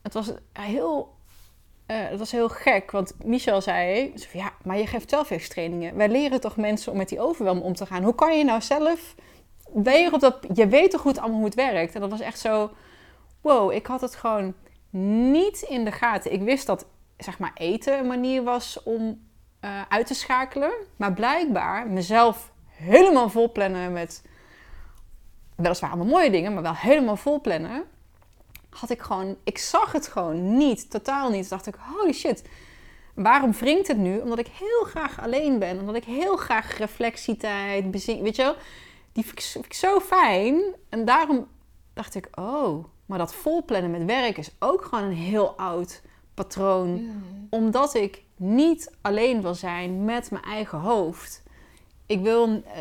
Het 0.03 0.13
was 0.15 0.33
heel, 0.53 1.15
eh, 1.91 2.09
het 2.09 2.19
was 2.19 2.31
heel 2.31 2.49
gek, 2.49 2.91
want 2.91 3.15
Michel 3.25 3.61
zei... 3.61 4.13
Ja, 4.33 4.53
maar 4.65 4.79
je 4.79 4.87
geeft 4.87 5.11
zelfweerstrainingen. 5.11 5.97
Wij 5.97 6.09
leren 6.09 6.41
toch 6.41 6.57
mensen 6.57 6.93
om 6.93 6.99
met 6.99 7.09
die 7.09 7.21
overwelm 7.21 7.61
om 7.61 7.75
te 7.75 7.87
gaan. 7.87 8.03
Hoe 8.03 8.15
kan 8.15 8.39
je 8.39 8.45
nou 8.45 8.61
zelf... 8.61 9.15
Je, 9.85 10.09
op 10.13 10.21
dat, 10.21 10.47
je 10.55 10.67
weet 10.67 10.91
toch 10.91 11.01
goed 11.01 11.19
allemaal 11.19 11.37
hoe 11.37 11.45
het 11.45 11.55
werkt? 11.55 11.95
En 11.95 12.01
dat 12.01 12.11
was 12.11 12.21
echt 12.21 12.39
zo 12.39 12.71
wow, 13.41 13.73
ik 13.73 13.87
had 13.87 14.01
het 14.01 14.15
gewoon 14.15 14.55
niet 15.31 15.61
in 15.61 15.85
de 15.85 15.93
gaten. 15.93 16.33
Ik 16.33 16.43
wist 16.43 16.67
dat 16.67 16.87
zeg 17.19 17.39
maar 17.39 17.53
eten 17.55 17.99
een 17.99 18.07
manier 18.07 18.43
was 18.43 18.83
om 18.83 19.21
eh, 19.61 19.83
uit 19.89 20.07
te 20.07 20.15
schakelen. 20.15 20.73
Maar 20.97 21.13
blijkbaar 21.13 21.89
mezelf 21.89 22.53
helemaal 22.69 23.29
vol 23.29 23.53
plannen 23.53 23.93
met 23.93 24.23
weliswaar 25.57 25.91
allemaal 25.91 26.13
mooie 26.13 26.31
dingen, 26.31 26.55
maar 26.55 26.63
wel 26.63 26.75
helemaal 26.75 27.17
vol 27.17 27.41
plannen. 27.41 27.85
Had 28.81 28.91
ik 28.91 29.01
gewoon, 29.01 29.37
ik 29.45 29.59
zag 29.59 29.93
het 29.93 30.07
gewoon 30.07 30.57
niet, 30.57 30.91
totaal 30.91 31.31
niet. 31.31 31.41
Toen 31.41 31.59
dacht 31.59 31.67
ik, 31.67 31.75
holy 31.95 32.13
shit, 32.13 32.43
waarom 33.15 33.53
wringt 33.53 33.89
het 33.89 33.97
nu? 33.97 34.19
Omdat 34.19 34.39
ik 34.39 34.47
heel 34.47 34.85
graag 34.85 35.21
alleen 35.21 35.59
ben, 35.59 35.81
omdat 35.81 35.95
ik 35.95 36.05
heel 36.05 36.37
graag 36.37 36.79
reflectietijd, 36.79 37.91
bezin, 37.91 38.23
weet 38.23 38.37
je 38.37 38.43
wel. 38.43 38.55
Die 39.13 39.25
vind 39.25 39.39
ik, 39.39 39.45
vind 39.45 39.65
ik 39.65 39.75
zo 39.75 40.01
fijn. 40.01 40.63
En 40.89 41.05
daarom 41.05 41.47
dacht 41.95 42.15
ik, 42.15 42.29
oh, 42.35 42.85
maar 43.07 43.19
dat 43.19 43.35
volplannen 43.35 43.91
met 43.91 44.05
werk 44.05 44.39
is 44.39 44.51
ook 44.59 44.85
gewoon 44.85 45.05
een 45.05 45.13
heel 45.13 45.57
oud 45.57 46.03
patroon. 46.35 47.11
Omdat 47.51 47.95
ik 47.95 48.23
niet 48.37 48.91
alleen 49.01 49.43
wil 49.43 49.55
zijn 49.55 50.05
met 50.05 50.31
mijn 50.31 50.45
eigen 50.45 50.79
hoofd. 50.79 51.43
Ik 52.07 52.21
wil, 52.21 52.47
eh, 52.49 52.79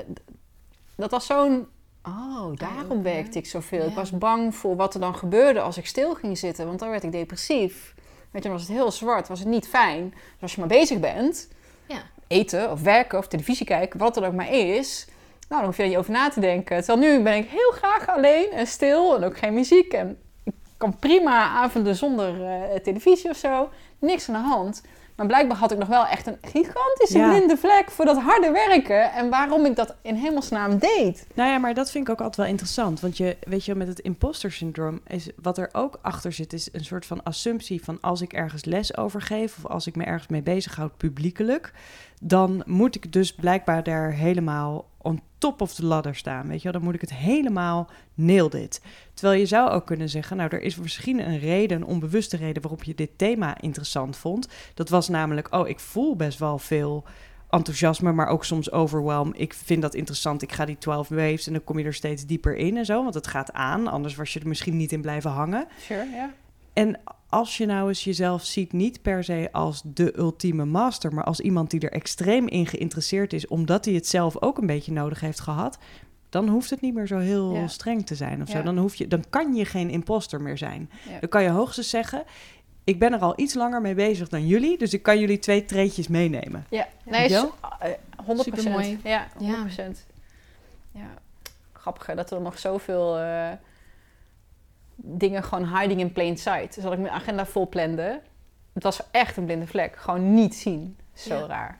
dat 0.95 1.11
was 1.11 1.25
zo'n, 1.25 1.67
oh, 2.09 2.57
daarom 2.57 2.97
ook, 2.97 3.03
werkte 3.03 3.37
ik 3.37 3.45
zoveel. 3.45 3.85
Ik 3.87 3.95
was 3.95 4.11
bang 4.11 4.55
voor 4.55 4.75
wat 4.75 4.93
er 4.93 4.99
dan 4.99 5.15
gebeurde 5.15 5.61
als 5.61 5.77
ik 5.77 5.85
stil 5.85 6.13
ging 6.13 6.37
zitten, 6.37 6.65
want 6.65 6.79
dan 6.79 6.89
werd 6.89 7.03
ik 7.03 7.11
depressief. 7.11 7.93
Weet 8.31 8.43
je, 8.43 8.49
dan 8.49 8.57
was 8.57 8.67
het 8.67 8.77
heel 8.77 8.91
zwart, 8.91 9.27
was 9.27 9.39
het 9.39 9.47
niet 9.47 9.67
fijn. 9.67 10.09
Dus 10.09 10.41
als 10.41 10.53
je 10.53 10.59
maar 10.59 10.69
bezig 10.69 10.99
bent, 10.99 11.47
Ja. 11.85 12.01
eten 12.27 12.71
of 12.71 12.81
werken 12.81 13.17
of 13.17 13.27
televisie 13.27 13.65
kijken, 13.65 13.99
wat 13.99 14.17
er 14.17 14.25
ook 14.25 14.33
maar 14.33 14.53
is, 14.53 15.07
nou, 15.47 15.61
dan 15.61 15.65
hoef 15.65 15.77
je 15.77 15.83
er 15.83 15.89
niet 15.89 15.97
over 15.97 16.11
na 16.11 16.29
te 16.29 16.39
denken. 16.39 16.83
Terwijl 16.83 17.11
nu 17.17 17.23
ben 17.23 17.35
ik 17.35 17.49
heel 17.49 17.71
graag 17.71 18.07
alleen 18.07 18.51
en 18.51 18.67
stil 18.67 19.15
en 19.15 19.23
ook 19.23 19.37
geen 19.37 19.53
muziek. 19.53 19.93
En 19.93 20.17
ik 20.43 20.53
kan 20.77 20.99
prima 20.99 21.49
avonden 21.49 21.95
zonder 21.95 22.43
eh, 22.45 22.79
televisie 22.79 23.29
of 23.29 23.37
zo. 23.37 23.69
Niks 23.99 24.29
aan 24.29 24.41
de 24.43 24.49
hand. 24.49 24.81
Maar 25.19 25.27
blijkbaar 25.27 25.57
had 25.57 25.71
ik 25.71 25.77
nog 25.77 25.87
wel 25.87 26.05
echt 26.05 26.27
een 26.27 26.37
gigantische 26.41 27.17
Ja. 27.17 27.29
blinde 27.29 27.57
vlek 27.57 27.91
voor 27.91 28.05
dat 28.05 28.17
harde 28.21 28.51
werken. 28.51 29.11
En 29.11 29.29
waarom 29.29 29.65
ik 29.65 29.75
dat 29.75 29.95
in 30.01 30.15
hemelsnaam 30.15 30.77
deed. 30.77 31.27
Nou 31.33 31.49
ja, 31.49 31.57
maar 31.57 31.73
dat 31.73 31.91
vind 31.91 32.07
ik 32.07 32.13
ook 32.13 32.17
altijd 32.19 32.37
wel 32.37 32.45
interessant. 32.45 32.99
Want 32.99 33.17
je 33.17 33.37
weet 33.41 33.65
je, 33.65 33.75
met 33.75 33.87
het 33.87 33.99
imposter 33.99 34.51
syndroom 34.51 34.99
is 35.07 35.29
wat 35.41 35.57
er 35.57 35.69
ook 35.71 35.99
achter 36.01 36.31
zit, 36.33 36.53
is 36.53 36.69
een 36.71 36.85
soort 36.85 37.05
van 37.05 37.23
assumptie 37.23 37.83
van 37.83 37.97
als 38.01 38.21
ik 38.21 38.33
ergens 38.33 38.65
les 38.65 38.97
over 38.97 39.21
geef 39.21 39.57
of 39.57 39.71
als 39.71 39.87
ik 39.87 39.95
me 39.95 40.03
ergens 40.03 40.27
mee 40.27 40.41
bezighoud 40.41 40.97
publiekelijk, 40.97 41.71
dan 42.19 42.63
moet 42.65 42.95
ik 42.95 43.13
dus 43.13 43.33
blijkbaar 43.33 43.83
daar 43.83 44.11
helemaal 44.11 44.89
on 44.97 45.21
top 45.37 45.61
of 45.61 45.73
the 45.73 45.85
ladder 45.85 46.15
staan. 46.15 46.47
Weet 46.47 46.57
je 46.57 46.63
wel, 46.63 46.71
dan 46.71 46.83
moet 46.83 46.93
ik 46.95 47.01
het 47.01 47.13
helemaal 47.13 47.89
nail 48.13 48.49
dit. 48.49 48.81
Terwijl 49.13 49.39
je 49.39 49.45
zou 49.45 49.69
ook 49.69 49.85
kunnen 49.85 50.09
zeggen, 50.09 50.37
nou, 50.37 50.49
er 50.49 50.61
is 50.61 50.75
misschien 50.75 51.27
een 51.27 51.39
reden, 51.39 51.77
een 51.77 51.87
onbewuste 51.87 52.37
reden 52.37 52.61
waarop 52.61 52.83
je 52.83 52.95
dit 52.95 53.09
thema 53.15 53.61
interessant 53.61 54.17
vond. 54.17 54.47
Dat 54.73 54.89
was 54.89 55.09
namelijk, 55.09 55.53
oh, 55.53 55.67
ik 55.67 55.79
voel 55.79 56.15
best 56.15 56.39
wel 56.39 56.57
veel 56.57 57.03
enthousiasme, 57.49 58.11
maar 58.11 58.27
ook 58.27 58.45
soms 58.45 58.71
overwhelm. 58.71 59.33
Ik 59.35 59.53
vind 59.53 59.81
dat 59.81 59.93
interessant. 59.93 60.41
Ik 60.41 60.51
ga 60.51 60.65
die 60.65 60.77
12 60.77 61.07
waves 61.07 61.47
en 61.47 61.53
dan 61.53 61.63
kom 61.63 61.79
je 61.79 61.85
er 61.85 61.93
steeds 61.93 62.25
dieper 62.25 62.55
in 62.55 62.77
en 62.77 62.85
zo, 62.85 63.03
want 63.03 63.13
het 63.13 63.27
gaat 63.27 63.53
aan. 63.53 63.87
Anders 63.87 64.15
was 64.15 64.33
je 64.33 64.39
er 64.39 64.47
misschien 64.47 64.77
niet 64.77 64.91
in 64.91 65.01
blijven 65.01 65.31
hangen. 65.31 65.67
Sure, 65.79 66.05
ja. 66.13 66.29
En 66.79 66.99
als 67.29 67.57
je 67.57 67.65
nou 67.65 67.87
eens 67.87 68.03
jezelf 68.03 68.43
ziet, 68.45 68.71
niet 68.73 69.01
per 69.01 69.23
se 69.23 69.49
als 69.51 69.81
de 69.85 70.17
ultieme 70.17 70.65
master, 70.65 71.13
maar 71.13 71.23
als 71.23 71.39
iemand 71.39 71.69
die 71.71 71.79
er 71.79 71.91
extreem 71.91 72.47
in 72.47 72.65
geïnteresseerd 72.67 73.33
is, 73.33 73.47
omdat 73.47 73.85
hij 73.85 73.93
het 73.93 74.07
zelf 74.07 74.41
ook 74.41 74.57
een 74.57 74.67
beetje 74.67 74.91
nodig 74.91 75.19
heeft 75.19 75.39
gehad, 75.39 75.77
dan 76.29 76.47
hoeft 76.47 76.69
het 76.69 76.81
niet 76.81 76.93
meer 76.93 77.07
zo 77.07 77.17
heel 77.17 77.53
Ja. 77.53 77.67
streng 77.67 78.05
te 78.05 78.15
zijn 78.15 78.41
of 78.41 78.49
zo. 78.49 78.57
Ja. 78.57 78.63
Dan, 78.63 78.77
hoef 78.77 78.95
je, 78.95 79.07
dan 79.07 79.23
kan 79.29 79.55
je 79.55 79.65
geen 79.65 79.89
imposter 79.89 80.41
meer 80.41 80.57
zijn. 80.57 80.89
Ja. 81.09 81.19
Dan 81.19 81.29
kan 81.29 81.43
je 81.43 81.49
hoogstens 81.49 81.89
zeggen, 81.89 82.23
ik 82.83 82.99
ben 82.99 83.13
er 83.13 83.19
al 83.19 83.33
iets 83.35 83.53
langer 83.53 83.81
mee 83.81 83.95
bezig 83.95 84.27
dan 84.29 84.47
jullie, 84.47 84.77
dus 84.77 84.93
ik 84.93 85.03
kan 85.03 85.19
jullie 85.19 85.39
twee 85.39 85.65
treetjes 85.65 86.07
meenemen. 86.07 86.65
Ja, 86.69 86.87
nee, 87.05 87.29
Ja? 87.29 87.39
zo- 87.39 87.53
eh, 87.79 87.89
100 88.25 88.49
Supermooi. 88.55 88.99
Ja, 89.03 89.27
100 89.37 89.57
Ja. 89.57 89.63
procent. 89.63 90.05
Ja. 90.91 91.07
Grappig 91.73 92.05
hè, 92.05 92.15
dat 92.15 92.31
er 92.31 92.41
nog 92.41 92.59
zoveel 92.59 93.17
eh, 93.17 93.49
dingen 95.01 95.43
gewoon 95.43 95.77
hiding 95.79 95.99
in 95.99 96.11
plain 96.11 96.37
sight. 96.37 96.75
Dus 96.75 96.83
dat 96.83 96.93
ik 96.93 96.99
mijn 96.99 97.13
agenda 97.13 97.45
vol 97.45 97.69
plande. 97.69 98.21
Het 98.73 98.83
was 98.83 99.01
echt 99.11 99.37
een 99.37 99.45
blinde 99.45 99.67
vlek. 99.67 99.95
Gewoon 99.95 100.33
niet 100.33 100.55
zien. 100.55 100.97
Zo 101.13 101.35
Ja. 101.37 101.45
raar. 101.45 101.77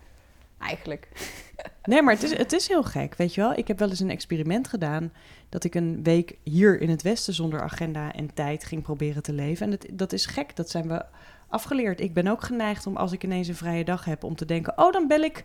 Eigenlijk. 0.60 1.08
Nee, 1.84 2.02
maar 2.02 2.14
het 2.14 2.24
is, 2.24 2.38
het 2.38 2.54
is 2.54 2.68
heel 2.68 2.84
gek, 2.84 3.16
weet 3.16 3.34
je 3.34 3.42
wel. 3.42 3.54
Ik 3.54 3.68
heb 3.68 3.80
wel 3.80 3.90
eens 3.90 4.00
een 4.00 4.10
experiment 4.10 4.68
gedaan 4.68 5.14
dat 5.50 5.64
ik 5.64 5.76
een 5.76 6.04
week 6.04 6.38
hier 6.44 6.82
in 6.82 6.90
het 6.90 7.02
Westen 7.02 7.34
zonder 7.34 7.62
agenda 7.62 8.14
en 8.14 8.34
tijd 8.34 8.64
ging 8.64 8.82
proberen 8.82 9.24
te 9.24 9.34
leven. 9.34 9.66
En 9.66 9.72
dat, 9.72 9.86
dat 9.92 10.14
is 10.14 10.26
gek, 10.26 10.56
dat 10.56 10.70
zijn 10.70 10.88
we 10.88 11.06
afgeleerd. 11.48 12.00
Ik 12.00 12.14
ben 12.14 12.28
ook 12.28 12.44
geneigd 12.44 12.88
om 12.88 12.98
als 12.98 13.12
ik 13.12 13.24
ineens 13.24 13.48
een 13.48 13.56
vrije 13.56 13.84
dag 13.84 14.06
heb 14.06 14.24
om 14.24 14.36
te 14.36 14.46
denken, 14.46 14.74
oh 14.78 14.92
dan 14.92 15.08
bel 15.08 15.22
ik 15.22 15.44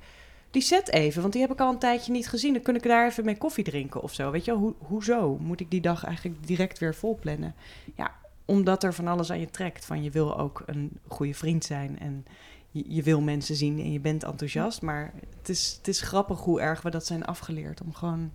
die 0.54 0.62
set 0.62 0.88
even, 0.90 1.20
want 1.20 1.32
die 1.32 1.42
heb 1.42 1.52
ik 1.52 1.60
al 1.60 1.72
een 1.72 1.78
tijdje 1.78 2.12
niet 2.12 2.28
gezien. 2.28 2.52
Dan 2.52 2.62
kun 2.62 2.74
ik 2.74 2.82
daar 2.82 3.06
even 3.06 3.24
mee 3.24 3.36
koffie 3.38 3.64
drinken 3.64 4.02
of 4.02 4.12
zo. 4.14 4.30
Weet 4.30 4.44
je 4.44 4.52
Hoe, 4.52 4.74
hoezo 4.78 5.38
moet 5.38 5.60
ik 5.60 5.70
die 5.70 5.80
dag 5.80 6.04
eigenlijk 6.04 6.46
direct 6.46 6.78
weer 6.78 6.94
vol 6.94 7.18
plannen? 7.18 7.54
Ja, 7.96 8.14
omdat 8.44 8.82
er 8.84 8.94
van 8.94 9.06
alles 9.08 9.30
aan 9.30 9.40
je 9.40 9.50
trekt. 9.50 9.84
Van 9.84 10.02
je 10.02 10.10
wil 10.10 10.38
ook 10.38 10.62
een 10.66 10.90
goede 11.08 11.34
vriend 11.34 11.64
zijn 11.64 11.98
en 11.98 12.24
je, 12.70 12.84
je 12.88 13.02
wil 13.02 13.20
mensen 13.20 13.56
zien 13.56 13.78
en 13.78 13.92
je 13.92 14.00
bent 14.00 14.22
enthousiast. 14.24 14.82
Maar 14.82 15.12
het 15.38 15.48
is, 15.48 15.74
het 15.78 15.88
is 15.88 16.00
grappig 16.00 16.40
hoe 16.40 16.60
erg 16.60 16.82
we 16.82 16.90
dat 16.90 17.06
zijn 17.06 17.24
afgeleerd 17.24 17.80
om 17.80 17.92
gewoon 17.94 18.30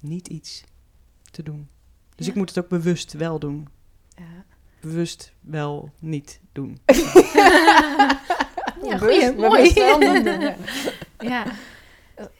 niet 0.00 0.28
iets 0.28 0.64
te 1.30 1.42
doen. 1.42 1.68
Dus 2.14 2.26
Ja. 2.26 2.32
ik 2.32 2.38
moet 2.38 2.48
het 2.48 2.58
ook 2.64 2.68
bewust 2.70 3.12
wel 3.12 3.38
doen. 3.38 3.68
Ja. 4.16 4.44
Bewust 4.80 5.32
wel 5.40 5.90
niet 5.98 6.40
doen. 6.52 6.78
Ja, 8.88 8.98
goeie, 8.98 9.34
mooi. 9.34 9.72
ja. 9.74 10.54
Ja. 11.18 11.44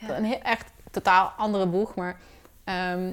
Een 0.08 0.24
heel, 0.24 0.40
echt 0.42 0.70
totaal 0.90 1.32
andere 1.36 1.66
boeg, 1.66 1.94
maar 1.94 2.20
ehm, 2.64 3.12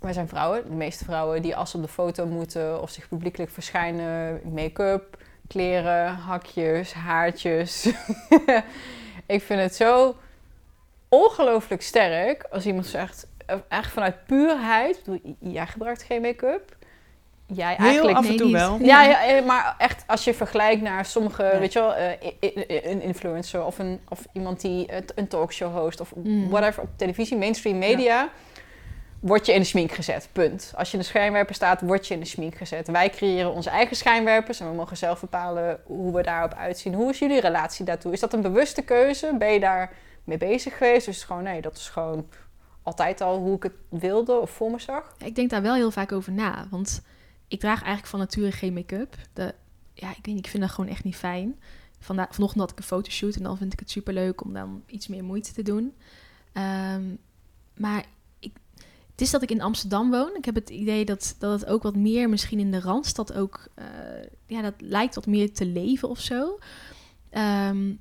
wij 0.00 0.12
zijn 0.12 0.28
vrouwen, 0.28 0.64
de 0.64 0.74
meeste 0.74 1.04
vrouwen 1.04 1.42
die 1.42 1.56
als 1.56 1.70
ze 1.70 1.76
op 1.76 1.82
de 1.82 1.88
foto 1.88 2.26
moeten 2.26 2.82
of 2.82 2.90
zich 2.90 3.08
publiekelijk 3.08 3.50
verschijnen, 3.50 4.40
make-up, 4.54 5.18
kleren, 5.48 6.14
hakjes, 6.14 6.92
haartjes. 6.92 7.84
ik 9.26 9.42
vind 9.42 9.60
het 9.60 9.74
zo 9.74 10.16
ongelooflijk 11.08 11.82
sterk 11.82 12.46
als 12.50 12.66
iemand 12.66 12.86
zegt, 12.86 13.26
eh, 13.46 13.56
echt 13.68 13.92
vanuit 13.92 14.24
puurheid, 14.26 14.96
ik 14.96 15.04
bedoel, 15.04 15.36
jij 15.38 15.66
gebruikt 15.66 16.02
geen 16.02 16.20
make-up. 16.20 16.76
Jij 17.52 17.74
Heel 17.76 17.84
eigenlijk 17.86 18.18
af 18.18 18.28
en 18.28 18.36
toe 18.36 18.46
niet. 18.46 18.54
wel. 18.56 18.78
ja, 18.82 19.02
ja, 19.02 19.24
eh, 19.26 19.44
maar 19.44 19.74
echt 19.78 20.04
als 20.06 20.24
je 20.24 20.34
vergelijkt 20.34 20.82
naar 20.82 21.04
sommige, 21.04 21.42
Ja. 21.42 21.58
weet 21.58 21.72
je 21.72 21.78
wel, 21.78 21.94
eh, 21.94 22.30
een 22.90 23.02
influencer 23.02 23.64
of, 23.64 23.78
een, 23.78 24.00
of 24.08 24.26
iemand 24.32 24.60
die 24.60 24.88
een 25.14 25.28
talkshow 25.28 25.76
host 25.76 26.00
of 26.00 26.14
Mm. 26.14 26.48
whatever 26.50 26.82
op 26.82 26.88
televisie, 26.96 27.36
mainstream 27.36 27.78
media, 27.78 28.28
word 29.20 29.46
je 29.46 29.52
in 29.52 29.60
de 29.60 29.66
schmink 29.66 29.92
gezet. 29.92 30.28
Punt. 30.32 30.72
Als 30.76 30.88
je 30.90 30.96
in 30.96 31.02
de 31.02 31.08
schijnwerper 31.08 31.54
staat, 31.54 31.80
word 31.80 32.06
je 32.08 32.14
in 32.14 32.20
de 32.20 32.26
schmink 32.26 32.54
gezet. 32.54 32.88
Wij 32.88 33.10
creëren 33.10 33.52
onze 33.52 33.70
eigen 33.70 33.96
schijnwerpers 33.96 34.60
en 34.60 34.68
we 34.70 34.74
mogen 34.76 34.96
zelf 34.96 35.20
bepalen 35.20 35.80
hoe 35.84 36.14
we 36.14 36.22
daarop 36.22 36.54
uitzien. 36.54 36.94
Hoe 36.94 37.10
is 37.10 37.18
jullie 37.18 37.40
relatie 37.40 37.84
daartoe? 37.84 38.12
Is 38.12 38.20
dat 38.20 38.32
een 38.32 38.40
bewuste 38.42 38.82
keuze? 38.82 39.34
Ben 39.38 39.52
je 39.52 39.60
daar 39.60 39.92
mee 40.24 40.38
bezig 40.38 40.76
geweest? 40.76 41.06
Dus 41.06 41.22
gewoon, 41.24 41.42
nee, 41.42 41.60
dat 41.60 41.76
is 41.76 41.88
gewoon 41.88 42.28
altijd 42.82 43.20
al 43.20 43.36
hoe 43.38 43.56
ik 43.56 43.62
het 43.62 43.72
wilde 43.88 44.38
of 44.40 44.50
voor 44.50 44.70
me 44.70 44.78
zag. 44.78 45.14
Ik 45.24 45.34
denk 45.34 45.50
daar 45.50 45.62
wel 45.62 45.74
heel 45.74 45.90
vaak 45.90 46.12
over 46.12 46.32
na. 46.32 46.66
Want 46.70 47.02
ik 47.50 47.60
draag 47.60 47.78
eigenlijk 47.78 48.06
van 48.06 48.18
nature 48.18 48.52
geen 48.52 48.72
make-up. 48.72 49.16
Ja, 49.94 50.10
ik 50.10 50.16
weet 50.22 50.26
niet, 50.34 50.44
ik 50.44 50.50
vind 50.50 50.62
dat 50.62 50.72
gewoon 50.72 50.90
echt 50.90 51.04
niet 51.04 51.16
fijn. 51.16 51.58
Vanda 51.98 52.28
vanochtend 52.30 52.60
had 52.60 52.70
ik 52.70 52.78
een 52.78 52.84
fotoshoot 52.84 53.36
en 53.36 53.42
dan 53.42 53.56
vind 53.56 53.72
ik 53.72 53.78
het 53.78 53.90
super 53.90 54.14
leuk 54.14 54.44
om 54.44 54.52
dan 54.52 54.82
iets 54.86 55.08
meer 55.08 55.24
moeite 55.24 55.52
te 55.52 55.62
doen. 55.62 55.94
Ehm, 56.52 57.02
maar 57.76 58.04
ik, 58.38 58.52
het 59.10 59.20
is 59.20 59.30
dat 59.30 59.42
ik 59.42 59.50
in 59.50 59.60
Amsterdam 59.60 60.10
woon. 60.10 60.36
Ik 60.36 60.44
heb 60.44 60.54
het 60.54 60.70
idee 60.70 61.04
dat, 61.04 61.34
dat 61.38 61.60
het 61.60 61.68
ook 61.68 61.82
wat 61.82 61.96
meer 61.96 62.28
misschien 62.28 62.58
in 62.58 62.70
de 62.70 62.80
Randstad 62.80 63.32
ook... 63.32 63.68
eh, 63.74 63.84
ja, 64.46 64.62
dat 64.62 64.74
lijkt 64.78 65.14
wat 65.14 65.26
meer 65.26 65.52
te 65.52 65.66
leven 65.66 66.08
of 66.08 66.20
zo. 66.20 66.58
Ehm, 67.30 67.94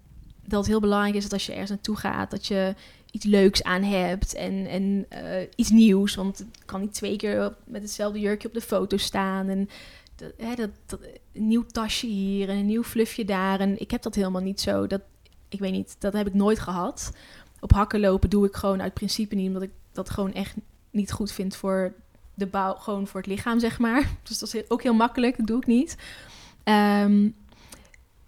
dat 0.46 0.60
het 0.60 0.68
heel 0.68 0.80
belangrijk 0.80 1.16
is 1.16 1.24
dat 1.24 1.34
als 1.34 1.46
je 1.46 1.52
ergens 1.52 1.70
naartoe 1.70 1.96
gaat... 1.96 2.32
dat 2.32 2.46
je 2.46 2.76
iets 3.12 3.26
leuks 3.26 3.64
aan 3.64 3.84
hebt 3.84 4.34
en, 4.34 4.68
en 4.68 5.06
eh, 5.10 5.48
iets 5.56 5.70
nieuws. 5.70 6.16
Want 6.16 6.46
kan 6.66 6.82
niet 6.82 6.94
twee 6.94 7.16
keer 7.16 7.56
met 7.64 7.82
hetzelfde 7.82 8.20
jurkje 8.20 8.48
op 8.48 8.54
de 8.54 8.62
foto 8.62 8.98
staan. 8.98 9.50
En 9.50 9.70
dat, 10.16 10.32
hè, 10.38 10.56
dat, 10.56 11.00
een 11.34 11.48
nieuw 11.48 11.66
tasje 11.66 12.08
hier 12.08 12.50
en 12.50 12.58
een 12.58 12.66
nieuw 12.66 12.84
fluffje 12.84 13.26
daar. 13.26 13.60
En 13.60 13.80
ik 13.80 13.92
heb 13.92 14.02
dat 14.02 14.16
helemaal 14.16 14.42
niet 14.42 14.62
zo. 14.62 14.88
Dat, 14.88 15.02
ik 15.50 15.60
weet 15.60 15.72
niet, 15.72 15.96
dat 16.00 16.14
heb 16.14 16.28
ik 16.28 16.34
nooit 16.34 16.60
gehad. 16.60 17.12
Op 17.60 17.72
hakken 17.72 18.00
lopen 18.00 18.30
doe 18.30 18.46
ik 18.46 18.56
gewoon 18.56 18.82
uit 18.82 18.94
principe 18.94 19.36
niet, 19.36 19.48
omdat 19.48 19.62
ik 19.62 19.72
dat 19.92 20.10
gewoon 20.10 20.34
echt 20.34 20.56
niet 20.92 21.12
goed 21.12 21.32
vind 21.32 21.56
voor 21.56 21.94
de 22.34 22.46
bouw, 22.46 22.74
gewoon 22.76 23.08
voor 23.08 23.20
het 23.20 23.30
lichaam, 23.30 23.60
zeg 23.60 23.80
maar. 23.80 24.10
Dus 24.24 24.40
dat 24.40 24.54
is 24.54 24.70
ook 24.70 24.84
heel 24.84 24.94
makkelijk, 24.94 25.38
dat 25.38 25.48
doe 25.48 25.58
ik 25.58 25.66
niet. 25.66 25.98
Ehm, 26.64 27.30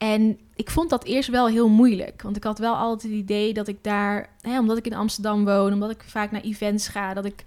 en 0.01 0.39
ik 0.55 0.69
vond 0.69 0.89
dat 0.89 1.03
eerst 1.03 1.29
wel 1.29 1.47
heel 1.47 1.69
moeilijk. 1.69 2.21
Want 2.21 2.35
ik 2.35 2.43
had 2.43 2.59
wel 2.59 2.75
altijd 2.75 3.11
het 3.11 3.21
idee 3.21 3.53
dat 3.53 3.67
ik 3.67 3.77
daar, 3.81 4.29
hè, 4.41 4.59
omdat 4.59 4.77
ik 4.77 4.85
in 4.85 4.93
Amsterdam 4.93 5.45
woon, 5.45 5.73
omdat 5.73 5.91
ik 5.91 6.03
vaak 6.07 6.31
naar 6.31 6.41
events 6.41 6.87
ga, 6.87 7.13
dat 7.13 7.25
ik. 7.25 7.43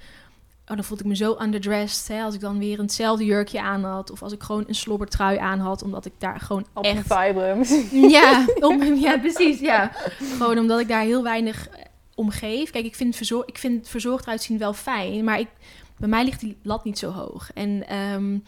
Oh, 0.69 0.75
dan 0.75 0.85
voelde 0.85 1.03
ik 1.03 1.09
me 1.09 1.17
zo 1.17 1.37
underdressed. 1.41 2.17
Hè, 2.17 2.23
als 2.23 2.35
ik 2.35 2.41
dan 2.41 2.59
weer 2.59 2.79
hetzelfde 2.79 3.25
jurkje 3.25 3.61
aan 3.61 3.85
had. 3.85 4.11
Of 4.11 4.23
als 4.23 4.33
ik 4.33 4.43
gewoon 4.43 4.65
een 4.67 4.75
slobbertrui 4.75 5.39
aan 5.39 5.59
had. 5.59 5.83
Omdat 5.83 6.05
ik 6.05 6.13
daar 6.19 6.41
gewoon 6.41 6.67
Op 6.73 6.85
echt... 6.85 7.07
Vibrams. 7.07 7.75
Ja, 8.17 8.45
om, 8.61 8.83
ja, 8.83 9.19
precies. 9.19 9.61
Ja. 9.61 9.93
Gewoon 10.37 10.59
omdat 10.59 10.81
ik 10.81 10.89
daar 10.89 11.03
heel 11.03 11.23
weinig 11.23 11.69
eh, 11.69 11.85
om 12.15 12.31
geef. 12.31 12.71
Kijk, 12.71 12.85
ik 12.85 12.95
vind, 12.95 13.17
verzor 13.17 13.43
ik 13.47 13.59
vind 13.59 13.89
verzorgd 13.89 14.25
eruit 14.25 14.43
zien 14.43 14.59
wel 14.59 14.73
fijn. 14.73 15.25
Maar 15.25 15.39
ik, 15.39 15.49
bij 15.97 16.09
mij 16.09 16.25
ligt 16.25 16.41
die 16.41 16.57
lat 16.63 16.85
niet 16.85 16.99
zo 16.99 17.11
hoog. 17.11 17.51
En 17.55 17.89
ehm, 17.89 18.39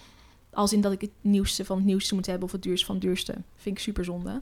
als 0.57 0.73
in 0.73 0.81
dat 0.81 0.93
ik 0.93 1.01
het 1.01 1.11
nieuwste 1.21 1.65
van 1.65 1.77
het 1.77 1.87
nieuwste 1.87 2.15
moet 2.15 2.27
hebben. 2.27 2.45
Of 2.45 2.53
het 2.53 2.63
duurste 2.63 2.87
van 2.87 2.95
het 2.95 3.05
duurste. 3.05 3.35
Vind 3.57 3.77
ik 3.77 3.83
super 3.83 4.05
zonde. 4.05 4.41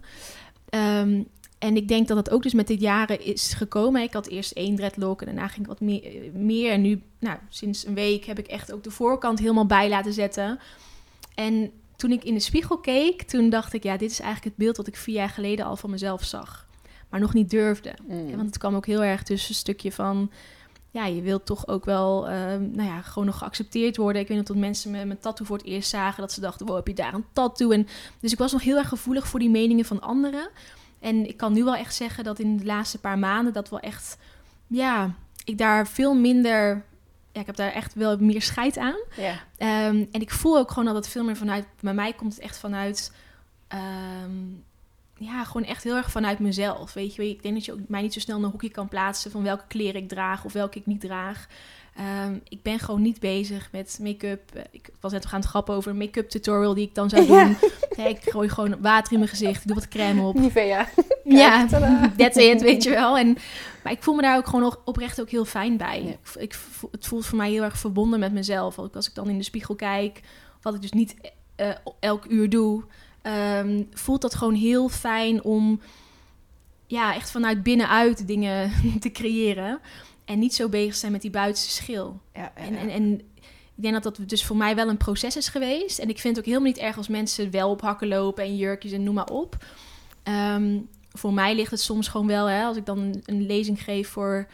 Ehm, 0.69 1.23
en 1.59 1.77
ik 1.77 1.89
denk 1.89 2.09
dat 2.09 2.17
het 2.17 2.31
ook 2.31 2.43
dus 2.43 2.55
met 2.55 2.67
dit 2.67 2.81
jaren 2.81 3.25
is 3.25 3.53
gekomen. 3.53 4.03
Ik 4.03 4.13
had 4.13 4.27
eerst 4.27 4.53
één 4.53 4.77
dreadlock 4.77 5.21
en 5.21 5.27
daarna 5.27 5.49
ging 5.49 5.61
ik 5.61 5.67
wat 5.67 5.81
meer. 5.81 6.31
meer. 6.33 6.73
En 6.73 6.81
nu, 6.81 7.03
nou, 7.19 7.39
sinds 7.49 7.87
een 7.87 7.95
week 7.95 8.25
heb 8.25 8.39
ik 8.39 8.47
echt 8.47 8.73
ook 8.73 8.83
de 8.83 8.91
voorkant 8.91 9.39
helemaal 9.39 9.67
bij 9.67 9.89
laten 9.89 10.13
zetten. 10.13 10.59
En 11.35 11.71
toen 11.97 12.13
ik 12.13 12.25
in 12.25 12.35
de 12.35 12.41
spiegel 12.41 12.79
keek, 12.79 13.23
toen 13.23 13.51
dacht 13.51 13.73
ik, 13.73 13.83
ja, 13.83 13.97
dit 13.97 14.11
is 14.11 14.21
eigenlijk 14.21 14.57
het 14.57 14.65
beeld 14.65 14.77
wat 14.77 14.87
ik 14.87 14.97
vier 14.97 15.15
jaar 15.15 15.29
geleden 15.29 15.65
al 15.65 15.77
van 15.77 15.91
mezelf 15.91 16.25
zag. 16.25 16.67
Maar 17.09 17.21
nog 17.21 17.35
niet 17.35 17.51
durfde. 17.51 17.95
Mm. 18.09 18.29
Ja, 18.29 18.37
want 18.37 18.47
het 18.47 18.59
kwam 18.59 18.75
ook 18.75 18.87
heel 18.87 19.03
erg 19.03 19.23
tussen 19.23 19.51
een 19.51 19.55
stukje 19.55 19.93
van... 19.93 20.31
Ja, 20.95 21.07
je 21.07 21.23
wilt 21.23 21.47
toch 21.47 21.69
ook 21.69 21.85
wel, 21.85 22.29
ehm, 22.29 22.71
nou 22.71 22.89
ja, 22.89 23.03
gewoon 23.03 23.27
nog 23.27 23.39
geaccepteerd 23.39 23.97
worden. 23.97 24.23
Ik 24.23 24.29
weet 24.29 24.37
nog 24.37 24.47
dat 24.47 24.57
mensen 24.57 24.91
me 24.91 25.05
mijn 25.05 25.19
tattoo 25.19 25.47
voor 25.47 25.57
het 25.57 25.67
eerst 25.67 25.89
zagen. 25.89 26.21
Dat 26.21 26.33
ze 26.33 26.41
dachten, 26.41 26.67
wow, 26.67 26.77
heb 26.77 26.87
je 26.87 26.95
daar 26.95 27.15
een 27.15 27.25
tattoo? 27.33 27.71
En, 27.71 27.87
dus 28.21 28.33
ik 28.33 28.39
was 28.39 28.53
nog 28.53 28.63
heel 28.63 28.77
erg 28.77 28.89
gevoelig 28.89 29.27
voor 29.27 29.41
die 29.41 29.51
meningen 29.51 29.85
van 29.85 30.01
anderen. 30.01 30.49
En 31.01 31.29
ik 31.29 31.37
kan 31.37 31.53
nu 31.53 31.65
wel 31.65 31.75
echt 31.75 31.95
zeggen 31.95 32.25
dat 32.25 32.39
in 32.39 32.57
de 32.57 32.65
laatste 32.65 32.99
paar 32.99 33.19
maanden... 33.19 33.53
dat 33.53 33.69
wel 33.69 33.81
echt, 33.81 34.17
ja, 34.67 35.15
ik 35.45 35.59
daar 35.59 35.89
veel 35.89 36.15
minder... 36.15 36.85
Ja, 37.33 37.41
ik 37.41 37.47
heb 37.47 37.57
daar 37.57 37.73
echt 37.73 37.95
wel 37.95 38.19
meer 38.19 38.43
scheid 38.43 38.79
aan. 38.79 38.99
Ja. 39.17 39.35
Ehm, 39.57 40.05
en 40.11 40.21
ik 40.21 40.31
voel 40.31 40.59
ook 40.59 40.69
gewoon 40.69 40.85
dat 40.85 40.95
het 40.95 41.09
veel 41.09 41.25
meer 41.25 41.37
vanuit... 41.37 41.67
Bij 41.81 41.95
mij 41.95 42.13
komt 42.13 42.35
het 42.35 42.43
echt 42.43 42.59
vanuit... 42.59 43.13
ehm, 43.69 44.33
ja, 45.19 45.45
gewoon 45.45 45.67
echt 45.67 45.85
heel 45.85 45.97
erg 45.97 46.11
vanuit 46.11 46.39
mezelf. 46.39 46.93
Weet 46.93 47.15
je, 47.15 47.29
ik 47.29 47.43
denk 47.43 47.55
dat 47.55 47.65
je 47.65 47.73
ook 47.73 47.79
mij 47.89 48.03
niet 48.03 48.13
zo 48.13 48.21
snel 48.21 48.39
in 48.39 48.45
een 48.45 48.51
hoekje 48.51 48.71
kan 48.71 48.89
plaatsen... 48.89 49.31
van 49.31 49.43
welke 49.43 49.65
kleren 49.69 50.03
ik 50.03 50.09
draag 50.09 50.45
of 50.45 50.53
welke 50.53 50.79
ik 50.79 50.87
niet 50.87 51.01
draag. 51.01 51.47
Ehm, 51.97 52.39
ik 52.49 52.63
ben 52.63 52.79
gewoon 52.79 53.03
niet 53.03 53.21
bezig 53.21 53.69
met 53.73 53.99
make-up. 54.03 54.41
Ik 54.71 54.91
was 55.01 55.13
net 55.13 55.27
gaan 55.27 55.41
het 55.41 55.49
grappen 55.49 55.75
over 55.75 55.91
een 55.91 55.97
make-up 55.97 56.29
tutorial 56.29 56.75
die 56.75 56.87
ik 56.87 56.95
dan 56.95 57.09
zou 57.09 57.27
doen. 57.33 57.57
Nee, 57.97 58.09
ik 58.09 58.31
gooi 58.31 58.49
gewoon 58.49 58.81
water 58.81 59.13
in 59.13 59.19
mijn 59.19 59.31
gezicht, 59.31 59.61
ik 59.61 59.67
doe 59.67 59.77
wat 59.77 59.89
crème 59.89 60.23
op. 60.23 60.35
Nivea. 60.35 60.89
Ja, 61.25 61.67
that's 62.17 62.37
it, 62.37 62.63
weet 62.63 62.83
je 62.83 62.91
wel. 62.91 63.19
En, 63.19 63.37
maar 63.83 63.93
ik 63.93 64.03
voel 64.03 64.15
me 64.15 64.23
daar 64.23 64.37
ook 64.37 64.47
gewoon 64.47 64.61
nog 64.61 64.81
oprecht 64.85 65.21
ook 65.21 65.31
heel 65.31 65.45
fijn 65.45 65.77
bij. 65.77 66.03
Ja. 66.03 66.41
Ik, 66.41 66.59
het 66.91 67.07
voelt 67.07 67.27
voor 67.27 67.37
mij 67.37 67.51
heel 67.51 67.63
erg 67.63 67.79
verbonden 67.79 68.21
met 68.21 68.33
mezelf. 68.33 68.79
Ook 68.79 68.97
als 68.97 69.09
ik 69.09 69.15
dan 69.15 69.29
in 69.29 69.39
de 69.39 69.45
spiegel 69.45 69.75
kijk, 69.75 70.21
wat 70.63 70.75
ik 70.75 70.81
dus 70.81 70.93
niet 70.93 71.15
eh, 71.57 71.69
elk 72.01 72.25
uur 72.29 72.51
doe, 72.51 72.85
ehm, 73.25 73.83
voelt 73.93 74.23
dat 74.23 74.35
gewoon 74.35 74.55
heel 74.55 74.89
fijn 74.89 75.43
om 75.43 75.81
ja, 76.87 77.15
echt 77.15 77.31
vanuit 77.31 77.63
binnenuit 77.63 78.27
dingen 78.27 78.73
te 79.01 79.11
creëren. 79.11 79.81
En 80.25 80.39
niet 80.39 80.55
zo 80.55 80.69
bezig 80.69 80.95
zijn 80.95 81.13
met 81.13 81.23
die 81.23 81.31
buitenste 81.31 81.71
schil. 81.71 82.21
Ja, 82.35 82.41
ja, 82.41 82.53
En, 82.55 82.73
ja. 82.73 82.79
en, 82.79 82.89
en 82.89 83.21
ik 83.77 83.83
denk 83.83 84.03
dat 84.03 84.17
dat 84.17 84.29
dus 84.29 84.45
voor 84.45 84.57
mij 84.57 84.75
wel 84.75 84.89
een 84.89 84.97
proces 84.97 85.37
is 85.37 85.49
geweest. 85.49 85.99
En 85.99 86.09
ik 86.09 86.19
vind 86.19 86.37
het 86.37 86.45
ook 86.45 86.53
helemaal 86.53 86.73
niet 86.73 86.83
erg 86.83 86.97
als 86.97 87.09
mensen 87.09 87.51
wel 87.51 87.71
op 87.71 87.81
hakken 87.81 88.09
lopen 88.09 88.45
en 88.45 88.57
jurkjes 88.57 88.93
en 88.93 89.03
noem 89.03 89.15
maar 89.15 89.31
op. 89.31 89.57
Ehm, 90.23 90.79
voor 91.13 91.33
mij 91.33 91.55
ligt 91.55 91.71
het 91.71 91.81
soms 91.81 92.09
gewoon 92.09 92.27
wel, 92.27 92.47
hè, 92.47 92.65
als 92.65 92.77
ik 92.77 92.87
dan 92.87 92.99
een, 92.99 93.23
een 93.25 93.47
lezing 93.47 93.83
geef 93.83 94.09
voor, 94.09 94.47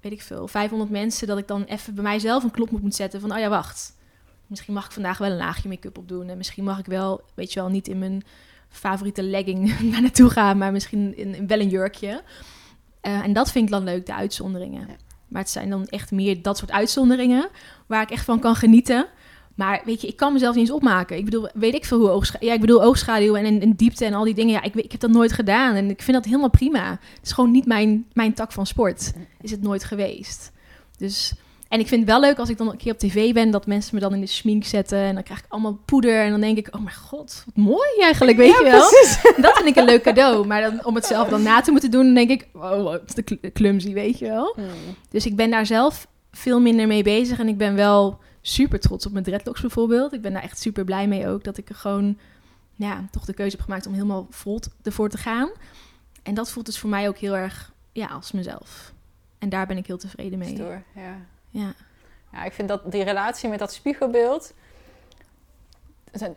weet 0.00 0.12
ik 0.12 0.22
veel, 0.22 0.48
500 0.48 0.90
mensen, 0.90 1.26
dat 1.26 1.38
ik 1.38 1.48
dan 1.48 1.64
even 1.64 1.94
bij 1.94 2.02
mijzelf 2.02 2.42
een 2.42 2.50
klop 2.50 2.70
moet 2.70 2.94
zetten 2.94 3.20
van, 3.20 3.32
oh 3.32 3.38
ja, 3.38 3.48
wacht. 3.48 3.96
Misschien 4.50 4.74
mag 4.74 4.86
ik 4.86 4.92
vandaag 4.92 5.18
wel 5.18 5.30
een 5.30 5.36
laagje 5.36 5.68
make-up 5.68 5.98
opdoen. 5.98 6.28
En 6.28 6.36
misschien 6.36 6.64
mag 6.64 6.78
ik 6.78 6.86
wel, 6.86 7.20
weet 7.34 7.52
je 7.52 7.60
wel, 7.60 7.68
niet 7.68 7.88
in 7.88 7.98
mijn 7.98 8.22
favoriete 8.68 9.22
legging 9.22 9.80
naar 9.90 10.00
naartoe 10.00 10.30
gaan, 10.30 10.58
maar 10.58 10.72
misschien 10.72 11.16
in, 11.16 11.34
in 11.34 11.46
wel 11.46 11.60
een 11.60 11.68
jurkje. 11.68 12.22
Eh, 13.00 13.24
en 13.24 13.32
dat 13.32 13.50
vind 13.50 13.64
ik 13.64 13.70
dan 13.70 13.84
leuk, 13.84 14.06
de 14.06 14.14
uitzonderingen. 14.14 14.86
Ja. 14.88 14.94
Maar 15.28 15.40
het 15.40 15.50
zijn 15.50 15.70
dan 15.70 15.86
echt 15.86 16.10
meer 16.10 16.42
dat 16.42 16.58
soort 16.58 16.70
uitzonderingen 16.70 17.48
waar 17.86 18.02
ik 18.02 18.10
echt 18.10 18.24
van 18.24 18.40
kan 18.40 18.54
genieten. 18.54 19.06
Maar 19.54 19.82
weet 19.84 20.00
je, 20.00 20.06
ik 20.06 20.16
kan 20.16 20.32
mezelf 20.32 20.54
niet 20.54 20.64
eens 20.64 20.74
opmaken. 20.74 21.16
Ik 21.16 21.24
bedoel, 21.24 21.48
weet 21.54 21.74
ik 21.74 21.84
veel 21.84 21.98
hoe 21.98 22.10
oogschaduw... 22.10 22.48
Ja, 22.48 22.54
ik 22.54 22.60
bedoel 22.60 22.82
oogschaduw 22.82 23.34
en, 23.34 23.44
en, 23.44 23.60
en 23.60 23.72
diepte 23.76 24.04
en 24.04 24.14
al 24.14 24.24
die 24.24 24.34
dingen. 24.34 24.52
Ja, 24.52 24.62
ik, 24.62 24.74
ik 24.74 24.92
heb 24.92 25.00
dat 25.00 25.10
nooit 25.10 25.32
gedaan 25.32 25.74
en 25.74 25.90
ik 25.90 26.02
vind 26.02 26.16
dat 26.16 26.24
helemaal 26.24 26.50
prima. 26.50 26.90
Het 26.90 27.26
is 27.26 27.32
gewoon 27.32 27.50
niet 27.50 27.66
mijn, 27.66 28.06
mijn 28.12 28.34
tak 28.34 28.52
van 28.52 28.66
sport. 28.66 29.12
Is 29.40 29.50
het 29.50 29.62
nooit 29.62 29.84
geweest. 29.84 30.52
Dus... 30.96 31.34
En 31.70 31.80
ik 31.80 31.88
vind 31.88 32.00
het 32.00 32.10
wel 32.10 32.20
leuk 32.20 32.38
als 32.38 32.48
ik 32.48 32.58
dan 32.58 32.70
een 32.70 32.76
keer 32.76 32.92
op 32.92 32.98
tv 32.98 33.32
ben... 33.32 33.50
dat 33.50 33.66
mensen 33.66 33.94
me 33.94 34.00
dan 34.00 34.14
in 34.14 34.20
de 34.20 34.26
schmink 34.26 34.64
zetten... 34.64 34.98
en 34.98 35.14
dan 35.14 35.22
krijg 35.22 35.38
ik 35.38 35.44
allemaal 35.48 35.80
poeder... 35.84 36.22
en 36.22 36.30
dan 36.30 36.40
denk 36.40 36.58
ik, 36.58 36.74
oh 36.74 36.82
mijn 36.82 36.96
god, 36.96 37.42
wat 37.46 37.64
mooi 37.64 37.88
eigenlijk, 38.00 38.36
weet 38.36 38.58
je 38.58 38.62
wel. 38.62 38.90
Dat 39.42 39.56
vind 39.56 39.68
ik 39.68 39.76
een 39.76 39.84
leuk 39.84 40.02
cadeau. 40.02 40.46
Maar 40.46 40.62
dan, 40.62 40.84
om 40.84 40.94
het 40.94 41.06
zelf 41.06 41.28
dan 41.28 41.42
na 41.42 41.60
te 41.60 41.70
moeten 41.70 41.90
doen... 41.90 42.04
dan 42.04 42.14
denk 42.14 42.30
ik, 42.30 42.48
oh, 42.52 42.82
wat 42.82 43.14
de 43.14 43.22
cl- 43.22 43.48
clumsy, 43.52 43.92
weet 43.92 44.18
je 44.18 44.26
wel. 44.26 44.54
Mm. 44.56 44.64
Dus 45.08 45.26
ik 45.26 45.36
ben 45.36 45.50
daar 45.50 45.66
zelf 45.66 46.06
veel 46.32 46.60
minder 46.60 46.86
mee 46.86 47.02
bezig. 47.02 47.38
En 47.38 47.48
ik 47.48 47.58
ben 47.58 47.74
wel 47.74 48.18
super 48.40 48.80
trots 48.80 49.06
op 49.06 49.12
mijn 49.12 49.24
dreadlocks 49.24 49.60
bijvoorbeeld. 49.60 50.12
Ik 50.12 50.22
ben 50.22 50.32
daar 50.32 50.42
echt 50.42 50.60
super 50.60 50.84
blij 50.84 51.08
mee 51.08 51.28
ook. 51.28 51.44
Dat 51.44 51.58
ik 51.58 51.68
er 51.68 51.74
gewoon 51.74 52.18
ja, 52.74 53.04
toch 53.10 53.24
de 53.24 53.34
keuze 53.34 53.56
heb 53.56 53.64
gemaakt 53.64 53.86
om 53.86 53.92
helemaal 53.92 54.26
vol 54.30 54.60
ervoor 54.82 55.08
te 55.08 55.18
gaan. 55.18 55.50
En 56.22 56.34
dat 56.34 56.50
voelt 56.50 56.66
dus 56.66 56.78
voor 56.78 56.90
mij 56.90 57.08
ook 57.08 57.18
heel 57.18 57.36
erg 57.36 57.72
ja, 57.92 58.06
als 58.06 58.32
mezelf. 58.32 58.92
En 59.38 59.48
daar 59.48 59.66
ben 59.66 59.76
ik 59.76 59.86
heel 59.86 59.98
tevreden 59.98 60.38
mee. 60.38 60.56
Ja. 60.94 61.16
Ja. 61.50 61.72
Ja, 62.32 62.44
ik 62.44 62.52
vind 62.52 62.68
dat 62.68 62.92
die 62.92 63.02
relatie 63.04 63.48
met 63.48 63.58
dat 63.58 63.72
spiegelbeeld... 63.72 64.54
is 66.10 66.20
een, 66.20 66.36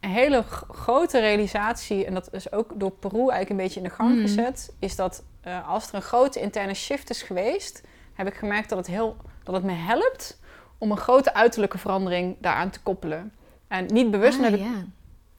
een 0.00 0.10
hele 0.10 0.42
grote 0.70 1.20
realisatie... 1.20 2.04
en 2.06 2.14
dat 2.14 2.32
is 2.32 2.52
ook 2.52 2.70
door 2.74 2.90
Peru 2.90 3.18
eigenlijk 3.18 3.50
een 3.50 3.56
beetje 3.56 3.80
in 3.80 3.86
de 3.86 3.94
gang 3.94 4.14
Mm. 4.14 4.20
gezet... 4.20 4.72
is 4.78 4.96
dat 4.96 5.22
eh, 5.40 5.68
als 5.68 5.88
er 5.88 5.94
een 5.94 6.02
grote 6.02 6.40
interne 6.40 6.74
shift 6.74 7.10
is 7.10 7.22
geweest... 7.22 7.82
heb 8.14 8.26
ik 8.26 8.34
gemerkt 8.34 8.68
dat 8.68 8.78
het, 8.78 8.86
heel, 8.86 9.16
dat 9.42 9.54
het 9.54 9.64
me 9.64 9.72
helpt 9.72 10.40
om 10.78 10.90
een 10.90 10.96
grote 10.96 11.34
uiterlijke 11.34 11.78
verandering 11.78 12.36
daaraan 12.40 12.70
te 12.70 12.80
koppelen. 12.80 13.32
En 13.68 13.86
niet 13.86 14.10
bewust, 14.10 14.38
Ah, 14.38 14.44
heb 14.44 14.54
ik 14.54 14.60
ja. 14.60 14.84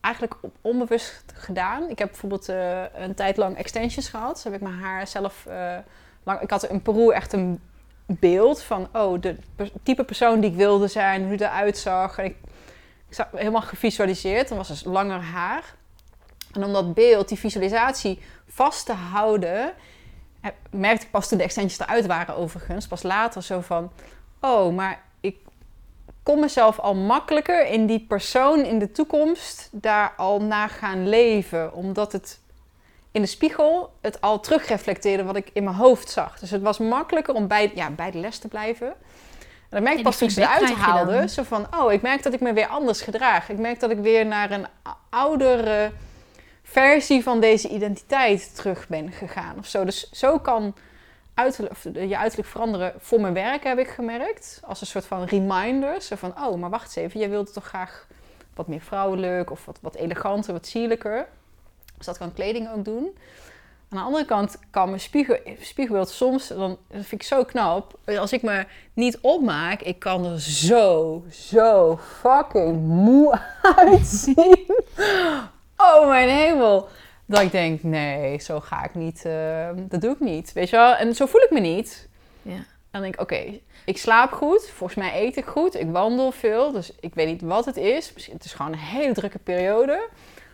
eigenlijk 0.02 0.36
onbewust 0.61 1.24
gedaan. 1.34 1.90
Ik 1.90 1.99
heb 1.99 2.07
bijvoorbeeld 2.07 2.49
eh, 2.49 2.84
een 2.94 3.15
tijd 3.15 3.38
lang 3.38 3.57
extensions 3.57 4.10
gehad. 4.10 4.34
Dus 4.34 4.44
heb 4.44 4.53
ik 4.53 4.61
mijn 4.61 4.80
haar 4.80 5.07
zelf 5.07 5.45
eh, 5.45 5.78
lang... 6.24 6.40
Ik 6.41 6.49
had 6.49 6.64
in 6.64 6.82
Peru 6.82 7.11
echt 7.11 7.34
een 7.34 7.60
beeld 8.05 8.61
van... 8.61 8.88
Oh, 8.93 9.21
de 9.21 9.35
type 9.84 10.03
persoon 10.03 10.39
die 10.39 10.49
ik 10.49 10.55
wilde 10.55 10.88
zijn, 10.88 11.21
hoe 11.21 11.31
het 11.31 11.41
eruit 11.41 11.77
zag. 11.77 12.17
En 12.17 12.25
ik, 12.25 12.35
ik 13.07 13.15
zag 13.15 13.27
helemaal 13.35 13.61
gevisualiseerd. 13.61 14.47
Dan 14.47 14.57
was 14.57 14.67
dus 14.67 14.84
langer 14.84 15.21
haar. 15.21 15.75
En 16.51 16.63
om 16.63 16.73
dat 16.73 16.93
beeld, 16.93 17.27
die 17.27 17.39
visualisatie 17.39 18.19
vast 18.47 18.85
te 18.85 18.93
houden... 18.93 19.73
eh, 20.41 20.51
merkte 20.69 21.05
ik 21.05 21.11
pas 21.11 21.27
toen 21.27 21.38
de 21.38 21.43
extensions 21.43 21.80
eruit 21.80 22.05
waren 22.05 22.35
overigens. 22.35 22.88
Pas 22.88 23.03
later 23.03 23.43
zo 23.43 23.61
van... 23.61 23.91
Oh, 24.41 24.75
maar 24.75 25.01
ik 25.19 25.38
kon 26.23 26.39
mezelf 26.39 26.80
al 26.80 26.95
makkelijker 26.95 27.67
in 27.67 27.85
die 27.85 28.05
persoon 28.07 28.59
in 28.65 28.80
de 28.80 28.91
toekomst 28.91 29.69
daar 29.71 30.13
al 30.17 30.41
naar 30.41 30.69
gaan 30.69 31.09
leven. 31.09 31.73
Omdat 31.73 32.11
het 32.11 32.39
in 33.14 33.22
de 33.22 33.27
spiegel 33.27 33.94
het 34.02 34.22
al 34.22 34.40
terugreflecteerde 34.40 35.23
wat 35.23 35.35
ik 35.35 35.49
in 35.53 35.64
mijn 35.64 35.76
hoofd 35.76 36.10
zag. 36.10 36.40
Dus 36.40 36.52
het 36.52 36.61
was 36.61 36.77
makkelijker 36.77 37.34
om 37.34 37.48
bij, 37.48 37.72
ja, 37.76 37.90
bij 37.90 38.11
de 38.11 38.18
les 38.18 38.38
te 38.38 38.48
blijven. 38.48 38.88
En 38.88 38.95
dat 39.69 39.81
merk 39.81 39.98
ik 39.98 40.03
pas 40.03 40.18
toen 40.18 40.27
ik 40.27 40.34
ze 40.34 40.41
eruit 40.41 40.72
haalde. 40.72 41.11
dan. 41.11 41.30
Zo 41.30 41.44
van, 41.44 41.68
oh, 41.77 41.91
ik 41.91 42.02
merk 42.02 42.23
dat 42.23 42.34
ik 42.34 42.40
me 42.40 42.53
weer 42.53 42.68
anders 42.68 43.02
gedraag. 43.02 43.49
Ik 43.49 43.57
merk 43.57 43.80
dat 43.80 43.91
ik 43.91 43.98
weer 43.99 44.26
naar 44.26 44.52
een 44.52 44.68
oudere 45.10 45.91
versie 46.64 47.23
van 47.23 47.40
deze 47.40 47.69
identiteit 47.69 48.56
terug 48.56 48.88
ben 48.88 49.11
gegaan. 49.11 49.57
Of 49.57 49.68
zo. 49.68 49.85
Dus 49.85 50.10
zo 50.10 50.40
kan 50.40 50.76
uiterlijk, 51.34 51.76
je 51.84 52.18
uiterlijk 52.18 52.49
veranderen 52.49 52.94
voor 52.98 53.22
mijn 53.22 53.34
werk, 53.34 53.64
heb 53.64 53.77
ik 53.77 53.88
gemerkt. 53.88 54.61
Als 54.65 54.81
een 54.81 54.88
soort 54.88 55.06
van 55.06 55.23
reminder. 55.23 56.02
Zo 56.02 56.15
van, 56.15 56.34
oh, 56.44 56.56
maar 56.56 56.69
wacht 56.69 56.85
eens 56.85 56.95
even. 56.95 57.19
Jij 57.19 57.30
wilt 57.30 57.53
toch 57.53 57.65
graag 57.65 58.07
wat 58.56 58.68
meer 58.68 58.81
vrouwelijk 58.81 59.52
of 59.52 59.65
wat, 59.65 59.80
wat 59.81 59.95
eleganter, 59.95 60.53
wat 60.53 60.68
sierlijker. 60.68 61.27
Dus 62.05 62.17
dat 62.17 62.21
kan 62.21 62.34
kleding 62.34 62.69
ook 62.71 62.85
doen. 62.85 63.17
Aan 63.89 63.97
de 63.97 64.05
andere 64.05 64.25
kant 64.25 64.57
kan 64.69 64.88
mijn 64.88 64.99
spiegel, 64.99 65.38
spiegelbeeld 65.61 66.09
soms, 66.09 66.47
dan, 66.47 66.77
dat 66.88 67.05
vind 67.05 67.21
ik 67.21 67.23
zo 67.23 67.43
knap. 67.43 67.99
Als 68.05 68.34
ik 68.34 68.41
me 68.41 68.65
niet 68.93 69.17
opmaak, 69.21 69.81
ik 69.81 69.99
kan 69.99 70.25
er 70.25 70.41
zo, 70.41 71.23
zo 71.31 71.97
fucking 71.97 72.81
moe 72.81 73.39
uitzien. 73.75 74.65
Oh 75.77 76.07
mijn 76.07 76.30
hemel. 76.30 76.88
Dat 77.25 77.41
ik 77.41 77.51
denk, 77.51 77.84
nee, 77.84 78.39
zo 78.39 78.59
ga 78.59 78.84
ik 78.84 78.95
niet, 78.95 79.25
eh, 79.25 79.69
dat 79.75 80.01
doe 80.01 80.13
ik 80.13 80.19
niet. 80.19 80.53
Weet 80.53 80.69
je 80.69 80.75
wel? 80.75 80.93
En 80.93 81.15
zo 81.15 81.25
voel 81.25 81.41
ik 81.41 81.51
me 81.51 81.59
niet. 81.59 82.07
Ja. 82.41 82.65
Dan 82.91 83.01
denk 83.01 83.13
ik, 83.13 83.21
oké, 83.21 83.59
ik 83.85 83.97
slaap 83.97 84.31
goed. 84.31 84.69
Volgens 84.69 84.99
mij 84.99 85.21
eet 85.21 85.38
ik 85.38 85.45
goed. 85.45 85.75
Ik 85.80 85.89
wandel 85.91 86.31
veel. 86.31 86.71
Dus 86.71 86.91
ik 86.99 87.13
weet 87.13 87.27
niet 87.27 87.41
wat 87.41 87.65
het 87.65 87.77
is. 87.77 88.13
Misschien 88.13 88.35
het 88.35 88.45
is 88.45 88.53
gewoon 88.53 88.71
een 88.71 88.77
hele 88.77 89.13
drukke 89.13 89.39
periode. 89.39 90.09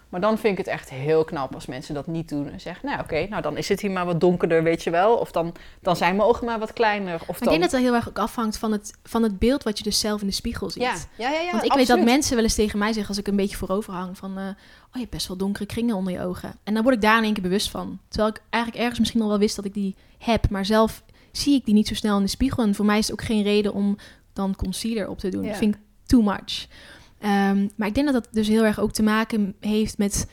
Maar 0.10 0.22
dan 0.22 0.38
vind 0.38 0.52
ik 0.52 0.66
het 0.66 0.68
echt 0.76 0.90
heel 0.90 1.24
knap 1.24 1.54
als 1.54 1.66
mensen 1.66 1.94
dat 1.94 2.08
niet 2.08 2.30
doen. 2.30 2.52
En 2.52 2.60
zeggen, 2.62 2.86
nou 2.90 3.00
oké, 3.00 3.28
nou 3.28 3.42
dan 3.42 3.58
is 3.58 3.70
het 3.70 3.82
hier 3.82 3.92
maar 3.92 4.06
wat 4.06 4.20
donkerder, 4.20 4.64
weet 4.64 4.84
je 4.84 4.90
wel. 4.90 5.16
Of 5.16 5.32
dan, 5.32 5.56
dan 5.82 5.96
zijn 5.96 6.16
mijn 6.16 6.28
ogen 6.30 6.46
maar 6.46 6.60
wat 6.60 6.74
kleiner. 6.74 7.14
Of 7.14 7.28
Maar 7.28 7.36
ik 7.36 7.40
dan... 7.40 7.50
denk 7.50 7.62
dat 7.62 7.72
het 7.72 7.82
heel 7.82 7.94
erg 7.94 8.10
ook 8.10 8.20
afhangt 8.20 8.58
van 8.58 8.72
het, 8.72 8.94
van 9.04 9.24
het 9.24 9.40
beeld 9.40 9.64
wat 9.64 9.78
je 9.78 9.84
dus 9.84 10.00
zelf 10.00 10.22
in 10.22 10.28
de 10.28 10.34
spiegel 10.34 10.70
ziet. 10.70 10.82
ja, 10.84 10.94
ja, 11.18 11.30
ja, 11.30 11.40
ja, 11.42 11.52
Want 11.52 11.64
ik 11.64 11.74
weet 11.74 11.88
dat 11.88 12.04
mensen 12.04 12.36
wel 12.36 12.44
eens 12.44 12.56
tegen 12.56 12.80
mij 12.80 12.92
zeggen 12.92 13.08
als 13.08 13.18
ik 13.18 13.28
een 13.28 13.36
beetje 13.36 13.58
voorover 13.58 13.94
hang 13.94 14.18
van... 14.18 14.38
eh, 14.38 14.44
oh, 14.44 14.94
je 14.94 15.00
hebt 15.00 15.12
best 15.12 15.28
wel 15.28 15.38
donkere 15.38 15.66
kringen 15.66 15.96
onder 15.96 16.14
je 16.14 16.22
ogen. 16.22 16.56
En 16.64 16.74
dan 16.74 16.84
word 16.84 16.96
ik 16.96 17.02
daar 17.02 17.18
in 17.18 17.24
één 17.24 17.34
keer 17.34 17.44
bewust 17.44 17.70
van. 17.70 18.00
Terwijl 18.08 18.30
ik 18.32 18.42
eigenlijk 18.50 18.82
ergens 18.84 19.00
misschien 19.00 19.22
al 19.22 19.28
wel 19.30 19.40
wist 19.40 19.56
dat 19.56 19.66
ik 19.66 19.74
die 19.74 19.96
heb. 20.18 20.50
Maar 20.50 20.66
zelf 20.66 21.04
zie 21.32 21.56
ik 21.56 21.66
die 21.66 21.74
niet 21.74 21.88
zo 21.88 21.94
snel 21.94 22.18
in 22.18 22.24
de 22.24 22.30
spiegel. 22.30 22.64
En 22.64 22.76
voor 22.76 22.86
mij 22.86 22.98
is 22.98 23.08
het 23.08 23.20
ook 23.20 23.26
geen 23.26 23.44
reden 23.44 23.74
om 23.74 23.98
dan 24.34 24.56
concealer 24.56 25.10
op 25.10 25.20
te 25.20 25.30
doen. 25.30 25.44
Ja. 25.44 25.50
Dat 25.50 25.58
vind 25.58 25.76
ik 25.76 25.82
too 26.06 26.22
much. 26.22 26.68
Ehm, 27.20 27.68
maar 27.76 27.88
ik 27.88 27.94
denk 27.96 28.12
dat 28.12 28.24
dat 28.24 28.34
dus 28.34 28.48
heel 28.48 28.64
erg 28.66 28.80
ook 28.80 28.92
te 28.92 29.04
maken 29.04 29.56
heeft 29.60 29.98
met... 29.98 30.28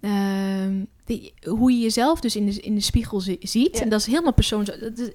ehm, 0.00 0.84
die- 1.04 1.32
hoe 1.44 1.72
je 1.72 1.78
jezelf 1.78 2.20
dus 2.20 2.36
in 2.36 2.46
de, 2.46 2.60
in 2.60 2.74
de 2.74 2.80
spiegel 2.80 3.20
zi- 3.20 3.36
ziet. 3.40 3.76
Ja. 3.76 3.82
En 3.82 3.88
dat 3.88 4.00
is 4.00 4.06
helemaal 4.06 4.32
persoon. 4.32 4.60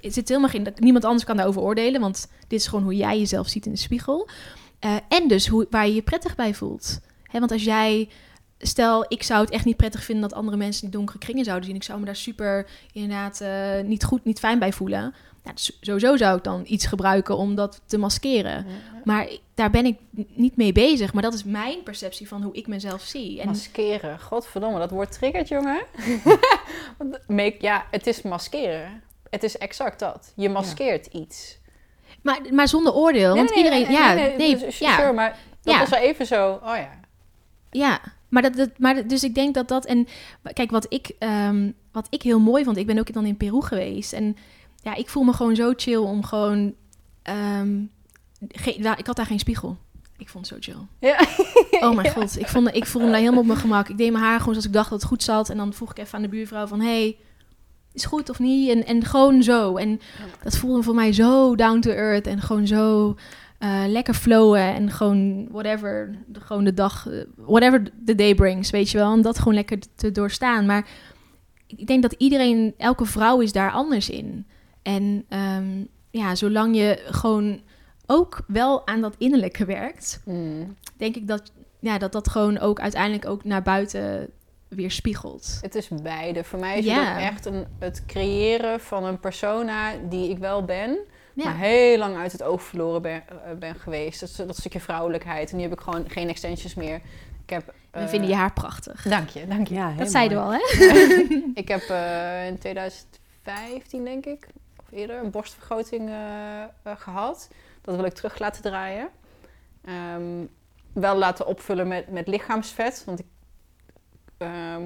Het 0.01 0.13
zit 0.13 0.27
helemaal 0.29 0.49
geen. 0.49 0.63
dat- 0.63 0.79
Niemand 0.79 1.05
anders 1.05 1.23
kan 1.23 1.35
daarover 1.37 1.61
oordelen. 1.61 2.01
Want 2.01 2.27
dit 2.47 2.59
is 2.59 2.67
gewoon 2.67 2.83
hoe 2.83 2.95
jij 2.95 3.17
jezelf 3.19 3.47
ziet 3.49 3.65
in 3.65 3.71
de 3.71 3.77
spiegel. 3.77 4.29
Eh, 4.79 4.95
en 5.09 5.27
dus 5.27 5.47
hoe, 5.47 5.67
waar 5.69 5.87
je 5.87 5.93
je 5.93 6.01
prettig 6.01 6.35
bij 6.35 6.53
voelt. 6.53 6.99
Hè, 7.23 7.39
want 7.39 7.51
als 7.51 7.63
jij, 7.63 8.09
stel, 8.57 9.05
ik 9.07 9.23
zou 9.23 9.41
het 9.41 9.49
echt 9.53 9.65
niet 9.65 9.77
prettig 9.77 10.03
vinden 10.03 10.29
dat 10.29 10.37
andere 10.39 10.57
mensen 10.57 10.81
die 10.81 10.91
donkere 10.97 11.17
kringen 11.17 11.45
zouden 11.45 11.65
zien. 11.65 11.75
Ik 11.75 11.83
zou 11.83 11.99
me 11.99 12.05
daar 12.05 12.15
super 12.15 12.67
inderdaad 12.93 13.41
eh, 13.41 13.81
niet 13.83 14.03
goed, 14.03 14.23
niet 14.23 14.39
fijn 14.39 14.59
bij 14.59 14.73
voelen. 14.73 15.13
Nou, 15.45 15.57
dus 15.57 15.77
sowieso 15.81 16.17
zou 16.17 16.37
ik 16.37 16.43
dan 16.43 16.63
iets 16.67 16.85
gebruiken 16.85 17.37
om 17.37 17.55
dat 17.55 17.81
te 17.85 17.97
maskeren. 17.97 18.65
Maar 19.03 19.27
daar 19.53 19.69
ben 19.71 19.85
ik 19.85 19.97
niet 20.33 20.57
mee 20.57 20.71
bezig. 20.71 21.13
Maar 21.13 21.23
dat 21.23 21.33
is 21.33 21.43
mijn 21.43 21.83
perceptie 21.83 22.27
van 22.27 22.41
hoe 22.43 22.53
ik 22.53 22.67
mezelf 22.67 23.01
zie. 23.01 23.41
En 23.41 23.47
Maskeren. 23.47 24.19
Godverdomme, 24.19 24.79
dat 24.79 24.89
woord 24.89 25.11
triggert, 25.11 25.47
jongen. 25.47 25.81
Make, 27.27 27.55
ja, 27.59 27.85
het 27.91 28.07
is 28.07 28.21
maskeren. 28.21 29.01
Het 29.29 29.43
is 29.43 29.57
exact 29.57 29.99
dat. 29.99 30.33
Je 30.35 30.49
maskeert 30.49 31.05
iets. 31.05 31.57
maar, 32.21 32.39
maar 32.51 32.67
zonder 32.67 32.93
oordeel. 32.93 33.35
want 33.35 33.49
Nee, 33.49 33.57
iedereen. 33.57 33.81
nee, 33.87 33.91
ja, 33.91 34.13
nee, 34.13 34.35
nee, 34.37 34.57
dus- 34.57 34.77
ja. 34.79 34.95
Sure, 34.95 35.13
maar 35.13 35.37
dat 35.61 35.73
Ja. 35.73 35.79
was 35.79 35.89
wel 35.89 35.99
even 35.99 36.25
zo. 36.25 36.51
Oh 36.63 36.75
ja. 36.75 36.99
Ja, 37.71 37.99
maar, 38.29 38.41
dat, 38.41 38.55
dat, 38.55 38.69
maar 38.77 39.07
dus 39.07 39.23
ik 39.23 39.35
denk 39.35 39.53
dat 39.53 39.67
dat... 39.67 39.85
En 39.85 40.07
kijk, 40.53 40.71
wat 40.71 40.85
ik, 40.89 41.11
ehm, 41.19 41.71
wat 41.91 42.07
ik 42.09 42.21
heel 42.21 42.39
mooi 42.39 42.63
vond... 42.63 42.77
Ik 42.77 42.85
ben 42.87 42.99
ook 42.99 43.13
dan 43.13 43.25
in 43.25 43.37
Peru 43.37 43.61
geweest. 43.61 44.13
En 44.13 44.37
ja, 44.85 44.95
ik 44.95 45.09
voel 45.09 45.23
me 45.23 45.33
gewoon 45.33 45.55
zo 45.55 45.73
chill 45.75 45.95
om 45.95 46.23
gewoon... 46.23 46.73
ehm, 47.21 47.79
geen- 48.47 48.81
nou, 48.81 48.97
ik 48.97 49.07
had 49.07 49.15
daar 49.15 49.25
geen 49.25 49.39
spiegel. 49.39 49.77
Ik 50.17 50.29
vond 50.29 50.49
het 50.49 50.63
zo 50.65 50.71
chill. 50.71 50.81
Ja. 50.99 51.19
Oh 51.87 51.95
mijn 51.95 52.11
god, 52.11 52.39
ik, 52.39 52.47
vond, 52.47 52.75
ik 52.75 52.85
voelde 52.85 53.05
me 53.07 53.11
daar 53.13 53.21
helemaal 53.21 53.41
op 53.41 53.47
mijn 53.47 53.59
gemak. 53.59 53.89
Ik 53.89 53.97
deed 53.97 54.11
mijn 54.11 54.23
haar 54.23 54.37
gewoon 54.39 54.53
zoals 54.53 54.67
ik 54.67 54.73
dacht 54.73 54.89
dat 54.89 54.99
het 54.99 55.09
goed 55.09 55.23
zat. 55.23 55.49
En 55.49 55.57
dan 55.57 55.73
vroeg 55.73 55.91
ik 55.91 55.97
even 55.97 56.15
aan 56.15 56.21
de 56.21 56.27
buurvrouw 56.27 56.67
van... 56.67 56.79
Hey, 56.81 57.17
is 57.93 58.01
het 58.01 58.05
goed 58.11 58.29
of 58.29 58.39
niet? 58.39 58.69
En, 58.69 58.85
en 58.85 59.03
gewoon 59.05 59.43
zo. 59.43 59.75
En 59.77 59.99
dat 60.43 60.57
voelde 60.57 60.83
voor 60.83 60.95
mij 60.95 61.13
zo 61.13 61.55
down 61.55 61.79
to 61.79 61.89
earth. 61.91 62.27
En 62.27 62.41
gewoon 62.41 62.67
zo 62.67 63.15
eh, 63.59 63.83
lekker 63.87 64.13
flowen. 64.13 64.59
En 64.75 64.91
gewoon 64.91 65.47
whatever, 65.51 66.15
de- 66.27 66.39
gewoon 66.39 66.63
de 66.63 66.73
dag... 66.73 67.07
eh, 67.09 67.19
whatever 67.35 67.83
the 68.05 68.15
day 68.15 68.35
brings, 68.35 68.69
weet 68.69 68.89
je 68.89 68.97
wel. 68.97 69.13
En 69.13 69.21
dat 69.21 69.37
gewoon 69.37 69.53
lekker 69.53 69.77
te 69.95 70.11
doorstaan. 70.11 70.65
Maar 70.65 70.87
ik 71.67 71.87
denk 71.87 72.01
dat 72.01 72.13
iedereen, 72.17 72.73
elke 72.77 73.05
vrouw 73.05 73.39
is 73.39 73.51
daar 73.51 73.71
anders 73.71 74.09
in. 74.09 74.45
En 74.85 75.25
ehm, 75.29 75.83
ja, 76.11 76.35
zolang 76.35 76.75
je 76.75 77.03
gewoon 77.05 77.61
ook 78.05 78.41
wel 78.47 78.87
aan 78.87 79.01
dat 79.01 79.15
innerlijke 79.17 79.65
werkt 79.65 80.21
Hmm. 80.23 80.75
denk 80.97 81.15
ik 81.15 81.27
dat, 81.27 81.51
ja, 81.79 81.97
dat 81.97 82.11
dat 82.11 82.29
gewoon 82.29 82.59
ook 82.59 82.79
uiteindelijk 82.79 83.25
ook 83.27 83.43
naar 83.43 83.61
buiten 83.61 84.29
weer 84.67 84.91
spiegelt. 84.91 85.57
Het 85.61 85.75
is 85.75 85.87
beide. 85.87 86.43
Voor 86.43 86.59
mij 86.59 86.77
is 86.77 86.85
het 86.85 86.97
ook 86.97 87.17
echt 87.17 87.45
een, 87.45 87.65
het 87.79 88.03
creëren 88.05 88.79
van 88.79 89.03
een 89.03 89.19
persona 89.19 89.91
die 90.09 90.29
ik 90.29 90.37
wel 90.37 90.63
ben, 90.65 90.97
Ja, 91.33 91.43
maar 91.43 91.57
heel 91.57 91.97
lang 91.97 92.17
uit 92.17 92.31
het 92.31 92.43
oog 92.43 92.63
verloren 92.63 93.01
ben, 93.01 93.23
eh, 93.27 93.53
ben 93.59 93.75
geweest. 93.75 94.19
Dat, 94.19 94.47
dat 94.47 94.57
stukje 94.57 94.79
vrouwelijkheid. 94.79 95.49
En 95.51 95.55
nu 95.55 95.61
heb 95.61 95.71
ik 95.71 95.79
gewoon 95.79 96.09
geen 96.09 96.29
extensions 96.29 96.73
meer. 96.73 96.95
Ik 97.43 97.49
heb, 97.49 97.73
we 97.91 97.99
eh, 97.99 98.07
vinden 98.07 98.29
je 98.29 98.35
haar 98.35 98.53
prachtig. 98.53 99.03
Dank 99.03 99.29
je, 99.29 99.47
dank 99.47 99.67
je. 99.67 99.73
Ja, 99.73 99.93
dat 99.97 100.11
zeiden 100.11 100.37
we 100.37 100.43
al, 100.43 100.53
hè? 100.53 100.59
Ik 101.61 101.67
heb 101.67 101.81
eh, 101.81 102.47
in 102.47 102.57
2015, 102.57 104.03
denk 104.03 104.25
ik, 104.25 104.47
eerder, 104.95 105.23
een 105.23 105.31
borstvergroting 105.31 106.09
eh, 106.09 106.63
eh, 106.63 106.69
gehad. 106.95 107.49
Dat 107.81 107.95
wil 107.95 108.05
ik 108.05 108.13
terug 108.13 108.39
laten 108.39 108.61
draaien. 108.61 109.09
Ehm, 109.85 110.45
wel 110.93 111.15
laten 111.15 111.47
opvullen 111.47 111.87
met, 111.87 112.11
met 112.11 112.27
lichaamsvet. 112.27 113.03
Want 113.05 113.19
ik, 113.19 113.25
ehm, 114.37 114.81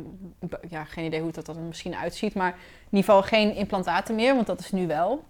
ja, 0.69 0.83
geen 0.83 1.05
idee 1.05 1.21
hoe 1.21 1.31
dat 1.31 1.47
er 1.47 1.55
misschien 1.55 1.95
uitziet. 1.95 2.33
Maar 2.33 2.51
in 2.51 2.97
ieder 2.97 2.99
geval 2.99 3.23
geen 3.23 3.55
implantaten 3.55 4.15
meer, 4.15 4.35
want 4.35 4.47
dat 4.47 4.59
is 4.59 4.71
nu 4.71 4.87
wel. 4.87 5.23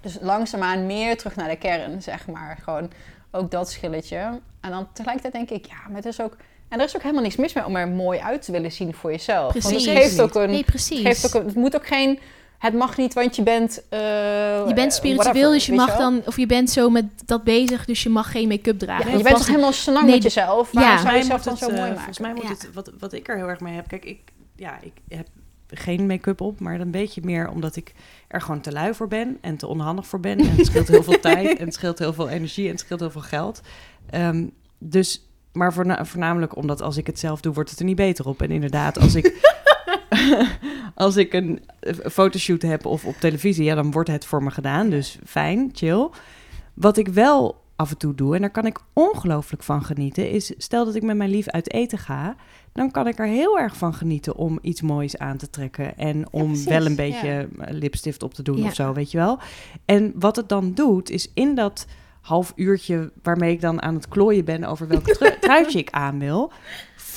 Dus 0.00 0.18
langzaamaan 0.20 0.86
meer 0.86 1.16
terug 1.16 1.36
naar 1.36 1.48
de 1.48 1.56
kern, 1.56 2.02
zeg 2.02 2.26
maar. 2.26 2.58
Gewoon 2.62 2.90
ook 3.30 3.50
dat 3.50 3.70
schilletje. 3.70 4.40
En 4.60 4.70
dan 4.70 4.88
tegelijkertijd 4.92 5.48
denk 5.48 5.62
ik, 5.62 5.70
ja, 5.70 5.76
maar 5.86 5.96
het 5.96 6.06
is 6.06 6.20
ook... 6.20 6.36
En 6.68 6.78
er 6.78 6.84
is 6.84 6.96
ook 6.96 7.02
helemaal 7.02 7.22
niks 7.22 7.36
mis 7.36 7.52
mee 7.52 7.64
om 7.64 7.76
er 7.76 7.88
mooi 7.88 8.18
uit 8.18 8.42
te 8.42 8.52
willen 8.52 8.72
zien 8.72 8.94
voor 8.94 9.10
jezelf. 9.10 9.52
Want 9.52 9.66
Precies. 9.66 9.86
het 9.86 9.96
geeft 9.96 10.20
ook 10.20 10.34
een... 10.34 10.50
Nee, 10.50 10.64
precies. 10.64 11.00
Geeft 11.00 11.26
ook 11.26 11.40
een, 11.40 11.46
het 11.46 11.54
moet 11.54 11.76
ook 11.76 11.86
geen. 11.86 12.18
Het 12.58 12.74
mag 12.74 12.96
niet, 12.96 13.14
want 13.14 13.36
je 13.36 13.42
bent. 13.42 13.82
eh, 13.88 13.98
je 14.66 14.72
bent 14.74 14.92
spiritueel, 14.92 15.24
whatever, 15.32 15.50
dus 15.52 15.66
je 15.66 15.72
mag 15.72 15.96
dan, 15.96 16.22
of 16.26 16.36
je 16.36 16.46
bent 16.46 16.70
zo 16.70 16.90
met 16.90 17.04
dat 17.24 17.44
bezig, 17.44 17.84
dus 17.84 18.02
je 18.02 18.08
mag 18.08 18.30
geen 18.30 18.48
make-up 18.48 18.80
Ja, 18.80 18.86
dragen. 18.86 19.10
je 19.10 19.16
Of 19.16 19.22
bent 19.22 19.36
toch 19.36 19.46
helemaal 19.46 19.72
senang 19.72 20.04
Nee, 20.04 20.14
met 20.14 20.22
jezelf? 20.22 20.72
Waarom 20.72 20.92
ja. 20.92 20.98
zou 21.02 21.16
je 21.16 21.26
dan 21.28 21.40
mij 21.44 21.56
zo 21.56 21.66
mooi 21.66 21.80
het, 21.80 21.80
maken? 21.80 21.88
eh, 21.88 21.94
Volgens 21.96 22.18
mij 22.18 22.32
moet 22.34 22.42
Ja. 22.42 22.48
het, 22.48 22.70
wat, 22.74 22.90
wat 22.98 23.12
ik 23.12 23.28
er 23.28 23.36
heel 23.36 23.48
erg 23.48 23.60
mee 23.60 23.74
heb, 23.74 23.88
kijk, 23.88 24.04
ik, 24.04 24.18
ja, 24.56 24.78
ik 24.80 24.92
heb 25.08 25.26
geen 25.70 26.06
make-up 26.06 26.40
op, 26.40 26.60
maar 26.60 26.80
een 26.80 26.90
beetje 26.90 27.20
meer 27.24 27.48
omdat 27.50 27.76
ik 27.76 27.92
er 28.28 28.40
gewoon 28.40 28.60
te 28.60 28.72
lui 28.72 28.94
voor 28.94 29.08
ben 29.08 29.38
en 29.40 29.56
te 29.56 29.66
onhandig 29.66 30.06
voor 30.06 30.20
ben. 30.20 30.38
En 30.38 30.56
het 30.56 30.66
scheelt 30.66 30.88
heel 30.88 31.02
veel 31.02 31.20
tijd 31.30 31.58
en 31.58 31.64
het 31.64 31.74
scheelt 31.74 31.98
heel 31.98 32.12
veel 32.12 32.28
energie 32.28 32.64
en 32.64 32.70
het 32.70 32.80
scheelt 32.80 33.00
heel 33.00 33.10
veel 33.10 33.20
geld. 33.20 33.60
Ehm, 34.10 34.46
dus, 34.78 35.28
maar 35.52 35.72
voorna- 35.72 36.04
voornamelijk 36.04 36.56
omdat 36.56 36.82
als 36.82 36.96
ik 36.96 37.06
het 37.06 37.18
zelf 37.18 37.40
doe, 37.40 37.52
wordt 37.52 37.70
het 37.70 37.78
er 37.78 37.84
niet 37.84 37.96
beter 37.96 38.26
op. 38.28 38.42
En 38.42 38.50
inderdaad, 38.50 38.98
als 38.98 39.14
ik, 39.14 39.24
als 40.94 41.16
ik 41.16 41.32
een 41.32 41.60
eh, 41.80 41.94
fotoshoot 42.10 42.62
heb 42.62 42.86
of 42.86 43.04
op 43.04 43.14
televisie, 43.20 43.64
ja, 43.64 43.74
dan 43.74 43.90
wordt 43.90 44.08
het 44.10 44.24
voor 44.24 44.42
me 44.42 44.50
gedaan. 44.50 44.90
Dus 44.90 45.18
fijn, 45.26 45.70
chill. 45.72 46.08
Wat 46.74 46.96
ik 46.96 47.08
wel 47.08 47.60
af 47.76 47.90
en 47.90 47.98
toe 47.98 48.14
doe, 48.14 48.34
en 48.34 48.40
daar 48.40 48.50
kan 48.50 48.66
ik 48.66 48.78
ongelooflijk 48.92 49.62
van 49.62 49.84
genieten, 49.84 50.30
is 50.30 50.52
stel 50.56 50.84
dat 50.84 50.94
ik 50.94 51.02
met 51.02 51.16
mijn 51.16 51.30
lief 51.30 51.48
uit 51.48 51.72
eten 51.72 51.98
ga, 51.98 52.36
dan 52.72 52.90
kan 52.90 53.06
ik 53.06 53.18
er 53.18 53.26
heel 53.26 53.58
erg 53.58 53.76
van 53.76 53.94
genieten 53.94 54.36
om 54.36 54.58
iets 54.62 54.80
moois 54.82 55.18
aan 55.18 55.36
te 55.36 55.50
trekken 55.50 55.96
en 55.98 56.32
om 56.32 56.64
wel 56.64 56.86
een 56.86 56.96
beetje 56.96 57.48
eh, 57.58 57.72
lipstift 57.74 58.22
op 58.22 58.34
te 58.34 58.42
doen 58.42 58.56
Ja. 58.58 58.64
of 58.66 58.74
zo, 58.74 58.92
weet 58.92 59.10
je 59.10 59.18
wel. 59.18 59.38
En 59.84 60.12
wat 60.14 60.36
het 60.36 60.48
dan 60.48 60.74
doet, 60.74 61.10
is 61.10 61.30
in 61.34 61.54
dat 61.54 61.86
half 62.20 62.52
uurtje 62.56 63.12
waarmee 63.22 63.52
ik 63.52 63.60
dan 63.60 63.82
aan 63.82 63.94
het 63.94 64.08
klooien 64.08 64.44
ben 64.44 64.64
over 64.64 64.88
welk 64.88 65.04
tru- 65.18 65.38
truitje 65.40 65.78
ik 65.78 65.90
aan 65.90 66.18
wil, 66.18 66.52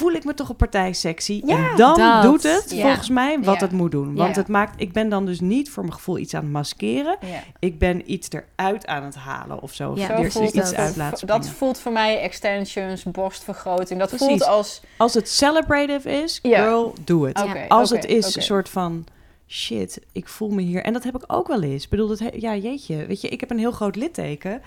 voel 0.01 0.11
ik 0.11 0.23
me 0.23 0.33
toch 0.33 0.49
een 0.49 0.55
partij 0.55 0.93
sexy. 0.93 1.41
Ja, 1.45 1.69
en 1.69 1.75
dan 1.75 1.97
dat. 1.97 2.23
doet 2.23 2.43
het 2.43 2.65
Ja. 2.71 2.81
volgens 2.81 3.09
mij 3.09 3.37
wat 3.41 3.59
Ja. 3.59 3.61
het 3.65 3.71
moet 3.71 3.91
doen. 3.91 4.15
Want 4.15 4.35
het 4.35 4.47
maakt, 4.47 4.81
ik 4.81 4.91
ben 4.93 5.09
dan 5.09 5.25
dus 5.25 5.39
niet 5.39 5.69
voor 5.69 5.83
mijn 5.83 5.95
gevoel 5.95 6.17
iets 6.17 6.33
aan 6.33 6.43
het 6.43 6.51
maskeren. 6.51 7.17
Ik 7.59 7.79
ben 7.79 8.11
iets 8.11 8.27
eruit 8.55 8.87
aan 8.87 9.03
het 9.03 9.15
halen 9.15 9.61
of 9.61 9.73
zo. 9.73 9.93
Ja, 9.95 10.19
Of 10.19 10.31
Zo 10.31 10.43
iets 10.43 10.53
dat. 10.53 10.75
uit 10.75 10.95
laten 10.95 11.27
Dat 11.27 11.49
voelt 11.49 11.79
voor 11.79 11.91
mij 11.91 12.19
extensions, 12.21 13.03
borstvergroting. 13.03 13.99
Dat 13.99 14.09
Precies. 14.09 14.27
voelt 14.27 14.45
als... 14.45 14.81
Als 14.97 15.13
het 15.13 15.29
celebrative 15.29 16.11
is, 16.11 16.39
Ja. 16.41 16.63
girl, 16.63 16.93
doe 17.03 17.27
het. 17.27 17.67
Als 17.67 17.89
het 17.89 18.05
is 18.05 18.35
een 18.35 18.41
soort 18.41 18.69
van 18.69 19.05
shit, 19.47 19.99
ik 20.11 20.27
voel 20.27 20.49
me 20.49 20.61
hier. 20.61 20.83
En 20.83 20.93
dat 20.93 21.03
heb 21.03 21.15
ik 21.15 21.23
ook 21.27 21.47
wel 21.47 21.61
eens. 21.61 21.83
Ik 21.83 21.89
bedoel, 21.89 22.07
dat 22.07 22.21
ja, 22.39 22.55
jeetje. 22.55 23.05
Weet 23.05 23.21
je, 23.21 23.29
ik 23.29 23.39
heb 23.39 23.51
een 23.51 23.57
heel 23.59 23.71
groot 23.71 23.95
litteken 23.95 24.61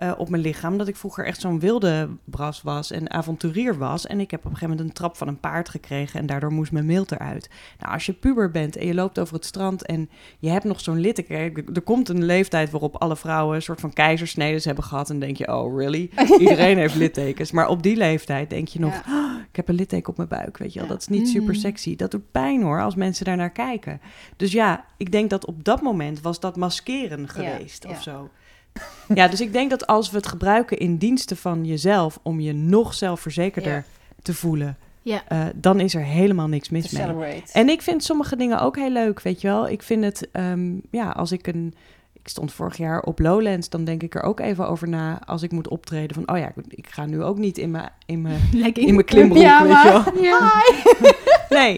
eh, 0.00 0.12
op 0.16 0.28
mijn 0.28 0.42
lichaam. 0.42 0.78
Dat 0.78 0.88
ik 0.88 0.96
vroeger 0.96 1.24
echt 1.26 1.40
zo'n 1.40 1.60
wilde 1.60 2.08
bras 2.24 2.62
was 2.62 2.90
en 2.90 3.10
avonturier 3.10 3.78
was. 3.78 4.06
En 4.06 4.20
ik 4.20 4.30
heb 4.30 4.40
op 4.40 4.44
een 4.50 4.52
gegeven 4.56 4.70
moment 4.70 4.88
een 4.88 4.94
trap 4.94 5.16
van 5.16 5.28
een 5.28 5.40
paard 5.40 5.68
gekregen. 5.68 6.20
En 6.20 6.26
daardoor 6.26 6.52
moest 6.52 6.72
mijn 6.72 6.86
milt 6.86 7.12
eruit. 7.12 7.50
Nou, 7.78 7.92
als 7.92 8.06
je 8.06 8.12
puber 8.12 8.50
bent 8.50 8.76
en 8.76 8.86
je 8.86 8.94
loopt 8.94 9.18
over 9.18 9.34
het 9.34 9.44
strand 9.44 9.86
en 9.86 10.10
je 10.38 10.48
hebt 10.50 10.64
nog 10.64 10.80
zo'n 10.80 10.98
litteken. 11.00 11.36
Er- 11.74 11.80
komt 11.82 12.08
een 12.08 12.24
leeftijd 12.24 12.70
waarop 12.70 12.96
alle 12.96 13.16
vrouwen 13.16 13.56
een 13.56 13.62
soort 13.62 13.80
van 13.80 13.92
keizersnedes 13.92 14.64
hebben 14.64 14.84
gehad. 14.84 15.10
En 15.10 15.18
denk 15.18 15.36
je, 15.36 15.48
oh 15.56 15.78
really? 15.78 16.10
Iedereen 16.40 16.78
heeft 16.78 16.94
littekens. 16.94 17.50
Maar 17.52 17.68
op 17.68 17.82
die 17.82 17.96
leeftijd 17.96 18.50
denk 18.50 18.68
je 18.68 18.80
nog, 18.80 18.92
Ja. 18.94 19.02
"Ah, 19.06 19.40
ik 19.50 19.56
heb 19.56 19.68
een 19.68 19.74
litteken 19.74 20.08
op 20.10 20.16
mijn 20.16 20.28
buik. 20.28 20.58
Weet 20.58 20.72
je 20.72 20.78
wel, 20.78 20.88
Ja. 20.88 20.94
dat 20.94 21.00
is 21.02 21.08
niet 21.08 21.28
super 21.28 21.54
Mm. 21.54 21.60
sexy. 21.60 21.96
Dat 21.96 22.10
doet 22.10 22.30
pijn 22.30 22.62
hoor, 22.62 22.82
als 22.82 22.94
mensen 22.94 23.24
daar 23.24 23.36
naar 23.36 23.50
kijken. 23.50 24.00
Dus 24.36 24.52
ja, 24.52 24.84
ik 24.96 25.12
denk 25.12 25.30
dat 25.30 25.46
op 25.46 25.64
dat 25.64 25.82
moment 25.82 26.20
was 26.20 26.40
dat 26.40 26.56
maskeren 26.56 27.28
geweest 27.28 27.84
ja. 27.84 27.90
of 27.90 28.02
zo. 28.02 28.28
Ja, 29.14 29.28
dus 29.28 29.40
ik 29.40 29.52
denk 29.52 29.70
dat 29.70 29.86
als 29.86 30.10
we 30.10 30.16
het 30.16 30.26
gebruiken 30.26 30.78
in 30.78 30.96
diensten 30.96 31.36
van 31.36 31.64
jezelf 31.64 32.18
om 32.22 32.40
je 32.40 32.52
nog 32.52 32.94
zelfverzekerder 32.94 33.72
Ja. 33.72 33.84
te 34.22 34.34
voelen, 34.34 34.76
Ja. 35.02 35.22
eh, 35.28 35.44
dan 35.54 35.80
is 35.80 35.94
er 35.94 36.04
helemaal 36.04 36.48
niks 36.48 36.68
To 36.68 36.74
mis 36.74 36.90
mee. 36.90 37.02
celebrate. 37.02 37.52
En 37.52 37.68
ik 37.68 37.82
vind 37.82 38.04
sommige 38.04 38.36
dingen 38.36 38.60
ook 38.60 38.76
heel 38.76 38.90
leuk, 38.90 39.20
weet 39.22 39.40
je 39.40 39.48
wel. 39.48 39.68
Ik 39.68 39.82
vind 39.82 40.04
het, 40.04 40.28
ehm, 40.32 40.70
ja, 40.90 41.10
als 41.10 41.32
ik 41.32 41.46
een... 41.46 41.74
Ik 42.22 42.28
stond 42.28 42.52
vorig 42.52 42.76
jaar 42.76 43.02
op 43.02 43.18
Lowlands, 43.18 43.68
dan 43.68 43.84
denk 43.84 44.02
ik 44.02 44.14
er 44.14 44.22
ook 44.22 44.40
even 44.40 44.68
over 44.68 44.88
na 44.88 45.20
als 45.26 45.42
ik 45.42 45.52
moet 45.52 45.68
optreden. 45.68 46.14
Van, 46.14 46.28
oh 46.34 46.38
ja, 46.38 46.46
ik- 46.56 46.64
ik 46.68 46.86
ga 46.90 47.06
nu 47.06 47.22
ook 47.22 47.38
niet 47.38 47.58
in 47.58 47.70
mijn, 47.70 47.90
in 48.06 48.22
mijn, 48.22 48.40
in 48.74 48.94
mijn 48.94 49.04
klimbroek, 49.04 49.42
weet 49.42 49.42
je 49.72 50.12
wel. 50.14 50.22
Ja. 50.22 50.52
Nee, 51.58 51.76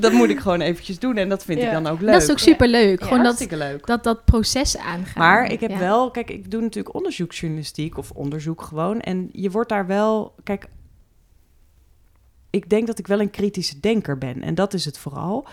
dat 0.00 0.12
moet 0.12 0.28
ik 0.28 0.38
gewoon 0.38 0.60
eventjes 0.60 0.98
doen 0.98 1.16
en 1.16 1.28
dat 1.28 1.44
vind 1.44 1.60
ik 1.62 1.70
dan 1.70 1.86
ook 1.86 2.00
leuk. 2.00 2.12
Dat 2.12 2.22
is 2.22 2.30
ook 2.30 2.38
super 2.38 2.68
leuk. 2.68 2.98
Ja, 3.00 3.04
Gewoon 3.06 3.18
dat, 3.22 3.26
Hartstikke 3.26 3.56
leuk. 3.56 3.86
dat, 3.86 4.04
dat 4.04 4.24
proces 4.24 4.76
aangaan. 4.76 5.22
Maar 5.22 5.50
ik 5.52 5.60
heb 5.60 5.70
Ja. 5.70 5.78
wel, 5.78 6.10
kijk, 6.10 6.30
ik 6.30 6.50
doe 6.50 6.60
natuurlijk 6.60 6.94
onderzoeksjournalistiek 6.94 7.98
of 7.98 8.10
onderzoek 8.10 8.62
gewoon. 8.62 9.00
En 9.00 9.28
je 9.32 9.50
wordt 9.50 9.68
daar 9.68 9.86
wel, 9.86 10.34
kijk, 10.42 10.66
ik 12.50 12.70
denk 12.70 12.86
dat 12.86 12.98
ik 12.98 13.06
wel 13.06 13.20
een 13.20 13.30
kritische 13.30 13.80
denker 13.80 14.18
ben. 14.18 14.42
En 14.42 14.54
dat 14.54 14.74
is 14.74 14.84
het 14.84 14.98
vooral. 14.98 15.46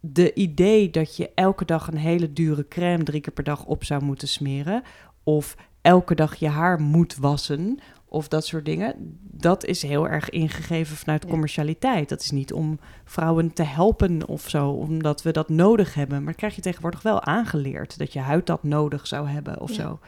De 0.00 0.34
idee 0.34 0.90
dat 0.90 1.16
je 1.16 1.30
elke 1.34 1.64
dag 1.64 1.86
een 1.86 1.96
hele 1.96 2.32
dure 2.32 2.68
crème 2.68 3.02
drie 3.04 3.20
keer 3.20 3.32
per 3.32 3.44
dag 3.44 3.64
op 3.64 3.84
zou 3.84 4.02
moeten 4.04 4.28
smeren. 4.28 4.82
Of 5.22 5.56
elke 5.82 6.14
dag 6.14 6.34
je 6.34 6.48
haar 6.48 6.80
moet 6.80 7.16
wassen. 7.16 7.78
Of 8.14 8.28
dat 8.28 8.46
soort 8.46 8.64
dingen. 8.64 9.18
Dat 9.22 9.64
is 9.64 9.82
heel 9.82 10.08
erg 10.08 10.30
ingegeven 10.30 10.96
vanuit 10.96 11.26
commercialiteit. 11.26 12.08
Dat 12.08 12.20
is 12.20 12.30
niet 12.30 12.52
om 12.52 12.78
vrouwen 13.04 13.52
te 13.52 13.62
helpen 13.62 14.28
of 14.28 14.48
zo, 14.48 14.68
omdat 14.70 15.22
we 15.22 15.30
dat 15.32 15.48
nodig 15.48 15.94
hebben. 15.94 16.16
Maar 16.18 16.26
dat 16.26 16.36
krijg 16.36 16.54
je 16.54 16.60
tegenwoordig 16.62 17.02
wel 17.02 17.22
aangeleerd. 17.22 17.98
Dat 17.98 18.12
je 18.12 18.18
huid 18.20 18.46
dat 18.46 18.62
nodig 18.62 19.06
zou 19.06 19.28
hebben 19.28 19.60
of 19.60 19.68
Ja. 19.70 19.74
zo. 19.82 19.98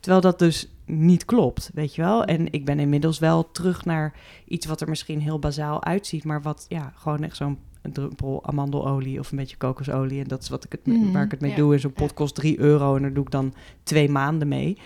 Terwijl 0.00 0.22
dat 0.22 0.38
dus 0.38 0.68
niet 0.86 1.24
klopt, 1.24 1.70
weet 1.74 1.94
je 1.94 2.02
wel. 2.02 2.24
En 2.24 2.52
ik 2.52 2.64
ben 2.64 2.78
inmiddels 2.80 3.18
wel 3.18 3.50
terug 3.50 3.84
naar 3.84 4.14
iets 4.44 4.66
wat 4.66 4.80
er 4.80 4.88
misschien 4.88 5.20
heel 5.20 5.38
bazaal 5.38 5.84
uitziet. 5.84 6.24
Maar 6.24 6.42
wat, 6.42 6.64
ja, 6.68 6.92
gewoon 6.96 7.22
echt 7.22 7.36
zo'n 7.36 7.58
een 7.82 7.92
druppel 7.92 8.44
amandelolie 8.46 9.18
of 9.18 9.30
een 9.30 9.36
beetje 9.38 9.56
kokosolie. 9.56 10.20
En 10.20 10.28
dat 10.28 10.42
is 10.42 10.48
wat 10.48 10.64
ik 10.64 10.72
het, 10.72 10.86
Mhm. 10.86 11.12
waar 11.12 11.24
ik 11.24 11.30
het 11.30 11.40
mee 11.40 11.50
Ja. 11.50 11.56
doe. 11.56 11.72
En 11.74 11.80
zo'n 11.80 11.92
pot 11.92 12.14
kost 12.14 12.34
3 12.34 12.58
euro 12.60 12.96
en 12.96 13.02
daar 13.02 13.12
doe 13.12 13.24
ik 13.24 13.30
dan 13.30 13.54
twee 13.82 14.08
maanden 14.10 14.48
mee. 14.48 14.78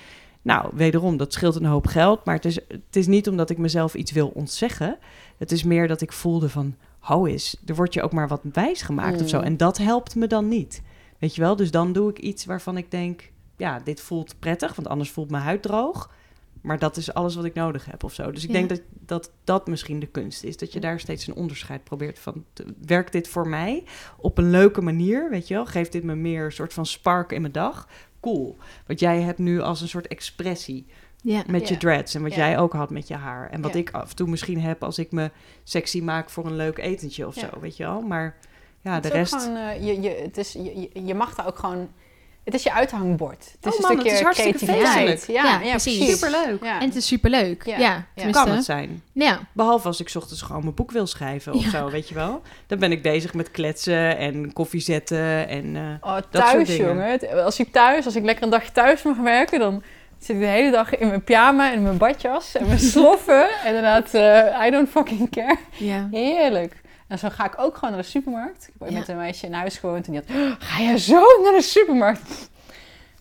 Nou, 0.48 0.70
wederom, 0.74 1.16
dat 1.16 1.32
scheelt 1.32 1.54
een 1.54 1.64
hoop 1.64 1.86
geld. 1.86 2.24
Maar 2.24 2.34
het 2.34 2.44
is, 2.44 2.54
het 2.68 2.96
is 2.96 3.06
niet 3.06 3.28
omdat 3.28 3.50
ik 3.50 3.58
mezelf 3.58 3.94
iets 3.94 4.12
wil 4.12 4.28
ontzeggen. 4.28 4.98
Het 5.36 5.52
is 5.52 5.62
meer 5.62 5.88
dat 5.88 6.00
ik 6.00 6.12
voelde 6.12 6.48
van, 6.48 6.74
hou 6.98 7.30
eens, 7.30 7.56
er 7.66 7.74
wordt 7.74 7.94
je 7.94 8.02
ook 8.02 8.12
maar 8.12 8.28
wat 8.28 8.40
wijs 8.52 8.82
gemaakt 8.82 9.22
of 9.22 9.28
zo. 9.28 9.38
Mm. 9.38 9.44
En 9.44 9.56
dat 9.56 9.78
helpt 9.78 10.14
me 10.14 10.26
dan 10.26 10.48
niet. 10.48 10.82
Weet 11.18 11.34
je 11.34 11.40
wel, 11.40 11.56
dus 11.56 11.70
dan 11.70 11.92
doe 11.92 12.10
ik 12.10 12.18
iets 12.18 12.44
waarvan 12.44 12.76
ik 12.76 12.90
denk, 12.90 13.30
ja, 13.56 13.80
dit 13.84 14.00
voelt 14.00 14.34
prettig, 14.38 14.74
want 14.74 14.88
anders 14.88 15.10
voelt 15.10 15.30
mijn 15.30 15.42
huid 15.42 15.62
droog. 15.62 16.10
Maar 16.60 16.78
dat 16.78 16.96
is 16.96 17.14
alles 17.14 17.34
wat 17.34 17.44
ik 17.44 17.54
nodig 17.54 17.84
heb 17.84 18.04
of 18.04 18.14
zo. 18.14 18.30
Dus 18.30 18.42
ik 18.42 18.48
Ja. 18.48 18.54
denk 18.54 18.68
dat, 18.68 18.80
dat 18.90 19.30
dat 19.44 19.66
misschien 19.66 20.00
de 20.00 20.06
kunst 20.06 20.44
is. 20.44 20.56
Dat 20.56 20.72
je 20.72 20.80
daar 20.80 21.00
steeds 21.00 21.26
een 21.26 21.34
onderscheid 21.34 21.84
probeert 21.84 22.18
van. 22.18 22.44
werkt 22.86 23.12
dit 23.12 23.28
voor 23.28 23.48
mij 23.48 23.84
op 24.16 24.38
een 24.38 24.50
leuke 24.50 24.80
manier? 24.80 25.30
Weet 25.30 25.48
je 25.48 25.54
wel? 25.54 25.66
Geeft 25.66 25.92
dit 25.92 26.04
me 26.04 26.14
meer 26.14 26.44
een 26.44 26.52
soort 26.52 26.72
van 26.72 26.86
spark 26.86 27.32
in 27.32 27.40
mijn 27.40 27.52
dag? 27.52 27.88
Cool. 28.20 28.56
Wat 28.86 29.00
jij 29.00 29.20
hebt 29.20 29.38
nu 29.38 29.60
als 29.60 29.80
een 29.80 29.88
soort 29.88 30.06
expressie 30.06 30.86
Ja. 31.22 31.42
met 31.46 31.68
je 31.68 31.76
dreads. 31.76 32.14
En 32.14 32.22
wat 32.22 32.34
Ja. 32.34 32.36
jij 32.48 32.58
ook 32.58 32.72
had 32.72 32.90
met 32.90 33.08
je 33.08 33.14
haar. 33.14 33.50
En 33.50 33.60
wat 33.60 33.74
ik 33.74 33.90
af 33.90 34.10
en 34.10 34.16
toe 34.16 34.28
misschien 34.28 34.60
heb 34.60 34.82
als 34.82 34.98
ik 34.98 35.12
me 35.12 35.30
sexy 35.64 36.00
maak 36.00 36.30
voor 36.30 36.46
een 36.46 36.56
leuk 36.56 36.78
etentje 36.78 37.26
of 37.26 37.34
zo. 37.34 37.46
Weet 37.60 37.76
je 37.76 37.84
wel? 37.84 38.00
Maar 38.00 38.36
ja, 38.80 38.94
Het 38.94 39.02
de 39.02 39.08
rest. 39.08 39.34
gewoon, 39.34 39.56
eh, 39.56 39.86
je, 39.86 40.00
je, 40.00 40.08
het 40.10 40.36
is, 40.38 40.52
je- 40.52 40.90
je 41.04 41.14
mag 41.14 41.34
daar 41.34 41.46
ook 41.46 41.58
gewoon... 41.58 41.88
Het 42.48 42.56
is 42.56 42.62
je 42.62 42.72
uithangbord. 42.72 43.44
Het 43.60 43.66
is 43.66 43.72
Oh 43.72 43.78
een 43.78 43.80
man, 43.82 43.90
het 43.90 44.00
stukje 44.00 44.12
is 44.18 44.20
hartstikke 44.22 44.58
creativiteit. 44.64 45.24
Ja, 45.26 45.42
Ja, 45.44 45.60
ja, 45.60 45.70
precies. 45.70 45.98
precies. 45.98 46.18
Superleuk. 46.18 46.62
Ja. 46.64 46.80
En 46.80 46.86
het 46.86 46.96
is 46.96 47.06
superleuk. 47.06 47.66
Ja. 47.66 47.78
Ja. 48.14 48.30
Kan 48.30 48.48
het 48.50 48.64
zijn. 48.64 49.02
Ja. 49.12 49.38
Behalve 49.52 49.86
als 49.86 50.00
ik 50.00 50.08
's 50.08 50.16
ochtends 50.16 50.42
gewoon 50.42 50.62
mijn 50.62 50.74
boek 50.74 50.90
wil 50.90 51.06
schrijven 51.06 51.52
of 51.52 51.64
Ja. 51.64 51.70
zo, 51.70 51.90
weet 51.90 52.08
je 52.08 52.14
wel. 52.14 52.42
Dan 52.66 52.78
ben 52.78 52.92
ik 52.92 53.02
bezig 53.02 53.34
met 53.34 53.50
kletsen 53.50 54.16
en 54.18 54.52
koffie 54.52 54.80
zetten 54.80 55.48
en... 55.48 55.76
eh, 55.76 55.82
Oh, 56.08 56.12
soort 56.12 56.32
thuis, 56.32 56.68
dingen. 56.68 56.86
jongen. 56.86 57.10
Het- 57.10 57.32
Als 57.32 57.58
ik 57.60 57.72
thuis, 57.72 58.04
als 58.04 58.16
ik 58.16 58.24
lekker 58.24 58.44
een 58.44 58.50
dagje 58.50 58.72
thuis 58.72 59.02
mag 59.02 59.16
werken, 59.16 59.58
dan 59.58 59.82
zit 60.18 60.36
ik 60.36 60.42
de 60.42 60.46
hele 60.48 60.70
dag 60.70 60.96
in 60.96 61.08
mijn 61.08 61.24
pyjama 61.24 61.72
en 61.72 61.82
mijn 61.82 61.96
badjas 61.96 62.54
en 62.54 62.66
mijn 62.66 62.78
sloffen. 62.92 63.48
en 63.50 63.66
inderdaad, 63.66 64.14
eh, 64.14 64.66
I 64.66 64.70
don't 64.70 64.88
fucking 64.88 65.30
care. 65.30 65.56
Ja. 65.76 66.08
Heerlijk. 66.10 66.74
En 67.08 67.18
zo 67.18 67.28
ga 67.28 67.44
ik 67.44 67.54
ook 67.56 67.74
gewoon 67.74 67.90
naar 67.94 68.02
de 68.02 68.08
supermarkt. 68.08 68.62
Ik 68.66 68.72
heb 68.72 68.82
ooit 68.82 68.92
Ja. 68.92 68.98
met 68.98 69.08
een 69.08 69.16
meisje 69.16 69.46
in 69.46 69.52
huis 69.52 69.78
gewoond 69.78 70.06
en 70.06 70.12
die 70.12 70.22
had, 70.26 70.36
"Oh, 70.36 70.54
ga 70.58 70.82
je 70.82 70.98
zo 70.98 71.20
naar 71.42 71.52
de 71.52 71.62
supermarkt? 71.62 72.50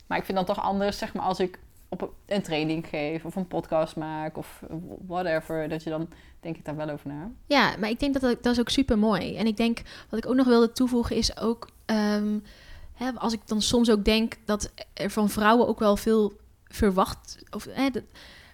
Maar 0.07 0.17
ik 0.17 0.25
vind 0.25 0.37
dan 0.37 0.45
toch 0.45 0.61
anders, 0.61 0.97
zeg 0.97 1.13
maar, 1.13 1.23
als 1.25 1.39
ik 1.39 1.59
op 1.89 2.11
een 2.25 2.41
training 2.41 2.87
geef 2.87 3.25
of 3.25 3.35
een 3.35 3.47
podcast 3.47 3.95
maak 3.95 4.37
of 4.37 4.61
whatever, 5.07 5.69
dat 5.69 5.83
je 5.83 5.89
dan 5.89 6.09
denk 6.39 6.57
ik 6.57 6.65
daar 6.65 6.75
wel 6.75 6.89
over 6.89 7.07
na. 7.07 7.29
Ja, 7.45 7.75
maar 7.79 7.89
ik 7.89 7.99
denk 7.99 8.13
dat 8.13 8.21
dat, 8.21 8.43
dat 8.43 8.53
is 8.53 8.59
ook 8.59 8.69
super 8.69 8.97
mooi. 8.97 9.35
En 9.37 9.47
ik 9.47 9.57
denk, 9.57 9.81
wat 10.09 10.19
ik 10.19 10.27
ook 10.29 10.35
nog 10.35 10.45
wilde 10.47 10.71
toevoegen 10.71 11.15
is 11.15 11.37
ook... 11.37 11.67
ehm, 11.85 12.39
hè, 12.93 13.11
als 13.15 13.33
ik 13.33 13.39
dan 13.45 13.61
soms 13.61 13.89
ook 13.89 14.05
denk 14.05 14.35
dat 14.45 14.71
er 14.93 15.09
van 15.09 15.29
vrouwen 15.29 15.67
ook 15.67 15.79
wel 15.79 15.95
veel 15.97 16.33
verwacht... 16.67 17.37
Of, 17.49 17.67
hè, 17.69 17.89
dat, 17.89 18.03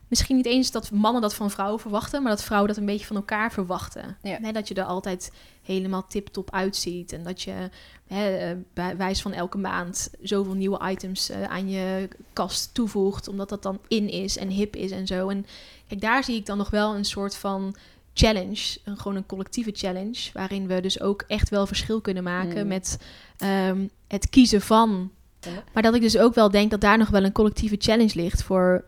misschien 0.07 0.35
niet 0.35 0.45
eens 0.45 0.71
dat 0.71 0.91
mannen 0.91 1.21
dat 1.21 1.33
van 1.33 1.51
vrouwen 1.51 1.79
verwachten... 1.79 2.21
maar 2.21 2.31
dat 2.31 2.43
vrouwen 2.43 2.69
dat 2.69 2.77
een 2.77 2.85
beetje 2.85 3.05
van 3.05 3.15
elkaar 3.15 3.51
verwachten. 3.51 4.17
Ja. 4.21 4.51
Dat 4.51 4.67
je 4.67 4.73
er 4.73 4.83
altijd 4.83 5.31
helemaal 5.61 6.07
tip-top 6.07 6.51
uitziet. 6.51 7.11
En 7.11 7.23
dat 7.23 7.41
je 7.41 7.69
hè, 8.07 8.37
eh, 8.37 8.57
bij 8.73 8.97
wijze 8.97 9.21
van 9.21 9.33
elke 9.33 9.57
maand 9.57 10.09
zoveel 10.21 10.53
nieuwe 10.53 10.89
items 10.89 11.29
eh, 11.29 11.43
aan 11.43 11.69
je 11.69 12.07
kast 12.33 12.73
toevoegt... 12.73 13.27
omdat 13.27 13.49
dat 13.49 13.63
dan 13.63 13.79
in 13.87 14.09
is 14.09 14.37
en 14.37 14.49
hip 14.49 14.75
is 14.75 14.91
en 14.91 15.07
zo. 15.07 15.29
En 15.29 15.45
kijk, 15.87 16.01
daar 16.01 16.23
zie 16.23 16.35
ik 16.35 16.45
dan 16.45 16.57
nog 16.57 16.69
wel 16.69 16.95
een 16.95 17.05
soort 17.05 17.35
van 17.35 17.75
challenge, 18.13 18.77
een, 18.83 18.97
gewoon 18.97 19.17
een 19.17 19.25
collectieve 19.25 19.71
challenge, 19.73 20.29
waarin 20.33 20.67
we 20.67 20.81
dus 20.81 21.01
ook 21.01 21.23
echt 21.27 21.49
wel 21.49 21.67
verschil 21.67 22.01
kunnen 22.01 22.23
maken 22.23 22.61
Mm. 22.61 22.67
met 22.67 22.99
ehm, 23.37 23.87
het 24.07 24.29
kiezen 24.29 24.61
van. 24.61 25.11
Ja. 25.39 25.63
Maar 25.73 25.83
dat 25.83 25.95
ik 25.95 26.01
dus 26.01 26.17
ook 26.17 26.33
wel 26.33 26.51
denk 26.51 26.71
dat 26.71 26.81
daar 26.81 26.97
nog 26.97 27.09
wel 27.09 27.23
een 27.23 27.31
collectieve 27.31 27.75
challenge 27.79 28.11
ligt 28.15 28.43
voor, 28.43 28.85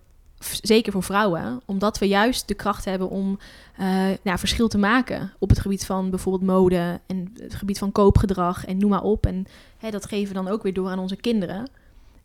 zeker 0.62 0.92
voor 0.92 1.04
vrouwen, 1.04 1.62
omdat 1.66 1.98
we 1.98 2.08
juist 2.08 2.48
de 2.48 2.54
kracht 2.54 2.86
hebben 2.86 3.10
om 3.10 3.40
eh, 3.78 3.88
nou, 4.22 4.40
verschil 4.40 4.68
te 4.68 4.78
maken 4.78 5.34
op 5.40 5.50
het 5.50 5.60
gebied 5.60 5.86
van 5.86 6.10
bijvoorbeeld 6.10 6.52
mode 6.52 7.00
en 7.06 7.34
het 7.40 7.56
gebied 7.56 7.78
van 7.78 7.92
koopgedrag 7.92 8.66
en 8.66 8.78
noem 8.78 8.90
maar 8.90 9.04
op. 9.04 9.26
En 9.26 9.46
hè, 9.78 9.90
dat 9.90 10.06
geven 10.06 10.36
we 10.36 10.44
dan 10.44 10.54
ook 10.54 10.64
weer 10.64 10.74
door 10.74 10.90
aan 10.90 11.00
onze 11.00 11.16
kinderen. 11.16 11.70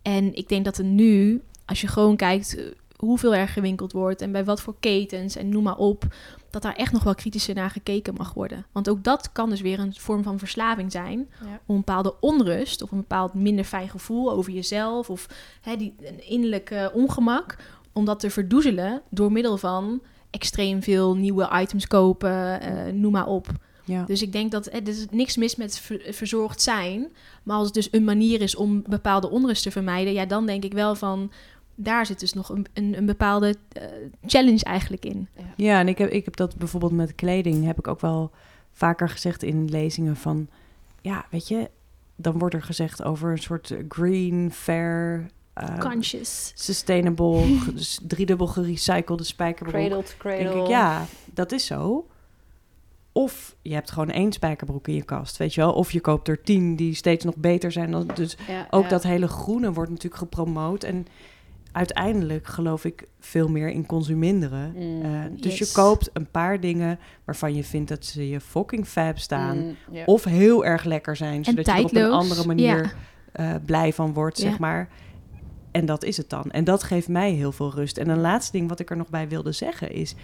En 0.02 0.34
ik 0.34 0.48
denk 0.48 0.64
dat 0.64 0.78
er 0.78 0.84
nu, 0.84 1.42
als 1.64 1.80
je 1.80 1.86
gewoon 1.86 2.16
kijkt 2.16 2.56
eh, 2.56 2.64
hoeveel 2.96 3.34
er 3.34 3.48
gewinkeld 3.48 3.92
wordt 3.92 4.22
en 4.22 4.32
bij 4.32 4.44
wat 4.44 4.60
voor 4.60 4.74
ketens 4.80 5.36
en 5.36 5.48
noem 5.48 5.62
maar 5.62 5.76
op, 5.76 6.04
dat 6.50 6.62
daar 6.62 6.74
echt 6.74 6.92
nog 6.92 7.02
wel 7.02 7.14
kritischer 7.14 7.54
naar 7.54 7.70
gekeken 7.70 8.14
mag 8.14 8.34
worden. 8.34 8.66
Want 8.72 8.88
ook 8.88 9.04
dat 9.04 9.32
kan 9.32 9.50
dus 9.50 9.60
weer 9.60 9.78
een 9.78 9.94
vorm 9.94 10.22
van 10.22 10.38
verslaving 10.38 10.92
zijn. 10.92 11.28
Ja. 11.40 11.60
Om 11.66 11.74
een 11.74 11.76
bepaalde 11.84 12.14
onrust 12.20 12.82
of 12.82 12.90
een 12.90 12.98
bepaald 12.98 13.34
minder 13.34 13.64
fijn 13.64 13.88
gevoel 13.88 14.32
over 14.32 14.52
jezelf 14.52 15.10
of 15.10 15.26
hè, 15.60 15.76
die, 15.76 15.94
een 16.02 16.28
innerlijk 16.28 16.70
eh, 16.70 16.86
ongemak. 16.92 17.56
Om 17.92 18.04
dat 18.04 18.20
te 18.20 18.30
verdoezelen 18.30 19.02
door 19.10 19.32
middel 19.32 19.56
van 19.56 20.02
extreem 20.30 20.82
veel 20.82 21.16
nieuwe 21.16 21.50
items 21.54 21.86
kopen, 21.86 22.60
eh, 22.60 22.92
noem 22.92 23.12
maar 23.12 23.26
op. 23.26 23.46
Ja. 23.84 24.04
Dus 24.04 24.22
ik 24.22 24.32
denk 24.32 24.50
dat 24.50 24.66
er 24.72 24.88
is 24.88 25.06
niks 25.10 25.36
mis 25.36 25.56
met 25.56 25.78
ver- 25.78 26.14
verzorgd 26.14 26.62
zijn. 26.62 27.08
Maar 27.42 27.56
als 27.56 27.64
het 27.64 27.74
dus 27.74 27.88
een 27.90 28.04
manier 28.04 28.40
is 28.40 28.56
om 28.56 28.82
bepaalde 28.86 29.30
onrust 29.30 29.62
te 29.62 29.70
vermijden, 29.70 30.12
ja, 30.12 30.26
dan 30.26 30.46
denk 30.46 30.64
ik 30.64 30.72
wel 30.72 30.94
van 30.94 31.30
daar 31.74 32.06
zit 32.06 32.20
dus 32.20 32.32
nog 32.32 32.48
een, 32.48 32.66
een, 32.72 32.96
een 32.96 33.06
bepaalde 33.06 33.56
eh, 33.72 33.82
challenge 34.26 34.64
eigenlijk 34.64 35.04
in. 35.04 35.28
Ja, 35.56 35.78
en 35.80 35.88
ik 35.88 35.98
heb, 35.98 36.10
ik 36.10 36.24
heb 36.24 36.36
dat 36.36 36.56
bijvoorbeeld 36.56 36.92
met 36.92 37.14
kleding, 37.14 37.64
heb 37.64 37.78
ik 37.78 37.88
ook 37.88 38.00
wel 38.00 38.30
vaker 38.72 39.08
gezegd 39.08 39.42
in 39.42 39.68
lezingen 39.68 40.16
van, 40.16 40.48
ja, 41.00 41.24
weet 41.30 41.48
je, 41.48 41.70
dan 42.16 42.38
wordt 42.38 42.54
er 42.54 42.62
gezegd 42.62 43.02
over 43.02 43.30
een 43.30 43.38
soort 43.38 43.74
green, 43.88 44.50
fair, 44.52 45.26
eh, 45.52 45.78
Conscious. 45.78 46.52
sustainable, 46.54 47.44
dus 47.74 48.00
driedubbel 48.02 48.46
gerecyclede 48.46 49.24
spijkerbroek. 49.24 49.80
Cradle 49.86 50.02
to 50.02 50.12
cradle. 50.18 50.44
Denk 50.52 50.62
ik, 50.62 50.66
ja, 50.68 51.06
dat 51.34 51.52
is 51.52 51.66
zo. 51.66 52.06
Of 53.12 53.56
je 53.62 53.74
hebt 53.74 53.90
gewoon 53.90 54.10
één 54.10 54.32
spijkerbroek 54.32 54.88
in 54.88 54.94
je 54.94 55.02
kast, 55.02 55.36
weet 55.36 55.54
je 55.54 55.60
wel. 55.60 55.72
Of 55.72 55.92
je 55.92 56.00
koopt 56.00 56.28
er 56.28 56.42
tien 56.42 56.76
die 56.76 56.94
steeds 56.94 57.24
nog 57.24 57.36
beter 57.36 57.72
zijn. 57.72 57.90
Dan, 57.90 58.10
dus 58.14 58.36
Ja, 58.48 58.66
ook 58.70 58.82
ja. 58.82 58.88
dat 58.88 59.02
hele 59.02 59.28
groene 59.28 59.72
wordt 59.72 59.90
natuurlijk 59.90 60.20
gepromoot. 60.22 60.82
En 60.82 61.06
uiteindelijk 61.72 62.46
geloof 62.46 62.84
ik 62.84 63.06
veel 63.20 63.48
meer 63.48 63.68
in 63.68 63.86
consuminderen. 63.86 64.72
Mm. 64.76 65.02
Eh, 65.02 65.10
dus 65.40 65.58
Yes. 65.58 65.68
je 65.68 65.74
koopt 65.74 66.10
een 66.12 66.30
paar 66.30 66.60
dingen 66.60 66.98
waarvan 67.24 67.54
je 67.54 67.64
vindt 67.64 67.88
dat 67.88 68.04
ze 68.04 68.28
je 68.28 68.40
fucking 68.40 68.86
fab 68.86 69.18
staan. 69.18 69.58
Mm. 69.58 69.76
Of 70.06 70.24
heel 70.24 70.64
erg 70.64 70.84
lekker 70.84 71.16
zijn, 71.16 71.44
zodat 71.44 71.66
je 71.66 71.72
er 71.72 71.84
op 71.84 71.92
een 71.94 72.10
andere 72.10 72.46
manier 72.46 72.76
Ja. 72.82 72.90
eh, 73.32 73.54
blij 73.64 73.92
van 73.92 74.12
wordt, 74.12 74.38
zeg 74.38 74.58
maar. 74.58 74.88
En 75.70 75.86
dat 75.86 76.04
is 76.04 76.16
het 76.16 76.30
dan. 76.30 76.50
En 76.50 76.64
dat 76.64 76.82
geeft 76.82 77.08
mij 77.08 77.32
heel 77.32 77.52
veel 77.52 77.74
rust. 77.74 77.98
En 77.98 78.08
een 78.08 78.20
laatste 78.20 78.52
ding 78.52 78.68
wat 78.68 78.80
ik 78.80 78.90
er 78.90 78.96
nog 78.96 79.08
bij 79.08 79.28
wilde 79.28 79.52
zeggen 79.52 79.92
is... 79.92 80.14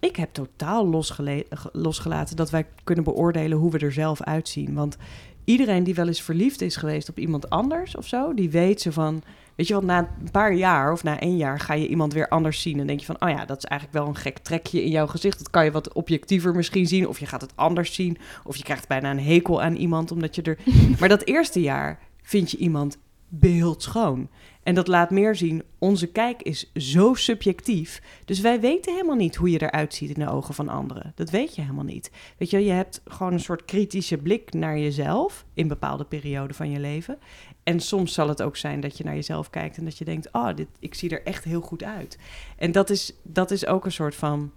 ik 0.00 0.16
heb 0.16 0.32
totaal 0.32 0.88
losgele- 0.88 1.46
losgelaten 1.72 2.36
dat 2.36 2.50
wij 2.50 2.66
kunnen 2.84 3.04
beoordelen 3.04 3.58
hoe 3.58 3.70
we 3.70 3.78
er 3.78 3.92
zelf 3.92 4.22
uitzien. 4.22 4.74
Want 4.74 4.96
iedereen 5.44 5.84
die 5.84 5.94
wel 5.94 6.06
eens 6.06 6.22
verliefd 6.22 6.60
is 6.60 6.76
geweest 6.76 7.08
op 7.08 7.18
iemand 7.18 7.50
anders 7.50 7.96
of 7.96 8.06
zo... 8.06 8.34
die 8.34 8.50
weet 8.50 8.80
ze 8.80 8.92
van... 8.92 9.22
Weet 9.54 9.66
je 9.66 9.72
wel, 9.72 9.82
na 9.82 9.98
een 9.98 10.30
paar 10.30 10.54
jaar 10.54 10.92
of 10.92 11.02
na 11.02 11.20
één 11.20 11.36
jaar 11.36 11.60
ga 11.60 11.74
je 11.74 11.88
iemand 11.88 12.12
weer 12.12 12.28
anders 12.28 12.62
zien. 12.62 12.80
En 12.80 12.86
denk 12.86 13.00
je 13.00 13.06
van, 13.06 13.20
oh 13.20 13.28
ja, 13.28 13.44
dat 13.44 13.56
is 13.56 13.64
eigenlijk 13.64 13.98
wel 13.98 14.08
een 14.08 14.20
gek 14.20 14.38
trekje 14.38 14.84
in 14.84 14.90
jouw 14.90 15.06
gezicht. 15.06 15.38
Dat 15.38 15.50
kan 15.50 15.64
je 15.64 15.70
wat 15.70 15.92
objectiever 15.92 16.54
misschien 16.54 16.86
zien. 16.86 17.08
Of 17.08 17.18
je 17.18 17.26
gaat 17.26 17.40
het 17.40 17.56
anders 17.56 17.94
zien. 17.94 18.18
Of 18.44 18.56
je 18.56 18.62
krijgt 18.62 18.88
bijna 18.88 19.10
een 19.10 19.20
hekel 19.20 19.62
aan 19.62 19.74
iemand 19.74 20.10
omdat 20.10 20.34
je 20.34 20.42
er... 20.42 20.58
Maar 20.98 21.08
dat 21.08 21.24
eerste 21.24 21.60
jaar 21.60 21.98
vind 22.22 22.50
je 22.50 22.56
iemand 22.56 22.98
beeldschoon. 23.28 24.28
En 24.62 24.74
dat 24.74 24.86
laat 24.86 25.10
meer 25.10 25.36
zien, 25.36 25.62
onze 25.78 26.06
kijk 26.06 26.42
is 26.42 26.72
zo 26.74 27.14
subjectief. 27.14 28.02
Dus 28.24 28.40
wij 28.40 28.60
weten 28.60 28.92
helemaal 28.92 29.16
niet 29.16 29.36
hoe 29.36 29.50
je 29.50 29.62
eruit 29.62 29.94
ziet 29.94 30.10
in 30.10 30.24
de 30.24 30.30
ogen 30.30 30.54
van 30.54 30.68
anderen. 30.68 31.12
Dat 31.14 31.30
weet 31.30 31.54
je 31.54 31.60
helemaal 31.60 31.84
niet. 31.84 32.10
Weet 32.38 32.50
je, 32.50 32.64
je 32.64 32.70
hebt 32.70 33.00
gewoon 33.04 33.32
een 33.32 33.40
soort 33.40 33.64
kritische 33.64 34.16
blik 34.16 34.52
naar 34.52 34.78
jezelf 34.78 35.44
in 35.54 35.68
bepaalde 35.68 36.04
perioden 36.04 36.56
van 36.56 36.70
je 36.70 36.80
leven. 36.80 37.18
En 37.62 37.80
soms 37.80 38.12
zal 38.12 38.28
het 38.28 38.42
ook 38.42 38.56
zijn 38.56 38.80
dat 38.80 38.98
je 38.98 39.04
naar 39.04 39.14
jezelf 39.14 39.50
kijkt 39.50 39.76
en 39.76 39.84
dat 39.84 39.98
je 39.98 40.04
denkt: 40.04 40.28
Oh, 40.32 40.54
dit, 40.54 40.68
ik 40.78 40.94
zie 40.94 41.10
er 41.10 41.22
echt 41.26 41.44
heel 41.44 41.60
goed 41.60 41.82
uit. 41.82 42.18
En 42.56 42.72
dat 42.72 42.90
is, 42.90 43.12
dat 43.22 43.50
is 43.50 43.66
ook 43.66 43.84
een 43.84 43.92
soort 43.92 44.14
van. 44.14 44.52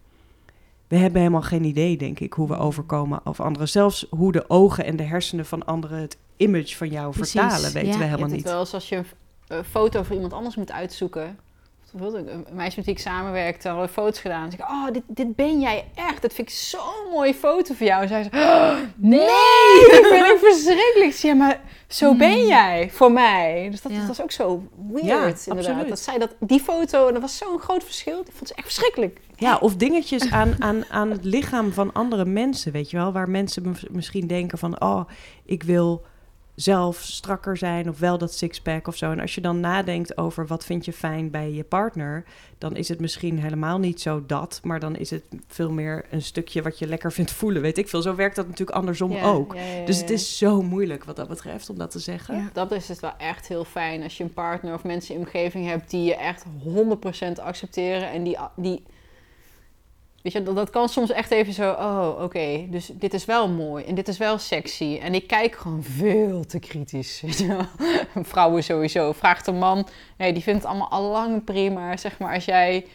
We 0.88 0.96
hebben 0.96 1.22
helemaal 1.22 1.42
geen 1.42 1.64
idee, 1.64 1.98
denk 1.98 2.20
ik, 2.20 2.34
hoe 2.34 2.48
we 2.48 2.58
overkomen 2.58 3.26
over 3.26 3.46
anderen. 3.46 3.70
Zelfs 3.70 4.08
hoe 4.10 4.32
de 4.32 4.50
ogen 4.50 4.86
en 4.86 4.96
de 4.96 5.04
hersenen 5.04 5.46
van 5.46 5.66
anderen 5.66 6.00
het 6.00 6.18
image 6.38 6.76
van 6.76 6.90
jou 6.90 7.12
Precies, 7.12 7.32
vertalen, 7.32 7.74
weten 7.74 7.90
ja. 7.90 7.98
we 7.98 8.04
Je 8.04 8.10
helemaal 8.10 8.36
niet. 8.36 8.44
wel 8.44 8.66
als 8.72 8.90
je 8.90 9.02
foto 9.70 10.04
voor 10.04 10.16
iemand 10.16 10.34
anders 10.34 10.56
moet 10.56 10.72
uitzoeken. 10.72 11.40
Bijvoorbeeld 11.92 12.28
een 12.28 12.46
meisje 12.56 12.76
met 12.78 12.86
wie 12.86 12.96
ik 12.96 13.02
samenwerkte, 13.02 13.68
hadden 13.70 13.90
foto's 13.90 14.20
gedaan. 14.20 14.42
Dan 14.42 14.52
zeg 14.52 14.60
ik, 14.60 14.70
oh, 14.70 14.92
dit, 14.94 15.02
dit 15.08 15.36
ben 15.36 15.60
jij 15.60 15.86
echt. 15.96 16.22
Dat 16.22 16.34
vind 16.34 16.50
ik 16.50 16.54
zo'n 16.56 17.12
mooie 17.12 17.34
foto 17.34 17.74
voor 17.74 17.86
jou. 17.88 18.02
En 18.02 18.08
zei 18.08 18.24
ze, 18.24 18.30
oh, 18.34 18.76
nee, 18.96 19.20
dat 19.92 20.06
vind 20.12 20.26
ik 20.26 20.38
verschrikkelijk. 20.42 21.10
Ik 21.12 21.14
zei, 21.14 21.34
Ja, 21.34 21.40
maar 21.40 21.60
zo 21.88 22.16
ben 22.16 22.46
jij 22.48 22.90
voor 22.92 23.12
mij. 23.12 23.68
Dus 23.72 23.82
dat, 23.82 23.92
Ja. 23.92 23.98
dat 23.98 24.08
was 24.08 24.22
ook 24.22 24.32
zo 24.32 24.64
weird, 24.92 25.06
Ja, 25.08 25.26
inderdaad. 25.26 25.58
absoluut. 25.58 25.88
Dat 25.90 26.00
zij 26.00 26.18
dat, 26.18 26.36
die 26.40 26.60
foto, 26.60 27.12
dat 27.12 27.22
was 27.22 27.38
zo'n 27.38 27.60
groot 27.60 27.84
verschil. 27.84 28.24
Die 28.24 28.34
vond 28.34 28.48
ze 28.48 28.54
echt 28.56 28.66
verschrikkelijk. 28.66 29.20
Ja, 29.36 29.58
of 29.58 29.76
dingetjes 29.76 30.32
aan, 30.32 30.56
aan, 30.60 30.84
aan 30.90 31.12
het 31.12 31.24
lichaam 31.24 31.72
van 31.74 31.94
andere 31.94 32.26
mensen, 32.26 32.72
weet 32.72 32.90
je 32.90 32.98
wel. 32.98 33.12
Waar 33.12 33.30
mensen 33.30 33.68
mis- 33.70 33.88
misschien 33.92 34.28
denken 34.28 34.58
van, 34.58 34.82
oh, 34.82 35.10
ik 35.46 35.64
wil 35.64 36.06
zelf 36.56 36.98
strakker 36.98 37.58
zijn 37.58 37.90
of 37.90 38.00
wel 38.00 38.18
dat 38.18 38.34
sixpack 38.34 38.88
of 38.88 38.96
zo. 38.96 39.12
En 39.12 39.20
als 39.20 39.36
je 39.36 39.42
dan 39.42 39.60
nadenkt 39.60 40.18
over 40.18 40.48
wat 40.48 40.66
vind 40.66 40.86
je 40.86 40.94
fijn 40.94 41.32
bij 41.32 41.52
je 41.52 41.64
partner, 41.64 42.24
dan 42.58 42.76
is 42.76 42.90
het 42.90 43.00
misschien 43.00 43.40
helemaal 43.40 43.80
niet 43.80 44.02
zo 44.02 44.26
dat, 44.26 44.60
maar 44.64 44.80
dan 44.80 44.96
is 44.96 45.10
het 45.10 45.24
veel 45.48 45.72
meer 45.72 46.06
een 46.10 46.22
stukje 46.22 46.62
wat 46.62 46.80
je 46.80 46.88
lekker 46.88 47.12
vindt 47.12 47.32
voelen, 47.32 47.62
weet 47.62 47.78
ik 47.78 47.90
veel. 47.90 48.02
Zo 48.02 48.16
werkt 48.16 48.36
dat 48.36 48.48
natuurlijk 48.48 48.78
andersom 48.78 49.12
Ja, 49.12 49.24
ook. 49.24 49.54
ja, 49.56 49.62
ja, 49.62 49.86
Dus 49.86 49.98
het 49.98 50.10
is 50.10 50.38
zo 50.38 50.62
moeilijk 50.62 51.04
wat 51.04 51.16
dat 51.16 51.28
betreft 51.28 51.70
om 51.70 51.78
dat 51.78 51.92
te 51.92 52.00
zeggen. 52.00 52.36
Ja. 52.36 52.50
Dat 52.54 52.72
is 52.72 52.88
het 52.88 53.00
wel 53.00 53.14
echt 53.18 53.48
heel 53.48 53.64
fijn 53.66 54.04
als 54.04 54.18
je 54.18 54.24
een 54.24 54.34
partner 54.34 54.74
of 54.74 54.84
mensen 54.84 55.14
in 55.14 55.20
je 55.20 55.26
omgeving 55.26 55.68
hebt 55.68 55.90
die 55.90 56.04
je 56.04 56.16
echt 56.16 56.46
100% 57.38 57.42
accepteren 57.42 58.10
en 58.12 58.24
die, 58.24 58.38
die 58.56 58.84
weet 60.26 60.34
je, 60.34 60.44
dat, 60.44 60.56
dat 60.56 60.70
kan 60.70 60.90
soms 60.90 61.12
echt 61.12 61.32
even 61.32 61.54
zo, 61.54 61.72
oh 61.72 62.22
oké, 62.22 62.66
dus 62.70 62.90
dit 62.94 63.14
is 63.14 63.26
wel 63.26 63.50
mooi 63.50 63.84
en 63.86 63.96
dit 63.96 64.08
is 64.08 64.18
wel 64.18 64.38
sexy 64.38 65.00
en 65.02 65.14
ik 65.14 65.28
kijk 65.28 65.56
gewoon 65.56 65.84
veel 65.84 66.46
te 66.46 66.60
kritisch. 66.60 67.22
weet 67.26 67.38
je 67.38 67.48
wel. 67.48 67.66
Vrouwen 68.24 68.64
sowieso, 68.64 69.12
vraagt 69.12 69.48
een 69.48 69.58
man, 69.58 69.88
nee, 70.18 70.34
die 70.34 70.44
vindt 70.44 70.60
het 70.62 70.70
allemaal 70.70 70.90
al 70.90 71.12
lang 71.12 71.44
prima, 71.44 71.98
zeg 71.98 72.18
maar, 72.20 72.34
als 72.34 72.46
jij 72.46 72.86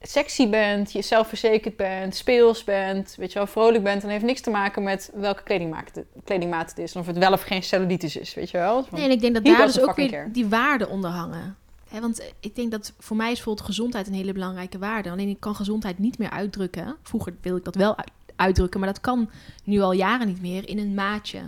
sexy 0.00 0.48
bent, 0.48 0.92
je 0.92 1.02
zelfverzekerd 1.02 1.76
bent, 1.76 2.14
speels 2.14 2.64
bent, 2.64 3.14
weet 3.18 3.32
je 3.32 3.38
wel, 3.38 3.46
vrolijk 3.46 3.84
bent, 3.84 4.00
dan 4.02 4.10
heeft 4.10 4.24
niks 4.24 4.40
te 4.40 4.50
maken 4.50 4.82
met 4.82 5.10
welke 5.14 5.42
kledingmaat 5.42 5.90
het, 5.94 6.04
kledingmaat 6.24 6.70
het 6.70 6.78
is. 6.78 6.94
En 6.94 7.00
of 7.00 7.06
het 7.06 7.18
wel 7.18 7.32
of 7.32 7.42
geen 7.42 7.62
cellulitis 7.62 8.16
is, 8.16 8.34
weet 8.34 8.50
je 8.50 8.58
wel. 8.58 8.84
Van- 8.84 8.98
Nee, 8.98 9.04
en 9.04 9.10
ik 9.14 9.20
denk 9.20 9.34
dat 9.34 9.44
daar 9.44 9.66
dus 9.66 9.80
ook 9.80 9.96
weer 9.96 10.10
care. 10.10 10.30
die 10.30 10.46
waarden 10.46 10.88
onder 10.90 11.10
hangen. 11.10 11.56
Want 11.90 12.20
eh, 12.20 12.26
ik 12.40 12.54
denk 12.54 12.70
dat 12.70 12.92
voor 12.98 13.16
mij 13.16 13.30
is 13.30 13.34
bijvoorbeeld 13.34 13.66
gezondheid 13.66 14.06
een 14.06 14.14
hele 14.14 14.32
belangrijke 14.32 14.78
waarde. 14.78 15.10
Alleen 15.10 15.28
ik 15.28 15.40
kan 15.40 15.54
gezondheid 15.54 15.98
niet 15.98 16.18
meer 16.18 16.30
uitdrukken. 16.30 16.96
Vroeger 17.02 17.34
wil 17.40 17.56
ik 17.56 17.64
dat 17.64 17.74
wel 17.74 17.96
uit- 17.96 18.10
uitdrukken, 18.36 18.80
maar 18.80 18.88
dat 18.88 19.00
kan 19.00 19.30
nu 19.64 19.80
al 19.80 19.92
jaren 19.92 20.26
niet 20.26 20.40
meer 20.40 20.68
in 20.68 20.78
een 20.78 20.94
maatje. 20.94 21.40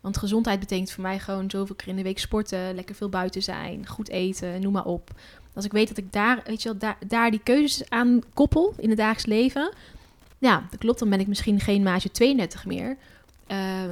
Want 0.00 0.16
gezondheid 0.16 0.60
betekent 0.60 0.90
voor 0.90 1.02
mij 1.02 1.18
gewoon 1.18 1.50
zoveel 1.50 1.74
keer 1.74 1.88
in 1.88 1.96
de 1.96 2.02
week 2.02 2.18
sporten, 2.18 2.74
lekker 2.74 2.94
veel 2.94 3.08
buiten 3.08 3.42
zijn, 3.42 3.86
goed 3.86 4.08
eten, 4.08 4.60
noem 4.60 4.72
maar 4.72 4.84
op. 4.84 5.10
Als 5.54 5.64
ik 5.64 5.72
weet 5.72 5.88
dat 5.88 5.96
ik 5.96 6.12
daar, 6.12 6.42
weet 6.46 6.62
je 6.62 6.68
wel, 6.68 6.78
daar, 6.78 6.98
daar 7.06 7.30
die 7.30 7.40
keuzes 7.42 7.90
aan 7.90 8.20
koppel 8.34 8.74
in 8.76 8.88
het 8.88 8.98
dagelijks 8.98 9.26
leven, 9.26 9.72
ja, 10.38 10.66
dat 10.70 10.78
klopt. 10.78 10.98
Dan 10.98 11.10
ben 11.10 11.20
ik 11.20 11.26
misschien 11.26 11.60
geen 11.60 11.82
maatje 11.82 12.10
32 12.10 12.66
meer. 12.66 12.96
Eh, 13.46 13.88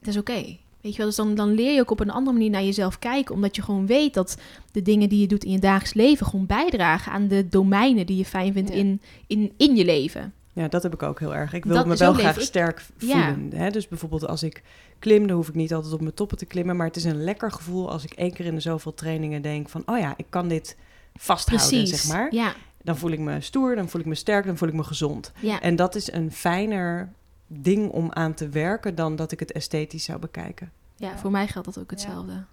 dat 0.00 0.08
is 0.08 0.16
oké. 0.16 0.56
Weet 0.86 0.94
je 0.94 1.00
wel, 1.00 1.06
dus 1.10 1.16
dan, 1.16 1.34
dan 1.34 1.54
leer 1.54 1.74
je 1.74 1.80
ook 1.80 1.90
op 1.90 2.00
een 2.00 2.10
andere 2.10 2.32
manier 2.36 2.50
naar 2.50 2.64
jezelf 2.64 2.98
kijken. 2.98 3.34
Omdat 3.34 3.56
je 3.56 3.62
gewoon 3.62 3.86
weet 3.86 4.14
dat 4.14 4.36
de 4.72 4.82
dingen 4.82 5.08
die 5.08 5.20
je 5.20 5.26
doet 5.26 5.44
in 5.44 5.50
je 5.52 5.58
dagelijks 5.58 5.94
leven 5.94 6.26
gewoon 6.26 6.46
bijdragen 6.46 7.12
aan 7.12 7.28
de 7.28 7.48
domeinen 7.48 8.06
die 8.06 8.16
je 8.16 8.24
fijn 8.24 8.52
vindt 8.52 8.70
Ja. 8.70 8.76
in, 8.76 9.00
in, 9.26 9.52
in 9.56 9.76
je 9.76 9.84
leven. 9.84 10.32
Ja, 10.52 10.68
dat 10.68 10.82
heb 10.82 10.94
ik 10.94 11.02
ook 11.02 11.18
heel 11.20 11.34
erg. 11.34 11.52
Ik 11.52 11.64
wil 11.64 11.74
Dat- 11.74 11.86
me 11.86 11.96
wel 11.96 12.12
graag 12.12 12.36
ik. 12.36 12.42
sterk 12.42 12.86
Ja. 12.98 13.32
voelen. 13.34 13.52
Hè? 13.58 13.70
Dus 13.70 13.88
bijvoorbeeld 13.88 14.26
als 14.26 14.42
ik 14.42 14.62
klim, 14.98 15.26
dan 15.26 15.36
hoef 15.36 15.48
ik 15.48 15.54
niet 15.54 15.74
altijd 15.74 15.92
op 15.94 16.00
mijn 16.00 16.14
toppen 16.14 16.36
te 16.38 16.46
klimmen. 16.46 16.76
Maar 16.76 16.86
het 16.86 16.96
is 16.96 17.04
een 17.04 17.24
lekker 17.24 17.52
gevoel 17.52 17.90
als 17.90 18.04
ik 18.04 18.12
één 18.12 18.32
keer 18.32 18.46
in 18.46 18.54
de 18.54 18.60
zoveel 18.60 18.94
trainingen 18.94 19.42
denk 19.42 19.68
van... 19.68 19.82
oh 19.86 19.98
ja, 19.98 20.14
ik 20.16 20.26
kan 20.28 20.48
dit 20.48 20.76
vasthouden, 21.14 21.68
Precies. 21.68 22.02
zeg 22.02 22.12
maar. 22.16 22.34
Ja, 22.34 22.54
Dan 22.82 22.96
voel 22.96 23.10
ik 23.10 23.18
me 23.18 23.40
stoer, 23.40 23.74
dan 23.74 23.88
voel 23.88 24.00
ik 24.00 24.06
me 24.06 24.14
sterk, 24.14 24.46
dan 24.46 24.56
voel 24.56 24.68
ik 24.68 24.74
me 24.74 24.84
gezond. 24.84 25.32
ja. 25.40 25.60
En 25.60 25.76
dat 25.76 25.94
is 25.94 26.12
een 26.12 26.32
fijner 26.32 27.12
ding 27.46 27.90
om 27.90 28.12
aan 28.12 28.34
te 28.34 28.48
werken 28.48 28.94
dan 28.94 29.16
dat 29.16 29.32
ik 29.32 29.40
het 29.40 29.52
esthetisch 29.52 30.04
zou 30.04 30.18
bekijken. 30.18 30.72
ja, 30.96 31.18
voor 31.18 31.30
mij 31.30 31.46
geldt 31.46 31.74
dat 31.74 31.78
ook 31.78 31.90
hetzelfde. 31.90 32.44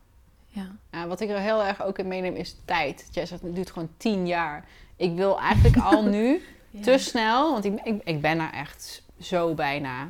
Ja. 0.48 0.76
Ja, 0.92 1.08
wat 1.08 1.20
ik 1.20 1.30
er 1.30 1.40
heel 1.40 1.64
erg 1.64 1.84
ook 1.84 2.00
in 2.00 2.08
meeneem 2.08 2.36
is 2.36 2.58
tijd. 2.66 3.08
Jij 3.12 3.26
zegt, 3.26 3.42
het 3.42 3.56
duurt 3.56 3.72
gewoon 3.72 3.90
tien 3.98 4.28
jaar. 4.28 4.66
Ik 4.96 5.16
wil 5.16 5.40
eigenlijk 5.40 5.78
al 5.78 6.04
nu 6.18 6.42
te 6.82 6.98
snel, 6.98 7.52
want 7.52 7.66
ik, 7.66 7.80
ik, 7.84 8.02
ik 8.04 8.22
ben 8.22 8.40
er 8.40 8.52
echt 8.52 9.04
zo 9.20 9.54
bijna. 9.54 10.10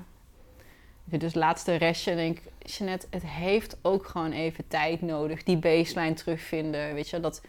Dus 1.06 1.34
laatste 1.34 1.76
restje 1.76 2.12
en 2.12 2.18
denk 2.18 2.38
ik, 2.38 2.70
Jeanette, 2.70 3.08
het 3.10 3.26
heeft 3.26 3.78
ook 3.82 4.06
gewoon 4.06 4.32
even 4.32 4.68
tijd 4.68 5.02
nodig. 5.02 5.44
Die 5.44 5.58
baseline 5.58 6.14
terugvinden, 6.14 6.94
weet 6.94 7.10
je, 7.10 7.20
dat 7.20 7.42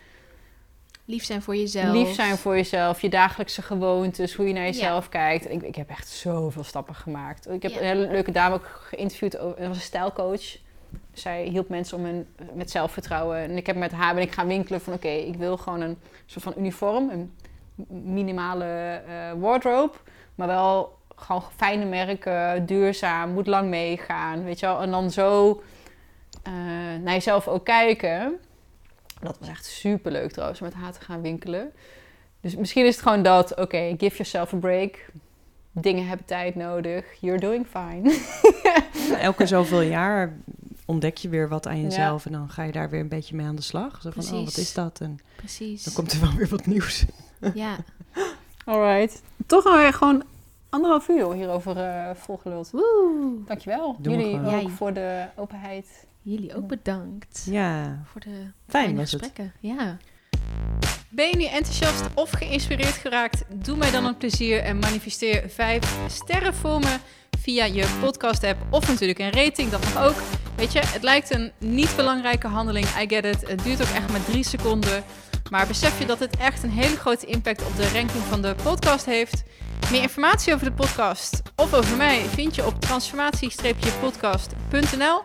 Lief 1.06 1.24
zijn 1.24 1.42
voor 1.42 1.56
jezelf. 1.56 1.92
lief 1.92 2.14
zijn 2.14 2.36
voor 2.36 2.54
jezelf, 2.56 3.00
je 3.00 3.08
dagelijkse 3.08 3.62
gewoontes, 3.62 4.34
hoe 4.34 4.46
je 4.46 4.52
naar 4.52 4.64
jezelf 4.64 5.08
kijkt. 5.08 5.50
Ik, 5.50 5.62
ik 5.62 5.74
heb 5.74 5.88
echt 5.90 6.08
zoveel 6.08 6.64
stappen 6.64 6.94
gemaakt. 6.94 7.48
Ik 7.50 7.62
heb 7.62 7.70
Ja. 7.72 7.78
een 7.78 7.84
hele 7.84 8.06
leuke 8.10 8.30
dame 8.32 8.54
ook 8.54 8.66
geïnterviewd, 8.90 9.38
over- 9.38 9.58
dat 9.58 9.68
was 9.68 9.76
een 9.76 9.82
stijlcoach. 9.82 10.56
Zij 11.12 11.42
hielp 11.44 11.68
mensen 11.68 11.96
om 11.98 12.04
hun, 12.04 12.26
met 12.54 12.70
zelfvertrouwen. 12.70 13.36
En 13.36 13.56
ik 13.56 13.66
heb 13.66 13.76
met 13.76 13.92
haar 13.92 14.14
ben 14.14 14.22
ik 14.22 14.32
gaan 14.32 14.46
winkelen 14.46 14.80
van 14.80 14.92
oké, 14.92 15.08
ik 15.08 15.36
wil 15.36 15.56
gewoon 15.56 15.80
een 15.80 15.98
soort 16.26 16.44
van 16.44 16.54
uniform, 16.58 17.10
een 17.10 17.32
minimale 18.14 18.64
eh, 19.06 19.32
wardrobe, 19.40 19.92
maar 20.34 20.46
wel 20.46 20.98
gewoon 21.16 21.42
fijne 21.56 21.84
merken, 21.84 22.66
duurzaam, 22.66 23.30
moet 23.32 23.46
lang 23.46 23.68
meegaan, 23.68 24.44
weet 24.44 24.60
je 24.60 24.66
wel. 24.66 24.80
En 24.80 24.90
dan 24.90 25.10
zo 25.10 25.62
eh, 26.42 26.52
naar 27.02 27.12
jezelf 27.14 27.48
ook 27.48 27.64
kijken. 27.64 28.38
Dat 29.20 29.36
was 29.38 29.48
echt 29.48 29.64
super 29.64 30.12
leuk 30.12 30.32
trouwens, 30.32 30.60
met 30.60 30.74
haar 30.74 30.92
te 30.92 31.00
gaan 31.00 31.20
winkelen. 31.22 31.72
Dus 32.40 32.56
misschien 32.56 32.86
is 32.86 32.94
het 32.94 33.02
gewoon 33.02 33.22
dat, 33.22 33.56
oké, 33.56 33.94
give 33.98 34.16
yourself 34.16 34.54
a 34.54 34.56
break. 34.56 35.06
Dingen 35.72 36.06
hebben 36.06 36.26
tijd 36.26 36.54
nodig. 36.54 37.04
You're 37.20 37.40
doing 37.40 37.66
fine. 37.66 38.20
Elke 39.20 39.46
zoveel 39.46 39.80
jaar 39.80 40.36
ontdek 40.84 41.16
je 41.16 41.28
weer 41.28 41.48
wat 41.48 41.66
aan 41.66 41.82
jezelf 41.82 42.26
en 42.26 42.32
dan 42.32 42.50
ga 42.50 42.62
je 42.62 42.72
daar 42.72 42.90
weer 42.90 43.00
een 43.00 43.08
beetje 43.08 43.36
mee 43.36 43.46
aan 43.46 43.56
de 43.56 43.62
slag. 43.62 44.00
Zo 44.02 44.10
van, 44.10 44.38
oh, 44.38 44.44
wat 44.44 44.56
is 44.56 44.74
dat? 44.74 45.00
En 45.00 45.18
Precies. 45.36 45.84
dan 45.84 45.94
komt 45.94 46.12
er 46.12 46.20
wel 46.20 46.32
weer 46.32 46.48
wat 46.48 46.66
nieuws. 46.66 47.04
Ja. 47.54 47.76
Alright. 48.64 49.22
Toch 49.46 49.64
alweer 49.64 49.92
gewoon 49.92 50.22
anderhalf 50.68 51.08
uur 51.08 51.32
hierover 51.32 51.76
eh 51.76 52.10
volgeluld. 52.14 52.70
Woe. 52.70 53.36
Dankjewel. 53.46 53.96
Doen 53.98 54.18
Jullie 54.18 54.64
ook 54.64 54.70
voor 54.70 54.92
de 54.92 55.26
openheid. 55.36 56.06
Jullie 56.26 56.54
ook 56.56 56.66
bedankt 56.66 57.46
Ja, 57.50 58.02
voor 58.12 58.20
de 58.20 58.28
fijn 58.30 58.52
fijne 58.84 58.94
was 59.00 59.12
het. 59.12 59.22
gesprekken. 59.22 59.54
Ja. 59.60 59.96
Ben 61.08 61.28
je 61.28 61.36
nu 61.36 61.44
enthousiast 61.44 62.02
of 62.14 62.30
geïnspireerd 62.30 62.92
geraakt? 62.94 63.44
Doe 63.48 63.76
mij 63.76 63.90
dan 63.90 64.04
een 64.04 64.16
plezier 64.16 64.60
en 64.62 64.78
manifesteer 64.78 65.50
5 65.50 65.96
sterren 66.08 66.54
voor 66.54 66.78
me 66.80 66.96
via 67.40 67.64
je 67.64 67.96
podcast 68.00 68.44
app 68.44 68.66
of 68.70 68.88
natuurlijk 68.88 69.18
een 69.18 69.30
rating, 69.32 69.70
dat 69.70 69.84
mag 69.94 70.04
ook. 70.06 70.14
Weet 70.56 70.72
je, 70.72 70.80
het 70.84 71.02
lijkt 71.02 71.30
een 71.34 71.52
niet 71.58 71.96
belangrijke 71.96 72.46
handeling, 72.48 72.86
I 72.86 73.04
get 73.08 73.24
it. 73.24 73.48
Het 73.48 73.62
duurt 73.62 73.80
ook 73.82 73.88
echt 73.94 74.10
maar 74.10 74.24
3 74.24 74.44
seconden. 74.44 75.04
Maar 75.50 75.66
besef 75.66 75.98
je 75.98 76.06
dat 76.06 76.18
het 76.18 76.36
echt 76.36 76.62
een 76.62 76.70
hele 76.70 76.96
grote 76.96 77.26
impact 77.26 77.66
op 77.66 77.76
de 77.76 77.88
ranking 77.88 78.22
van 78.22 78.42
de 78.42 78.54
podcast 78.62 79.04
heeft? 79.06 79.42
Meer 79.90 80.02
informatie 80.02 80.54
over 80.54 80.66
de 80.66 80.72
podcast 80.72 81.42
of 81.56 81.74
over 81.74 81.96
mij 81.96 82.20
vind 82.20 82.54
je 82.54 82.66
op 82.66 82.80
transformatie-podcast.nl. 82.80 85.22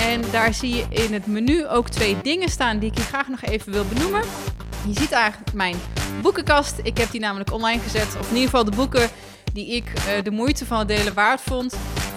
En 0.00 0.22
daar 0.30 0.54
zie 0.54 0.74
je 0.76 0.86
in 0.88 1.12
het 1.12 1.26
menu 1.26 1.66
ook 1.66 1.88
twee 1.88 2.16
dingen 2.22 2.48
staan 2.48 2.78
die 2.78 2.90
ik 2.90 2.98
je 2.98 3.04
graag 3.04 3.28
nog 3.28 3.42
even 3.42 3.72
wil 3.72 3.84
benoemen. 3.84 4.22
Je 4.86 5.00
ziet 5.00 5.10
daar 5.10 5.38
mijn 5.54 5.76
boekenkast. 6.22 6.80
Ik 6.82 6.98
heb 6.98 7.10
die 7.10 7.20
namelijk 7.20 7.52
online 7.52 7.82
gezet. 7.82 8.16
Of 8.20 8.28
in 8.28 8.34
ieder 8.34 8.50
geval 8.50 8.64
de 8.64 8.76
boeken 8.76 9.10
die 9.52 9.66
ik 9.66 9.92
eh, 9.94 10.22
de 10.22 10.30
moeite 10.30 10.66
van 10.66 10.78
het 10.78 10.88
delen 10.88 11.14
waard 11.14 11.40
vond. 11.40 11.74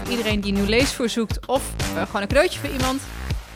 Iedereen 0.10 0.42
die 0.42 0.54
nieuw 0.54 0.66
leesvoer 0.66 1.10
zoekt 1.10 1.48
of 1.48 1.62
eh, 1.78 2.06
gewoon 2.06 2.22
een 2.22 2.28
cadeautje 2.28 2.60
voor 2.60 2.70
iemand. 2.70 3.02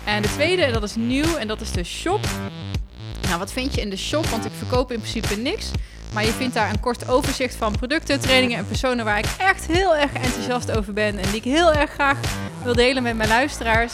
En 0.03 0.21
de 0.21 0.27
tweede, 0.27 0.71
dat 0.71 0.83
is 0.83 0.95
nieuw 0.95 1.35
en 1.35 1.47
dat 1.47 1.61
is 1.61 1.71
de 1.71 1.83
shop. 1.83 2.27
Nou, 3.21 3.39
wat 3.39 3.51
vind 3.51 3.75
je 3.75 3.81
in 3.81 3.89
de 3.89 3.97
shop? 3.97 4.25
Want 4.25 4.45
ik 4.45 4.51
verkoop 4.57 4.91
in 4.91 4.99
principe 4.99 5.35
niks. 5.35 5.71
Maar 6.13 6.25
je 6.25 6.31
vindt 6.31 6.53
daar 6.53 6.69
een 6.69 6.79
kort 6.79 7.09
overzicht 7.09 7.55
van 7.55 7.77
producten, 7.77 8.19
trainingen 8.19 8.57
en 8.57 8.67
personen 8.67 9.05
waar 9.05 9.17
ik 9.17 9.27
echt 9.37 9.65
heel 9.67 9.95
erg 9.95 10.13
enthousiast 10.13 10.77
over 10.77 10.93
ben. 10.93 11.17
En 11.17 11.27
die 11.27 11.35
ik 11.35 11.43
heel 11.43 11.73
erg 11.73 11.91
graag 11.91 12.17
wil 12.63 12.73
delen 12.73 13.03
met 13.03 13.15
mijn 13.15 13.29
luisteraars. 13.29 13.93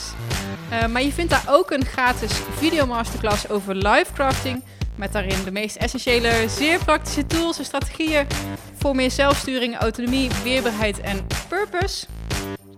Eh, 0.70 0.86
maar 0.86 1.02
je 1.02 1.12
vindt 1.12 1.30
daar 1.30 1.44
ook 1.48 1.70
een 1.70 1.84
gratis 1.84 2.32
videomasterclass 2.56 3.48
over 3.48 3.76
live 3.76 4.12
crafting. 4.14 4.62
Met 4.94 5.12
daarin 5.12 5.44
de 5.44 5.50
meest 5.50 5.76
essentiële, 5.76 6.30
zeer 6.48 6.84
praktische 6.84 7.26
tools 7.26 7.58
en 7.58 7.64
strategieën 7.64 8.26
voor 8.78 8.96
meer 8.96 9.10
zelfsturing, 9.10 9.76
autonomie, 9.76 10.30
weerbaarheid 10.42 11.00
en 11.00 11.26
purpose. 11.48 12.06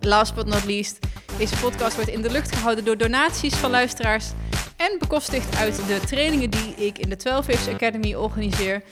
Last 0.01 0.35
but 0.35 0.47
not 0.47 0.65
least, 0.65 0.99
deze 1.39 1.57
podcast 1.57 1.95
wordt 1.95 2.11
in 2.11 2.23
de 2.23 2.31
lucht 2.31 2.55
gehouden 2.55 2.85
door 2.85 2.97
donaties 2.97 3.55
van 3.55 3.71
luisteraars 3.71 4.27
en 4.77 4.99
bekostigd 4.99 5.57
uit 5.57 5.77
de 5.87 6.01
trainingen 6.07 6.51
die 6.51 6.75
ik 6.75 6.99
in 6.99 7.09
de 7.09 7.17
12 7.17 7.47
Waves 7.47 7.69
Academy 7.69 8.15
organiseer. 8.15 8.83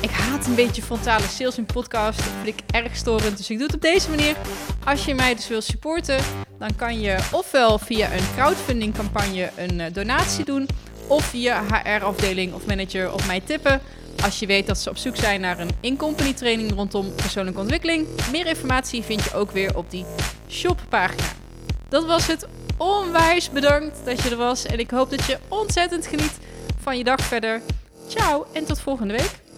Ik 0.00 0.10
haat 0.10 0.46
een 0.46 0.54
beetje 0.54 0.82
frontale 0.82 1.26
sales 1.26 1.58
in 1.58 1.66
podcast. 1.66 2.18
Dat 2.18 2.28
vind 2.42 2.58
ik 2.58 2.74
erg 2.74 2.96
storend. 2.96 3.36
Dus 3.36 3.50
ik 3.50 3.56
doe 3.56 3.66
het 3.66 3.74
op 3.74 3.82
deze 3.82 4.10
manier. 4.10 4.36
Als 4.84 5.04
je 5.04 5.14
mij 5.14 5.34
dus 5.34 5.48
wil 5.48 5.60
supporten, 5.60 6.18
dan 6.58 6.76
kan 6.76 7.00
je 7.00 7.18
ofwel 7.32 7.78
via 7.78 8.12
een 8.12 8.34
crowdfunding 8.36 8.94
campagne 8.94 9.50
een 9.56 9.80
eh, 9.80 9.92
donatie 9.92 10.44
doen. 10.44 10.68
Of 11.06 11.24
via 11.24 11.62
HR-afdeling 11.62 12.54
of 12.54 12.66
manager 12.66 13.12
op 13.12 13.26
mij 13.26 13.40
tippen. 13.40 13.80
Als 14.22 14.38
je 14.38 14.46
weet 14.46 14.66
dat 14.66 14.78
ze 14.78 14.90
op 14.90 14.96
zoek 14.96 15.16
zijn 15.16 15.40
naar 15.40 15.58
een 15.58 15.70
in-company 15.80 16.32
training 16.32 16.72
rondom 16.72 17.14
persoonlijke 17.14 17.60
ontwikkeling. 17.60 18.06
Meer 18.32 18.46
informatie 18.46 19.02
vind 19.02 19.24
je 19.24 19.34
ook 19.34 19.50
weer 19.50 19.76
op 19.76 19.90
die 19.90 20.04
shoppagina. 20.48 21.22
Dat 21.88 22.06
was 22.06 22.26
het. 22.26 22.46
Onwijs 22.76 23.50
bedankt 23.50 23.98
dat 24.04 24.22
je 24.22 24.30
er 24.30 24.36
was. 24.36 24.66
En 24.66 24.78
ik 24.78 24.90
hoop 24.90 25.10
dat 25.10 25.24
je 25.24 25.38
ontzettend 25.48 26.06
geniet 26.06 26.38
van 26.82 26.98
je 26.98 27.04
dag 27.04 27.20
verder. 27.20 27.60
Ciao 28.08 28.46
en 28.52 28.64
tot 28.64 28.80
volgende 28.80 29.12
week. 29.12 29.49